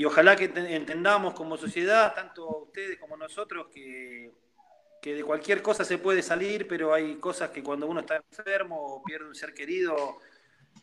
y 0.01 0.05
ojalá 0.07 0.35
que 0.35 0.45
entendamos 0.47 1.35
como 1.35 1.59
sociedad, 1.59 2.15
tanto 2.15 2.49
ustedes 2.63 2.99
como 2.99 3.19
nosotros, 3.19 3.67
que, 3.71 4.33
de 5.03 5.23
cualquier 5.23 5.61
cosa 5.61 5.85
se 5.85 5.99
puede 5.99 6.23
salir, 6.23 6.67
pero 6.67 6.95
hay 6.95 7.17
cosas 7.17 7.51
que 7.51 7.63
cuando 7.63 7.87
uno 7.87 8.01
está 8.01 8.17
enfermo 8.17 8.79
o 8.81 9.03
pierde 9.03 9.29
un 9.29 9.35
ser 9.35 9.53
querido, 9.53 10.17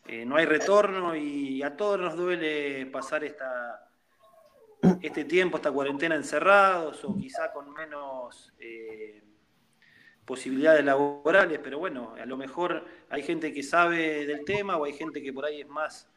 eh, 0.05 0.23
no 0.23 0.35
hay 0.35 0.45
retorno 0.45 1.15
y 1.15 1.63
a 1.63 1.75
todos 1.75 1.99
nos 1.99 2.15
duele 2.15 2.85
pasar 2.85 3.23
esta, 3.23 3.89
este 5.01 5.25
tiempo, 5.25 5.57
esta 5.57 5.71
cuarentena 5.71 6.13
encerrados 6.13 7.03
o 7.03 7.17
quizá 7.17 7.51
con 7.51 7.73
menos 7.73 8.53
eh, 8.59 9.23
posibilidades 10.25 10.85
laborales, 10.85 11.59
pero 11.63 11.79
bueno, 11.79 12.13
a 12.21 12.25
lo 12.27 12.37
mejor 12.37 12.85
hay 13.09 13.23
gente 13.23 13.51
que 13.51 13.63
sabe 13.63 14.27
del 14.27 14.45
tema 14.45 14.77
o 14.77 14.85
hay 14.85 14.93
gente 14.93 15.23
que 15.23 15.33
por 15.33 15.45
ahí 15.45 15.61
es 15.61 15.67
más 15.67 16.07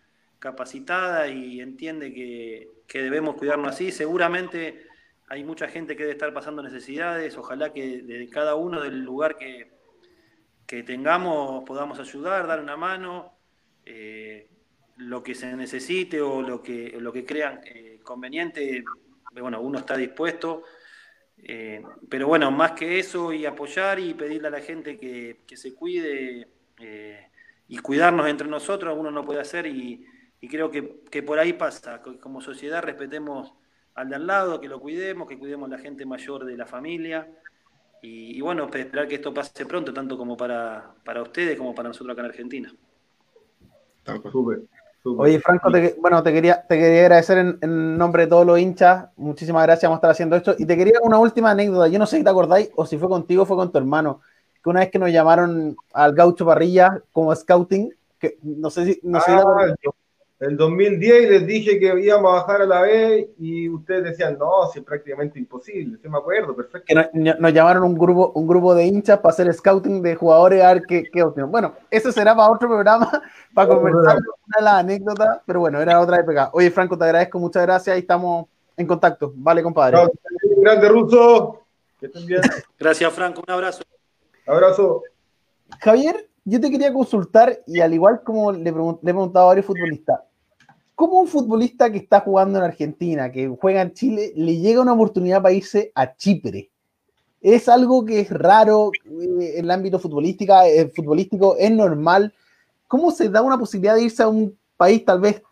capacitada 0.41 1.29
y 1.29 1.61
entiende 1.61 2.13
que, 2.13 2.69
debemos 2.93 3.37
cuidarnos 3.37 3.69
así. 3.69 3.93
Seguramente 3.93 4.89
hay 5.29 5.45
mucha 5.45 5.69
gente 5.69 5.95
que 5.95 6.03
debe 6.03 6.15
estar 6.15 6.35
pasando 6.35 6.63
necesidades. 6.63 7.37
Ojalá 7.37 7.73
que 7.73 8.03
de 8.03 8.29
cada 8.29 8.57
uno 8.57 8.81
del 8.81 9.05
lugar 9.05 9.37
que, 9.37 9.71
que 10.67 10.83
tengamos 10.83 11.63
podamos 11.65 12.01
ayudar, 12.01 12.49
dar 12.49 12.61
una 12.61 12.77
mano, 12.77 13.39
eh, 13.85 14.49
lo 14.97 15.23
que 15.23 15.35
se 15.35 15.55
necesite 15.57 16.21
o 16.21 16.43
lo 16.43 16.61
que, 16.63 16.97
lo 16.99 17.13
que 17.13 17.25
crean 17.25 17.61
eh, 17.65 18.01
conveniente, 18.03 18.83
bueno, 19.41 19.61
uno 19.61 19.79
está 19.79 19.97
dispuesto. 19.97 20.65
Eh, 21.43 21.83
pero 22.09 22.27
bueno, 22.27 22.51
más 22.51 22.73
que 22.73 22.99
eso 22.99 23.33
y 23.33 23.47
apoyar 23.47 23.99
y 23.99 24.15
pedirle 24.15 24.49
a 24.49 24.51
la 24.51 24.61
gente 24.61 24.99
que, 24.99 25.39
se 25.57 25.75
cuide 25.75 26.49
eh, 26.79 27.29
y 27.69 27.79
cuidarnos 27.79 28.29
entre 28.29 28.49
nosotros, 28.49 28.97
uno 28.99 29.11
no 29.11 29.25
puede 29.25 29.41
hacer 29.41 29.67
y, 29.67 30.05
creo 30.49 30.71
que, 30.71 31.23
por 31.23 31.39
ahí 31.39 31.53
pasa, 31.53 32.03
que 32.03 32.19
como 32.19 32.41
sociedad 32.41 32.83
respetemos 32.83 33.53
al 33.95 34.09
de 34.09 34.17
al 34.17 34.27
lado, 34.27 34.61
que 34.61 34.69
lo 34.69 34.81
cuidemos, 34.81 35.29
que 35.29 35.39
cuidemos 35.39 35.71
a 35.71 35.77
la 35.77 35.83
gente 35.83 36.07
mayor 36.07 36.45
de 36.45 36.57
la 36.57 36.67
familia 36.67 37.29
y, 38.03 38.41
bueno, 38.41 38.65
esperar 38.73 39.07
que 39.07 39.17
esto 39.17 39.35
pase 39.35 39.67
pronto, 39.67 39.93
tanto 39.93 40.17
como 40.17 40.37
para, 40.37 40.95
para 41.05 41.23
ustedes 41.23 41.59
como 41.59 41.75
para 41.75 41.89
nosotros 41.89 42.15
acá 42.15 42.23
en 42.23 42.29
Argentina. 42.29 42.75
Oye, 45.05 45.41
Franco, 45.41 45.71
te, 45.71 45.97
bueno, 45.99 46.23
te 46.23 46.33
quería, 46.33 46.63
te 46.67 46.79
quería 46.79 47.03
agradecer 47.03 47.57
en, 47.61 47.97
nombre 47.97 48.25
de 48.25 48.29
todos 48.29 48.47
los 48.47 48.59
hinchas. 48.59 49.09
Muchísimas 49.17 49.63
gracias 49.65 49.89
por 49.89 49.97
estar 49.97 50.11
haciendo 50.11 50.37
esto. 50.37 50.55
Y 50.59 50.67
te 50.67 50.77
quería 50.77 50.99
una 51.03 51.19
última 51.19 51.51
anécdota. 51.51 51.89
Yo 51.89 51.99
no 51.99 52.07
sé 52.07 52.19
si 52.19 52.25
te 52.25 52.31
acordáis 52.31 52.71
o 52.77 52.85
si 52.85 52.99
fue 52.99 53.09
contigo 53.09 53.43
o 53.43 53.47
fue 53.47 53.57
con 53.57 53.73
tu 53.73 53.79
hermano. 53.79 54.21
Que 54.63 54.69
una 54.69 54.81
vez 54.81 54.91
que 54.91 54.99
nos 54.99 55.11
llamaron 55.11 55.75
al 55.95 56.15
Gaucho 56.15 56.45
Parrilla 56.45 57.03
como 57.13 57.35
scouting, 57.35 57.95
que 58.19 58.39
no 58.43 58.69
sé 58.69 58.85
si, 58.85 59.01
no 59.03 59.21
sé 59.21 59.33
el 60.41 60.57
2010 60.57 61.31
les 61.31 61.47
dije 61.47 61.79
que 61.79 62.01
íbamos 62.01 62.33
a 62.33 62.37
bajar 62.37 62.63
a 62.63 62.67
la 62.67 62.81
B 62.81 63.31
y 63.39 63.69
ustedes 63.69 64.05
decían, 64.05 64.39
no, 64.39 64.67
si 64.73 64.79
es 64.79 64.85
prácticamente 64.87 65.39
imposible, 65.39 65.99
sí 66.01 66.09
me 66.09 66.17
acuerdo, 66.17 66.57
perfecto. 66.57 66.87
Que 66.87 66.95
nos, 66.95 67.53
llamaron 67.53 67.83
un 67.83 67.95
grupo, 67.95 68.33
un 68.35 68.47
grupo 68.47 68.75
de 68.75 68.87
hinchas 68.87 69.19
para 69.19 69.35
hacer 69.35 69.53
scouting 69.53 70.01
de 70.01 70.15
jugadores 70.15 70.63
a 70.63 70.73
ver 70.73 70.83
qué, 70.89 71.05
qué 71.13 71.23
opción. 71.23 71.51
Bueno, 71.51 71.75
eso 71.91 72.11
será 72.11 72.35
para 72.35 72.51
otro 72.51 72.69
programa, 72.69 73.23
para 73.55 73.69
conversar 73.69 74.17
una 74.17 74.57
de 74.57 74.65
las 74.65 74.75
anécdotas, 74.77 75.41
pero 75.45 75.61
bueno, 75.61 75.79
era 75.79 76.01
otra 76.01 76.21
época. 76.21 76.49
Oye, 76.55 76.71
Franco, 76.71 76.97
te 76.97 77.05
agradezco, 77.05 77.39
muchas 77.39 77.63
gracias 77.63 77.97
y 77.99 78.01
estamos 78.01 78.47
en 78.79 78.87
contacto. 78.87 79.35
Vale, 79.37 79.63
compadre. 79.63 79.99
grande, 80.57 80.89
Ruso. 80.89 81.65
Que 81.99 82.07
estén 82.07 82.25
bien. 82.25 82.41
Gracias, 82.79 83.13
Franco, 83.13 83.43
un 83.47 83.53
abrazo. 83.53 83.83
Abrazo. 84.47 85.03
Javier, 85.81 86.31
yo 86.47 86.59
te 86.59 86.71
quería 86.71 86.91
consultar, 86.91 87.61
y 87.67 87.81
al 87.81 87.93
igual 87.93 88.23
como 88.25 88.53
le, 88.53 88.63
le 88.63 88.71
he 88.71 88.73
preguntado 88.73 89.45
a 89.45 89.49
varios 89.49 89.67
futbolistas, 89.67 90.21
¿Cómo 91.01 91.21
un 91.21 91.29
futbolista 91.29 91.91
que 91.91 91.97
está 91.97 92.21
jugando 92.21 92.59
en 92.59 92.65
Argentina, 92.67 93.33
que 93.33 93.49
juega 93.49 93.81
en 93.81 93.95
Chile, 93.95 94.35
le 94.37 94.59
llega 94.59 94.83
una 94.83 94.93
oportunidad 94.93 95.41
para 95.41 95.55
irse 95.55 95.91
a 95.95 96.15
Chipre? 96.15 96.69
Es 97.41 97.71
algo 97.71 98.05
que 98.05 98.21
es 98.21 98.29
raro 98.29 98.91
eh, 99.07 99.55
en 99.57 99.65
el 99.65 99.71
ámbito 99.71 99.99
futbolístico, 99.99 100.53
eh, 100.63 100.93
futbolístico, 100.95 101.57
es 101.57 101.71
normal. 101.71 102.35
¿Cómo 102.87 103.13
se 103.13 103.31
da 103.31 103.41
una 103.41 103.57
posibilidad 103.57 103.95
de 103.95 104.03
irse 104.03 104.23
a 104.23 104.29
un 104.29 104.59
país 104.77 105.03
tal 105.03 105.23
vez 105.23 105.43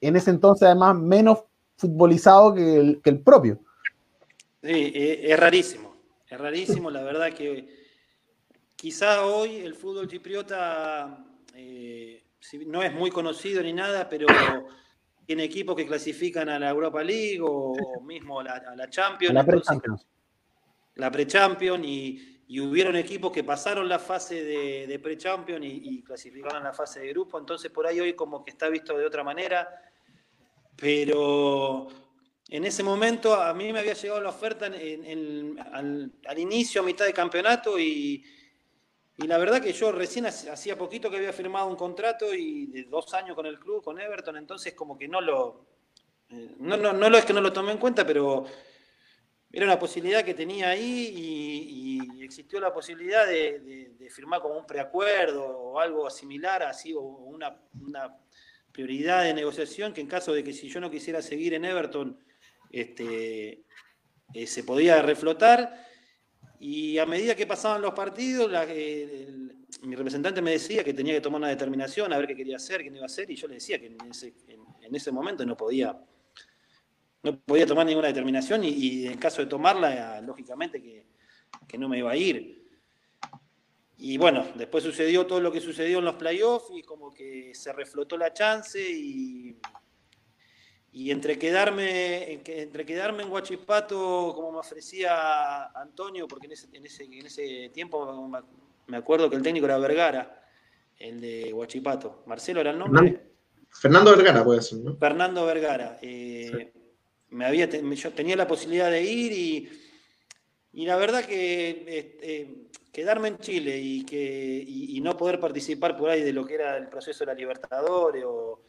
en 0.00 0.16
ese 0.16 0.30
entonces 0.30 0.66
además 0.66 0.96
menos 0.96 1.44
futbolizado 1.76 2.52
que 2.52 2.76
el, 2.78 3.00
que 3.00 3.10
el 3.10 3.20
propio? 3.20 3.60
Sí, 4.64 4.92
eh, 4.96 5.30
es 5.30 5.38
rarísimo, 5.38 5.94
es 6.28 6.38
rarísimo, 6.40 6.90
la 6.90 7.04
verdad 7.04 7.32
que 7.32 7.68
quizá 8.74 9.24
hoy 9.24 9.58
el 9.58 9.76
fútbol 9.76 10.08
chipriota 10.08 11.24
no 12.66 12.82
es 12.82 12.92
muy 12.92 13.10
conocido 13.12 13.62
ni 13.62 13.72
nada, 13.72 14.08
pero 14.08 14.26
tiene 15.28 15.44
equipos 15.44 15.76
que 15.76 15.86
clasifican 15.86 16.48
a 16.48 16.58
la 16.58 16.70
Europa 16.70 17.04
League 17.04 17.38
o, 17.42 18.00
mismo 18.00 18.40
a 18.40 18.44
la, 18.44 18.88
Champions. 18.88 19.34
La 19.34 19.44
pre-Champions. 19.44 20.06
La 20.94 21.10
pre-Champions 21.10 21.84
y, 21.86 22.60
hubieron 22.60 22.96
equipos 22.96 23.30
que 23.30 23.44
pasaron 23.44 23.86
la 23.90 23.98
fase 23.98 24.42
de, 24.42 24.98
pre-Champions 24.98 25.66
y, 25.66 26.02
clasificaron 26.02 26.62
a 26.62 26.68
la 26.68 26.72
fase 26.72 27.00
de 27.00 27.08
grupo. 27.08 27.38
Entonces 27.38 27.70
por 27.70 27.86
ahí 27.86 28.00
hoy 28.00 28.14
como 28.14 28.42
que 28.42 28.52
está 28.52 28.70
visto 28.70 28.96
de 28.96 29.04
otra 29.04 29.22
manera. 29.22 29.68
Pero 30.74 31.88
en 32.48 32.64
ese 32.64 32.82
momento 32.82 33.34
a 33.34 33.52
mí 33.52 33.70
me 33.70 33.80
había 33.80 33.92
llegado 33.92 34.22
la 34.22 34.30
oferta 34.30 34.64
al, 34.64 36.12
al 36.26 36.38
inicio, 36.38 36.80
a 36.80 36.84
mitad 36.84 37.04
de 37.04 37.12
campeonato 37.12 37.78
y 37.78 38.24
y 39.20 39.26
la 39.26 39.36
verdad 39.36 39.60
que 39.60 39.72
yo 39.72 39.90
recién 39.90 40.26
hacía 40.26 40.78
poquito 40.78 41.10
que 41.10 41.16
había 41.16 41.32
firmado 41.32 41.66
un 41.66 41.74
contrato 41.74 42.32
y 42.32 42.66
de 42.66 42.84
dos 42.84 43.12
años 43.14 43.34
con 43.34 43.46
el 43.46 43.58
club, 43.58 43.82
con 43.82 44.00
Everton, 44.00 44.36
entonces 44.36 44.74
como 44.74 44.96
que 44.96 45.08
no 45.08 45.20
lo... 45.20 45.66
Eh, 46.30 46.54
no, 46.60 46.76
no, 46.76 46.92
no 46.92 47.10
lo 47.10 47.18
es 47.18 47.24
que 47.24 47.32
no 47.32 47.40
lo 47.40 47.52
tomé 47.52 47.72
en 47.72 47.78
cuenta, 47.78 48.06
pero 48.06 48.46
era 49.50 49.64
una 49.64 49.78
posibilidad 49.78 50.24
que 50.24 50.34
tenía 50.34 50.70
ahí 50.70 51.12
y, 51.16 52.22
existió 52.22 52.60
la 52.60 52.72
posibilidad 52.72 53.26
de, 53.26 53.96
firmar 54.10 54.40
como 54.40 54.58
un 54.58 54.66
preacuerdo 54.66 55.44
o 55.46 55.80
algo 55.80 56.10
similar, 56.10 56.62
así, 56.62 56.92
o 56.92 57.00
una, 57.00 57.58
una, 57.80 58.16
prioridad 58.70 59.24
de 59.24 59.34
negociación 59.34 59.92
que 59.92 60.02
en 60.02 60.06
caso 60.06 60.32
de 60.32 60.44
que 60.44 60.52
si 60.52 60.68
yo 60.68 60.78
no 60.78 60.90
quisiera 60.90 61.22
seguir 61.22 61.54
en 61.54 61.64
Everton, 61.64 62.22
este, 62.70 63.64
eh, 64.34 64.46
se 64.46 64.62
podía 64.62 65.02
reflotar. 65.02 65.87
Y 66.60 66.98
a 66.98 67.06
medida 67.06 67.36
que 67.36 67.46
pasaban 67.46 67.80
los 67.80 67.94
partidos, 67.94 68.50
mi 69.82 69.94
representante 69.94 70.42
me 70.42 70.52
decía 70.52 70.82
que 70.82 70.92
tenía 70.92 71.14
que 71.14 71.20
tomar 71.20 71.40
una 71.40 71.48
determinación, 71.48 72.12
a 72.12 72.18
ver 72.18 72.26
qué 72.26 72.34
quería 72.34 72.56
hacer, 72.56 72.82
qué 72.82 72.90
no 72.90 72.96
iba 72.96 73.04
a 73.04 73.06
hacer, 73.06 73.30
y 73.30 73.36
yo 73.36 73.46
le 73.46 73.54
decía 73.54 73.78
que 73.78 73.86
en 73.86 74.94
ese, 74.94 75.12
momento 75.12 75.46
no 75.46 75.56
podía, 75.56 75.96
no 77.22 77.38
podía 77.40 77.64
tomar 77.64 77.86
ninguna 77.86 78.08
determinación 78.08 78.64
y, 78.64 79.06
en 79.06 79.18
caso 79.18 79.40
de 79.42 79.46
tomarla, 79.46 80.20
lógicamente 80.20 80.82
que, 80.82 81.06
que, 81.68 81.78
no 81.78 81.88
me 81.88 81.98
iba 81.98 82.10
a 82.10 82.16
ir. 82.16 82.66
Y 83.98 84.16
bueno, 84.18 84.44
después 84.56 84.82
sucedió 84.82 85.26
todo 85.26 85.40
lo 85.40 85.52
que 85.52 85.60
sucedió 85.60 85.98
en 85.98 86.04
los 86.04 86.16
playoffs 86.16 86.70
y 86.74 86.82
como 86.82 87.12
que 87.12 87.52
se 87.54 87.72
reflotó 87.72 88.16
la 88.16 88.32
chance 88.32 88.80
y 88.80 89.58
y 90.98 91.12
entre 91.12 91.38
quedarme, 91.38 92.40
entre 92.44 92.84
quedarme 92.84 93.22
en 93.22 93.30
Huachipato, 93.30 94.32
como 94.34 94.50
me 94.50 94.58
ofrecía 94.58 95.66
Antonio, 95.66 96.26
porque 96.26 96.46
en 96.46 96.54
ese, 96.54 96.66
en 96.72 96.84
ese, 96.84 97.04
en 97.04 97.24
ese 97.24 97.70
tiempo 97.72 98.28
me 98.88 98.96
acuerdo 98.96 99.30
que 99.30 99.36
el 99.36 99.42
técnico 99.42 99.66
era 99.66 99.78
Vergara, 99.78 100.44
el 100.98 101.20
de 101.20 101.52
Huachipato. 101.52 102.24
Marcelo 102.26 102.60
era 102.60 102.72
el 102.72 102.80
nombre. 102.80 103.30
Fernando 103.70 104.16
Vergara 104.16 104.42
puede 104.42 104.60
ser, 104.60 104.78
¿no? 104.78 104.96
Fernando 104.96 105.46
Vergara. 105.46 106.00
Eh, 106.02 106.72
me 107.30 107.46
había, 107.46 107.68
yo 107.68 108.12
tenía 108.12 108.34
la 108.34 108.48
posibilidad 108.48 108.90
de 108.90 109.04
ir 109.04 109.30
y, 109.30 109.70
y 110.72 110.84
la 110.84 110.96
verdad 110.96 111.24
que 111.24 111.84
este, 111.86 112.70
quedarme 112.90 113.28
en 113.28 113.38
Chile 113.38 113.78
y, 113.78 114.04
que, 114.04 114.64
y, 114.66 115.00
no 115.00 115.16
poder 115.16 115.38
participar 115.38 115.96
por 115.96 116.10
ahí 116.10 116.24
de 116.24 116.32
lo 116.32 116.44
que 116.44 116.54
era 116.54 116.76
el 116.76 116.88
proceso 116.88 117.20
de 117.20 117.26
la 117.26 117.34
Libertadores 117.34 118.24
o 118.26 118.62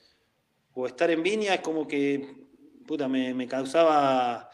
o 0.79 0.87
estar 0.87 1.11
en 1.11 1.21
Viña 1.21 1.55
es 1.55 1.61
como 1.61 1.87
que, 1.87 2.35
puta, 2.87 3.07
me, 3.07 3.47
causaba, 3.47 4.49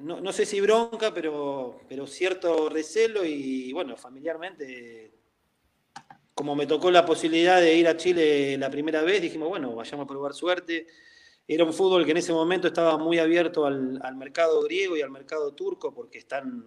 no, 0.00 0.32
sé 0.32 0.44
si 0.44 0.60
bronca, 0.60 1.14
pero, 1.14 1.80
pero 1.88 2.06
cierto 2.06 2.68
recelo 2.68 3.24
y 3.24 3.72
bueno, 3.72 3.96
familiarmente, 3.96 5.12
como 6.34 6.54
me 6.54 6.66
tocó 6.66 6.90
la 6.90 7.06
posibilidad 7.06 7.60
de 7.60 7.74
ir 7.74 7.88
a 7.88 7.96
Chile 7.96 8.56
la 8.58 8.70
primera 8.70 9.02
vez, 9.02 9.22
dijimos, 9.22 9.48
bueno, 9.48 9.74
vayamos 9.74 10.04
a 10.04 10.08
probar 10.08 10.34
suerte. 10.34 10.86
Era 11.46 11.64
un 11.64 11.72
fútbol 11.72 12.04
que 12.04 12.12
en 12.12 12.18
ese 12.18 12.32
momento 12.32 12.68
estaba 12.68 12.96
muy 12.98 13.18
abierto 13.18 13.66
al, 13.66 14.00
mercado 14.16 14.62
griego 14.62 14.96
y 14.96 15.02
al 15.02 15.10
mercado 15.10 15.54
turco 15.54 15.92
porque 15.92 16.18
están 16.18 16.64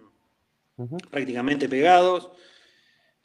prácticamente 1.10 1.68
pegados. 1.68 2.30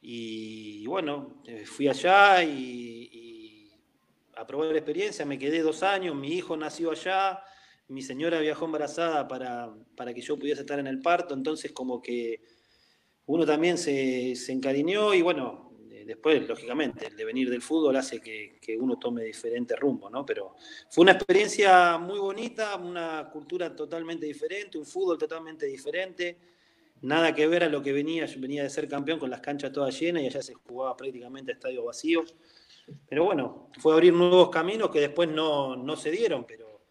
Y 0.02 0.86
bueno, 0.88 1.42
eh, 1.46 1.66
fui 1.66 1.88
allá 1.88 2.44
y 2.44 3.31
aprobé 4.42 4.72
la 4.72 4.78
experiencia, 4.80 5.26
me 5.26 5.40
quedé 5.40 5.62
dos 5.62 5.84
años, 5.84 6.16
mi 6.16 6.34
hijo 6.34 6.58
nació 6.58 6.92
allá, 6.92 7.44
mi 7.88 8.02
señora 8.02 8.40
viajó 8.40 8.66
embarazada 8.66 9.28
para, 9.28 9.74
para 9.96 10.14
que 10.14 10.22
yo 10.22 10.38
pudiese 10.38 10.62
estar 10.62 10.80
en 10.80 10.88
el 10.88 11.02
parto, 11.02 11.34
entonces 11.34 11.72
como 11.72 12.02
que 12.02 12.42
uno 13.26 13.46
también 13.46 13.78
se, 13.78 14.36
se 14.36 14.52
encariñó 14.52 15.14
y 15.14 15.22
bueno, 15.22 15.72
después, 16.06 16.48
lógicamente, 16.48 17.08
el 17.08 17.16
devenir 17.16 17.50
del 17.50 17.62
fútbol 17.62 17.96
hace 17.96 18.20
que, 18.20 18.60
que, 18.62 18.78
uno 18.78 18.98
tome 18.98 19.24
diferente 19.24 19.76
rumbo, 19.76 20.10
¿no? 20.10 20.26
Pero 20.26 20.56
fue 20.90 21.04
una 21.04 21.14
experiencia 21.14 21.98
muy 21.98 22.20
bonita, 22.20 22.76
una 22.76 23.30
cultura 23.32 23.76
totalmente 23.76 24.26
diferente, 24.26 24.78
un 24.78 24.86
fútbol 24.86 25.18
totalmente 25.18 25.66
diferente, 25.66 26.38
nada 27.02 27.34
que 27.34 27.48
ver 27.48 27.64
a 27.64 27.70
lo 27.70 27.82
que 27.82 27.94
venía, 27.94 28.26
yo 28.26 28.40
venía 28.40 28.64
de 28.64 28.70
ser 28.70 28.88
campeón 28.88 29.20
con 29.20 29.30
las 29.30 29.42
canchas 29.42 29.72
todas 29.72 29.98
llenas 30.00 30.24
y 30.24 30.28
allá 30.28 30.42
se 30.42 30.54
jugaba 30.54 30.96
prácticamente 30.98 31.52
a 31.52 31.56
estadios 31.56 31.86
vacíos. 31.86 32.36
Pero 33.08 33.26
bueno, 33.26 33.70
fue 33.80 33.94
abrir 33.94 34.14
nuevos 34.14 34.50
caminos 34.50 34.90
que 34.90 35.00
después 35.00 35.30
no, 35.30 35.76
no 35.76 35.96
se 35.96 36.12
dieron, 36.12 36.46
pero, 36.46 36.82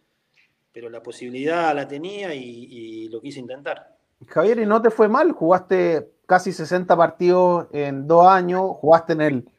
pero 0.72 0.89
la 0.89 1.02
posibilidad 1.02 1.74
la 1.74 1.86
tenía 1.86 2.35
y, 2.35 3.09
lo 3.09 3.20
quise 3.20 3.40
intentar. 3.40 3.97
Javier, 4.27 4.60
y 4.60 4.66
no 4.66 4.82
te 4.82 4.90
fue 4.90 5.09
mal, 5.09 5.32
jugaste 5.32 6.12
casi 6.27 6.52
60 6.52 6.97
partidos 6.97 7.66
en 7.72 8.06
dos 8.06 8.27
años, 8.27 8.77
jugaste 8.77 9.14
en 9.14 9.20
el 9.20 9.51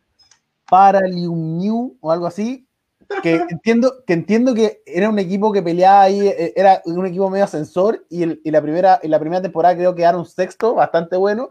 Paralium 0.70 1.98
o 2.00 2.12
algo 2.12 2.28
así, 2.28 2.68
que 3.22 3.34
entiendo, 3.50 4.04
que 4.06 4.14
entiendo 4.14 4.54
que 4.54 4.82
era 4.86 5.10
un 5.10 5.20
equipo 5.20 5.52
que 5.52 5.62
peleaba 5.62 6.04
ahí, 6.04 6.28
eh, 6.28 6.54
era 6.56 6.82
un 6.86 7.06
equipo 7.06 7.30
medio 7.30 7.46
ascensor, 7.46 8.06
y, 8.10 8.24
y 8.48 8.52
la, 8.52 8.62
primera, 8.62 9.00
en 9.02 9.12
la 9.12 9.20
primera 9.20 9.42
temporada 9.42 9.76
creo 9.76 9.94
que 9.94 10.02
quedaron 10.02 10.26
sexto, 10.26 10.76
bastante 10.76 11.18
bueno, 11.18 11.50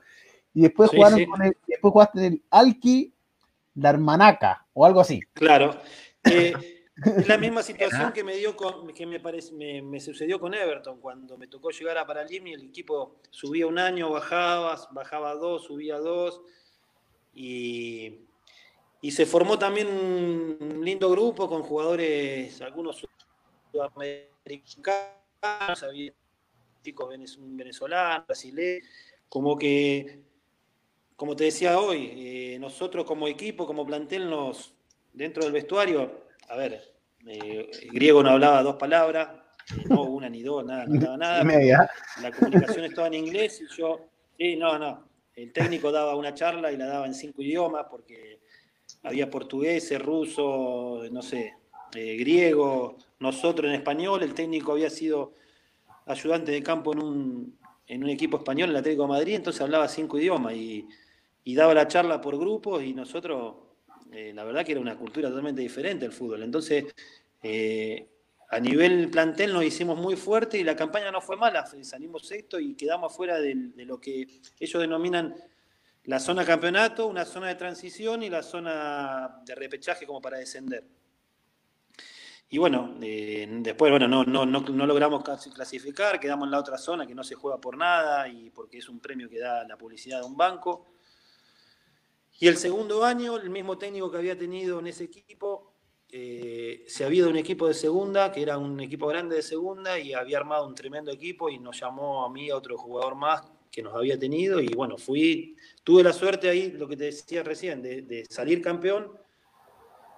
y 0.54 0.62
después, 0.62 0.90
jugaron 0.90 1.24
Con 1.26 1.42
el, 1.42 1.56
después 1.66 1.92
jugaste 1.92 2.18
en 2.18 2.32
el 2.32 2.42
Alki 2.50 3.12
la 3.74 3.90
hermanaca 3.90 4.66
o 4.72 4.84
algo 4.84 5.01
así. 5.01 5.20
Claro. 5.34 5.80
Eh, 6.24 6.52
Es 7.05 7.28
la 7.28 7.38
misma 7.38 7.62
situación 8.02 8.12
que 8.12 8.24
me 8.24 8.36
dio 8.36 8.55
que 8.94 9.06
me, 9.06 9.20
parece, 9.20 9.52
me, 9.55 10.01
sucedió 10.01 10.38
con 10.38 10.55
Everton 10.55 11.01
cuando 11.01 11.38
me 11.38 11.47
tocó 11.47 11.70
llegar 11.70 11.98
a 11.98 12.06
Paralimni, 12.06 12.52
el 12.52 12.64
equipo 12.64 13.16
subía 13.30 13.66
un 13.66 13.78
año, 13.78 14.10
bajaba, 14.10 14.78
bajaba 14.90 15.34
dos, 15.34 15.64
subía 15.64 15.98
dos 15.98 16.42
y, 17.34 18.20
y 19.01 19.10
se 19.12 19.24
formó 19.24 19.59
también 19.59 19.88
un 19.88 20.84
lindo 20.84 21.10
grupo 21.10 21.48
con 21.48 21.62
jugadores, 21.62 22.60
algunos 22.60 23.06
sudamericanos, 23.72 25.82
había 25.82 26.12
chicos 26.82 27.09
venezolanos, 27.09 28.26
brasileños, 28.26 28.86
como 29.28 29.56
que, 29.56 30.20
como 31.20 31.36
te 31.36 31.44
decía 31.44 31.78
hoy, 31.78 32.14
eh, 32.16 32.59
nosotros 32.59 33.05
como 33.05 33.28
equipo, 33.28 33.66
como 33.66 33.84
plantel, 33.84 34.30
nos, 34.30 34.72
dentro 35.12 35.44
del 35.44 35.52
vestuario, 35.52 36.24
a 36.48 36.56
ver, 36.56 36.94
eh, 37.26 37.70
griego 37.92 38.22
no 38.22 38.30
hablaba 38.30 38.62
dos 38.62 38.76
palabras, 38.76 39.28
no 39.90 40.05
una 40.05 40.30
ni 40.30 40.42
dos, 40.42 40.64
nada, 40.64 40.86
no 40.86 41.12
hablaba 41.12 41.44
nada. 41.44 41.90
La 42.22 42.32
comunicación 42.32 42.86
estaba 42.86 43.09
en 43.09 43.12
inglés 43.12 43.60
y 43.60 43.76
yo, 43.76 44.01
sí, 44.38 44.56
no, 44.56 44.78
no. 44.78 45.10
El 45.34 45.52
técnico 45.52 45.92
daba 45.92 46.16
una 46.16 46.32
charla 46.32 46.72
y 46.72 46.78
la 46.78 46.86
daba 46.86 47.05
en 47.05 47.12
cinco 47.12 47.42
idiomas 47.42 47.84
porque 47.90 48.40
había 49.02 49.28
portugués, 49.28 49.92
ruso, 50.02 51.02
no 51.12 51.20
sé, 51.20 51.52
eh, 51.97 52.16
griego, 52.16 52.97
nosotros 53.18 53.68
en 53.68 53.74
español, 53.74 54.22
el 54.22 54.32
técnico 54.32 54.72
había 54.72 54.88
sido 54.88 55.34
ayudante 56.06 56.51
de 56.51 56.62
campo 56.62 56.94
en 56.94 57.02
un, 57.02 57.59
en 57.86 58.05
un 58.05 58.09
equipo 58.09 58.38
español, 58.38 58.70
el 58.70 58.76
Atlético 58.76 59.02
de 59.02 59.09
Madrid, 59.10 59.34
entonces 59.34 59.60
hablaba 59.60 59.86
cinco 59.86 60.18
idiomas 60.18 60.55
y, 60.55 60.88
y 61.44 61.54
daba 61.54 61.74
la 61.74 61.88
charla 61.88 62.20
por 62.20 62.38
grupos 62.38 62.82
y 62.82 62.94
nosotros 62.94 63.54
eh, 64.12 64.32
la 64.34 64.44
verdad 64.44 64.64
que 64.64 64.72
era 64.72 64.80
una 64.80 64.96
cultura 64.96 65.28
totalmente 65.28 65.62
diferente 65.62 66.04
el 66.04 66.12
fútbol. 66.12 66.42
Entonces, 66.42 66.86
eh, 67.42 68.08
a 68.50 68.58
nivel 68.58 69.08
plantel 69.10 69.52
nos 69.52 69.64
hicimos 69.64 69.96
muy 69.96 70.16
fuerte 70.16 70.58
y 70.58 70.64
la 70.64 70.74
campaña 70.74 71.12
no 71.12 71.20
fue 71.20 71.36
mala, 71.36 71.64
salimos 71.82 72.26
sexto 72.26 72.58
y 72.58 72.74
quedamos 72.74 73.14
fuera 73.14 73.38
de, 73.38 73.54
lo 73.76 74.00
que 74.00 74.26
ellos 74.58 74.82
denominan 74.82 75.36
la 76.04 76.18
zona 76.18 76.44
campeonato, 76.44 77.06
una 77.06 77.24
zona 77.24 77.48
de 77.48 77.54
transición 77.54 78.24
y 78.24 78.30
la 78.30 78.42
zona 78.42 79.40
de 79.44 79.54
repechaje 79.54 80.06
como 80.06 80.20
para 80.20 80.38
descender. 80.38 80.84
Y 82.52 82.58
bueno, 82.58 82.96
eh, 83.00 83.46
después 83.60 83.92
bueno, 83.92 84.08
no, 84.08 84.24
no, 84.24 84.44
no, 84.44 84.60
no, 84.60 84.86
logramos 84.86 85.22
clasificar, 85.54 86.18
quedamos 86.18 86.46
en 86.46 86.50
la 86.50 86.58
otra 86.58 86.76
zona 86.76 87.06
que 87.06 87.14
no 87.14 87.22
se 87.22 87.36
juega 87.36 87.60
por 87.60 87.76
nada 87.76 88.26
y 88.26 88.50
porque 88.50 88.78
es 88.78 88.88
un 88.88 88.98
premio 88.98 89.30
que 89.30 89.38
da 89.38 89.62
la 89.68 89.76
publicidad 89.76 90.18
de 90.18 90.26
un 90.26 90.36
banco. 90.36 90.86
Y 92.42 92.48
el 92.48 92.56
segundo 92.56 93.04
año, 93.04 93.36
el 93.36 93.50
mismo 93.50 93.76
técnico 93.76 94.10
que 94.10 94.16
había 94.16 94.36
tenido 94.36 94.78
en 94.78 94.86
ese 94.86 95.04
equipo, 95.04 95.74
eh, 96.08 96.84
se 96.88 97.04
había 97.04 97.18
ido 97.18 97.28
un 97.28 97.36
equipo 97.36 97.68
de 97.68 97.74
segunda, 97.74 98.32
que 98.32 98.40
era 98.40 98.56
un 98.56 98.80
equipo 98.80 99.06
grande 99.08 99.36
de 99.36 99.42
segunda, 99.42 99.98
y 99.98 100.14
había 100.14 100.38
armado 100.38 100.66
un 100.66 100.74
tremendo 100.74 101.12
equipo 101.12 101.50
y 101.50 101.58
nos 101.58 101.78
llamó 101.78 102.24
a 102.24 102.30
mí, 102.30 102.48
a 102.48 102.56
otro 102.56 102.78
jugador 102.78 103.14
más 103.14 103.42
que 103.70 103.82
nos 103.82 103.94
había 103.94 104.18
tenido, 104.18 104.58
y 104.58 104.68
bueno, 104.68 104.96
fui, 104.96 105.54
tuve 105.84 106.02
la 106.02 106.14
suerte 106.14 106.48
ahí, 106.48 106.72
lo 106.72 106.88
que 106.88 106.96
te 106.96 107.04
decía 107.04 107.42
recién, 107.42 107.82
de, 107.82 108.24
salir 108.30 108.62
campeón 108.62 109.12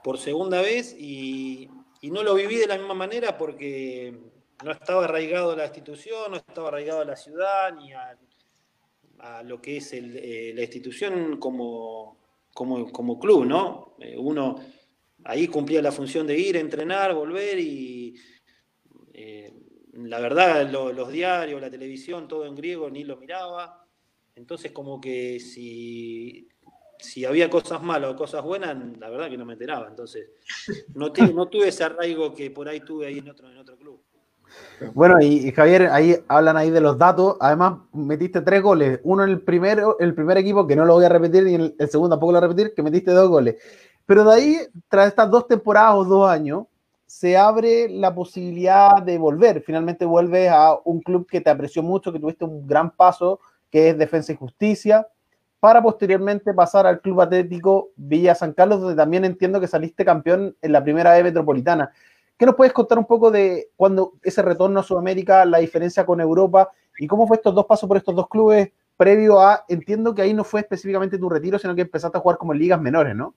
por 0.04 0.16
segunda 0.16 0.62
vez 0.62 0.94
y, 0.96 1.68
no 2.02 2.22
lo 2.22 2.34
viví 2.34 2.56
de 2.56 2.66
la 2.68 2.78
misma 2.78 2.94
manera 2.94 3.36
porque 3.36 4.16
no 4.64 4.70
estaba 4.70 5.04
arraigado 5.04 5.52
a 5.52 5.56
la 5.56 5.64
institución, 5.64 6.30
no 6.30 6.36
estaba 6.36 6.68
arraigado 6.68 7.00
a 7.00 7.04
la 7.04 7.16
ciudad, 7.16 7.74
ni 7.74 7.92
a, 7.92 8.16
a 9.22 9.42
lo 9.44 9.62
que 9.62 9.76
es 9.76 9.92
eh, 9.92 10.52
la 10.54 10.62
institución 10.62 11.38
como, 11.38 12.18
club, 13.20 13.46
¿no? 13.46 13.96
Eh, 14.00 14.16
uno 14.18 14.60
ahí 15.24 15.46
cumplía 15.46 15.80
la 15.80 15.92
función 15.92 16.26
de 16.26 16.36
ir, 16.36 16.56
entrenar, 16.56 17.14
volver 17.14 17.58
y 17.60 18.16
eh, 19.14 19.52
la 19.92 20.18
verdad 20.18 20.68
los 20.70 21.12
diarios, 21.12 21.60
la 21.60 21.70
televisión, 21.70 22.26
todo 22.26 22.46
en 22.46 22.56
griego, 22.56 22.90
ni 22.90 23.04
lo 23.04 23.16
miraba. 23.16 23.86
Entonces 24.34 24.72
como 24.72 25.00
que 25.00 25.38
si, 25.38 26.48
había 27.24 27.48
cosas 27.48 27.80
malas 27.80 28.10
o 28.12 28.16
cosas 28.16 28.42
buenas, 28.42 28.76
la 28.98 29.08
verdad 29.08 29.30
que 29.30 29.38
no 29.38 29.44
me 29.44 29.52
enteraba. 29.52 29.86
Entonces 29.88 30.30
no, 30.94 31.12
tuve 31.12 31.68
ese 31.68 31.84
arraigo 31.84 32.34
que 32.34 32.50
por 32.50 32.68
ahí 32.68 32.80
tuve 32.80 33.06
ahí 33.06 33.18
en 33.18 33.28
otro 33.28 33.78
club. 33.78 34.02
Bueno, 34.94 35.20
y, 35.20 35.52
Javier, 35.52 35.88
ahí 35.92 36.16
hablan 36.28 36.56
ahí 36.56 36.70
de 36.70 36.80
los 36.80 36.98
datos. 36.98 37.36
Además, 37.40 37.78
metiste 37.92 38.40
tres 38.40 38.62
goles. 38.62 39.00
Uno 39.04 39.24
en 39.24 39.30
el 39.30 39.40
primero, 39.40 39.96
el 39.98 40.14
primer 40.14 40.38
equipo, 40.38 40.66
que 40.66 40.76
no 40.76 40.84
lo 40.84 40.94
voy 40.94 41.04
a 41.04 41.08
repetir, 41.08 41.46
y 41.46 41.54
en 41.54 41.74
el, 41.78 41.90
segundo 41.90 42.10
tampoco 42.14 42.32
lo 42.32 42.40
voy 42.40 42.44
a 42.44 42.48
repetir, 42.48 42.74
que 42.74 42.82
metiste 42.82 43.12
dos 43.12 43.28
goles. 43.28 43.56
Pero 44.06 44.24
de 44.24 44.34
ahí, 44.34 44.58
tras 44.88 45.08
estas 45.08 45.30
dos 45.30 45.46
temporadas 45.46 45.94
o 45.94 46.04
dos 46.04 46.28
años, 46.28 46.64
se 47.06 47.36
abre 47.36 47.88
la 47.88 48.14
posibilidad 48.14 49.02
de 49.02 49.18
volver. 49.18 49.62
Finalmente 49.62 50.04
vuelves 50.04 50.50
a 50.50 50.76
un 50.84 51.00
club 51.00 51.26
que 51.30 51.40
te 51.40 51.50
apreció 51.50 51.82
mucho, 51.82 52.12
que 52.12 52.18
tuviste 52.18 52.44
un 52.44 52.66
gran 52.66 52.90
paso, 52.90 53.38
que 53.70 53.90
es 53.90 53.98
Defensa 53.98 54.32
y 54.32 54.36
Justicia, 54.36 55.06
para 55.60 55.80
posteriormente 55.80 56.52
pasar 56.54 56.86
al 56.86 57.00
Club 57.00 57.20
Atlético 57.20 57.90
Villa 57.94 58.34
San 58.34 58.52
Carlos, 58.52 58.80
donde 58.80 58.96
también 58.96 59.24
entiendo 59.24 59.60
que 59.60 59.68
saliste 59.68 60.04
campeón 60.04 60.56
en 60.60 60.72
la 60.72 60.82
primera 60.82 61.12
B 61.12 61.22
metropolitana. 61.22 61.92
¿Qué 62.43 62.47
nos 62.47 62.56
puedes 62.56 62.73
contar 62.73 62.98
un 62.98 63.06
poco 63.06 63.31
de 63.31 63.70
cuando 63.77 64.14
ese 64.20 64.43
retorno 64.43 64.81
a 64.81 64.82
Sudamérica, 64.82 65.44
la 65.44 65.59
diferencia 65.59 66.05
con 66.05 66.20
Europa 66.20 66.73
y 66.98 67.06
cómo 67.06 67.24
fue 67.28 67.36
estos 67.36 67.55
dos 67.55 67.66
pasos 67.66 67.86
por 67.86 67.97
estos 67.97 68.16
dos 68.16 68.28
clubes 68.28 68.73
previo 68.97 69.39
a, 69.39 69.64
entiendo 69.69 70.12
que 70.12 70.23
ahí 70.23 70.35
no 70.35 70.43
fue 70.43 70.62
específicamente 70.62 71.19
tu 71.19 71.28
retiro, 71.28 71.56
sino 71.56 71.73
que 71.77 71.82
empezaste 71.82 72.19
a 72.19 72.20
jugar 72.20 72.39
como 72.39 72.52
en 72.52 72.59
ligas 72.59 72.81
menores, 72.81 73.14
¿no? 73.14 73.36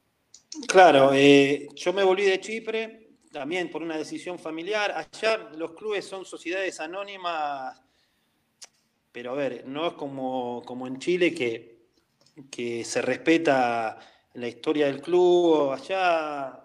Claro, 0.68 1.12
eh, 1.14 1.68
yo 1.76 1.94
me 1.94 2.04
volví 2.04 2.24
de 2.24 2.40
Chipre 2.40 3.10
también 3.32 3.70
por 3.70 3.84
una 3.84 3.96
decisión 3.96 4.40
familiar. 4.40 4.92
Allá 4.92 5.52
los 5.56 5.74
clubes 5.74 6.04
son 6.04 6.26
sociedades 6.26 6.80
anónimas, 6.80 7.80
pero 9.12 9.34
a 9.34 9.36
ver, 9.36 9.68
no 9.68 9.86
es 9.86 9.94
como, 9.94 10.64
como 10.66 10.88
en 10.88 10.98
Chile 10.98 11.32
que, 11.32 11.90
que 12.50 12.84
se 12.84 13.04
respeta 13.04 14.00
la 14.34 14.48
historia 14.48 14.88
del 14.88 15.00
club. 15.00 15.74
Allá 15.74 16.65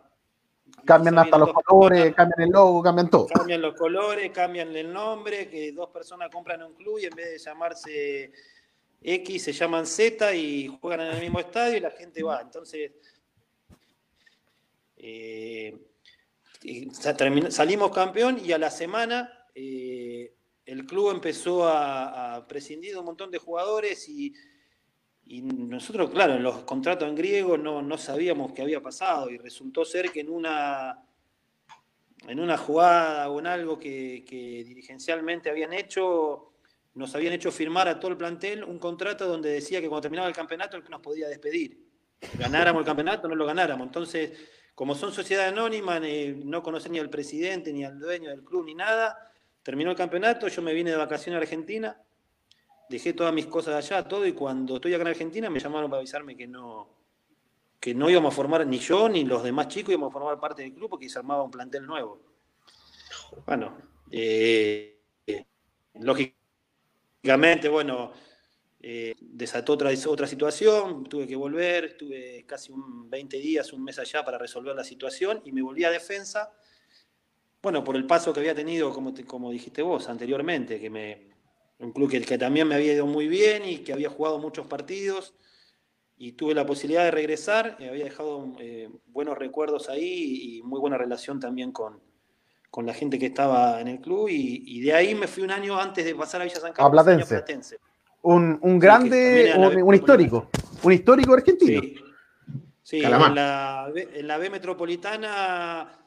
Cambian 0.84 1.18
hasta 1.18 1.38
los 1.38 1.52
colores, 1.52 2.14
cambian 2.14 2.42
el 2.42 2.50
logo, 2.50 2.82
cambian 2.82 3.10
todo. 3.10 3.26
Cambian 3.26 3.60
los 3.60 3.74
colores, 3.74 4.30
cambian 4.30 4.74
el 4.74 4.92
nombre, 4.92 5.48
que 5.48 5.72
dos 5.72 5.90
personas 5.90 6.30
compran 6.30 6.62
un 6.62 6.74
club 6.74 6.98
y 6.98 7.06
en 7.06 7.14
vez 7.14 7.30
de 7.30 7.38
llamarse 7.38 8.32
X 9.02 9.44
se 9.44 9.52
llaman 9.52 9.86
Z 9.86 10.34
y 10.34 10.68
juegan 10.80 11.00
en 11.00 11.14
el 11.14 11.20
mismo 11.20 11.40
estadio 11.40 11.76
y 11.76 11.80
la 11.80 11.90
gente 11.90 12.22
va. 12.22 12.40
Entonces, 12.40 12.92
eh, 14.96 15.78
salimos 17.50 17.90
campeón 17.90 18.38
y 18.44 18.52
a 18.52 18.58
la 18.58 18.70
semana 18.70 19.46
eh, 19.54 20.34
el 20.66 20.84
club 20.84 21.10
empezó 21.10 21.66
a, 21.66 22.36
a 22.36 22.46
prescindir 22.46 22.92
de 22.92 22.98
un 22.98 23.06
montón 23.06 23.30
de 23.30 23.38
jugadores 23.38 24.08
y 24.08 24.34
y 25.32 25.42
nosotros, 25.42 26.10
claro, 26.10 26.34
en 26.34 26.42
los 26.42 26.64
contratos 26.64 27.08
en 27.08 27.14
griego 27.14 27.56
no, 27.56 27.80
no 27.82 27.96
sabíamos 27.96 28.52
qué 28.52 28.62
había 28.62 28.82
pasado 28.82 29.30
y 29.30 29.38
resultó 29.38 29.84
ser 29.84 30.10
que 30.10 30.22
en 30.22 30.28
una, 30.28 31.04
en 32.26 32.40
una 32.40 32.58
jugada 32.58 33.30
o 33.30 33.38
en 33.38 33.46
algo 33.46 33.78
que, 33.78 34.24
dirigencialmente 34.66 35.48
habían 35.48 35.72
hecho, 35.72 36.50
nos 36.94 37.14
habían 37.14 37.32
hecho 37.32 37.52
firmar 37.52 37.86
a 37.86 38.00
todo 38.00 38.10
el 38.10 38.16
plantel 38.16 38.64
un 38.64 38.80
contrato 38.80 39.28
donde 39.28 39.50
decía 39.52 39.80
que 39.80 39.86
cuando 39.86 40.02
terminaba 40.02 40.26
el 40.26 40.34
campeonato 40.34 40.76
el 40.76 40.82
que 40.82 40.88
nos 40.88 41.00
podía 41.00 41.28
despedir. 41.28 41.78
Ganáramos 42.36 42.80
el 42.80 42.86
campeonato, 42.86 43.28
no 43.28 43.36
lo 43.36 43.46
ganáramos. 43.46 43.86
Entonces, 43.86 44.32
como 44.74 44.96
son 44.96 45.12
sociedad 45.12 45.46
anónima, 45.46 46.00
no 46.00 46.60
conocen 46.60 46.90
ni 46.90 46.98
al 46.98 47.08
presidente, 47.08 47.72
ni 47.72 47.84
al 47.84 48.00
dueño 48.00 48.30
del 48.30 48.42
club, 48.42 48.64
ni 48.64 48.74
nada, 48.74 49.16
terminó 49.62 49.92
el 49.92 49.96
campeonato, 49.96 50.48
yo 50.48 50.60
me 50.60 50.74
vine 50.74 50.90
de 50.90 50.96
vacaciones 50.96 51.38
a 51.38 51.42
Argentina 51.42 52.02
dejé 52.90 53.12
todas 53.12 53.32
mis 53.32 53.46
cosas 53.46 53.76
allá, 53.76 54.06
todo, 54.06 54.26
y 54.26 54.32
cuando 54.32 54.76
estoy 54.76 54.92
acá 54.92 55.02
en 55.02 55.08
Argentina 55.08 55.48
me 55.48 55.60
llamaron 55.60 55.88
para 55.88 56.00
avisarme 56.00 56.36
que 56.36 56.48
no, 56.48 56.88
que 57.78 57.94
no 57.94 58.10
íbamos 58.10 58.34
a 58.34 58.36
formar, 58.36 58.66
ni 58.66 58.78
yo 58.78 59.08
ni 59.08 59.24
los 59.24 59.44
demás 59.44 59.68
chicos 59.68 59.92
íbamos 59.92 60.10
a 60.10 60.12
formar 60.12 60.40
parte 60.40 60.62
del 60.62 60.74
club 60.74 60.90
porque 60.90 61.08
se 61.08 61.18
armaba 61.20 61.44
un 61.44 61.52
plantel 61.52 61.86
nuevo. 61.86 62.20
Bueno, 63.46 63.78
eh, 64.10 64.98
lógicamente, 65.94 67.68
bueno, 67.68 68.12
eh, 68.80 69.14
desató 69.20 69.74
otra, 69.74 69.90
otra 70.08 70.26
situación, 70.26 71.04
tuve 71.04 71.28
que 71.28 71.36
volver, 71.36 71.96
tuve 71.96 72.44
casi 72.44 72.72
un 72.72 73.08
20 73.08 73.36
días, 73.36 73.72
un 73.72 73.84
mes 73.84 74.00
allá 74.00 74.24
para 74.24 74.36
resolver 74.36 74.74
la 74.74 74.82
situación 74.82 75.42
y 75.44 75.52
me 75.52 75.62
volví 75.62 75.84
a 75.84 75.90
defensa. 75.90 76.52
Bueno, 77.62 77.84
por 77.84 77.94
el 77.94 78.04
paso 78.04 78.32
que 78.32 78.40
había 78.40 78.54
tenido, 78.54 78.92
como, 78.92 79.14
como 79.28 79.52
dijiste 79.52 79.80
vos 79.80 80.08
anteriormente, 80.08 80.80
que 80.80 80.90
me, 80.90 81.29
un 81.80 81.92
club 81.92 82.10
que, 82.10 82.20
que, 82.20 82.38
también 82.38 82.68
me 82.68 82.74
había 82.74 82.92
ido 82.92 83.06
muy 83.06 83.26
bien 83.26 83.64
y 83.64 83.78
que 83.78 83.92
había 83.92 84.10
jugado 84.10 84.38
muchos 84.38 84.66
partidos 84.66 85.34
y 86.22 86.32
tuve 86.32 86.54
la 86.54 86.66
posibilidad 86.66 87.04
de 87.04 87.10
regresar, 87.10 87.78
y 87.78 87.84
había 87.84 88.04
dejado 88.04 88.52
eh, 88.58 88.90
buenos 89.06 89.38
recuerdos 89.38 89.88
ahí 89.88 90.58
y 90.58 90.62
muy 90.62 90.78
buena 90.78 90.98
relación 90.98 91.40
también 91.40 91.72
con, 91.72 91.98
con 92.70 92.84
la 92.84 92.92
gente 92.92 93.18
que 93.18 93.24
estaba 93.24 93.80
en 93.80 93.88
el 93.88 94.00
club 94.00 94.28
y, 94.28 94.82
de 94.82 94.92
ahí 94.92 95.14
me 95.14 95.26
fui 95.26 95.42
un 95.42 95.50
año 95.50 95.80
antes 95.80 96.04
de 96.04 96.14
pasar 96.14 96.42
a 96.42 96.44
Villa 96.44 96.60
San 96.60 96.74
Carlos. 96.74 97.00
A 97.00 97.26
Platense. 97.26 97.78
Un, 98.20 98.58
un, 98.60 98.78
grande, 98.78 99.54
un, 99.82 99.94
histórico, 99.94 100.50
un 100.82 100.92
histórico 100.92 101.32
argentino. 101.32 101.80
Sí, 102.82 103.02
en, 103.02 103.34
la, 103.34 103.90
en 103.94 104.26
la 104.26 104.36
B 104.36 104.50
metropolitana 104.50 105.99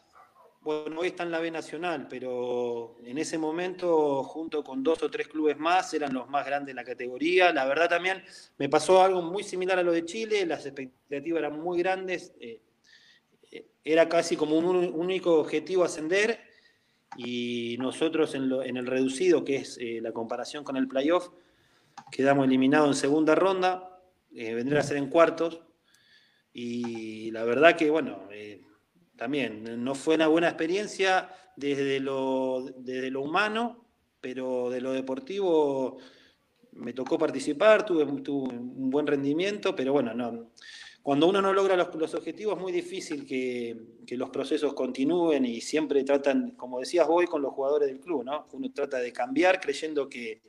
bueno, 0.64 1.02
hoy 1.02 1.08
está 1.08 1.24
en 1.24 1.32
la 1.32 1.40
B 1.40 1.52
Nacional, 1.52 2.08
pero 2.10 2.96
en 3.04 3.18
ese 3.18 3.38
momento, 3.38 4.24
junto 4.24 4.64
con 4.64 4.82
dos 4.82 5.04
o 5.04 5.12
tres 5.12 5.28
clubes 5.28 5.58
más, 5.58 5.94
eran 5.94 6.14
los 6.14 6.30
más 6.30 6.46
grandes 6.46 6.72
en 6.72 6.78
la 6.78 6.86
categoría. 6.86 7.52
La 7.52 7.66
verdad 7.66 7.90
también 7.90 8.24
me 8.58 8.70
pasó 8.70 9.04
algo 9.04 9.22
muy 9.22 9.44
similar 9.44 9.80
a 9.80 9.84
lo 9.84 9.92
de 9.92 10.06
Chile, 10.06 10.46
las 10.46 10.66
expectativas 10.66 11.40
eran 11.40 11.60
muy 11.60 11.80
grandes, 11.80 12.34
eh, 12.40 12.62
eh, 13.52 13.66
era 13.84 14.08
casi 14.08 14.38
como 14.38 14.58
un 14.58 14.66
único 14.94 15.38
objetivo 15.40 15.84
ascender 15.84 16.40
y 17.18 17.76
nosotros 17.80 18.34
en, 18.34 18.78
el 18.78 18.88
reducido, 18.88 19.44
que 19.44 19.58
es 19.58 19.78
eh, 19.82 20.00
la 20.02 20.14
comparación 20.14 20.64
con 20.64 20.78
el 20.78 20.88
playoff, 20.88 21.30
quedamos 22.10 22.46
eliminados 22.46 22.88
en 22.88 22.96
segunda 22.96 23.36
ronda, 23.36 24.00
vendría 24.32 24.80
a 24.80 24.84
ser 24.84 24.98
en 24.98 25.10
cuartos 25.10 25.62
y 26.54 27.30
la 27.32 27.44
verdad 27.44 27.76
que, 27.76 27.90
bueno 27.90 28.28
también 29.24 29.82
no 29.82 29.96
fue 29.96 30.16
una 30.16 30.28
buena 30.28 30.50
experiencia 30.50 31.30
desde 31.56 32.02
lo, 32.02 32.62
desde 32.76 33.10
lo 33.10 33.22
humano, 33.22 33.86
pero 34.20 34.70
de 34.70 34.82
lo 34.82 34.92
deportivo 34.92 35.98
me 36.74 36.92
tocó 36.92 37.18
participar, 37.18 37.86
tuve, 37.86 38.04
un 38.04 38.90
buen 38.90 39.08
rendimiento, 39.08 39.74
pero 39.74 39.94
bueno, 39.94 40.14
no, 40.14 40.52
cuando 41.02 41.28
uno 41.28 41.42
no 41.42 41.54
logra 41.54 41.78
los, 41.78 42.14
objetivos 42.14 42.58
es 42.58 42.62
muy 42.62 42.74
difícil 42.74 43.26
que, 43.26 43.78
los 44.18 44.30
procesos 44.30 44.74
continúen 44.74 45.46
y 45.46 45.62
siempre 45.62 46.04
tratan, 46.04 46.52
como 46.58 46.82
decías 46.82 47.08
hoy, 47.10 47.26
con 47.26 47.42
los 47.42 47.54
jugadores 47.54 47.88
del 47.88 48.02
club, 48.02 48.26
¿no? 48.26 48.46
Uno 48.52 48.74
trata 48.74 48.98
de 48.98 49.14
cambiar 49.14 49.62
creyendo 49.62 50.10
que, 50.10 50.42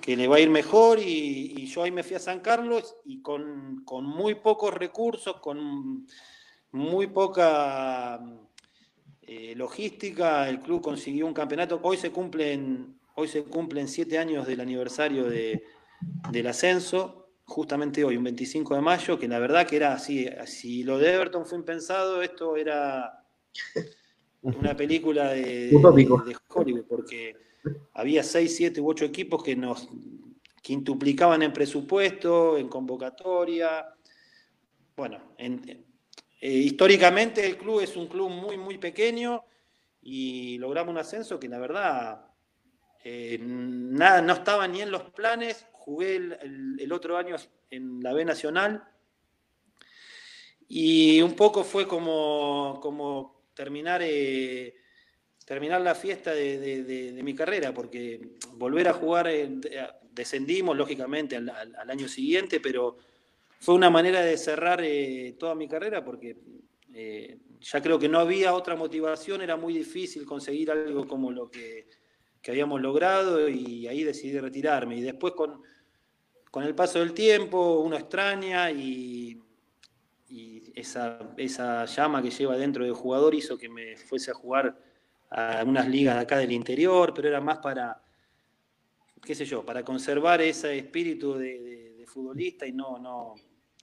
que 0.00 0.16
le 0.16 0.26
va 0.26 0.34
a 0.34 0.40
ir 0.40 0.50
mejor 0.50 0.98
y, 0.98 1.64
yo 1.66 1.84
ahí 1.84 1.92
me 1.92 2.02
fui 2.02 2.16
a 2.16 2.18
San 2.18 2.40
Carlos 2.40 2.96
y 3.04 3.22
con, 3.22 3.84
con 3.84 4.04
muy 4.04 4.34
pocos 4.34 4.74
recursos, 4.74 5.36
con 5.36 6.08
muy 6.72 7.06
poca 7.06 8.20
eh, 9.22 9.54
logística, 9.56 10.48
el 10.48 10.60
club 10.60 10.82
consiguió 10.82 11.26
un 11.26 11.34
campeonato. 11.34 11.78
Hoy 11.82 11.96
se 11.96 12.10
cumplen, 12.10 12.98
hoy 13.14 13.28
se 13.28 13.44
cumplen 13.44 13.88
siete 13.88 14.18
años 14.18 14.46
del 14.46 14.60
aniversario 14.60 15.24
del 15.24 16.46
ascenso, 16.46 17.28
justamente 17.44 18.04
hoy, 18.04 18.16
un 18.16 18.24
25 18.24 18.74
de 18.74 18.80
mayo, 18.80 19.18
que 19.18 19.28
la 19.28 19.38
verdad 19.38 19.66
que 19.66 19.76
era 19.76 19.94
así, 19.94 20.28
si 20.46 20.82
lo 20.82 20.98
de 20.98 21.14
Everton 21.14 21.46
fue 21.46 21.58
impensado, 21.58 22.22
esto 22.22 22.56
era 22.56 23.24
una 24.42 24.74
película 24.76 25.30
de, 25.30 25.68
de, 25.68 26.36
Hollywood, 26.48 26.84
porque 26.88 27.36
había 27.92 28.22
seis, 28.22 28.56
siete 28.56 28.80
u 28.80 28.88
ocho 28.88 29.04
equipos 29.04 29.42
que 29.42 29.54
nos 29.54 29.88
quintuplicaban 30.62 31.42
en 31.42 31.52
presupuesto, 31.52 32.56
en 32.56 32.68
convocatoria. 32.68 33.86
Bueno, 34.96 35.34
en, 35.36 35.91
eh, 36.44 36.50
históricamente 36.50 37.46
el 37.46 37.56
club 37.56 37.82
es 37.82 37.96
un 37.96 38.08
club 38.08 38.28
muy, 38.28 38.58
muy 38.58 38.76
pequeño 38.76 39.44
y 40.02 40.58
logramos 40.58 40.90
un 40.90 40.98
ascenso 40.98 41.38
que 41.38 41.48
la 41.48 41.60
verdad 41.60 42.26
eh, 43.04 43.38
nada, 43.40 44.20
no 44.22 44.32
estaba 44.32 44.66
ni 44.66 44.80
en 44.80 44.90
los 44.90 45.02
planes. 45.10 45.64
Jugué 45.70 46.16
el, 46.16 46.92
otro 46.92 47.16
año 47.16 47.36
en 47.70 48.02
la 48.02 48.12
B 48.12 48.24
Nacional 48.24 48.82
y 50.66 51.22
un 51.22 51.34
poco 51.34 51.62
fue 51.62 51.86
como, 51.86 52.80
como 52.82 53.44
terminar, 53.54 54.02
eh, 54.02 54.74
terminar 55.46 55.80
la 55.80 55.94
fiesta 55.94 56.34
de, 56.34 57.20
mi 57.22 57.36
carrera, 57.36 57.72
porque 57.72 58.32
volver 58.54 58.88
a 58.88 58.94
jugar, 58.94 59.30
descendimos 60.10 60.76
lógicamente 60.76 61.36
al 61.36 61.88
año 61.88 62.08
siguiente, 62.08 62.58
pero 62.58 62.96
fue 63.62 63.76
una 63.76 63.90
manera 63.90 64.22
de 64.22 64.36
cerrar 64.36 64.80
eh, 64.82 65.36
toda 65.38 65.54
mi 65.54 65.68
carrera 65.68 66.04
porque 66.04 66.36
eh, 66.92 67.38
ya 67.60 67.80
creo 67.80 67.96
que 67.96 68.08
no 68.08 68.18
había 68.18 68.54
otra 68.54 68.74
motivación, 68.74 69.40
era 69.40 69.56
muy 69.56 69.72
difícil 69.72 70.26
conseguir 70.26 70.72
algo 70.72 71.06
como 71.06 71.30
lo 71.30 71.48
que, 71.48 71.86
habíamos 72.48 72.80
logrado 72.80 73.48
y 73.48 73.86
ahí 73.86 74.02
decidí 74.02 74.36
retirarme. 74.36 74.96
Y 74.96 75.02
después 75.02 75.34
con, 75.34 75.62
con 76.50 76.64
el 76.64 76.74
paso 76.74 76.98
del 76.98 77.14
tiempo 77.14 77.78
uno 77.78 77.96
extraña 77.96 78.68
y, 78.72 79.40
esa, 80.74 81.34
esa, 81.36 81.84
llama 81.84 82.20
que 82.20 82.30
lleva 82.30 82.56
dentro 82.56 82.82
del 82.82 82.94
jugador 82.94 83.32
hizo 83.32 83.56
que 83.56 83.68
me 83.68 83.96
fuese 83.96 84.32
a 84.32 84.34
jugar 84.34 84.76
a 85.30 85.62
unas 85.64 85.86
ligas 85.88 86.16
de 86.16 86.22
acá 86.22 86.38
del 86.38 86.50
interior, 86.50 87.12
pero 87.14 87.28
era 87.28 87.40
más 87.40 87.58
para, 87.58 88.02
qué 89.22 89.36
sé 89.36 89.44
yo, 89.44 89.64
para 89.64 89.84
conservar 89.84 90.40
ese 90.40 90.78
espíritu 90.78 91.34
de, 91.34 92.04
futbolista 92.06 92.66
y 92.66 92.72
no, 92.72 93.34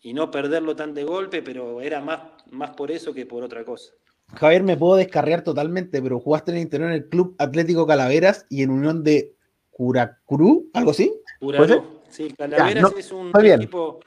y 0.02 0.14
no 0.14 0.32
perderlo 0.32 0.76
tan 0.76 0.94
de 0.94 1.04
golpe, 1.04 1.42
pero 1.42 1.82
era 1.82 2.02
más, 2.02 2.22
más 2.52 2.72
por 2.72 2.92
eso 2.92 3.14
que 3.14 3.26
por 3.26 3.44
otra 3.44 3.64
cosa. 3.64 3.94
Javier, 4.36 4.64
me 4.64 4.78
puedo 4.78 4.96
descarriar 4.96 5.44
totalmente, 5.44 6.02
pero 6.02 6.20
jugaste 6.20 6.52
en 6.52 6.58
el 6.58 6.64
interior 6.64 6.90
en 6.90 6.96
el 6.96 7.10
Club 7.10 7.36
Atlético 7.40 7.88
Calaveras 7.88 8.46
y 8.50 8.62
en 8.64 8.70
Unión 8.70 9.04
de 9.04 9.36
Curacrú, 9.72 10.70
algo 10.74 10.92
así. 10.92 11.14
Curacrú, 11.40 12.02
sí, 12.10 12.34
Calaveras 12.38 12.94
es 12.98 13.12
un 13.12 13.32
equipo, 13.36 14.00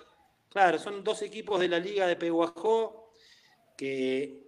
claro, 0.48 0.78
son 0.78 1.02
dos 1.02 1.22
equipos 1.22 1.60
de 1.60 1.68
la 1.68 1.78
Liga 1.78 2.06
de 2.06 2.16
Peguajó 2.16 3.10
que 3.76 4.42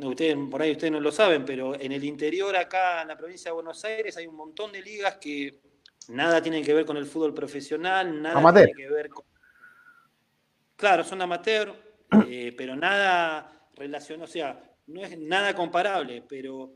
ustedes 0.00 0.36
por 0.50 0.62
ahí 0.62 0.72
ustedes 0.72 0.92
no 0.92 1.00
lo 1.00 1.12
saben, 1.12 1.44
pero 1.44 1.78
en 1.78 1.92
el 1.92 2.04
interior 2.04 2.54
acá 2.56 3.02
en 3.02 3.08
la 3.08 3.16
provincia 3.16 3.50
de 3.50 3.54
Buenos 3.54 3.84
Aires 3.84 4.16
hay 4.16 4.26
un 4.26 4.36
montón 4.36 4.72
de 4.72 4.82
ligas 4.82 5.16
que 5.16 5.60
nada 6.08 6.42
tienen 6.42 6.64
que 6.64 6.74
ver 6.74 6.84
con 6.84 6.96
el 6.96 7.06
fútbol 7.06 7.34
profesional, 7.34 8.20
nada 8.20 8.52
tiene 8.52 8.72
que 8.74 8.88
ver 8.88 9.08
con 9.08 9.24
Claro, 10.82 11.04
son 11.04 11.22
amateur, 11.22 11.72
eh, 12.28 12.52
pero 12.58 12.74
nada 12.74 13.68
relacionado, 13.76 14.24
o 14.24 14.26
sea, 14.26 14.60
no 14.88 15.00
es 15.04 15.16
nada 15.16 15.54
comparable, 15.54 16.24
pero 16.28 16.72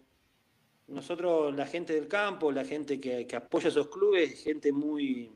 nosotros, 0.87 1.53
la 1.57 1.67
gente 1.67 1.93
del 1.93 2.07
campo, 2.07 2.53
la 2.53 2.65
gente 2.65 3.01
que, 3.01 3.27
apoya 3.35 3.67
esos 3.67 3.89
clubes, 3.89 4.45
gente 4.45 4.71
muy 4.71 5.33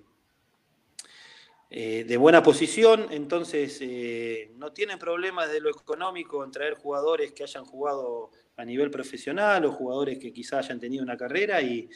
eh, 1.68 2.05
de 2.05 2.16
buena 2.16 2.44
posición, 2.44 3.09
entonces 3.10 3.76
eh, 3.80 4.52
no 4.55 4.72
tienen 4.72 5.01
problemas 5.01 5.51
de 5.51 5.60
lo 5.60 5.68
económico 5.68 6.44
en 6.44 6.52
traer 6.52 6.74
jugadores 6.74 7.32
que 7.32 7.42
hayan 7.42 7.64
jugado 7.64 8.30
a 8.56 8.64
nivel 8.64 8.92
profesional 8.92 9.64
o 9.64 9.72
jugadores 9.72 10.20
que 10.20 10.32
quizás 10.32 10.66
hayan 10.66 10.78
tenido 10.78 11.02
una 11.02 11.16
carrera 11.16 11.60
y, 11.60 11.90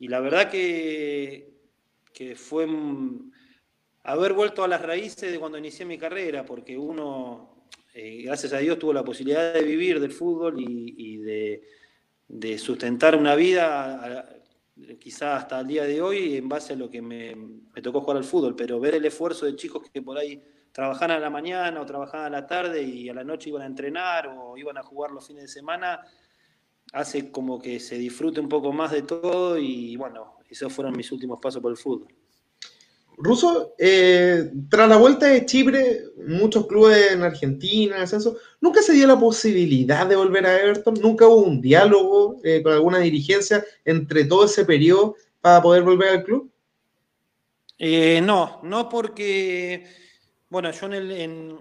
la 0.00 0.20
verdad 0.20 0.50
que, 0.50 1.48
que 2.12 2.36
fue 2.36 2.66
haber 4.04 4.34
vuelto 4.34 4.62
a 4.62 4.68
las 4.68 4.82
raíces 4.82 5.32
de 5.32 5.38
cuando 5.38 5.58
inicié 5.58 5.84
mi 5.86 5.98
carrera, 5.98 6.44
porque 6.44 6.76
uno, 6.76 7.66
eh, 7.94 8.22
gracias 8.24 8.52
a 8.52 8.58
Dios, 8.58 8.78
tuvo 8.78 8.92
la 8.92 9.02
posibilidad 9.02 9.54
de 9.54 9.62
vivir 9.62 9.98
del 9.98 10.12
fútbol 10.12 10.56
y, 10.58 11.16
de, 11.16 12.58
sustentar 12.58 13.16
una 13.16 13.34
vida, 13.34 14.28
quizás 14.98 15.42
hasta 15.42 15.60
el 15.60 15.66
día 15.66 15.84
de 15.84 16.02
hoy, 16.02 16.36
en 16.36 16.48
base 16.48 16.74
a 16.74 16.76
lo 16.76 16.90
que 16.90 17.00
me, 17.00 17.34
tocó 17.82 18.02
jugar 18.02 18.18
al 18.18 18.24
fútbol, 18.24 18.54
pero 18.54 18.78
ver 18.78 18.94
el 18.94 19.06
esfuerzo 19.06 19.46
de 19.46 19.56
chicos 19.56 19.88
que 19.90 20.02
por 20.02 20.18
ahí 20.18 20.42
trabajaban 20.70 21.12
a 21.12 21.20
la 21.20 21.30
mañana 21.30 21.80
o 21.80 21.86
trabajaban 21.86 22.26
a 22.26 22.40
la 22.40 22.46
tarde 22.46 22.82
y 22.82 23.08
a 23.08 23.14
la 23.14 23.24
noche 23.24 23.48
iban 23.48 23.62
a 23.62 23.66
entrenar 23.66 24.26
o 24.26 24.56
iban 24.58 24.76
a 24.76 24.82
jugar 24.82 25.12
los 25.12 25.26
fines 25.26 25.44
de 25.44 25.48
semana, 25.48 26.00
hace 26.92 27.30
como 27.30 27.58
que 27.60 27.80
se 27.80 27.96
disfrute 27.96 28.40
un 28.40 28.48
poco 28.48 28.72
más 28.72 28.90
de 28.92 29.02
todo 29.02 29.56
y 29.56 29.96
bueno, 29.96 30.38
esos 30.48 30.72
fueron 30.72 30.94
mis 30.94 31.10
últimos 31.10 31.38
pasos 31.40 31.62
por 31.62 31.70
el 31.70 31.78
fútbol. 31.78 32.08
Ruso, 33.16 33.74
eh, 33.78 34.50
tras 34.68 34.88
la 34.88 34.96
vuelta 34.96 35.26
de 35.26 35.46
Chipre, 35.46 36.02
muchos 36.26 36.66
clubes 36.66 37.12
en 37.12 37.22
Argentina, 37.22 37.96
en 37.96 38.02
ascenso, 38.02 38.36
nunca 38.60 38.82
se 38.82 38.92
dio 38.92 39.06
la 39.06 39.18
posibilidad 39.18 40.06
de 40.06 40.16
volver 40.16 40.46
a 40.46 40.60
Everton, 40.60 40.94
nunca 41.00 41.26
hubo 41.26 41.42
un 41.42 41.60
diálogo 41.60 42.40
eh, 42.42 42.62
con 42.62 42.72
alguna 42.72 42.98
dirigencia 42.98 43.64
entre 43.84 44.24
todo 44.24 44.46
ese 44.46 44.64
periodo 44.64 45.16
para 45.40 45.62
poder 45.62 45.82
volver 45.82 46.08
al 46.08 46.24
club. 46.24 46.50
Eh, 47.78 48.20
no, 48.20 48.60
no 48.64 48.88
porque, 48.88 49.86
bueno, 50.48 50.70
yo 50.72 50.92
en, 50.92 51.58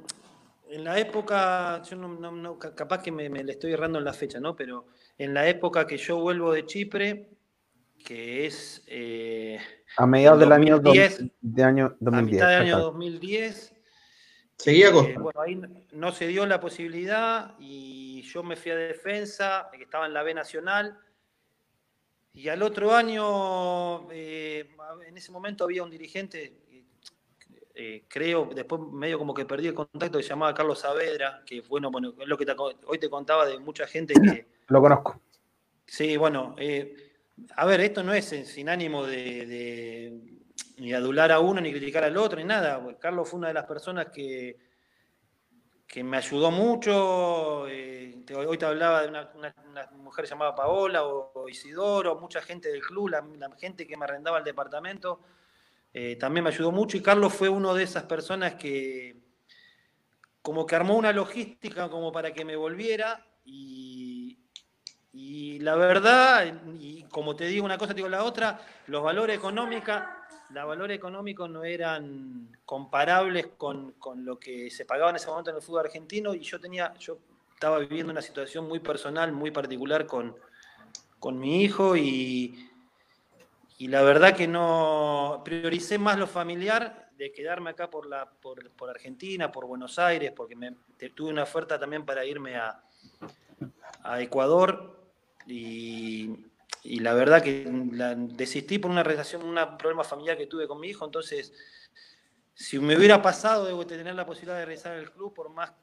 la 0.69 0.99
época, 0.99 1.83
yo 1.83 1.95
no, 1.97 2.57
capaz 2.57 3.03
que 3.03 3.11
me, 3.11 3.29
me, 3.29 3.43
le 3.43 3.51
estoy 3.51 3.73
errando 3.73 3.99
en 3.99 4.05
la 4.05 4.13
fecha, 4.13 4.39
¿no? 4.39 4.55
Pero 4.55 4.87
en 5.19 5.33
la 5.35 5.47
época 5.47 5.85
que 5.85 5.97
yo 5.97 6.17
vuelvo 6.19 6.51
de 6.51 6.65
Chipre, 6.65 7.29
que 8.03 8.47
es... 8.47 8.81
Eh, 9.93 10.03
a 10.03 10.05
mediados 10.07 10.39
del 10.39 10.51
año, 10.51 10.79
2010, 10.79 11.31
de 11.41 11.63
año 11.63 11.95
2010. 11.99 12.41
A 12.41 12.47
mitad 12.47 12.47
del 12.49 12.73
año 12.73 12.79
2010. 12.79 13.73
Seguía 14.57 14.91
con... 14.91 15.05
Eh, 15.05 15.15
bueno, 15.17 15.41
ahí 15.41 15.61
no 15.91 16.11
se 16.11 16.27
dio 16.27 16.45
la 16.45 16.59
posibilidad 16.59 17.55
y 17.59 18.21
yo 18.23 18.43
me 18.43 18.55
fui 18.55 18.71
a 18.71 18.75
defensa, 18.75 19.69
que 19.71 19.83
estaba 19.83 20.05
en 20.05 20.13
la 20.13 20.23
B 20.23 20.33
Nacional. 20.33 20.99
Y 22.33 22.49
al 22.49 22.63
otro 22.63 22.95
año, 22.95 24.11
eh, 24.11 24.67
en 25.07 25.17
ese 25.17 25.31
momento 25.31 25.65
había 25.65 25.83
un 25.83 25.91
dirigente, 25.91 26.57
creo, 28.07 28.49
después 28.55 28.81
medio 28.91 29.19
como 29.19 29.35
que 29.35 29.45
perdí 29.45 29.67
el 29.67 29.75
contacto, 29.75 30.17
que 30.17 30.23
se 30.23 30.29
llamaba 30.29 30.53
Carlos 30.53 30.79
Saavedra, 30.79 31.43
que 31.45 31.61
bueno, 31.61 31.91
bueno, 31.91 32.13
es 32.19 32.27
lo 32.27 32.37
que 32.37 32.45
hoy 32.87 32.97
te 32.97 33.09
contaba 33.09 33.45
de 33.45 33.59
mucha 33.59 33.85
gente 33.85 34.15
que... 34.15 34.47
Lo 34.67 34.81
conozco. 34.81 35.21
Sí, 35.85 36.17
bueno, 36.17 36.55
a 37.55 37.65
ver, 37.65 37.81
esto 37.81 38.03
no 38.03 38.13
es 38.13 38.25
sin 38.25 38.69
ánimo 38.69 39.05
de, 39.05 40.19
ni 40.77 40.93
adular 40.93 41.31
a 41.31 41.39
uno 41.39 41.61
ni 41.61 41.71
criticar 41.71 42.03
al 42.03 42.17
otro 42.17 42.39
ni 42.39 42.45
nada. 42.45 42.81
Carlos 42.99 43.29
fue 43.29 43.39
una 43.39 43.49
de 43.49 43.53
las 43.53 43.65
personas 43.65 44.07
que, 44.07 44.57
que 45.87 46.03
me 46.03 46.17
ayudó 46.17 46.49
mucho, 46.49 47.67
eh, 47.67 48.25
hoy 48.35 48.57
te 48.57 48.65
hablaba 48.65 49.03
de 49.03 49.09
una, 49.09 49.31
mujer 49.97 50.25
llamada 50.25 50.55
Paola 50.55 51.05
o, 51.05 51.47
Isidoro, 51.47 52.19
mucha 52.19 52.41
gente 52.41 52.69
del 52.69 52.81
club, 52.81 53.09
la, 53.09 53.23
gente 53.59 53.85
que 53.85 53.95
me 53.97 54.05
arrendaba 54.05 54.39
el 54.39 54.43
departamento, 54.43 55.21
eh, 55.93 56.15
también 56.15 56.43
me 56.43 56.49
ayudó 56.49 56.71
mucho 56.71 56.97
y 56.97 57.01
Carlos 57.01 57.33
fue 57.33 57.49
uno 57.49 57.73
de 57.75 57.83
esas 57.83 58.03
personas 58.03 58.55
que 58.55 59.21
como 60.41 60.65
que 60.65 60.75
armó 60.75 60.97
una 60.97 61.13
logística 61.13 61.89
como 61.89 62.11
para 62.11 62.33
que 62.33 62.43
me 62.43 62.55
volviera 62.55 63.25
y, 63.45 64.02
y 65.15 65.59
la 65.59 65.75
verdad, 65.75 66.51
y 66.79 67.03
como 67.03 67.35
te 67.35 67.45
digo 67.45 67.63
una 67.63 67.77
cosa, 67.77 67.93
te 67.93 67.97
digo 67.97 68.09
la 68.09 68.23
otra, 68.23 68.59
los 68.87 69.03
valores 69.03 69.37
económicos, 69.37 70.01
los 70.49 70.65
valores 70.65 70.97
económicos 70.97 71.47
no 71.51 71.63
eran 71.63 72.49
comparables 72.65 73.47
con, 73.55 73.93
lo 74.17 74.39
que 74.39 74.71
se 74.71 74.85
pagaba 74.85 75.11
en 75.11 75.17
ese 75.17 75.27
momento 75.27 75.51
en 75.51 75.57
el 75.57 75.61
fútbol 75.61 75.85
argentino 75.85 76.33
y 76.33 76.39
yo 76.39 76.59
tenía, 76.59 76.95
yo 76.95 77.19
estaba 77.53 77.77
viviendo 77.77 78.11
una 78.11 78.23
situación 78.23 78.67
muy 78.67 78.79
personal, 78.79 79.31
muy 79.31 79.51
particular 79.51 80.07
con, 80.07 80.35
con 81.19 81.37
mi 81.37 81.61
hijo 81.61 81.95
y, 81.95 82.71
y 83.77 83.89
la 83.89 84.01
verdad 84.01 84.35
que 84.35 84.47
no 84.47 85.43
prioricé 85.45 85.99
más 85.99 86.17
lo 86.17 86.25
familiar 86.25 87.11
de 87.19 87.31
quedarme 87.31 87.69
acá 87.69 87.87
por, 87.87 88.07
la, 88.07 88.31
por, 88.41 88.67
por 88.71 88.89
Argentina, 88.89 89.51
por 89.51 89.67
Buenos 89.67 89.99
Aires, 89.99 90.31
porque 90.35 90.57
tuve 91.13 91.29
una 91.29 91.43
oferta 91.43 91.79
también 91.79 92.03
para 92.03 92.25
irme 92.25 92.55
a, 92.55 92.81
a 94.01 94.19
Ecuador 94.19 95.02
y, 95.47 96.35
la 96.99 97.13
verdad 97.13 97.41
que 97.41 97.65
desistí 98.29 98.77
por 98.77 98.91
una 98.91 99.03
relación, 99.03 99.43
un 99.43 99.57
problema 99.77 100.03
familiar 100.03 100.37
que 100.37 100.47
tuve 100.47 100.67
con 100.67 100.79
mi 100.79 100.89
hijo, 100.89 101.05
entonces 101.05 101.53
si 102.53 102.77
me 102.79 102.97
hubiera 102.97 103.21
pasado 103.21 103.65
de 103.65 103.85
tener 103.85 104.15
la 104.15 104.25
posibilidad 104.25 104.59
de 104.59 104.65
regresar 104.65 104.93
al 104.93 105.11
club, 105.11 105.33
por 105.33 105.49
más 105.49 105.73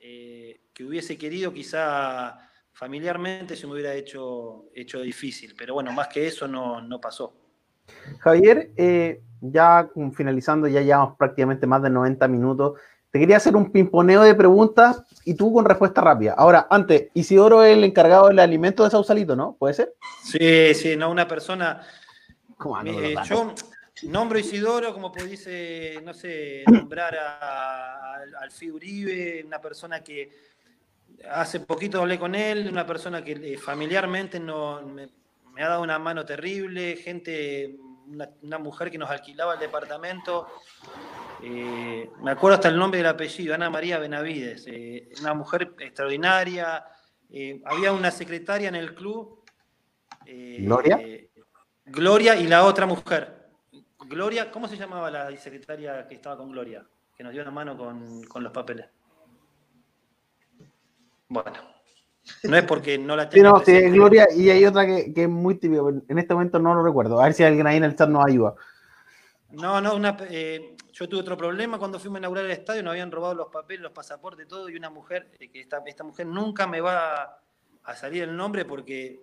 eh, 0.00 0.60
que 0.74 0.84
hubiese 0.84 1.16
querido, 1.16 1.52
quizá 1.52 2.38
familiarmente 2.72 3.56
se 3.56 3.66
me 3.66 3.74
hubiera 3.74 3.94
hecho, 3.94 4.66
hecho 4.74 5.00
difícil, 5.00 5.54
pero 5.56 5.74
bueno, 5.74 5.92
más 5.92 6.08
que 6.08 6.26
eso 6.26 6.46
no, 6.46 6.80
no 6.80 7.00
pasó. 7.00 7.34
Javier, 8.20 8.70
eh, 8.76 9.22
ya 9.40 9.88
finalizando, 10.14 10.68
ya 10.68 10.82
llevamos 10.82 11.16
prácticamente 11.16 11.66
más 11.66 11.82
de 11.82 11.90
90 11.90 12.28
minutos. 12.28 12.78
Te 13.10 13.18
quería 13.18 13.38
hacer 13.38 13.56
un 13.56 13.72
pimponeo 13.72 14.22
de 14.22 14.34
preguntas 14.34 15.02
y 15.24 15.34
tú 15.34 15.52
con 15.52 15.64
respuesta 15.64 16.00
rápida. 16.00 16.34
Ahora, 16.36 16.66
antes, 16.70 17.08
Isidoro 17.14 17.62
es 17.62 17.76
el 17.76 17.84
encargado 17.84 18.28
del 18.28 18.38
alimento 18.38 18.84
de 18.84 18.90
Sausalito, 18.90 19.34
¿no? 19.34 19.56
¿Puede 19.58 19.74
ser? 19.74 19.94
Sí, 20.22 20.74
sí, 20.74 20.96
no, 20.96 21.10
una 21.10 21.26
persona. 21.26 21.80
¿Cómo 22.56 22.82
no, 22.82 22.90
eh, 22.90 23.14
yo 23.24 23.54
nombro 24.04 24.38
Isidoro 24.38 24.92
como 24.92 25.10
pudiese, 25.10 26.00
no 26.04 26.12
sé, 26.12 26.64
nombrar 26.66 27.16
a, 27.16 28.14
al 28.14 28.72
Uribe, 28.72 29.42
una 29.44 29.60
persona 29.60 30.00
que 30.00 30.30
hace 31.30 31.60
poquito 31.60 32.00
hablé 32.00 32.18
con 32.18 32.34
él, 32.34 32.68
una 32.70 32.86
persona 32.86 33.24
que 33.24 33.32
eh, 33.32 33.58
familiarmente 33.58 34.38
no, 34.38 34.82
me, 34.82 35.08
ha 35.62 35.68
dado 35.68 35.82
una 35.82 35.98
mano 35.98 36.24
terrible, 36.24 36.96
gente, 36.96 37.76
una 38.42 38.58
mujer 38.58 38.90
que 38.90 38.98
nos 38.98 39.10
alquilaba 39.10 39.54
el 39.54 39.60
departamento 39.60 40.46
eh, 41.42 42.10
me 42.20 42.30
acuerdo 42.32 42.56
hasta 42.56 42.68
el 42.68 42.76
nombre 42.76 42.98
del 42.98 43.06
apellido, 43.06 43.54
Ana 43.54 43.70
María 43.70 43.98
Benavides, 43.98 44.64
eh, 44.66 45.08
una 45.20 45.34
mujer 45.34 45.74
extraordinaria. 45.78 46.84
Eh, 47.30 47.62
había 47.64 47.92
una 47.92 48.10
secretaria 48.10 48.68
en 48.68 48.74
el 48.74 48.94
club. 48.94 49.44
¿Gloria? 50.26 51.00
Gloria 51.86 52.36
y 52.36 52.46
la 52.46 52.64
otra 52.64 52.86
mujer. 52.86 53.50
Gloria, 54.00 54.50
¿cómo 54.50 54.68
se 54.68 54.76
llamaba 54.76 55.10
la 55.10 55.34
secretaria 55.36 56.06
que 56.06 56.14
estaba 56.14 56.36
con 56.36 56.50
Gloria? 56.50 56.84
Que 57.16 57.24
nos 57.24 57.32
dio 57.32 57.44
la 57.44 57.50
mano 57.50 57.76
con, 57.76 58.42
los 58.42 58.52
papeles. 58.52 58.86
Bueno, 61.28 61.52
no 62.44 62.56
es 62.56 62.64
porque 62.64 62.98
no 62.98 63.16
la 63.16 63.28
tengo. 63.28 63.60
Sí, 63.64 63.72
no, 63.72 63.80
sí, 63.80 63.90
Gloria, 63.90 64.28
y 64.34 64.50
hay 64.50 64.64
otra 64.64 64.86
que, 64.86 65.12
que 65.12 65.22
es 65.24 65.28
muy 65.28 65.56
típica. 65.56 65.82
En 66.08 66.18
este 66.18 66.34
momento 66.34 66.58
no 66.58 66.74
lo 66.74 66.82
recuerdo. 66.82 67.20
A 67.20 67.24
ver 67.24 67.34
si 67.34 67.44
alguien 67.44 67.66
ahí 67.66 67.76
en 67.76 67.84
el 67.84 67.96
chat 67.96 68.08
nos 68.08 68.24
ayuda. 68.26 68.54
No, 69.50 69.80
no, 69.80 69.94
una, 69.94 70.16
eh, 70.28 70.76
yo 70.92 71.08
tuve 71.08 71.20
otro 71.20 71.36
problema 71.36 71.78
cuando 71.78 71.98
fuimos 71.98 72.16
a 72.16 72.18
inaugurar 72.20 72.44
el 72.44 72.50
estadio, 72.50 72.82
nos 72.82 72.90
habían 72.90 73.10
robado 73.10 73.34
los 73.34 73.48
papeles, 73.48 73.82
los 73.82 73.92
pasaportes, 73.92 74.46
todo, 74.46 74.68
y 74.68 74.76
una 74.76 74.90
mujer, 74.90 75.30
eh, 75.38 75.48
que 75.48 75.60
esta, 75.60 75.82
esta 75.86 76.04
mujer 76.04 76.26
nunca 76.26 76.66
me 76.66 76.80
va 76.80 77.40
a 77.84 77.94
salir 77.94 78.24
el 78.24 78.36
nombre 78.36 78.66
porque 78.66 79.20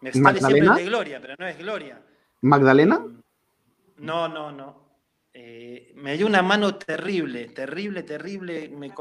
me 0.00 0.12
sale 0.12 0.40
siempre 0.40 0.82
de 0.82 0.84
Gloria, 0.84 1.20
pero 1.20 1.34
no 1.38 1.46
es 1.46 1.58
Gloria. 1.58 2.02
¿Magdalena? 2.40 3.04
No, 3.98 4.28
no, 4.28 4.50
no. 4.50 4.88
Eh, 5.32 5.92
me 5.94 6.16
dio 6.16 6.26
una 6.26 6.42
mano 6.42 6.74
terrible, 6.74 7.48
terrible, 7.48 8.02
terrible. 8.02 8.68
Me, 8.68 8.92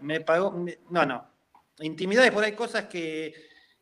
me 0.00 0.20
pagó. 0.20 0.66
no, 0.90 1.06
no. 1.06 1.35
Intimidades 1.80 2.32
por 2.32 2.44
ahí, 2.44 2.52
cosas 2.52 2.84
que 2.84 3.34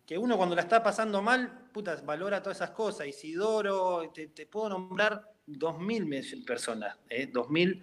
que 0.07 0.19
uno 0.19 0.37
cuando 0.37 0.55
la 0.55 0.63
está 0.63 0.83
pasando 0.83 1.23
mal, 1.23 1.69
putas, 1.73 2.05
valora 2.05 2.43
todas 2.43 2.59
esas 2.59 2.71
cosas. 2.71 3.07
Isidoro, 3.07 4.11
te, 4.13 4.29
te 4.29 4.47
puedo 4.47 4.69
nombrar 4.69 5.33
2.000 5.47 6.45
personas, 6.45 6.97
¿eh? 7.09 7.31
2.000. 7.33 7.83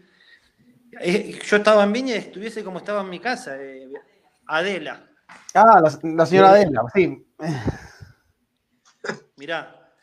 Eh, 0.99 1.39
yo 1.43 1.57
estaba 1.57 1.83
en 1.83 1.93
Viña 1.93 2.15
y 2.15 2.19
estuviese 2.19 2.63
como 2.63 2.79
estaba 2.79 3.01
en 3.01 3.09
mi 3.09 3.19
casa. 3.19 3.55
Eh, 3.59 3.89
Adela. 4.45 5.09
Ah, 5.53 5.81
la, 6.03 6.25
señora 6.25 6.51
Adela, 6.51 6.83
sí. 6.93 7.25
Mirá, 9.38 9.95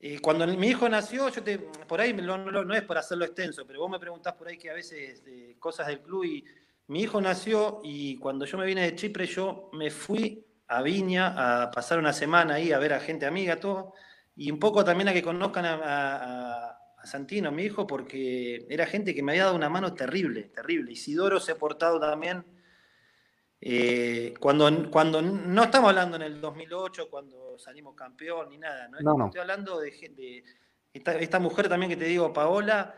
eh, 0.00 0.20
cuando 0.20 0.46
mi 0.46 0.68
hijo 0.68 0.88
nació, 0.88 1.28
yo 1.30 1.42
te, 1.42 1.58
por 1.58 2.00
ahí 2.00 2.12
no, 2.12 2.36
no, 2.36 2.74
es 2.74 2.82
para 2.82 3.00
hacerlo 3.00 3.24
extenso, 3.24 3.64
pero 3.66 3.80
vos 3.80 3.90
me 3.90 4.00
preguntás 4.00 4.34
por 4.34 4.48
ahí 4.48 4.58
que 4.58 4.68
a 4.68 4.74
veces 4.74 5.22
cosas 5.58 5.86
del 5.86 6.02
club 6.02 6.24
y 6.24 6.44
mi 6.88 7.02
hijo 7.02 7.20
nació 7.20 7.80
y 7.82 8.16
cuando 8.18 8.44
yo 8.44 8.58
me 8.58 8.66
vine 8.66 8.82
de 8.82 8.94
Chipre 8.94 9.26
yo 9.26 9.70
me 9.72 9.90
fui 9.90 10.44
a 10.68 10.82
Viña 10.82 11.62
a 11.62 11.70
pasar 11.70 11.98
una 11.98 12.12
semana 12.12 12.54
ahí 12.54 12.72
a 12.72 12.78
ver 12.78 12.94
a 12.94 13.00
gente 13.00 13.26
amiga, 13.26 13.60
todo, 13.60 13.92
y 14.34 14.50
un 14.50 14.58
poco 14.58 14.84
también 14.84 15.08
a 15.08 15.12
que 15.12 15.22
conozcan 15.22 15.64
a, 15.66 16.78
Santino, 17.04 17.50
mi 17.50 17.64
hijo, 17.64 17.84
porque 17.84 18.64
era 18.70 18.86
gente 18.86 19.12
que 19.12 19.24
me 19.24 19.32
había 19.32 19.46
dado 19.46 19.56
una 19.56 19.68
mano 19.68 19.92
terrible, 19.92 20.44
terrible. 20.44 20.92
Isidoro 20.92 21.40
se 21.40 21.50
ha 21.50 21.58
portado 21.58 21.98
también, 21.98 22.44
eh, 23.60 24.32
cuando, 24.38 24.88
cuando 24.88 25.20
no 25.20 25.64
estamos 25.64 25.90
hablando 25.90 26.14
en 26.14 26.22
el 26.22 26.40
2008, 26.40 27.10
cuando 27.10 27.58
salimos 27.58 27.96
campeón 27.96 28.50
ni 28.50 28.58
nada, 28.58 28.88
no, 28.88 29.26
estoy 29.26 29.40
hablando 29.40 29.80
de, 29.80 29.90
de 29.90 30.44
esta, 30.94 31.40
mujer 31.40 31.68
también 31.68 31.90
que 31.90 31.96
te 31.96 32.04
digo, 32.04 32.32
Paola, 32.32 32.94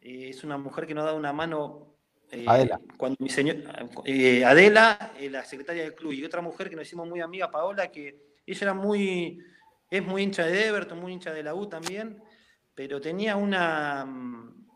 eh, 0.00 0.28
es 0.28 0.44
una 0.44 0.56
mujer 0.56 0.86
que 0.86 0.94
nos 0.94 1.04
da 1.04 1.14
una 1.14 1.32
mano 1.32 1.97
eh, 2.30 2.44
Adela. 2.46 2.80
Cuando 2.96 3.16
mi 3.20 3.28
señor, 3.28 3.56
eh, 4.04 4.44
Adela, 4.44 5.12
eh, 5.18 5.30
la 5.30 5.44
secretaria 5.44 5.82
del 5.82 5.94
club, 5.94 6.12
y 6.12 6.24
otra 6.24 6.42
mujer 6.42 6.68
que 6.68 6.76
nos 6.76 6.86
hicimos 6.86 7.08
muy 7.08 7.20
amiga, 7.20 7.50
Paola, 7.50 7.90
que 7.90 8.38
ella 8.46 8.60
era 8.62 8.74
muy, 8.74 9.42
es 9.90 10.02
muy 10.04 10.22
hincha 10.22 10.44
de 10.44 10.66
Everton, 10.66 11.00
muy 11.00 11.12
hincha 11.12 11.32
de 11.32 11.42
la 11.42 11.54
U 11.54 11.68
también, 11.68 12.22
pero 12.74 13.00
tenía 13.00 13.36
una, 13.36 14.06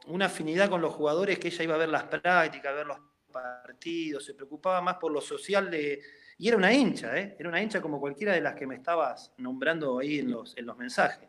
una 0.07 0.27
afinidad 0.27 0.71
con 0.71 0.81
los 0.81 0.95
jugadores 0.95 1.39
que 1.39 1.49
ella 1.49 1.65
iba 1.65 1.75
a 1.75 1.79
ver 1.79 1.89
las 1.89 2.05
prácticas, 2.05 2.73
a 2.73 2.77
ver 2.77 2.87
los 2.87 2.99
partidos, 3.31 4.25
se 4.25 4.35
preocupaba 4.35 4.81
más 4.81 4.97
por 4.97 5.13
lo 5.13 5.21
social 5.21 5.71
de... 5.71 6.01
Y 6.39 6.49
era 6.49 6.57
una 6.57 6.73
hincha, 6.73 7.17
era 7.17 7.49
una 7.49 7.63
hincha 7.63 7.81
como 7.81 8.01
cualquiera 8.01 8.33
de 8.33 8.41
las 8.41 8.55
que 8.55 8.67
me 8.67 8.75
estabas 8.75 9.33
nombrando 9.39 9.99
ahí 9.99 10.19
en 10.19 10.31
los, 10.31 10.57
en 10.57 10.67
los 10.67 10.77
mensajes. 10.77 11.29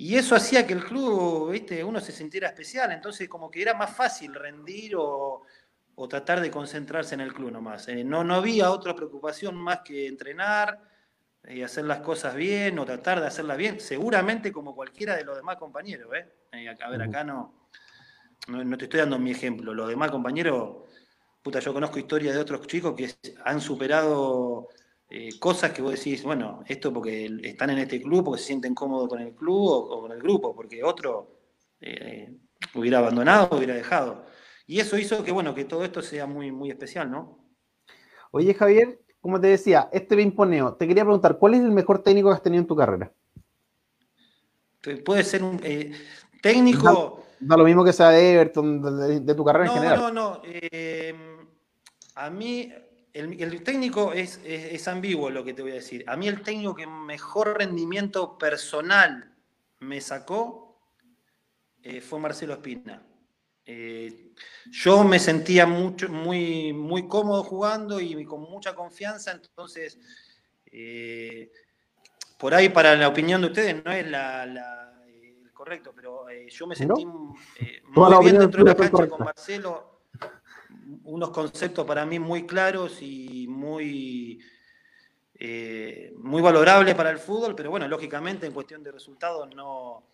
Y 0.00 0.14
eso 0.14 0.36
hacía 0.36 0.64
que 0.64 0.74
el 0.74 0.84
club, 0.84 1.50
viste, 1.50 1.82
uno 1.82 1.98
se 2.00 2.12
sintiera 2.12 2.46
especial, 2.46 2.92
entonces 2.92 3.28
como 3.28 3.50
que 3.50 3.60
era 3.60 3.74
más 3.74 3.96
fácil 3.96 4.32
rendir 4.32 4.94
o, 4.96 5.42
tratar 6.08 6.40
de 6.40 6.52
concentrarse 6.52 7.16
en 7.16 7.20
el 7.20 7.34
club 7.34 7.50
nomás. 7.50 7.88
Eh, 7.88 8.04
no, 8.04 8.22
no 8.22 8.36
había 8.36 8.70
otra 8.70 8.94
preocupación 8.94 9.56
más 9.56 9.80
que 9.80 10.06
entrenar 10.06 10.80
y 11.48 11.62
hacer 11.62 11.84
las 11.84 11.98
cosas 11.98 12.36
bien 12.36 12.78
o 12.78 12.84
tratar 12.84 13.20
de 13.20 13.26
hacerlas 13.26 13.56
bien, 13.56 13.80
seguramente 13.80 14.52
como 14.52 14.72
cualquiera 14.72 15.16
de 15.16 15.24
los 15.24 15.36
demás 15.36 15.56
compañeros. 15.56 16.08
¿eh? 16.14 16.32
eh 16.52 16.76
a 16.80 16.90
ver, 16.90 17.02
acá 17.02 17.24
no, 17.24 17.66
no, 18.46 18.78
te 18.78 18.84
estoy 18.84 19.00
dando 19.00 19.18
mi 19.18 19.32
ejemplo, 19.32 19.74
los 19.74 19.88
demás 19.88 20.12
compañeros, 20.12 20.88
puta, 21.42 21.58
yo 21.58 21.74
conozco 21.74 21.98
historias 21.98 22.36
de 22.36 22.40
otros 22.40 22.64
chicos 22.68 22.94
que 22.94 23.12
han 23.44 23.60
superado 23.60 24.68
eh, 25.10 25.38
cosas 25.38 25.72
que 25.72 25.80
vos 25.80 25.92
decís, 25.92 26.22
bueno, 26.22 26.62
esto 26.66 26.92
porque 26.92 27.30
están 27.42 27.70
en 27.70 27.78
este 27.78 28.00
club, 28.00 28.24
porque 28.24 28.40
se 28.40 28.48
sienten 28.48 28.74
cómodos 28.74 29.08
con 29.08 29.20
el 29.20 29.34
club 29.34 29.66
o, 29.66 30.02
con 30.02 30.12
el 30.12 30.20
grupo, 30.20 30.54
porque 30.54 30.84
otro 30.84 31.38
eh, 31.80 32.36
hubiera 32.74 32.98
abandonado, 32.98 33.56
hubiera 33.56 33.74
dejado. 33.74 34.26
Y 34.66 34.80
eso 34.80 34.98
hizo 34.98 35.24
que, 35.24 35.32
bueno, 35.32 35.54
que 35.54 35.64
todo 35.64 35.82
esto 35.82 36.02
sea 36.02 36.26
muy, 36.26 36.52
muy 36.52 36.70
especial, 36.70 37.10
¿no? 37.10 37.38
Oye, 38.32 38.52
Javier, 38.52 39.00
como 39.18 39.40
te 39.40 39.46
decía, 39.46 39.88
este 39.92 40.14
pimponeo, 40.14 40.74
te 40.74 40.86
quería 40.86 41.04
preguntar, 41.04 41.38
¿cuál 41.38 41.54
es 41.54 41.60
el 41.60 41.70
mejor 41.70 42.02
técnico 42.02 42.28
que 42.28 42.34
has 42.34 42.42
tenido 42.42 42.60
en 42.60 42.68
tu 42.68 42.76
carrera? 42.76 43.10
Puede 45.06 45.24
ser 45.24 45.42
un 45.42 45.58
eh, 45.62 45.92
técnico... 46.42 47.24
Da, 47.40 47.56
lo 47.56 47.64
mismo 47.64 47.84
que 47.84 47.92
sea 47.92 48.10
de 48.10 48.32
Everton, 48.34 49.24
de, 49.24 49.34
tu 49.34 49.44
carrera 49.44 49.66
en 49.66 49.72
general. 49.72 49.98
No, 50.00 50.10
no, 50.10 50.30
no. 50.34 50.42
a 52.16 52.30
mí 52.30 52.72
el, 53.18 53.62
técnico 53.62 54.12
es, 54.12 54.88
ambiguo 54.88 55.30
lo 55.30 55.44
que 55.44 55.54
te 55.54 55.62
voy 55.62 55.72
a 55.72 55.74
decir. 55.74 56.04
A 56.06 56.16
mí 56.16 56.28
el 56.28 56.42
técnico 56.42 56.74
que 56.74 56.86
mejor 56.86 57.58
rendimiento 57.58 58.38
personal 58.38 59.34
me 59.80 60.00
sacó 60.00 60.78
eh, 61.82 62.00
fue 62.00 62.18
Marcelo 62.20 62.54
Espina. 62.54 63.02
Eh, 63.64 64.32
yo 64.70 65.04
me 65.04 65.18
sentía 65.18 65.66
mucho, 65.66 66.08
muy, 66.08 66.72
muy 66.72 67.06
cómodo 67.06 67.42
jugando 67.44 68.00
y 68.00 68.24
con 68.24 68.42
mucha 68.42 68.74
confianza, 68.74 69.32
entonces, 69.32 69.98
eh, 70.66 71.50
por 72.38 72.54
ahí 72.54 72.70
para 72.70 72.96
la 72.96 73.08
opinión 73.08 73.42
de 73.42 73.48
ustedes 73.48 73.84
no 73.84 73.92
es 73.92 74.08
la, 74.08 74.44
el 75.06 75.52
correcto, 75.52 75.92
pero 75.94 76.26
yo 76.48 76.66
me 76.66 76.74
sentí 76.74 77.04
muy 77.04 77.36
bien 78.22 78.38
dentro 78.38 78.64
de 78.64 78.70
la 78.70 78.76
cancha 78.76 79.06
con 79.06 79.24
Marcelo, 79.24 79.87
unos 81.04 81.30
conceptos 81.30 81.86
para 81.86 82.06
mí 82.06 82.18
muy 82.18 82.46
claros 82.46 82.98
y 83.00 83.46
muy 83.48 84.40
eh, 85.40 86.12
muy 86.16 86.42
valorable 86.42 86.96
para 86.96 87.10
el 87.10 87.18
fútbol, 87.18 87.54
pero 87.54 87.70
bueno, 87.70 87.86
lógicamente 87.86 88.46
en 88.46 88.52
cuestión 88.52 88.82
de 88.82 88.90
resultados 88.90 89.48
no, 89.54 90.04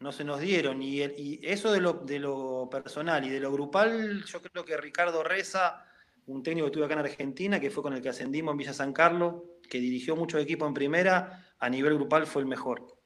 no 0.00 0.12
se 0.12 0.24
nos 0.24 0.40
dieron. 0.40 0.82
Y, 0.82 1.02
eso 1.42 1.72
de 1.72 1.80
lo, 1.80 1.92
de 1.92 2.18
lo, 2.18 2.68
personal 2.70 3.24
y 3.24 3.28
de 3.28 3.40
lo 3.40 3.52
grupal, 3.52 4.24
yo 4.24 4.40
creo 4.40 4.64
que 4.64 4.76
Ricardo 4.78 5.22
Reza, 5.22 5.84
un 6.26 6.42
técnico 6.42 6.66
que 6.66 6.70
estuve 6.70 6.84
acá 6.86 6.94
en 6.94 7.00
Argentina, 7.00 7.60
que 7.60 7.70
fue 7.70 7.82
con 7.82 7.92
el 7.92 8.00
que 8.00 8.08
ascendimos 8.08 8.52
en 8.52 8.58
Villa 8.58 8.72
San 8.72 8.94
Carlos, 8.94 9.42
que 9.68 9.78
dirigió 9.78 10.16
muchos 10.16 10.40
equipos 10.40 10.66
en 10.68 10.74
primera, 10.74 11.46
a 11.58 11.68
nivel 11.68 11.94
grupal 11.94 12.26
fue 12.26 12.40
el 12.40 12.48
mejor. 12.48 12.96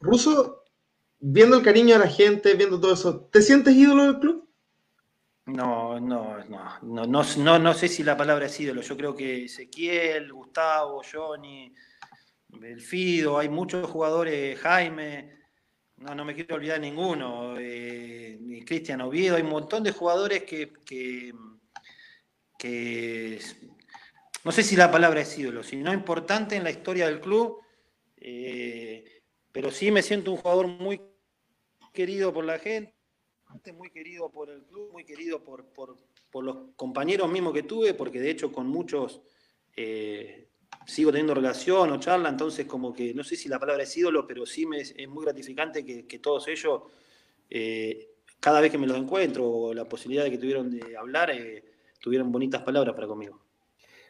Ruso, 0.00 0.64
viendo 1.18 1.58
el 1.58 1.62
cariño 1.62 1.98
de 1.98 2.06
la 2.06 2.10
gente, 2.10 2.54
viendo 2.54 2.80
todo 2.80 2.94
eso, 2.94 3.28
¿te 3.30 3.42
sientes 3.42 3.74
ídolo 3.74 4.04
del 4.04 4.18
club? 4.18 4.49
No, 5.52 5.98
no, 5.98 6.44
no, 6.44 6.78
no, 6.82 7.06
no, 7.06 7.58
no, 7.58 7.74
sé 7.74 7.88
si 7.88 8.04
la 8.04 8.16
palabra 8.16 8.46
es 8.46 8.60
ídolo. 8.60 8.82
Yo 8.82 8.96
creo 8.96 9.16
que 9.16 9.46
Ezequiel, 9.46 10.32
Gustavo, 10.32 11.02
Johnny, 11.10 11.74
Belfido, 12.48 13.38
hay 13.38 13.48
muchos 13.48 13.88
jugadores, 13.90 14.58
Jaime, 14.60 15.38
no, 15.96 16.14
no 16.14 16.24
me 16.24 16.34
quiero 16.34 16.54
olvidar 16.54 16.80
ninguno, 16.80 17.56
eh, 17.58 18.62
Cristian 18.64 19.00
Oviedo, 19.00 19.36
hay 19.36 19.42
un 19.42 19.50
montón 19.50 19.82
de 19.82 19.92
jugadores 19.92 20.44
que, 20.44 20.72
que, 20.84 21.32
no 24.44 24.52
sé 24.52 24.62
si 24.62 24.76
la 24.76 24.90
palabra 24.90 25.20
es 25.20 25.36
ídolo, 25.38 25.62
sino 25.62 25.92
importante 25.92 26.54
en 26.54 26.64
la 26.64 26.70
historia 26.70 27.06
del 27.06 27.20
club, 27.20 27.60
eh, 28.18 29.22
pero 29.50 29.70
sí 29.70 29.90
me 29.90 30.02
siento 30.02 30.30
un 30.30 30.38
jugador 30.38 30.68
muy 30.68 31.00
querido 31.92 32.32
por 32.32 32.44
la 32.44 32.58
gente 32.58 32.99
muy 33.76 33.90
querido 33.90 34.30
por 34.30 34.50
el 34.50 34.62
club, 34.62 34.92
muy 34.92 35.04
querido 35.04 35.42
por, 35.42 35.64
los 36.42 36.56
compañeros 36.76 37.30
mismos 37.30 37.52
que 37.52 37.62
tuve, 37.62 37.94
porque 37.94 38.20
de 38.20 38.30
hecho 38.30 38.52
con 38.52 38.66
muchos 38.66 39.20
eh, 39.76 40.48
sigo 40.86 41.10
teniendo 41.10 41.34
relación 41.34 41.90
o 41.90 42.00
charla, 42.00 42.28
entonces 42.28 42.66
como 42.66 42.92
que 42.92 43.14
no 43.14 43.24
sé 43.24 43.36
si 43.36 43.48
la 43.48 43.58
palabra 43.58 43.82
es 43.82 43.96
ídolo, 43.96 44.26
pero 44.26 44.46
sí 44.46 44.66
me 44.66 44.80
es, 44.80 45.08
muy 45.08 45.24
gratificante 45.24 45.84
que, 45.84 46.18
todos 46.18 46.48
ellos, 46.48 46.82
eh, 47.48 48.10
cada 48.38 48.60
vez 48.60 48.70
que 48.70 48.78
me 48.78 48.86
los 48.86 48.96
encuentro 48.96 49.48
o 49.48 49.74
la 49.74 49.84
posibilidad 49.84 50.24
de 50.24 50.30
que 50.30 50.38
tuvieron 50.38 50.70
de 50.70 50.96
hablar, 50.96 51.30
eh, 51.30 51.64
tuvieron 52.00 52.32
bonitas 52.32 52.62
palabras 52.62 52.94
para 52.94 53.06
conmigo. 53.06 53.40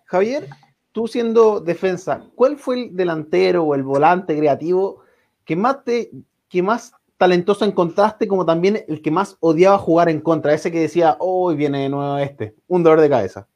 Javier, 0.04 0.48
tú 0.92 1.06
siendo 1.06 1.60
defensa, 1.60 2.30
¿cuál 2.34 2.56
fue 2.56 2.82
el 2.82 2.96
delantero 2.96 3.64
o 3.64 3.74
el 3.74 3.82
volante 3.82 4.36
creativo 4.36 5.02
que 5.44 5.56
más 5.56 5.84
te, 5.84 6.10
que 6.48 6.62
más 6.62 6.92
talentoso 7.20 7.66
en 7.66 7.72
contraste 7.72 8.26
como 8.26 8.46
también 8.46 8.82
el 8.88 9.02
que 9.02 9.10
más 9.10 9.36
odiaba 9.40 9.76
jugar 9.76 10.08
en 10.08 10.22
contra, 10.22 10.54
ese 10.54 10.72
que 10.72 10.80
decía, 10.80 11.18
hoy 11.18 11.54
viene 11.54 11.82
de 11.82 11.90
nuevo 11.90 12.16
este, 12.16 12.54
un 12.66 12.82
dolor 12.82 13.02
de 13.02 13.10
cabeza. 13.10 13.46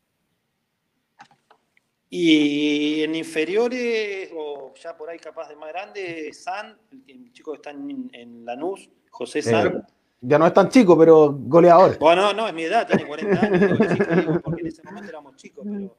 Y 2.11 3.03
en 3.03 3.15
inferiores, 3.15 4.31
o 4.37 4.75
ya 4.75 4.95
por 4.95 5.09
ahí 5.09 5.19
capaz 5.19 5.49
de 5.49 5.57
más 5.57 5.71
grande, 5.71 6.31
San, 6.35 6.77
el 7.09 7.33
chico 7.33 7.53
que 7.53 7.57
está 7.57 7.71
en, 7.71 8.45
Lanús, 8.45 8.91
José 9.09 9.41
San. 9.41 9.87
ya 10.21 10.39
no 10.39 10.47
es 10.47 10.53
tan 10.53 10.69
chico, 10.69 10.99
pero 10.99 11.33
goleador. 11.33 11.99
Bueno, 11.99 12.35
no, 12.35 12.47
es 12.47 12.53
mi 12.53 12.65
edad, 12.65 12.87
tiene 12.87 13.07
40 13.07 13.41
años, 13.41 14.41
porque 14.45 14.61
en 14.61 14.67
ese 14.67 14.83
momento 14.83 15.09
éramos 15.09 15.37
chicos, 15.37 15.65
pero 15.67 15.97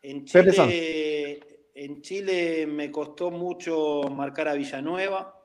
en 0.00 0.24
Chile, 0.24 1.40
en 1.74 2.00
Chile 2.00 2.66
me 2.66 2.90
costó 2.90 3.30
mucho 3.30 4.04
marcar 4.10 4.48
a 4.48 4.54
Villanueva 4.54 5.39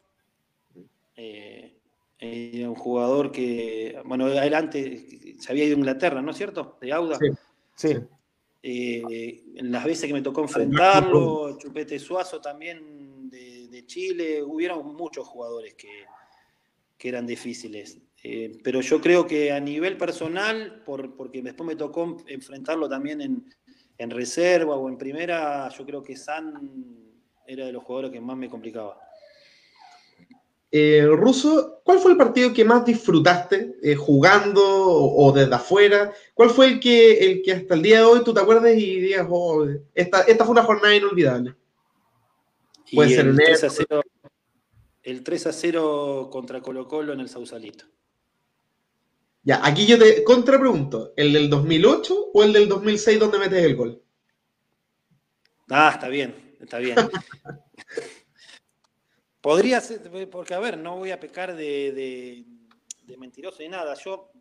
eh, 1.15 2.65
un 2.65 2.75
jugador 2.75 3.31
que, 3.31 4.01
bueno, 4.05 4.25
adelante 4.25 5.35
se 5.39 5.51
había 5.51 5.65
ido 5.65 5.75
a 5.75 5.79
Inglaterra, 5.79 6.21
¿no 6.21 6.31
es 6.31 6.37
cierto? 6.37 6.77
De 6.81 6.91
Auda. 6.91 7.19
Sí. 7.75 7.95
Eh, 8.63 9.43
las 9.57 9.85
veces 9.85 10.07
que 10.07 10.13
me 10.13 10.21
tocó 10.21 10.41
enfrentarlo, 10.41 11.57
Chupete 11.57 11.99
Suazo 11.99 12.41
también 12.41 13.29
de, 13.29 13.83
Chile, 13.85 14.41
hubieron 14.41 14.95
muchos 14.95 15.27
jugadores 15.27 15.75
que, 15.75 16.05
eran 17.07 17.27
difíciles. 17.27 17.99
Eh, 18.23 18.59
pero 18.63 18.81
yo 18.81 18.99
creo 18.99 19.27
que 19.27 19.51
a 19.51 19.59
nivel 19.59 19.95
personal, 19.95 20.81
por, 20.83 21.15
porque 21.15 21.43
después 21.43 21.67
me 21.67 21.75
tocó 21.75 22.17
enfrentarlo 22.25 22.89
también 22.89 23.21
en, 23.21 23.45
en 23.99 24.09
reserva 24.09 24.75
o 24.75 24.89
en 24.89 24.97
primera, 24.97 25.69
yo 25.69 25.85
creo 25.85 26.01
que 26.01 26.15
San 26.15 27.05
era 27.45 27.67
de 27.67 27.71
los 27.71 27.83
jugadores 27.83 28.11
que 28.11 28.19
más 28.19 28.35
me 28.35 28.49
complicaba. 28.49 29.04
Eh, 30.77 31.07
Ruso, 31.07 31.79
¿cuál 31.85 31.99
fue 31.99 32.11
el 32.11 32.17
partido 32.17 32.51
que 32.51 32.65
más 32.65 32.83
disfrutaste 32.83 33.77
eh, 33.81 33.95
jugando 33.95 34.61
o, 34.61 35.31
desde 35.31 35.55
afuera? 35.55 36.11
¿Cuál 36.33 36.49
fue 36.49 36.65
el 36.65 36.79
que, 36.81 37.13
el 37.13 37.41
que 37.41 37.53
hasta 37.53 37.75
el 37.75 37.81
día 37.81 37.99
de 37.99 38.03
hoy 38.03 38.25
tú 38.25 38.33
te 38.33 38.41
acuerdas 38.41 38.73
y 38.75 38.99
digas, 38.99 39.25
oh, 39.29 39.65
esta, 39.93 40.23
esta 40.23 40.43
fue 40.43 40.51
una 40.51 40.65
jornada 40.65 40.93
inolvidable? 40.93 41.55
Puede 42.93 43.15
ser 43.15 43.27
el 43.27 43.37
3, 43.37 43.63
a 43.63 43.69
0, 43.69 44.03
el 45.03 45.23
3 45.23 45.47
a 45.47 45.53
0 45.53 46.29
contra 46.29 46.61
Colo 46.61 46.89
Colo 46.89 47.13
en 47.13 47.21
el 47.21 47.29
Sausalito. 47.29 47.85
Ya, 49.43 49.65
aquí 49.65 49.85
yo 49.85 49.97
te 49.97 50.25
contrapregunto, 50.25 51.13
¿el 51.15 51.31
del 51.31 51.49
2008 51.49 52.31
o 52.33 52.43
el 52.43 52.51
del 52.51 52.67
2006 52.67 53.17
donde 53.17 53.39
metes 53.39 53.63
el 53.63 53.77
gol? 53.77 54.03
Ah, 55.69 55.91
está 55.93 56.09
bien, 56.09 56.57
está 56.59 56.79
bien. 56.79 56.97
Podría 59.45 59.79
ser, 59.79 60.01
porque 60.31 60.55
a 60.55 60.59
ver, 60.59 60.75
no 60.75 60.97
voy 60.97 61.11
a 61.11 61.19
pecar 61.19 61.55
de, 61.55 62.43
mentiroso 63.15 63.61
ni 63.61 63.69
nada. 63.69 63.93
Yo 63.93 64.31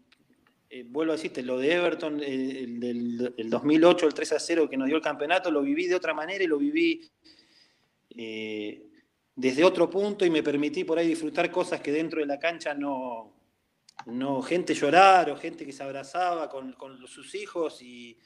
eh, 0.71 0.83
vuelvo 0.89 1.13
a 1.13 1.17
decirte, 1.17 1.43
lo 1.43 1.59
de 1.59 1.75
Everton, 1.75 2.23
el, 2.23 2.81
del 2.81 3.51
2008, 3.51 4.07
el 4.07 4.15
3 4.15 4.33
a 4.33 4.41
0 4.41 4.71
que 4.71 4.79
nos 4.79 4.87
dio 4.87 4.97
el 4.97 5.03
campeonato, 5.03 5.51
lo 5.51 5.61
viví 5.61 5.89
de 5.89 5.95
otra 5.95 6.15
manera 6.15 6.43
y 6.43 6.47
lo 6.47 6.57
viví 6.57 7.03
eh, 8.17 8.83
desde 9.37 9.63
otro 9.63 9.91
punto 9.91 10.25
y 10.25 10.31
me 10.31 10.43
permití 10.43 10.85
por 10.85 10.99
ahí 10.99 11.09
disfrutar 11.09 11.51
cosas 11.51 11.83
que 11.83 11.93
dentro 11.93 12.21
de 12.21 12.27
la 12.27 12.39
cancha 12.39 12.73
no, 12.73 13.31
no 14.07 14.41
gente 14.41 14.73
llorar 14.73 15.31
o 15.31 15.37
gente 15.37 15.67
que 15.67 15.73
se 15.73 15.83
abrazaba 15.83 16.49
con, 16.49 16.73
con 16.73 17.07
sus 17.07 17.35
hijos 17.35 17.83
y, 17.83 18.17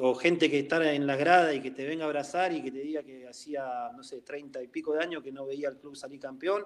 o 0.00 0.14
gente 0.14 0.50
que 0.50 0.60
está 0.60 0.92
en 0.94 1.06
la 1.06 1.16
grada 1.16 1.52
y 1.52 1.60
que 1.60 1.70
te 1.70 1.86
venga 1.86 2.04
a 2.04 2.06
abrazar 2.06 2.52
y 2.52 2.62
que 2.62 2.70
te 2.70 2.80
diga 2.80 3.02
que 3.02 3.28
hacía, 3.28 3.90
no 3.94 4.02
sé, 4.02 4.22
treinta 4.22 4.62
y 4.62 4.68
pico 4.68 4.94
de 4.94 5.02
años 5.02 5.22
que 5.22 5.30
no 5.30 5.44
veía 5.44 5.68
al 5.68 5.78
club 5.78 5.94
salir 5.94 6.18
campeón, 6.18 6.64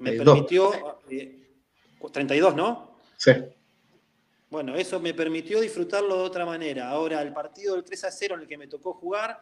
me 0.00 0.12
permitió, 0.12 0.98
32, 2.12 2.52
eh, 2.52 2.56
¿no? 2.56 2.96
Sí. 3.16 3.32
Bueno, 4.50 4.74
eso 4.74 4.98
me 4.98 5.14
permitió 5.14 5.60
disfrutarlo 5.60 6.16
de 6.16 6.22
otra 6.22 6.44
manera. 6.44 6.88
Ahora, 6.88 7.22
el 7.22 7.32
partido 7.32 7.76
del 7.76 7.84
3 7.84 8.04
a 8.04 8.10
0 8.10 8.34
en 8.34 8.40
el 8.42 8.48
que 8.48 8.58
me 8.58 8.66
tocó 8.66 8.94
jugar, 8.94 9.38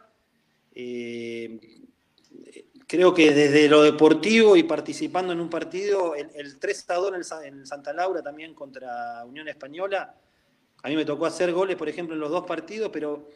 eh, 0.75 1.59
creo 2.85 3.13
que 3.13 3.33
desde 3.33 3.67
lo 3.67 3.81
deportivo 3.81 4.55
y 4.55 4.63
participando 4.63 5.33
en 5.33 5.39
un 5.39 5.49
partido, 5.49 6.13
el, 6.13 6.59
3 6.59 6.89
a 6.89 6.93
2 6.95 7.31
en 7.43 7.65
Santa 7.65 7.91
Laura 7.93 8.21
también 8.21 8.53
contra 8.53 9.25
Unión 9.25 9.47
Española, 9.47 10.15
a 10.83 10.89
mí 10.89 10.95
me 10.95 11.05
tocó 11.05 11.25
hacer 11.25 11.51
goles, 11.51 11.75
por 11.75 11.89
ejemplo, 11.89 12.15
en 12.15 12.21
los 12.21 12.31
dos 12.31 12.45
partidos, 12.45 12.89
pero 12.91 13.29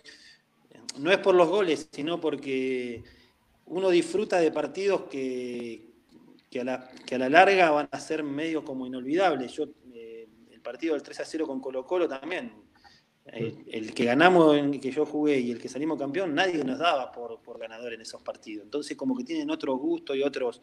no 0.98 1.11
es 1.11 1.18
por 1.18 1.36
los 1.36 1.49
goles, 1.49 1.90
sino 1.91 2.20
porque 2.20 3.03
uno 3.65 3.90
disfruta 3.90 4.40
de 4.40 4.52
partidos 4.52 5.03
que, 5.03 5.91
a, 6.60 6.64
la, 6.64 7.30
larga 7.30 7.72
van 7.72 7.90
a 7.91 7.99
ser 7.99 8.24
medio 8.24 8.64
como 8.64 8.86
inolvidables. 8.86 9.52
Yo, 9.53 9.65
eh, 9.94 10.28
el 10.52 10.61
partido 10.61 10.94
del 10.94 11.03
3 11.03 11.20
a 11.20 11.26
0 11.26 11.48
con 11.48 11.60
Colo 11.60 11.86
Colo 11.86 12.07
también, 12.07 12.53
eh, 13.26 13.56
el 13.72 13.94
que 13.94 14.06
ganamos 14.06 14.56
en 14.57 14.80
que 14.80 14.91
yo 14.91 15.06
jugué 15.06 15.40
y 15.40 15.52
el 15.52 15.60
que 15.60 15.70
salimos 15.70 15.98
campeón, 15.98 16.36
nadie 16.36 16.64
nos 16.64 16.80
daba 16.80 17.11
por, 17.11 17.40
ganador 17.57 17.94
en 17.94 18.02
esos 18.02 18.22
partidos. 18.22 18.65
Entonces 18.65 18.98
como 18.98 19.15
que 19.15 19.24
tienen 19.24 19.49
otro 19.49 19.76
gusto 19.76 20.14
y 20.14 20.24
otros, 20.24 20.61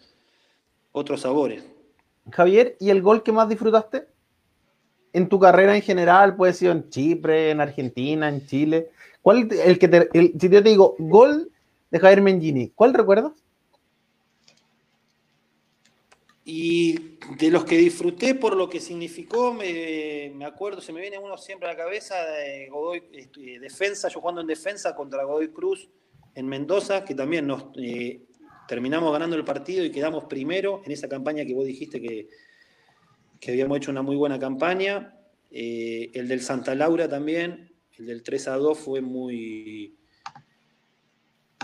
otros 0.93 1.23
sabores. 1.23 1.65
Javier, 2.31 2.77
¿y 2.79 2.91
el 2.91 3.01
gol 3.01 3.23
que 3.23 3.33
más 3.33 3.49
disfrutaste? 3.49 4.09
En 5.13 5.29
tu 5.29 5.39
carrera 5.39 5.75
en 5.75 5.83
general, 5.83 6.37
puede 6.37 6.53
ser 6.53 6.71
en 6.71 6.89
Chipre, 6.89 7.51
en 7.51 7.61
Argentina, 7.61 8.29
en 8.29 8.47
Chile. 8.47 8.91
¿Cuál 9.23 9.49
el 9.53 9.79
que 9.79 9.89
te, 9.89 10.09
si 10.13 10.49
yo 10.49 10.63
te 10.63 10.69
digo 10.69 10.95
gol 10.99 11.51
de 11.91 11.99
Javier 11.99 12.23
Mengini, 12.23 12.71
¿cuál 12.75 12.95
recuerdas? 12.95 13.33
Y 16.45 17.17
de 17.39 17.51
los 17.51 17.65
que 17.65 17.77
disfruté 17.77 18.35
por 18.35 18.57
lo 18.57 18.69
que 18.69 18.81
significó, 18.81 19.53
me, 19.53 20.45
acuerdo, 20.45 20.81
se 20.81 20.93
me 20.93 21.01
viene 21.01 21.19
uno 21.19 21.37
siempre 21.37 21.69
a 21.69 21.73
la 21.73 21.77
cabeza 21.77 22.17
de 22.25 22.69
Godoy, 22.71 23.03
este, 23.13 23.61
defensa, 23.61 24.09
yo 24.09 24.21
jugando 24.21 24.41
en 24.41 24.47
defensa 24.47 24.95
contra 24.97 25.25
Godoy 25.25 25.49
Cruz 25.49 25.89
en 26.35 26.49
Mendoza, 26.49 27.05
que 27.05 27.15
también 27.15 27.47
nos 27.47 27.67
eh, 27.77 28.23
terminamos 28.67 29.13
ganando 29.13 29.37
el 29.37 29.45
partido 29.45 29.85
y 29.85 29.93
quedamos 29.93 30.25
primero 30.25 30.83
en 30.85 30.93
esa 30.93 31.09
campaña 31.09 31.45
que 31.45 31.55
vos 31.55 31.67
dijiste 31.67 32.01
que, 32.01 32.29
que 33.41 33.53
habíamos 33.53 33.79
hecho 33.79 33.91
una 33.91 34.03
muy 34.03 34.17
buena 34.17 34.39
campaña. 34.39 35.17
el 35.51 36.29
del 36.29 36.43
Santa 36.43 36.75
Laura 36.75 37.09
también, 37.09 37.73
el 37.99 38.07
del 38.07 38.23
3 38.23 38.49
a 38.49 38.57
2 38.57 38.79
fue 38.79 39.01
muy, 39.01 39.97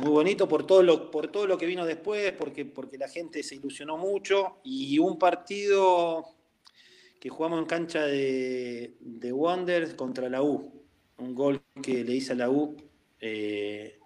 muy 0.03 0.11
bonito 0.11 0.49
por 0.49 0.67
todo 0.67 0.83
lo, 0.83 1.11
por 1.11 1.29
todo 1.29 1.47
lo 1.47 1.57
que 1.57 1.67
vino 1.67 1.87
después, 1.87 2.33
porque, 2.33 2.65
porque 2.65 2.99
la 2.99 3.09
gente 3.09 3.43
se 3.43 3.55
ilusionó 3.55 3.97
mucho 3.97 4.59
y 4.65 4.99
un 4.99 5.19
partido 5.19 6.25
que 7.21 7.29
jugamos 7.29 7.61
en 7.61 7.67
cancha 7.67 8.05
de, 8.05 8.97
de 9.01 9.33
Wonders 9.33 9.95
contra 9.95 10.29
la 10.29 10.43
U. 10.43 10.85
Un 11.19 11.35
gol 11.35 11.63
que 11.83 12.05
le 12.05 12.15
hice 12.15 12.33
a 12.33 12.37
la 12.37 12.51
U 12.51 12.77
eh, 13.21 13.99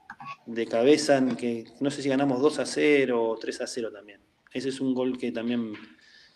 de 0.47 0.67
cabeza, 0.67 1.19
en 1.19 1.37
que 1.37 1.65
no 1.81 1.91
sé 1.91 2.03
si 2.03 2.09
ganamos 2.09 2.41
2 2.41 2.59
a 2.61 2.67
0 2.67 3.31
o 3.31 3.37
3 3.37 3.61
a 3.61 3.67
0 3.67 3.91
también. 3.93 4.21
Ese 4.53 4.69
es 4.69 4.81
un 4.81 4.95
gol 4.95 5.19
que 5.19 5.33
también 5.33 5.73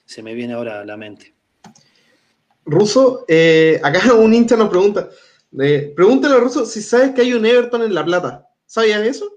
se 0.04 0.22
me 0.22 0.34
viene 0.34 0.54
ahora 0.54 0.80
a 0.80 0.84
la 0.84 0.96
mente. 0.96 1.34
Ruso, 2.64 3.24
eh, 3.28 3.80
acá 3.82 4.14
un 4.14 4.32
hincha 4.32 4.56
nos 4.56 4.68
pregunta, 4.68 5.08
eh, 5.60 5.92
pregúntale 5.94 6.34
a 6.34 6.38
Ruso 6.38 6.66
si 6.66 6.82
sabes 6.82 7.12
que 7.12 7.22
hay 7.22 7.32
un 7.32 7.44
Everton 7.46 7.82
en 7.82 7.94
La 7.94 8.04
Plata. 8.04 8.48
¿Sabías 8.66 9.06
eso? 9.06 9.30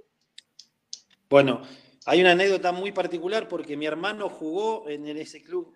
Bueno, 1.29 1.61
hay 2.05 2.21
una 2.21 2.31
anécdota 2.31 2.71
muy 2.71 2.91
particular 2.91 3.47
porque 3.47 3.75
mi 3.75 3.85
hermano 3.85 4.29
jugó 4.29 4.87
en 4.87 5.05
ese 5.17 5.43
club, 5.43 5.73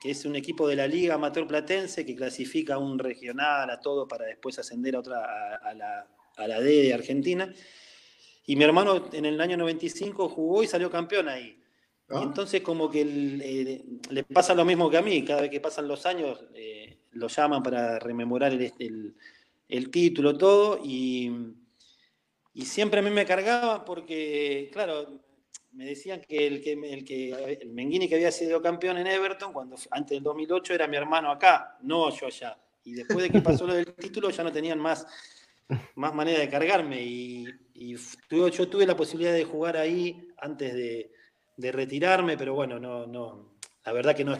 que 0.00 0.10
es 0.10 0.24
un 0.24 0.34
equipo 0.34 0.66
de 0.66 0.76
la 0.76 0.86
Liga 0.86 1.14
Amateur 1.14 1.46
Platense 1.46 2.06
que 2.06 2.16
clasifica 2.16 2.74
a 2.74 2.78
un 2.78 2.98
regional, 2.98 3.68
a 3.70 3.80
todo, 3.80 4.08
para 4.08 4.24
después 4.24 4.58
ascender 4.58 4.96
a 4.96 5.00
otra, 5.00 5.56
a, 5.56 5.74
la, 5.74 6.60
D 6.60 6.82
de 6.84 6.94
Argentina. 6.94 7.52
Y 8.46 8.56
mi 8.56 8.64
hermano 8.64 9.10
en 9.12 9.26
el 9.26 9.40
año 9.40 9.56
95 9.56 10.28
jugó 10.28 10.62
y 10.62 10.66
salió 10.66 10.90
campeón 10.90 11.28
ahí. 11.28 11.62
Ah. 12.14 12.22
entonces 12.22 12.60
como 12.62 12.90
que 12.90 13.04
le 13.04 14.24
pasa 14.24 14.54
lo 14.54 14.64
mismo 14.64 14.88
que 14.88 14.98
a 14.98 15.02
mí, 15.02 15.24
cada 15.24 15.42
vez 15.42 15.50
que 15.50 15.60
pasan 15.60 15.88
los 15.88 16.06
años 16.06 16.44
eh, 16.54 16.98
lo 17.12 17.28
llaman 17.28 17.62
para 17.62 17.98
rememorar 17.98 18.52
el, 18.52 19.14
el 19.68 19.90
título, 19.90 20.36
todo, 20.36 20.80
y 20.82 21.30
y 22.54 22.64
siempre 22.64 23.00
a 23.00 23.02
mí 23.02 23.10
me 23.10 23.26
cargaba 23.26 23.84
porque, 23.84 24.70
claro, 24.72 25.20
me 25.72 25.86
decían 25.86 26.20
que 26.20 26.46
el, 26.46 26.62
que, 26.62 26.72
el, 26.72 27.04
que, 27.04 27.30
el 27.60 28.08
que 28.08 28.14
había 28.14 28.30
sido 28.30 28.62
campeón 28.62 28.96
en 28.98 29.08
Everton, 29.08 29.52
cuando 29.52 29.76
antes 29.90 30.10
del 30.10 30.22
2008 30.22 30.74
era 30.74 30.86
mi 30.86 30.96
hermano 30.96 31.32
acá, 31.32 31.76
no 31.82 32.10
yo 32.10 32.28
allá. 32.28 32.56
Y 32.84 32.92
después 32.92 33.24
de 33.24 33.30
que 33.30 33.40
pasó 33.40 33.66
lo 33.66 33.74
del 33.74 33.92
título 33.94 34.30
ya 34.30 34.44
no 34.44 34.52
tenían 34.52 34.78
más, 34.78 35.04
más 35.96 36.14
manera 36.14 36.38
de 36.38 36.48
cargarme. 36.48 37.02
Y, 37.02 37.44
yo 37.74 38.68
tuve 38.68 38.86
la 38.86 38.96
posibilidad 38.96 39.34
de 39.34 39.44
jugar 39.44 39.76
ahí 39.76 40.28
antes 40.38 40.74
de, 40.74 41.10
retirarme, 41.58 42.36
pero 42.36 42.54
bueno, 42.54 42.78
no, 42.78 43.06
no, 43.06 43.56
la 43.84 43.92
verdad 43.92 44.14
que 44.14 44.24
no, 44.24 44.36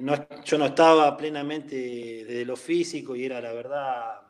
no, 0.00 0.28
yo 0.44 0.58
no 0.58 0.66
estaba 0.66 1.16
plenamente 1.16 1.76
de 2.24 2.44
lo 2.44 2.56
físico 2.56 3.16
y 3.16 3.24
era 3.24 3.40
la 3.40 3.52
verdad 3.52 4.20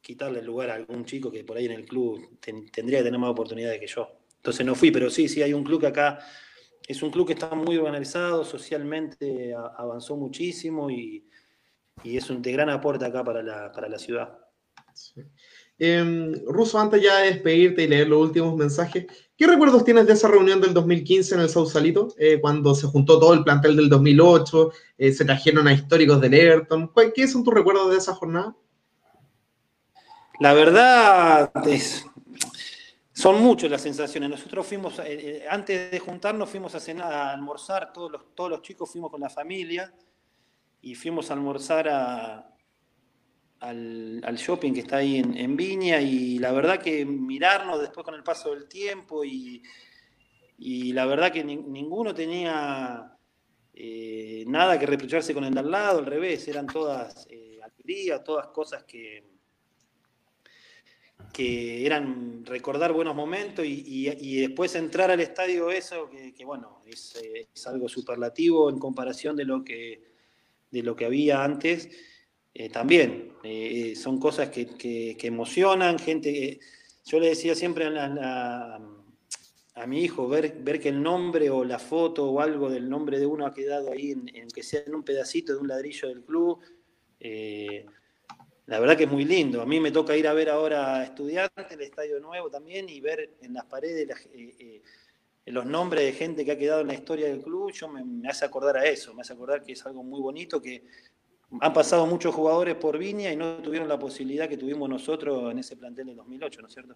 quitarle 0.00 0.40
el 0.40 0.46
lugar 0.46 0.70
a 0.70 0.74
algún 0.74 1.04
chico 1.04 1.30
que 1.30 1.44
por 1.44 1.56
ahí 1.56 1.66
en 1.66 1.72
el 1.72 1.84
club 1.84 2.38
tendría 2.40 2.98
que 2.98 3.04
tener 3.04 3.18
más 3.18 3.30
oportunidades 3.30 3.78
que 3.80 3.86
yo. 3.86 4.10
Entonces 4.36 4.64
no 4.64 4.74
fui, 4.74 4.90
pero 4.90 5.10
sí, 5.10 5.28
sí, 5.28 5.42
hay 5.42 5.52
un 5.52 5.64
club 5.64 5.80
que 5.80 5.88
acá 5.88 6.18
es 6.86 7.02
un 7.02 7.10
club 7.10 7.26
que 7.26 7.34
está 7.34 7.54
muy 7.54 7.76
organizado, 7.76 8.44
socialmente 8.44 9.54
avanzó 9.54 10.16
muchísimo 10.16 10.90
y, 10.90 11.24
es 12.02 12.30
un 12.30 12.40
de 12.40 12.52
gran 12.52 12.70
aporte 12.70 13.04
acá 13.04 13.22
para 13.22 13.42
la, 13.42 13.98
ciudad. 13.98 14.38
Em, 15.78 16.34
Ruso, 16.46 16.78
antes 16.78 17.00
ya 17.02 17.18
de 17.18 17.32
despedirte 17.32 17.84
y 17.84 17.88
leer 17.88 18.08
los 18.08 18.20
últimos 18.20 18.56
mensajes, 18.56 19.06
¿qué 19.36 19.46
recuerdos 19.46 19.84
tienes 19.84 20.06
de 20.06 20.14
esa 20.14 20.28
reunión 20.28 20.60
del 20.60 20.74
2015 20.74 21.36
en 21.36 21.40
el 21.42 21.48
Sausalito, 21.48 22.14
eh, 22.18 22.40
cuando 22.40 22.74
se 22.74 22.88
juntó 22.88 23.20
todo 23.20 23.34
el 23.34 23.44
plantel 23.44 23.76
del 23.76 23.88
2008, 23.88 24.72
eh, 24.98 25.12
se 25.12 25.24
trajeron 25.24 25.68
a 25.68 25.72
históricos 25.72 26.20
del 26.20 26.34
Everton? 26.34 26.90
¿Qué 27.14 27.28
son 27.28 27.44
tus 27.44 27.54
recuerdos 27.54 27.90
de 27.90 27.98
esa 27.98 28.14
jornada? 28.14 28.56
La 30.40 30.52
verdad 30.52 31.50
es, 31.66 32.04
son 33.18 33.42
muchas 33.42 33.68
las 33.68 33.82
sensaciones. 33.82 34.30
Nosotros 34.30 34.64
fuimos, 34.64 34.96
eh, 35.00 35.04
eh, 35.08 35.44
antes 35.50 35.90
de 35.90 35.98
juntarnos, 35.98 36.48
fuimos 36.48 36.72
a 36.76 36.80
cenar, 36.80 37.12
a 37.12 37.32
almorzar, 37.32 37.92
todos 37.92 38.12
los, 38.12 38.34
todos 38.36 38.48
los 38.48 38.62
chicos 38.62 38.92
fuimos 38.92 39.10
con 39.10 39.20
la 39.20 39.28
familia 39.28 39.92
y 40.80 40.94
fuimos 40.94 41.28
a 41.28 41.34
almorzar 41.34 41.88
al, 43.60 44.36
shopping 44.36 44.72
que 44.72 44.80
está 44.80 44.98
ahí 44.98 45.18
en, 45.18 45.56
Viña 45.56 46.00
y 46.00 46.38
la 46.38 46.52
verdad 46.52 46.80
que 46.80 47.04
mirarnos 47.04 47.80
después 47.80 48.04
con 48.04 48.14
el 48.14 48.22
paso 48.22 48.54
del 48.54 48.68
tiempo 48.68 49.24
y, 49.24 49.62
la 50.92 51.06
verdad 51.06 51.32
que 51.32 51.44
ninguno 51.44 52.14
tenía 52.14 53.16
eh, 53.74 54.44
nada 54.46 54.78
que 54.78 54.86
reprocharse 54.86 55.34
con 55.34 55.44
el 55.44 55.54
de 55.54 55.60
al 55.60 55.70
lado, 55.70 56.00
al 56.00 56.06
revés, 56.06 56.46
eran 56.48 56.66
todas 56.66 57.28
alegrías, 57.62 58.24
todas 58.24 58.48
cosas 58.48 58.84
que 58.84 59.24
que 61.32 61.86
eran 61.86 62.44
recordar 62.44 62.92
buenos 62.92 63.14
momentos 63.14 63.64
y, 63.64 64.40
después 64.40 64.74
entrar 64.74 65.10
al 65.10 65.20
estadio 65.20 65.70
eso, 65.70 66.10
que, 66.10 66.44
bueno, 66.44 66.82
es, 66.86 67.14
algo 67.66 67.88
superlativo 67.88 68.70
en 68.70 68.78
comparación 68.78 69.36
de 69.36 69.44
lo 69.44 69.62
que, 69.62 70.02
de 70.70 70.82
lo 70.82 70.96
que 70.96 71.04
había 71.04 71.44
antes, 71.44 71.90
eh, 72.58 72.68
también 72.70 73.34
eh, 73.44 73.94
son 73.94 74.18
cosas 74.18 74.48
que, 74.48 75.16
emocionan, 75.22 75.96
gente, 75.96 76.58
yo 77.04 77.20
le 77.20 77.28
decía 77.28 77.54
siempre 77.54 77.86
a, 77.86 78.80
mi 79.86 80.02
hijo, 80.02 80.26
ver, 80.26 80.80
que 80.80 80.88
el 80.88 81.00
nombre 81.00 81.50
o 81.50 81.62
la 81.62 81.78
foto 81.78 82.28
o 82.28 82.40
algo 82.40 82.68
del 82.68 82.90
nombre 82.90 83.20
de 83.20 83.26
uno 83.26 83.46
ha 83.46 83.54
quedado 83.54 83.92
ahí, 83.92 84.10
en, 84.10 84.48
que 84.48 84.64
sea 84.64 84.82
en 84.84 84.96
un 84.96 85.04
pedacito 85.04 85.52
de 85.52 85.60
un 85.60 85.68
ladrillo 85.68 86.08
del 86.08 86.24
club. 86.24 86.58
Eh, 87.20 87.86
la 88.66 88.80
verdad 88.80 88.96
que 88.96 89.04
es 89.04 89.10
muy 89.10 89.24
lindo. 89.24 89.62
A 89.62 89.66
mí 89.66 89.78
me 89.78 89.92
toca 89.92 90.16
ir 90.16 90.26
a 90.26 90.34
ver 90.34 90.50
ahora 90.50 90.96
a 90.96 91.04
Estudiantes, 91.04 91.70
el 91.70 91.80
Estadio 91.82 92.18
Nuevo 92.18 92.50
también, 92.50 92.88
y 92.88 93.00
ver 93.00 93.36
en 93.40 93.54
las 93.54 93.66
paredes 93.66 94.10
eh, 94.34 94.56
eh, 94.58 94.82
los 95.46 95.64
nombres 95.64 96.04
de 96.04 96.12
gente 96.12 96.44
que 96.44 96.52
ha 96.52 96.58
quedado 96.58 96.80
en 96.80 96.88
la 96.88 96.94
historia 96.94 97.28
del 97.28 97.40
club, 97.40 97.70
yo 97.72 97.88
me, 97.88 98.28
hace 98.28 98.44
acordar 98.44 98.78
a 98.78 98.84
eso, 98.84 99.14
me 99.14 99.22
hace 99.22 99.32
acordar 99.32 99.62
que 99.62 99.72
es 99.72 99.86
algo 99.86 100.02
muy 100.02 100.20
bonito, 100.20 100.60
que 100.60 100.82
han 101.60 101.72
pasado 101.72 102.06
muchos 102.06 102.34
jugadores 102.34 102.74
por 102.76 102.98
Viña 102.98 103.32
y 103.32 103.36
no 103.36 103.56
tuvieron 103.56 103.88
la 103.88 103.98
posibilidad 103.98 104.48
que 104.48 104.56
tuvimos 104.56 104.88
nosotros 104.88 105.50
en 105.50 105.58
ese 105.58 105.76
plantel 105.76 106.06
de 106.08 106.14
2008, 106.14 106.60
¿no 106.60 106.68
es 106.68 106.74
cierto? 106.74 106.94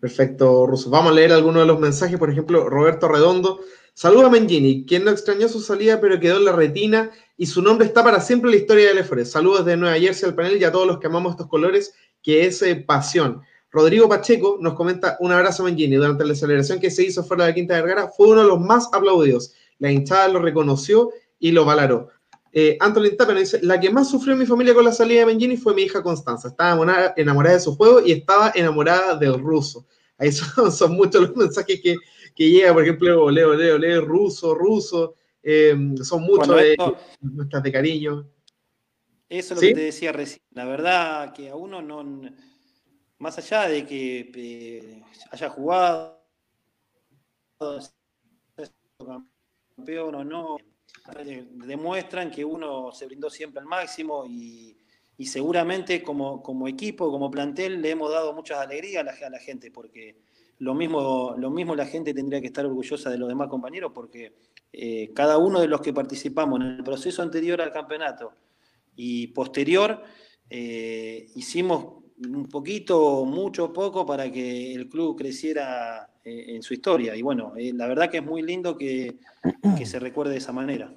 Perfecto, 0.00 0.66
Russo. 0.66 0.88
Vamos 0.88 1.12
a 1.12 1.14
leer 1.14 1.32
algunos 1.32 1.62
de 1.62 1.66
los 1.66 1.78
mensajes. 1.78 2.18
Por 2.18 2.30
ejemplo, 2.30 2.68
Roberto 2.68 3.06
Redondo. 3.06 3.60
Saluda 3.92 4.28
a 4.28 4.30
Mengini, 4.30 4.86
quien 4.86 5.04
no 5.04 5.10
extrañó 5.10 5.46
su 5.46 5.60
salida, 5.60 6.00
pero 6.00 6.18
quedó 6.18 6.38
en 6.38 6.46
la 6.46 6.52
retina 6.52 7.10
y 7.36 7.46
su 7.46 7.60
nombre 7.60 7.86
está 7.86 8.02
para 8.02 8.20
siempre 8.20 8.48
en 8.48 8.56
la 8.56 8.60
historia 8.62 8.88
del 8.88 8.98
EFORES. 8.98 9.30
Saludos 9.30 9.66
de 9.66 9.76
Nueva 9.76 9.98
Jersey 9.98 10.28
al 10.28 10.34
panel 10.34 10.56
y 10.56 10.64
a 10.64 10.72
todos 10.72 10.86
los 10.86 10.98
que 10.98 11.08
amamos 11.08 11.32
estos 11.32 11.48
colores, 11.48 11.92
que 12.22 12.46
es 12.46 12.62
eh, 12.62 12.76
pasión. 12.76 13.42
Rodrigo 13.70 14.08
Pacheco 14.08 14.56
nos 14.60 14.74
comenta 14.74 15.16
un 15.20 15.32
abrazo 15.32 15.62
a 15.62 15.66
Mengini. 15.66 15.96
Durante 15.96 16.24
la 16.24 16.34
celebración 16.34 16.80
que 16.80 16.90
se 16.90 17.04
hizo 17.04 17.22
fuera 17.22 17.44
de 17.44 17.50
la 17.50 17.54
Quinta 17.54 17.74
Vergara, 17.74 18.08
fue 18.08 18.28
uno 18.28 18.42
de 18.42 18.48
los 18.48 18.60
más 18.60 18.88
aplaudidos. 18.92 19.52
La 19.78 19.92
hinchada 19.92 20.28
lo 20.28 20.40
reconoció 20.40 21.10
y 21.38 21.52
lo 21.52 21.64
valoró. 21.64 22.08
Eh, 22.52 22.76
Anthony 22.80 23.16
Tapia 23.16 23.34
nos 23.34 23.42
dice, 23.44 23.60
la 23.62 23.78
que 23.78 23.90
más 23.90 24.10
sufrió 24.10 24.32
en 24.32 24.40
mi 24.40 24.46
familia 24.46 24.74
con 24.74 24.84
la 24.84 24.92
salida 24.92 25.20
de 25.20 25.26
Mengini 25.26 25.56
fue 25.56 25.74
mi 25.74 25.82
hija 25.82 26.02
Constanza. 26.02 26.48
Estaba 26.48 27.12
enamorada, 27.16 27.54
de 27.54 27.60
su 27.60 27.76
juego 27.76 28.00
y 28.04 28.12
estaba 28.12 28.52
enamorada 28.54 29.16
del 29.16 29.38
ruso. 29.38 29.86
Ahí 30.18 30.32
son, 30.72 30.92
muchos 30.94 31.22
los 31.22 31.36
mensajes 31.36 31.80
que, 31.80 31.96
que 32.34 32.50
llegan, 32.50 32.74
por 32.74 32.82
ejemplo, 32.82 33.30
Leo, 33.30 33.54
Leo, 33.54 33.78
Leo, 33.78 34.00
ruso, 34.04 34.54
ruso. 34.54 35.14
Eh, 35.42 35.74
son 36.02 36.22
muchos 36.22 36.56
de 36.56 36.76
nuestras 37.20 37.62
de 37.62 37.72
cariño. 37.72 38.26
Eso 39.28 39.54
es 39.54 39.60
lo 39.62 39.68
que 39.68 39.74
te 39.74 39.80
decía 39.82 40.12
recién. 40.12 40.42
La 40.50 40.64
verdad 40.64 41.32
que 41.32 41.50
a 41.50 41.54
uno 41.54 41.80
no, 41.80 42.04
más 43.18 43.38
allá 43.38 43.68
de 43.68 43.86
que 43.86 44.30
eh, 44.34 45.02
haya 45.30 45.48
jugado, 45.48 46.20
campeón 49.76 50.14
o 50.14 50.24
no, 50.24 50.56
demuestran 51.24 52.30
que 52.30 52.44
uno 52.44 52.92
se 52.92 53.06
brindó 53.06 53.30
siempre 53.30 53.60
al 53.60 53.66
máximo 53.66 54.24
y, 54.26 54.76
seguramente 55.24 56.02
como, 56.02 56.68
equipo, 56.68 57.10
como 57.10 57.30
plantel, 57.30 57.80
le 57.80 57.90
hemos 57.90 58.10
dado 58.10 58.32
muchas 58.32 58.58
alegrías 58.58 59.06
a 59.22 59.30
la, 59.30 59.38
gente, 59.38 59.70
porque 59.70 60.16
lo 60.58 60.74
mismo, 60.74 61.34
lo 61.36 61.50
mismo 61.50 61.74
la 61.74 61.86
gente 61.86 62.14
tendría 62.14 62.40
que 62.40 62.48
estar 62.48 62.64
orgullosa 62.64 63.10
de 63.10 63.18
los 63.18 63.28
demás 63.28 63.48
compañeros, 63.48 63.92
porque 63.94 64.34
eh, 64.72 65.10
cada 65.14 65.38
uno 65.38 65.60
de 65.60 65.68
los 65.68 65.80
que 65.80 65.92
participamos 65.92 66.60
en 66.60 66.66
el 66.66 66.84
proceso 66.84 67.22
anterior 67.22 67.60
al 67.60 67.72
campeonato 67.72 68.32
y 68.96 69.28
posterior, 69.28 70.02
eh, 70.48 71.28
hicimos 71.34 72.00
un 72.18 72.48
poquito, 72.48 73.24
mucho, 73.24 73.72
poco 73.72 74.04
para 74.04 74.30
que 74.30 74.74
el 74.74 74.88
club 74.88 75.16
creciera 75.16 76.09
en 76.30 76.62
su 76.62 76.74
historia. 76.74 77.16
Y 77.16 77.22
bueno, 77.22 77.52
la 77.56 77.86
verdad 77.86 78.10
que 78.10 78.18
es 78.18 78.24
muy 78.24 78.42
lindo 78.42 78.76
que, 78.76 79.16
se 79.84 79.98
recuerde 79.98 80.32
de 80.32 80.38
esa 80.38 80.52
manera. 80.52 80.92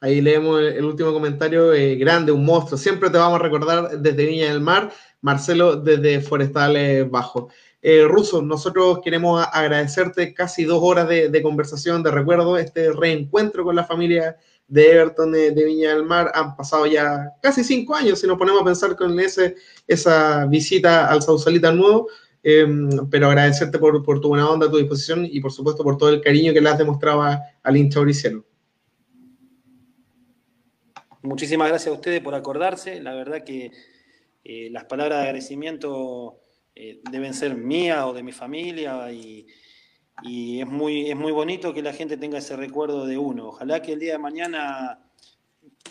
Ahí 0.00 0.20
leemos 0.20 0.60
el 0.60 0.84
último 0.84 1.12
comentario, 1.12 1.70
grande, 1.98 2.32
un 2.32 2.44
monstruo. 2.44 2.78
Siempre 2.78 3.10
te 3.10 3.18
vamos 3.18 3.40
a 3.40 3.42
recordar 3.42 3.98
desde 3.98 4.26
Viña 4.26 4.48
del 4.48 4.60
Mar, 4.60 4.92
Marcelo 5.20 5.76
desde 5.76 6.20
Forestales 6.20 7.10
Bajo. 7.10 7.48
Eh, 7.88 8.04
nosotros 8.42 8.98
queremos 9.04 9.46
agradecerte 9.52 10.34
casi 10.34 10.64
dos 10.64 10.80
horas 10.82 11.08
de, 11.08 11.40
conversación, 11.40 12.02
de 12.02 12.10
recuerdo, 12.10 12.58
este 12.58 12.92
reencuentro 12.92 13.62
con 13.62 13.76
la 13.76 13.84
familia 13.84 14.36
de 14.66 14.90
Everton 14.90 15.30
de, 15.30 15.52
Viña 15.52 15.94
del 15.94 16.04
Mar. 16.04 16.32
Han 16.34 16.56
pasado 16.56 16.86
ya 16.86 17.32
casi 17.40 17.62
cinco 17.62 17.94
años, 17.94 18.18
si 18.18 18.26
nos 18.26 18.38
ponemos 18.38 18.62
a 18.62 18.64
pensar 18.64 18.96
con 18.96 19.18
ese, 19.20 19.54
esa 19.86 20.46
visita 20.46 21.08
al 21.08 21.22
Sausalita 21.22 21.70
Nuevo. 21.70 22.08
Em, 22.48 22.88
pero 23.10 23.26
agradecerte 23.26 23.76
por, 23.76 24.20
tu 24.20 24.28
buena 24.28 24.48
onda, 24.48 24.70
tu 24.70 24.76
disposición 24.76 25.26
y 25.28 25.40
por 25.40 25.50
supuesto 25.50 25.82
por 25.82 25.98
todo 25.98 26.10
el 26.10 26.20
cariño 26.20 26.52
que 26.52 26.60
le 26.60 26.68
has 26.68 26.78
demostrado 26.78 27.20
al 27.20 27.76
hincha 27.76 27.98
oriciano. 27.98 28.44
Muchísimas 31.22 31.66
gracias 31.66 31.92
a 31.92 31.96
ustedes 31.96 32.20
por 32.20 32.36
acordarse. 32.36 33.02
La 33.02 33.16
verdad 33.16 33.42
que 33.42 33.72
eh, 34.44 34.68
las 34.70 34.84
palabras 34.84 35.18
de 35.18 35.24
agradecimiento 35.24 36.38
eh, 36.76 37.00
deben 37.10 37.34
ser 37.34 37.56
mías 37.56 38.04
o 38.04 38.12
de 38.12 38.22
mi 38.22 38.30
familia 38.30 39.10
y, 39.10 39.48
es, 40.22 40.68
muy, 40.68 41.10
es 41.10 41.16
muy 41.16 41.32
bonito 41.32 41.74
que 41.74 41.82
la 41.82 41.92
gente 41.92 42.16
tenga 42.16 42.38
ese 42.38 42.54
recuerdo 42.54 43.06
de 43.06 43.18
uno. 43.18 43.48
Ojalá 43.48 43.82
que 43.82 43.94
el 43.94 43.98
día 43.98 44.12
de 44.12 44.18
mañana, 44.18 45.00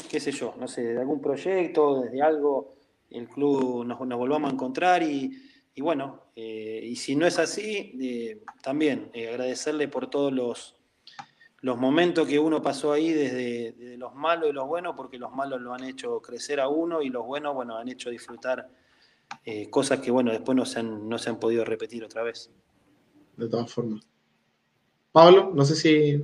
qué 0.09 0.21
sé 0.21 0.31
yo, 0.31 0.55
no 0.57 0.69
sé, 0.69 0.83
de 0.83 1.01
algún 1.01 1.19
proyecto, 1.19 1.99
desde 1.99 2.21
algo, 2.21 2.77
el 3.09 3.27
club 3.27 3.83
nos, 3.83 3.99
volvamos 3.99 4.49
a 4.49 4.53
encontrar 4.53 5.03
y, 5.03 5.37
bueno, 5.81 6.23
eh, 6.35 6.81
y 6.83 6.95
si 6.95 7.15
no 7.15 7.27
es 7.27 7.37
así, 7.39 8.41
también 8.63 9.11
agradecerle 9.13 9.87
por 9.87 10.09
todos 10.09 10.31
los, 10.31 10.75
los 11.65 11.79
momentos 11.79 12.27
que 12.27 12.37
uno 12.37 12.61
pasó 12.61 12.93
ahí, 12.93 13.11
desde, 13.11 13.97
los 13.97 14.13
malos 14.13 14.49
y 14.51 14.53
los 14.53 14.67
buenos, 14.67 14.95
porque 14.95 15.17
los 15.17 15.31
malos 15.31 15.59
lo 15.59 15.73
han 15.73 15.83
hecho 15.83 16.21
crecer 16.21 16.59
a 16.59 16.67
uno 16.67 17.01
y 17.01 17.09
los 17.09 17.25
buenos, 17.25 17.55
bueno, 17.55 17.75
han 17.75 17.89
hecho 17.89 18.11
disfrutar 18.11 18.69
eh, 19.43 19.67
cosas 19.71 19.99
que, 19.99 20.11
bueno, 20.11 20.31
después 20.31 20.55
no 20.55 20.63
se, 20.63 20.79
han, 20.79 21.09
no 21.09 21.17
se 21.17 21.31
han 21.31 21.39
podido 21.39 21.65
repetir 21.65 22.03
otra 22.03 22.21
vez. 22.21 22.51
De 23.35 23.49
todas 23.49 23.73
formas. 23.73 24.07
Pablo, 25.11 25.51
no 25.55 25.65
sé 25.65 25.75
si 25.75 26.23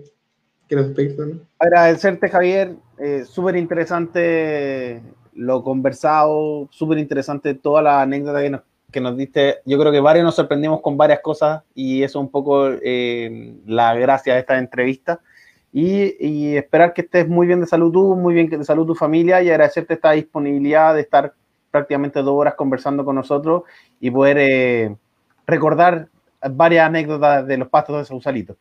quieres 0.67 0.89
despedirte. 0.89 1.43
Agradecerte, 1.57 2.29
Javier. 2.29 2.75
Eh, 2.99 3.25
súper 3.25 3.55
interesante 3.55 5.01
lo 5.33 5.63
conversado, 5.63 6.67
súper 6.71 6.99
interesante 6.99 7.55
toda 7.55 7.81
la 7.81 8.01
anécdota 8.03 8.43
que 8.43 8.49
nos, 8.51 8.61
que 8.91 9.01
nos 9.01 9.17
diste. 9.17 9.59
Yo 9.65 9.79
creo 9.79 9.91
que 9.91 9.99
varios 9.99 10.25
nos 10.25 10.35
sorprendimos 10.35 10.81
con 10.81 10.97
varias 10.97 11.21
cosas 11.21 11.63
y 11.73 12.03
eso 12.03 12.19
es 12.19 12.23
un 12.23 12.29
poco 12.29 12.69
eh, 12.69 13.55
la 13.65 13.95
gracia 13.95 14.33
de 14.33 14.41
esta 14.41 14.57
entrevista 14.57 15.21
y, 15.73 16.55
esperar 16.55 16.93
que 16.93 17.01
estés 17.01 17.27
muy 17.27 17.47
bien 17.47 17.61
de 17.61 17.67
salud 17.67 17.91
tú, 17.91 18.15
muy 18.15 18.33
bien 18.33 18.49
de 18.49 18.65
salud 18.65 18.85
tu 18.85 18.95
familia 18.95 19.41
y 19.41 19.49
agradecerte 19.49 19.93
esta 19.93 20.11
disponibilidad 20.11 20.93
de 20.93 21.01
estar 21.01 21.33
prácticamente 21.71 22.21
dos 22.21 22.33
horas 22.33 22.55
conversando 22.55 23.05
con 23.05 23.15
nosotros 23.15 23.63
y 23.99 24.11
poder 24.11 24.37
eh, 24.37 24.95
recordar 25.47 26.09
varias 26.51 26.87
anécdotas 26.87 27.47
de 27.47 27.57
los 27.57 27.69
pastos 27.69 27.99
de 27.99 28.05
Sausalito. 28.05 28.57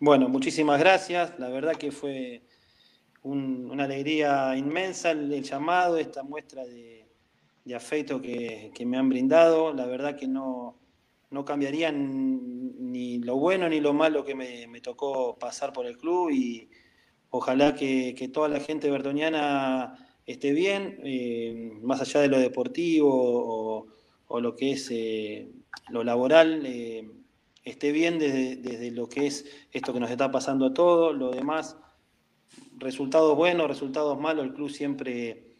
Bueno, 0.00 0.28
muchísimas 0.28 0.78
gracias. 0.80 1.38
La 1.38 1.48
verdad 1.48 1.74
que 1.74 1.90
fue 1.90 2.42
una 3.22 3.84
alegría 3.84 4.56
inmensa 4.56 5.10
el, 5.10 5.42
llamado, 5.42 5.98
esta 5.98 6.22
muestra 6.22 6.64
de, 6.64 7.07
afecto 7.74 8.20
que, 8.22 8.72
me 8.86 8.96
han 8.96 9.08
brindado. 9.08 9.72
La 9.72 9.86
verdad 9.86 10.16
que 10.16 10.26
no, 10.26 10.78
no 11.30 11.44
cambiarían 11.44 12.90
ni 12.90 13.18
lo 13.18 13.36
bueno 13.36 13.68
ni 13.68 13.80
lo 13.80 13.92
malo 13.92 14.24
que 14.24 14.34
me, 14.34 14.80
tocó 14.80 15.38
pasar 15.38 15.72
por 15.72 15.86
el 15.86 15.98
club 15.98 16.30
y 16.30 16.70
ojalá 17.30 17.74
que, 17.74 18.30
toda 18.32 18.48
la 18.48 18.60
gente 18.60 18.90
bertoniana 18.90 19.94
esté 20.26 20.52
bien, 20.52 21.00
eh, 21.04 21.72
más 21.82 22.00
allá 22.00 22.20
de 22.20 22.28
lo 22.28 22.38
deportivo 22.38 23.86
o, 24.28 24.40
lo 24.40 24.54
que 24.54 24.72
es 24.72 24.88
eh, 24.90 25.50
lo 25.90 26.04
laboral, 26.04 26.64
eh, 26.66 27.10
esté 27.64 27.92
bien 27.92 28.18
desde, 28.18 28.56
desde, 28.56 28.90
lo 28.90 29.08
que 29.08 29.26
es 29.26 29.46
esto 29.72 29.92
que 29.92 30.00
nos 30.00 30.10
está 30.10 30.30
pasando 30.30 30.66
a 30.66 30.74
todos, 30.74 31.16
lo 31.16 31.30
demás, 31.30 31.76
resultados 32.76 33.36
buenos, 33.36 33.68
resultados 33.68 34.18
malos, 34.20 34.44
el 34.44 34.54
club 34.54 34.70
siempre 34.70 35.56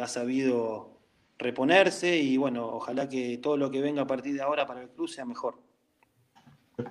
ha 0.00 0.06
sabido 0.06 0.91
reponerse 1.42 2.16
y 2.16 2.36
bueno, 2.36 2.66
ojalá 2.66 3.08
que 3.08 3.38
todo 3.38 3.56
lo 3.56 3.70
que 3.70 3.80
venga 3.80 4.02
a 4.02 4.06
partir 4.06 4.34
de 4.34 4.42
ahora 4.42 4.66
para 4.66 4.82
el 4.82 4.88
club 4.88 5.08
sea 5.08 5.24
mejor. 5.24 5.56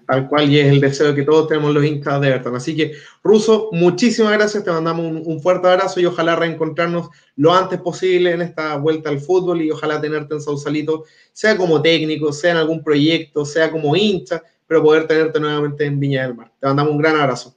Tal 0.07 0.29
cual, 0.29 0.49
y 0.49 0.59
es 0.59 0.67
el 0.67 0.79
deseo 0.79 1.15
que 1.15 1.23
todos 1.23 1.47
tenemos 1.47 1.73
los 1.73 1.83
hinchas 1.83 2.21
de 2.21 2.27
Everton. 2.27 2.55
Así 2.55 2.75
que, 2.75 2.93
Ruso, 3.23 3.69
muchísimas 3.71 4.33
gracias, 4.33 4.63
te 4.63 4.71
mandamos 4.71 5.05
un, 5.25 5.41
fuerte 5.41 5.67
abrazo 5.67 5.99
y 5.99 6.05
ojalá 6.05 6.35
reencontrarnos 6.35 7.09
lo 7.35 7.53
antes 7.53 7.81
posible 7.81 8.31
en 8.31 8.41
esta 8.41 8.75
vuelta 8.77 9.09
al 9.09 9.19
fútbol 9.19 9.61
y 9.61 9.71
ojalá 9.71 9.99
tenerte 9.99 10.35
en 10.35 10.41
Sausalito, 10.41 11.05
sea 11.33 11.57
como 11.57 11.81
técnico, 11.81 12.31
sea 12.31 12.51
en 12.51 12.57
algún 12.57 12.83
proyecto, 12.83 13.43
sea 13.43 13.71
como 13.71 13.95
hincha, 13.95 14.43
pero 14.67 14.83
poder 14.83 15.07
tenerte 15.07 15.39
nuevamente 15.39 15.85
en 15.85 15.99
Viña 15.99 16.23
del 16.23 16.35
Mar. 16.35 16.51
Te 16.59 16.67
mandamos 16.67 16.93
un 16.93 16.99
gran 16.99 17.19
abrazo. 17.19 17.55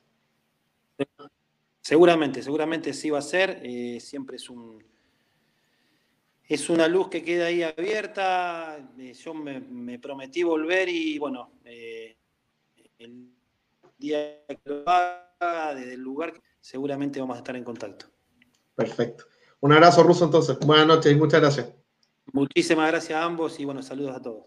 Seguramente, 1.82 2.42
seguramente 2.42 2.94
sí 2.94 3.10
va 3.10 3.18
a 3.18 3.22
ser. 3.22 3.60
Eh, 3.62 3.98
siempre 4.00 4.36
es 4.36 4.48
un, 4.48 4.82
es 6.48 6.68
una 6.68 6.88
luz 6.88 7.08
que 7.08 7.22
queda 7.22 7.46
ahí 7.46 7.62
abierta. 7.62 8.78
Eh, 8.98 9.14
yo 9.14 9.34
me, 9.34 9.98
prometí 9.98 10.42
volver 10.42 10.88
y 10.88 11.18
bueno, 11.18 11.52
eh, 11.64 12.16
el 12.98 13.30
día 13.98 14.44
que 14.46 14.58
lo 14.64 14.88
haga, 14.88 15.74
desde 15.74 15.94
el 15.94 16.00
lugar, 16.00 16.34
seguramente 16.60 17.20
vamos 17.20 17.36
a 17.36 17.38
estar 17.38 17.56
en 17.56 17.64
contacto. 17.64 18.06
Perfecto. 18.74 19.24
Un 19.60 19.72
abrazo 19.72 20.02
ruso 20.02 20.26
entonces. 20.26 20.58
Buenas 20.60 20.86
noches 20.86 21.12
y 21.12 21.16
muchas 21.16 21.40
gracias. 21.40 21.72
Muchísimas 22.32 22.90
gracias 22.90 23.18
a 23.18 23.24
ambos 23.24 23.58
y 23.60 23.64
bueno, 23.64 23.82
saludos 23.82 24.16
a 24.16 24.22
todos. 24.22 24.44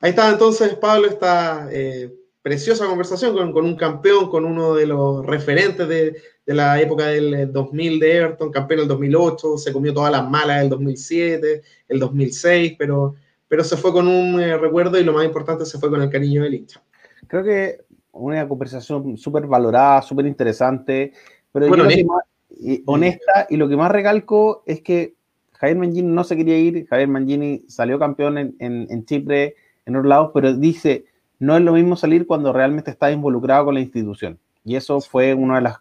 Ahí 0.00 0.10
está 0.10 0.30
entonces, 0.30 0.74
Pablo, 0.76 1.06
esta 1.08 1.68
eh, 1.72 2.12
preciosa 2.42 2.86
conversación 2.86 3.34
con, 3.34 3.52
con, 3.52 3.64
un 3.64 3.76
campeón, 3.76 4.28
con 4.28 4.44
uno 4.44 4.74
de 4.74 4.86
los 4.86 5.24
referentes 5.24 5.88
de, 5.88 6.20
de 6.46 6.54
la 6.54 6.80
época 6.80 7.08
del 7.08 7.52
2000 7.52 7.92
eh, 7.92 7.98
de 7.98 8.16
Everton, 8.16 8.52
campeón 8.52 8.80
del 8.80 8.88
2008, 8.88 9.58
se 9.58 9.72
comió 9.72 9.92
todas 9.92 10.12
las 10.12 10.30
malas 10.30 10.60
del 10.60 10.70
2007, 10.70 11.62
el 11.88 11.98
2006, 11.98 12.76
pero, 12.78 13.16
pero 13.48 13.64
se 13.64 13.76
fue 13.76 13.92
con 13.92 14.06
un 14.06 14.40
eh, 14.40 14.56
recuerdo 14.56 14.98
y 14.98 15.04
lo 15.04 15.12
más 15.12 15.24
importante, 15.24 15.66
se 15.66 15.78
fue 15.78 15.90
con 15.90 16.00
el 16.00 16.08
cariño 16.08 16.44
del 16.44 16.54
hincha. 16.54 16.80
Creo 17.26 17.42
que 17.42 17.80
una 18.12 18.46
conversación 18.46 19.18
súper 19.18 19.46
valorada, 19.46 20.00
súper 20.02 20.26
interesante, 20.26 21.12
pero 21.50 21.66
honesta. 21.66 22.14
y, 22.50 22.82
honesta, 22.86 23.46
y 23.50 23.56
lo 23.56 23.68
que 23.68 23.76
más 23.76 23.90
recalco 23.90 24.62
es 24.66 24.80
que 24.82 25.14
Javier 25.54 25.78
Mangini 25.78 26.08
no 26.08 26.22
se 26.22 26.36
quería 26.36 26.58
ir, 26.58 26.86
Javier 26.86 27.08
Mangini 27.08 27.64
salió 27.66 27.98
campeón 27.98 28.38
en, 28.38 28.54
en, 28.60 28.86
en 28.88 29.04
Chipre, 29.04 29.56
en 29.84 29.96
otros 29.96 30.08
lados, 30.08 30.30
pero 30.32 30.54
dice, 30.54 31.06
no 31.40 31.56
es 31.56 31.62
lo 31.62 31.72
mismo 31.72 31.96
salir 31.96 32.26
cuando 32.26 32.52
realmente 32.52 32.92
estás 32.92 33.12
involucrado 33.12 33.64
con 33.64 33.74
la 33.74 33.80
institución. 33.80 34.38
Y 34.66 34.74
eso 34.74 35.00
fue 35.00 35.32
una 35.32 35.54
de 35.54 35.60
las, 35.60 35.76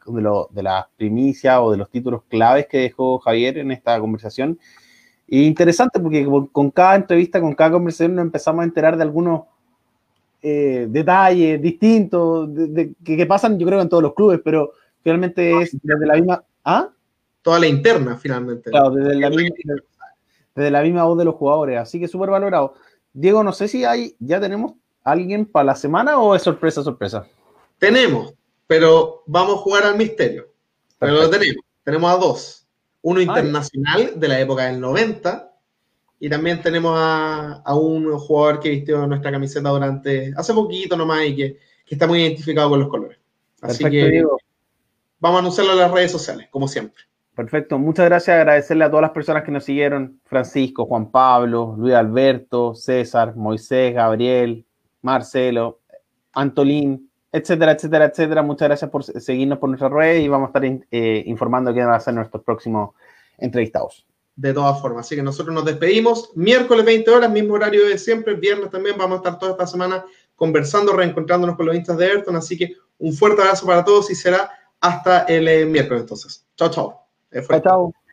de, 0.52 0.62
las 0.62 0.86
primicias 0.96 1.58
o 1.60 1.72
de 1.72 1.78
los 1.78 1.90
títulos 1.90 2.22
claves 2.30 2.68
que 2.68 2.78
dejó 2.78 3.18
Javier 3.18 3.58
en 3.58 3.72
esta 3.72 4.00
conversación. 4.00 4.60
Y 5.26 5.48
interesante 5.48 6.00
porque 6.00 6.24
con, 6.52 6.70
cada 6.70 6.96
entrevista, 6.96 7.42
con 7.42 7.56
cada 7.56 7.72
conversación 7.72 8.14
nos 8.14 8.26
empezamos 8.26 8.62
a 8.62 8.66
enterar 8.66 8.96
de 8.96 9.02
algunos 9.02 9.46
eh, 10.40 10.86
detalles 10.88 11.60
distintos 11.60 12.48
de, 12.54 12.94
que, 13.04 13.26
pasan, 13.26 13.58
yo 13.58 13.66
creo, 13.66 13.82
en 13.82 13.90
todos 13.90 14.04
los 14.04 14.14
clubes, 14.14 14.40
pero 14.46 14.74
finalmente 15.02 15.64
es 15.64 15.76
desde 15.82 16.06
la 16.06 16.14
misma... 16.14 16.44
¿Ah? 16.64 16.90
Toda 17.42 17.60
la 17.60 17.68
interna, 17.68 18.18
finalmente. 18.18 18.70
Claro, 18.70 18.92
desde 18.92 19.16
la, 19.16 19.32
misma, 19.32 19.56
desde 20.54 20.70
la 20.70 20.84
misma 20.84 21.06
voz 21.06 21.18
de 21.18 21.26
los 21.26 21.34
jugadores. 21.34 21.80
Así 21.80 22.00
que 22.00 22.08
súper 22.08 22.30
valorado. 22.30 22.76
Diego, 23.14 23.44
no 23.44 23.52
sé 23.52 23.68
si 23.68 23.84
hay, 23.84 24.16
ya 24.20 24.40
tenemos 24.40 24.74
alguien 25.04 25.48
para 25.48 25.64
la 25.64 25.76
semana 25.76 26.20
o 26.20 26.36
es 26.36 26.44
sorpresa, 26.44 26.84
sorpresa. 26.84 27.26
Tenemos, 27.80 28.36
pero 28.68 29.24
vamos 29.26 29.56
a 29.56 29.58
jugar 29.58 29.84
al 29.84 29.98
misterio. 29.98 30.48
Pero 31.00 31.14
lo 31.14 31.30
tenemos. 31.30 31.64
Tenemos 31.84 32.12
a 32.12 32.18
dos. 32.18 32.68
Uno 33.02 33.22
internacional 33.22 34.20
de 34.20 34.28
la 34.28 34.40
época 34.40 34.66
del 34.66 34.80
90 34.80 35.52
y 36.20 36.30
también 36.30 36.62
tenemos 36.62 36.98
a, 36.98 37.76
un 37.76 38.18
jugador 38.18 38.60
que 38.60 38.70
vistió 38.70 39.06
nuestra 39.06 39.32
camiseta 39.32 39.70
durante 39.70 40.34
hace 40.36 40.54
poquito 40.54 40.96
nomás 40.96 41.26
y 41.26 41.36
que, 41.36 41.60
está 41.88 42.08
muy 42.08 42.22
identificado 42.22 42.70
con 42.70 42.80
los 42.80 42.90
colores. 42.90 43.20
Así 43.62 43.84
que 43.84 44.24
vamos 45.20 45.38
a 45.38 45.40
anunciarlo 45.40 45.74
en 45.74 45.80
las 45.80 45.92
redes 45.92 46.12
sociales, 46.12 46.48
como 46.50 46.68
siempre. 46.68 47.04
Perfecto, 47.36 47.78
muchas 47.78 48.06
gracias. 48.06 48.36
Agradecerle 48.36 48.86
a 48.86 48.90
todas 48.90 49.04
las 49.04 49.12
personas 49.12 49.44
que 49.44 49.52
nos 49.52 49.66
siguieron: 49.66 50.20
Francisco, 50.26 50.86
Juan 50.86 51.12
Pablo, 51.12 51.76
Luis 51.78 51.94
Alberto, 51.94 52.74
César, 52.74 53.36
Moisés, 53.36 53.94
Gabriel, 53.94 54.66
Marcelo, 55.02 55.82
Antolín, 56.34 57.12
etcétera, 57.36 57.74
etcétera, 57.74 58.06
etcétera. 58.06 58.42
Muchas 58.42 58.68
gracias 58.68 58.90
por 58.90 59.04
seguirnos 59.04 59.60
por 59.60 59.70
nuestra 59.70 59.90
red 59.90 60.18
y 60.18 60.28
vamos 60.28 60.48
a 60.48 60.50
estar 60.50 60.86
eh, 60.92 61.24
informando 61.26 61.74
quién 61.74 61.86
van 61.86 61.96
a 61.96 62.00
ser 62.00 62.14
nuestros 62.14 62.44
próximos 62.44 62.96
entrevistados. 63.38 64.06
De 64.36 64.54
todas 64.54 64.82
formas, 64.82 65.06
así 65.06 65.16
que 65.16 65.24
nosotros 65.24 65.54
nos 65.54 65.66
despedimos. 65.66 66.32
Miércoles 66.36 66.86
20 66.86 67.10
horas, 67.12 67.32
mismo 67.32 67.54
horario 67.54 67.88
de 67.88 67.98
siempre. 67.98 68.34
Viernes 68.36 68.70
también 68.70 68.98
vamos 68.98 69.16
a 69.16 69.18
estar 69.18 69.40
toda 69.40 69.52
esta 69.54 69.68
semana 69.68 70.06
conversando, 70.36 70.94
reencontrándonos 70.94 71.56
con 71.56 71.66
los 71.66 71.76
instas 71.76 71.98
de 71.98 72.06
Ayrton. 72.06 72.36
Así 72.36 72.58
que 72.58 72.76
un 72.98 73.14
fuerte 73.14 73.42
abrazo 73.42 73.66
para 73.66 73.84
todos 73.84 74.10
y 74.12 74.16
será 74.16 74.52
hasta 74.82 75.24
el 75.24 75.48
eh, 75.48 75.66
miércoles 75.66 76.02
entonces. 76.02 76.46
Chao, 76.58 76.70
chao. 76.70 77.08
Chao, 77.48 77.60
chao. 77.62 78.05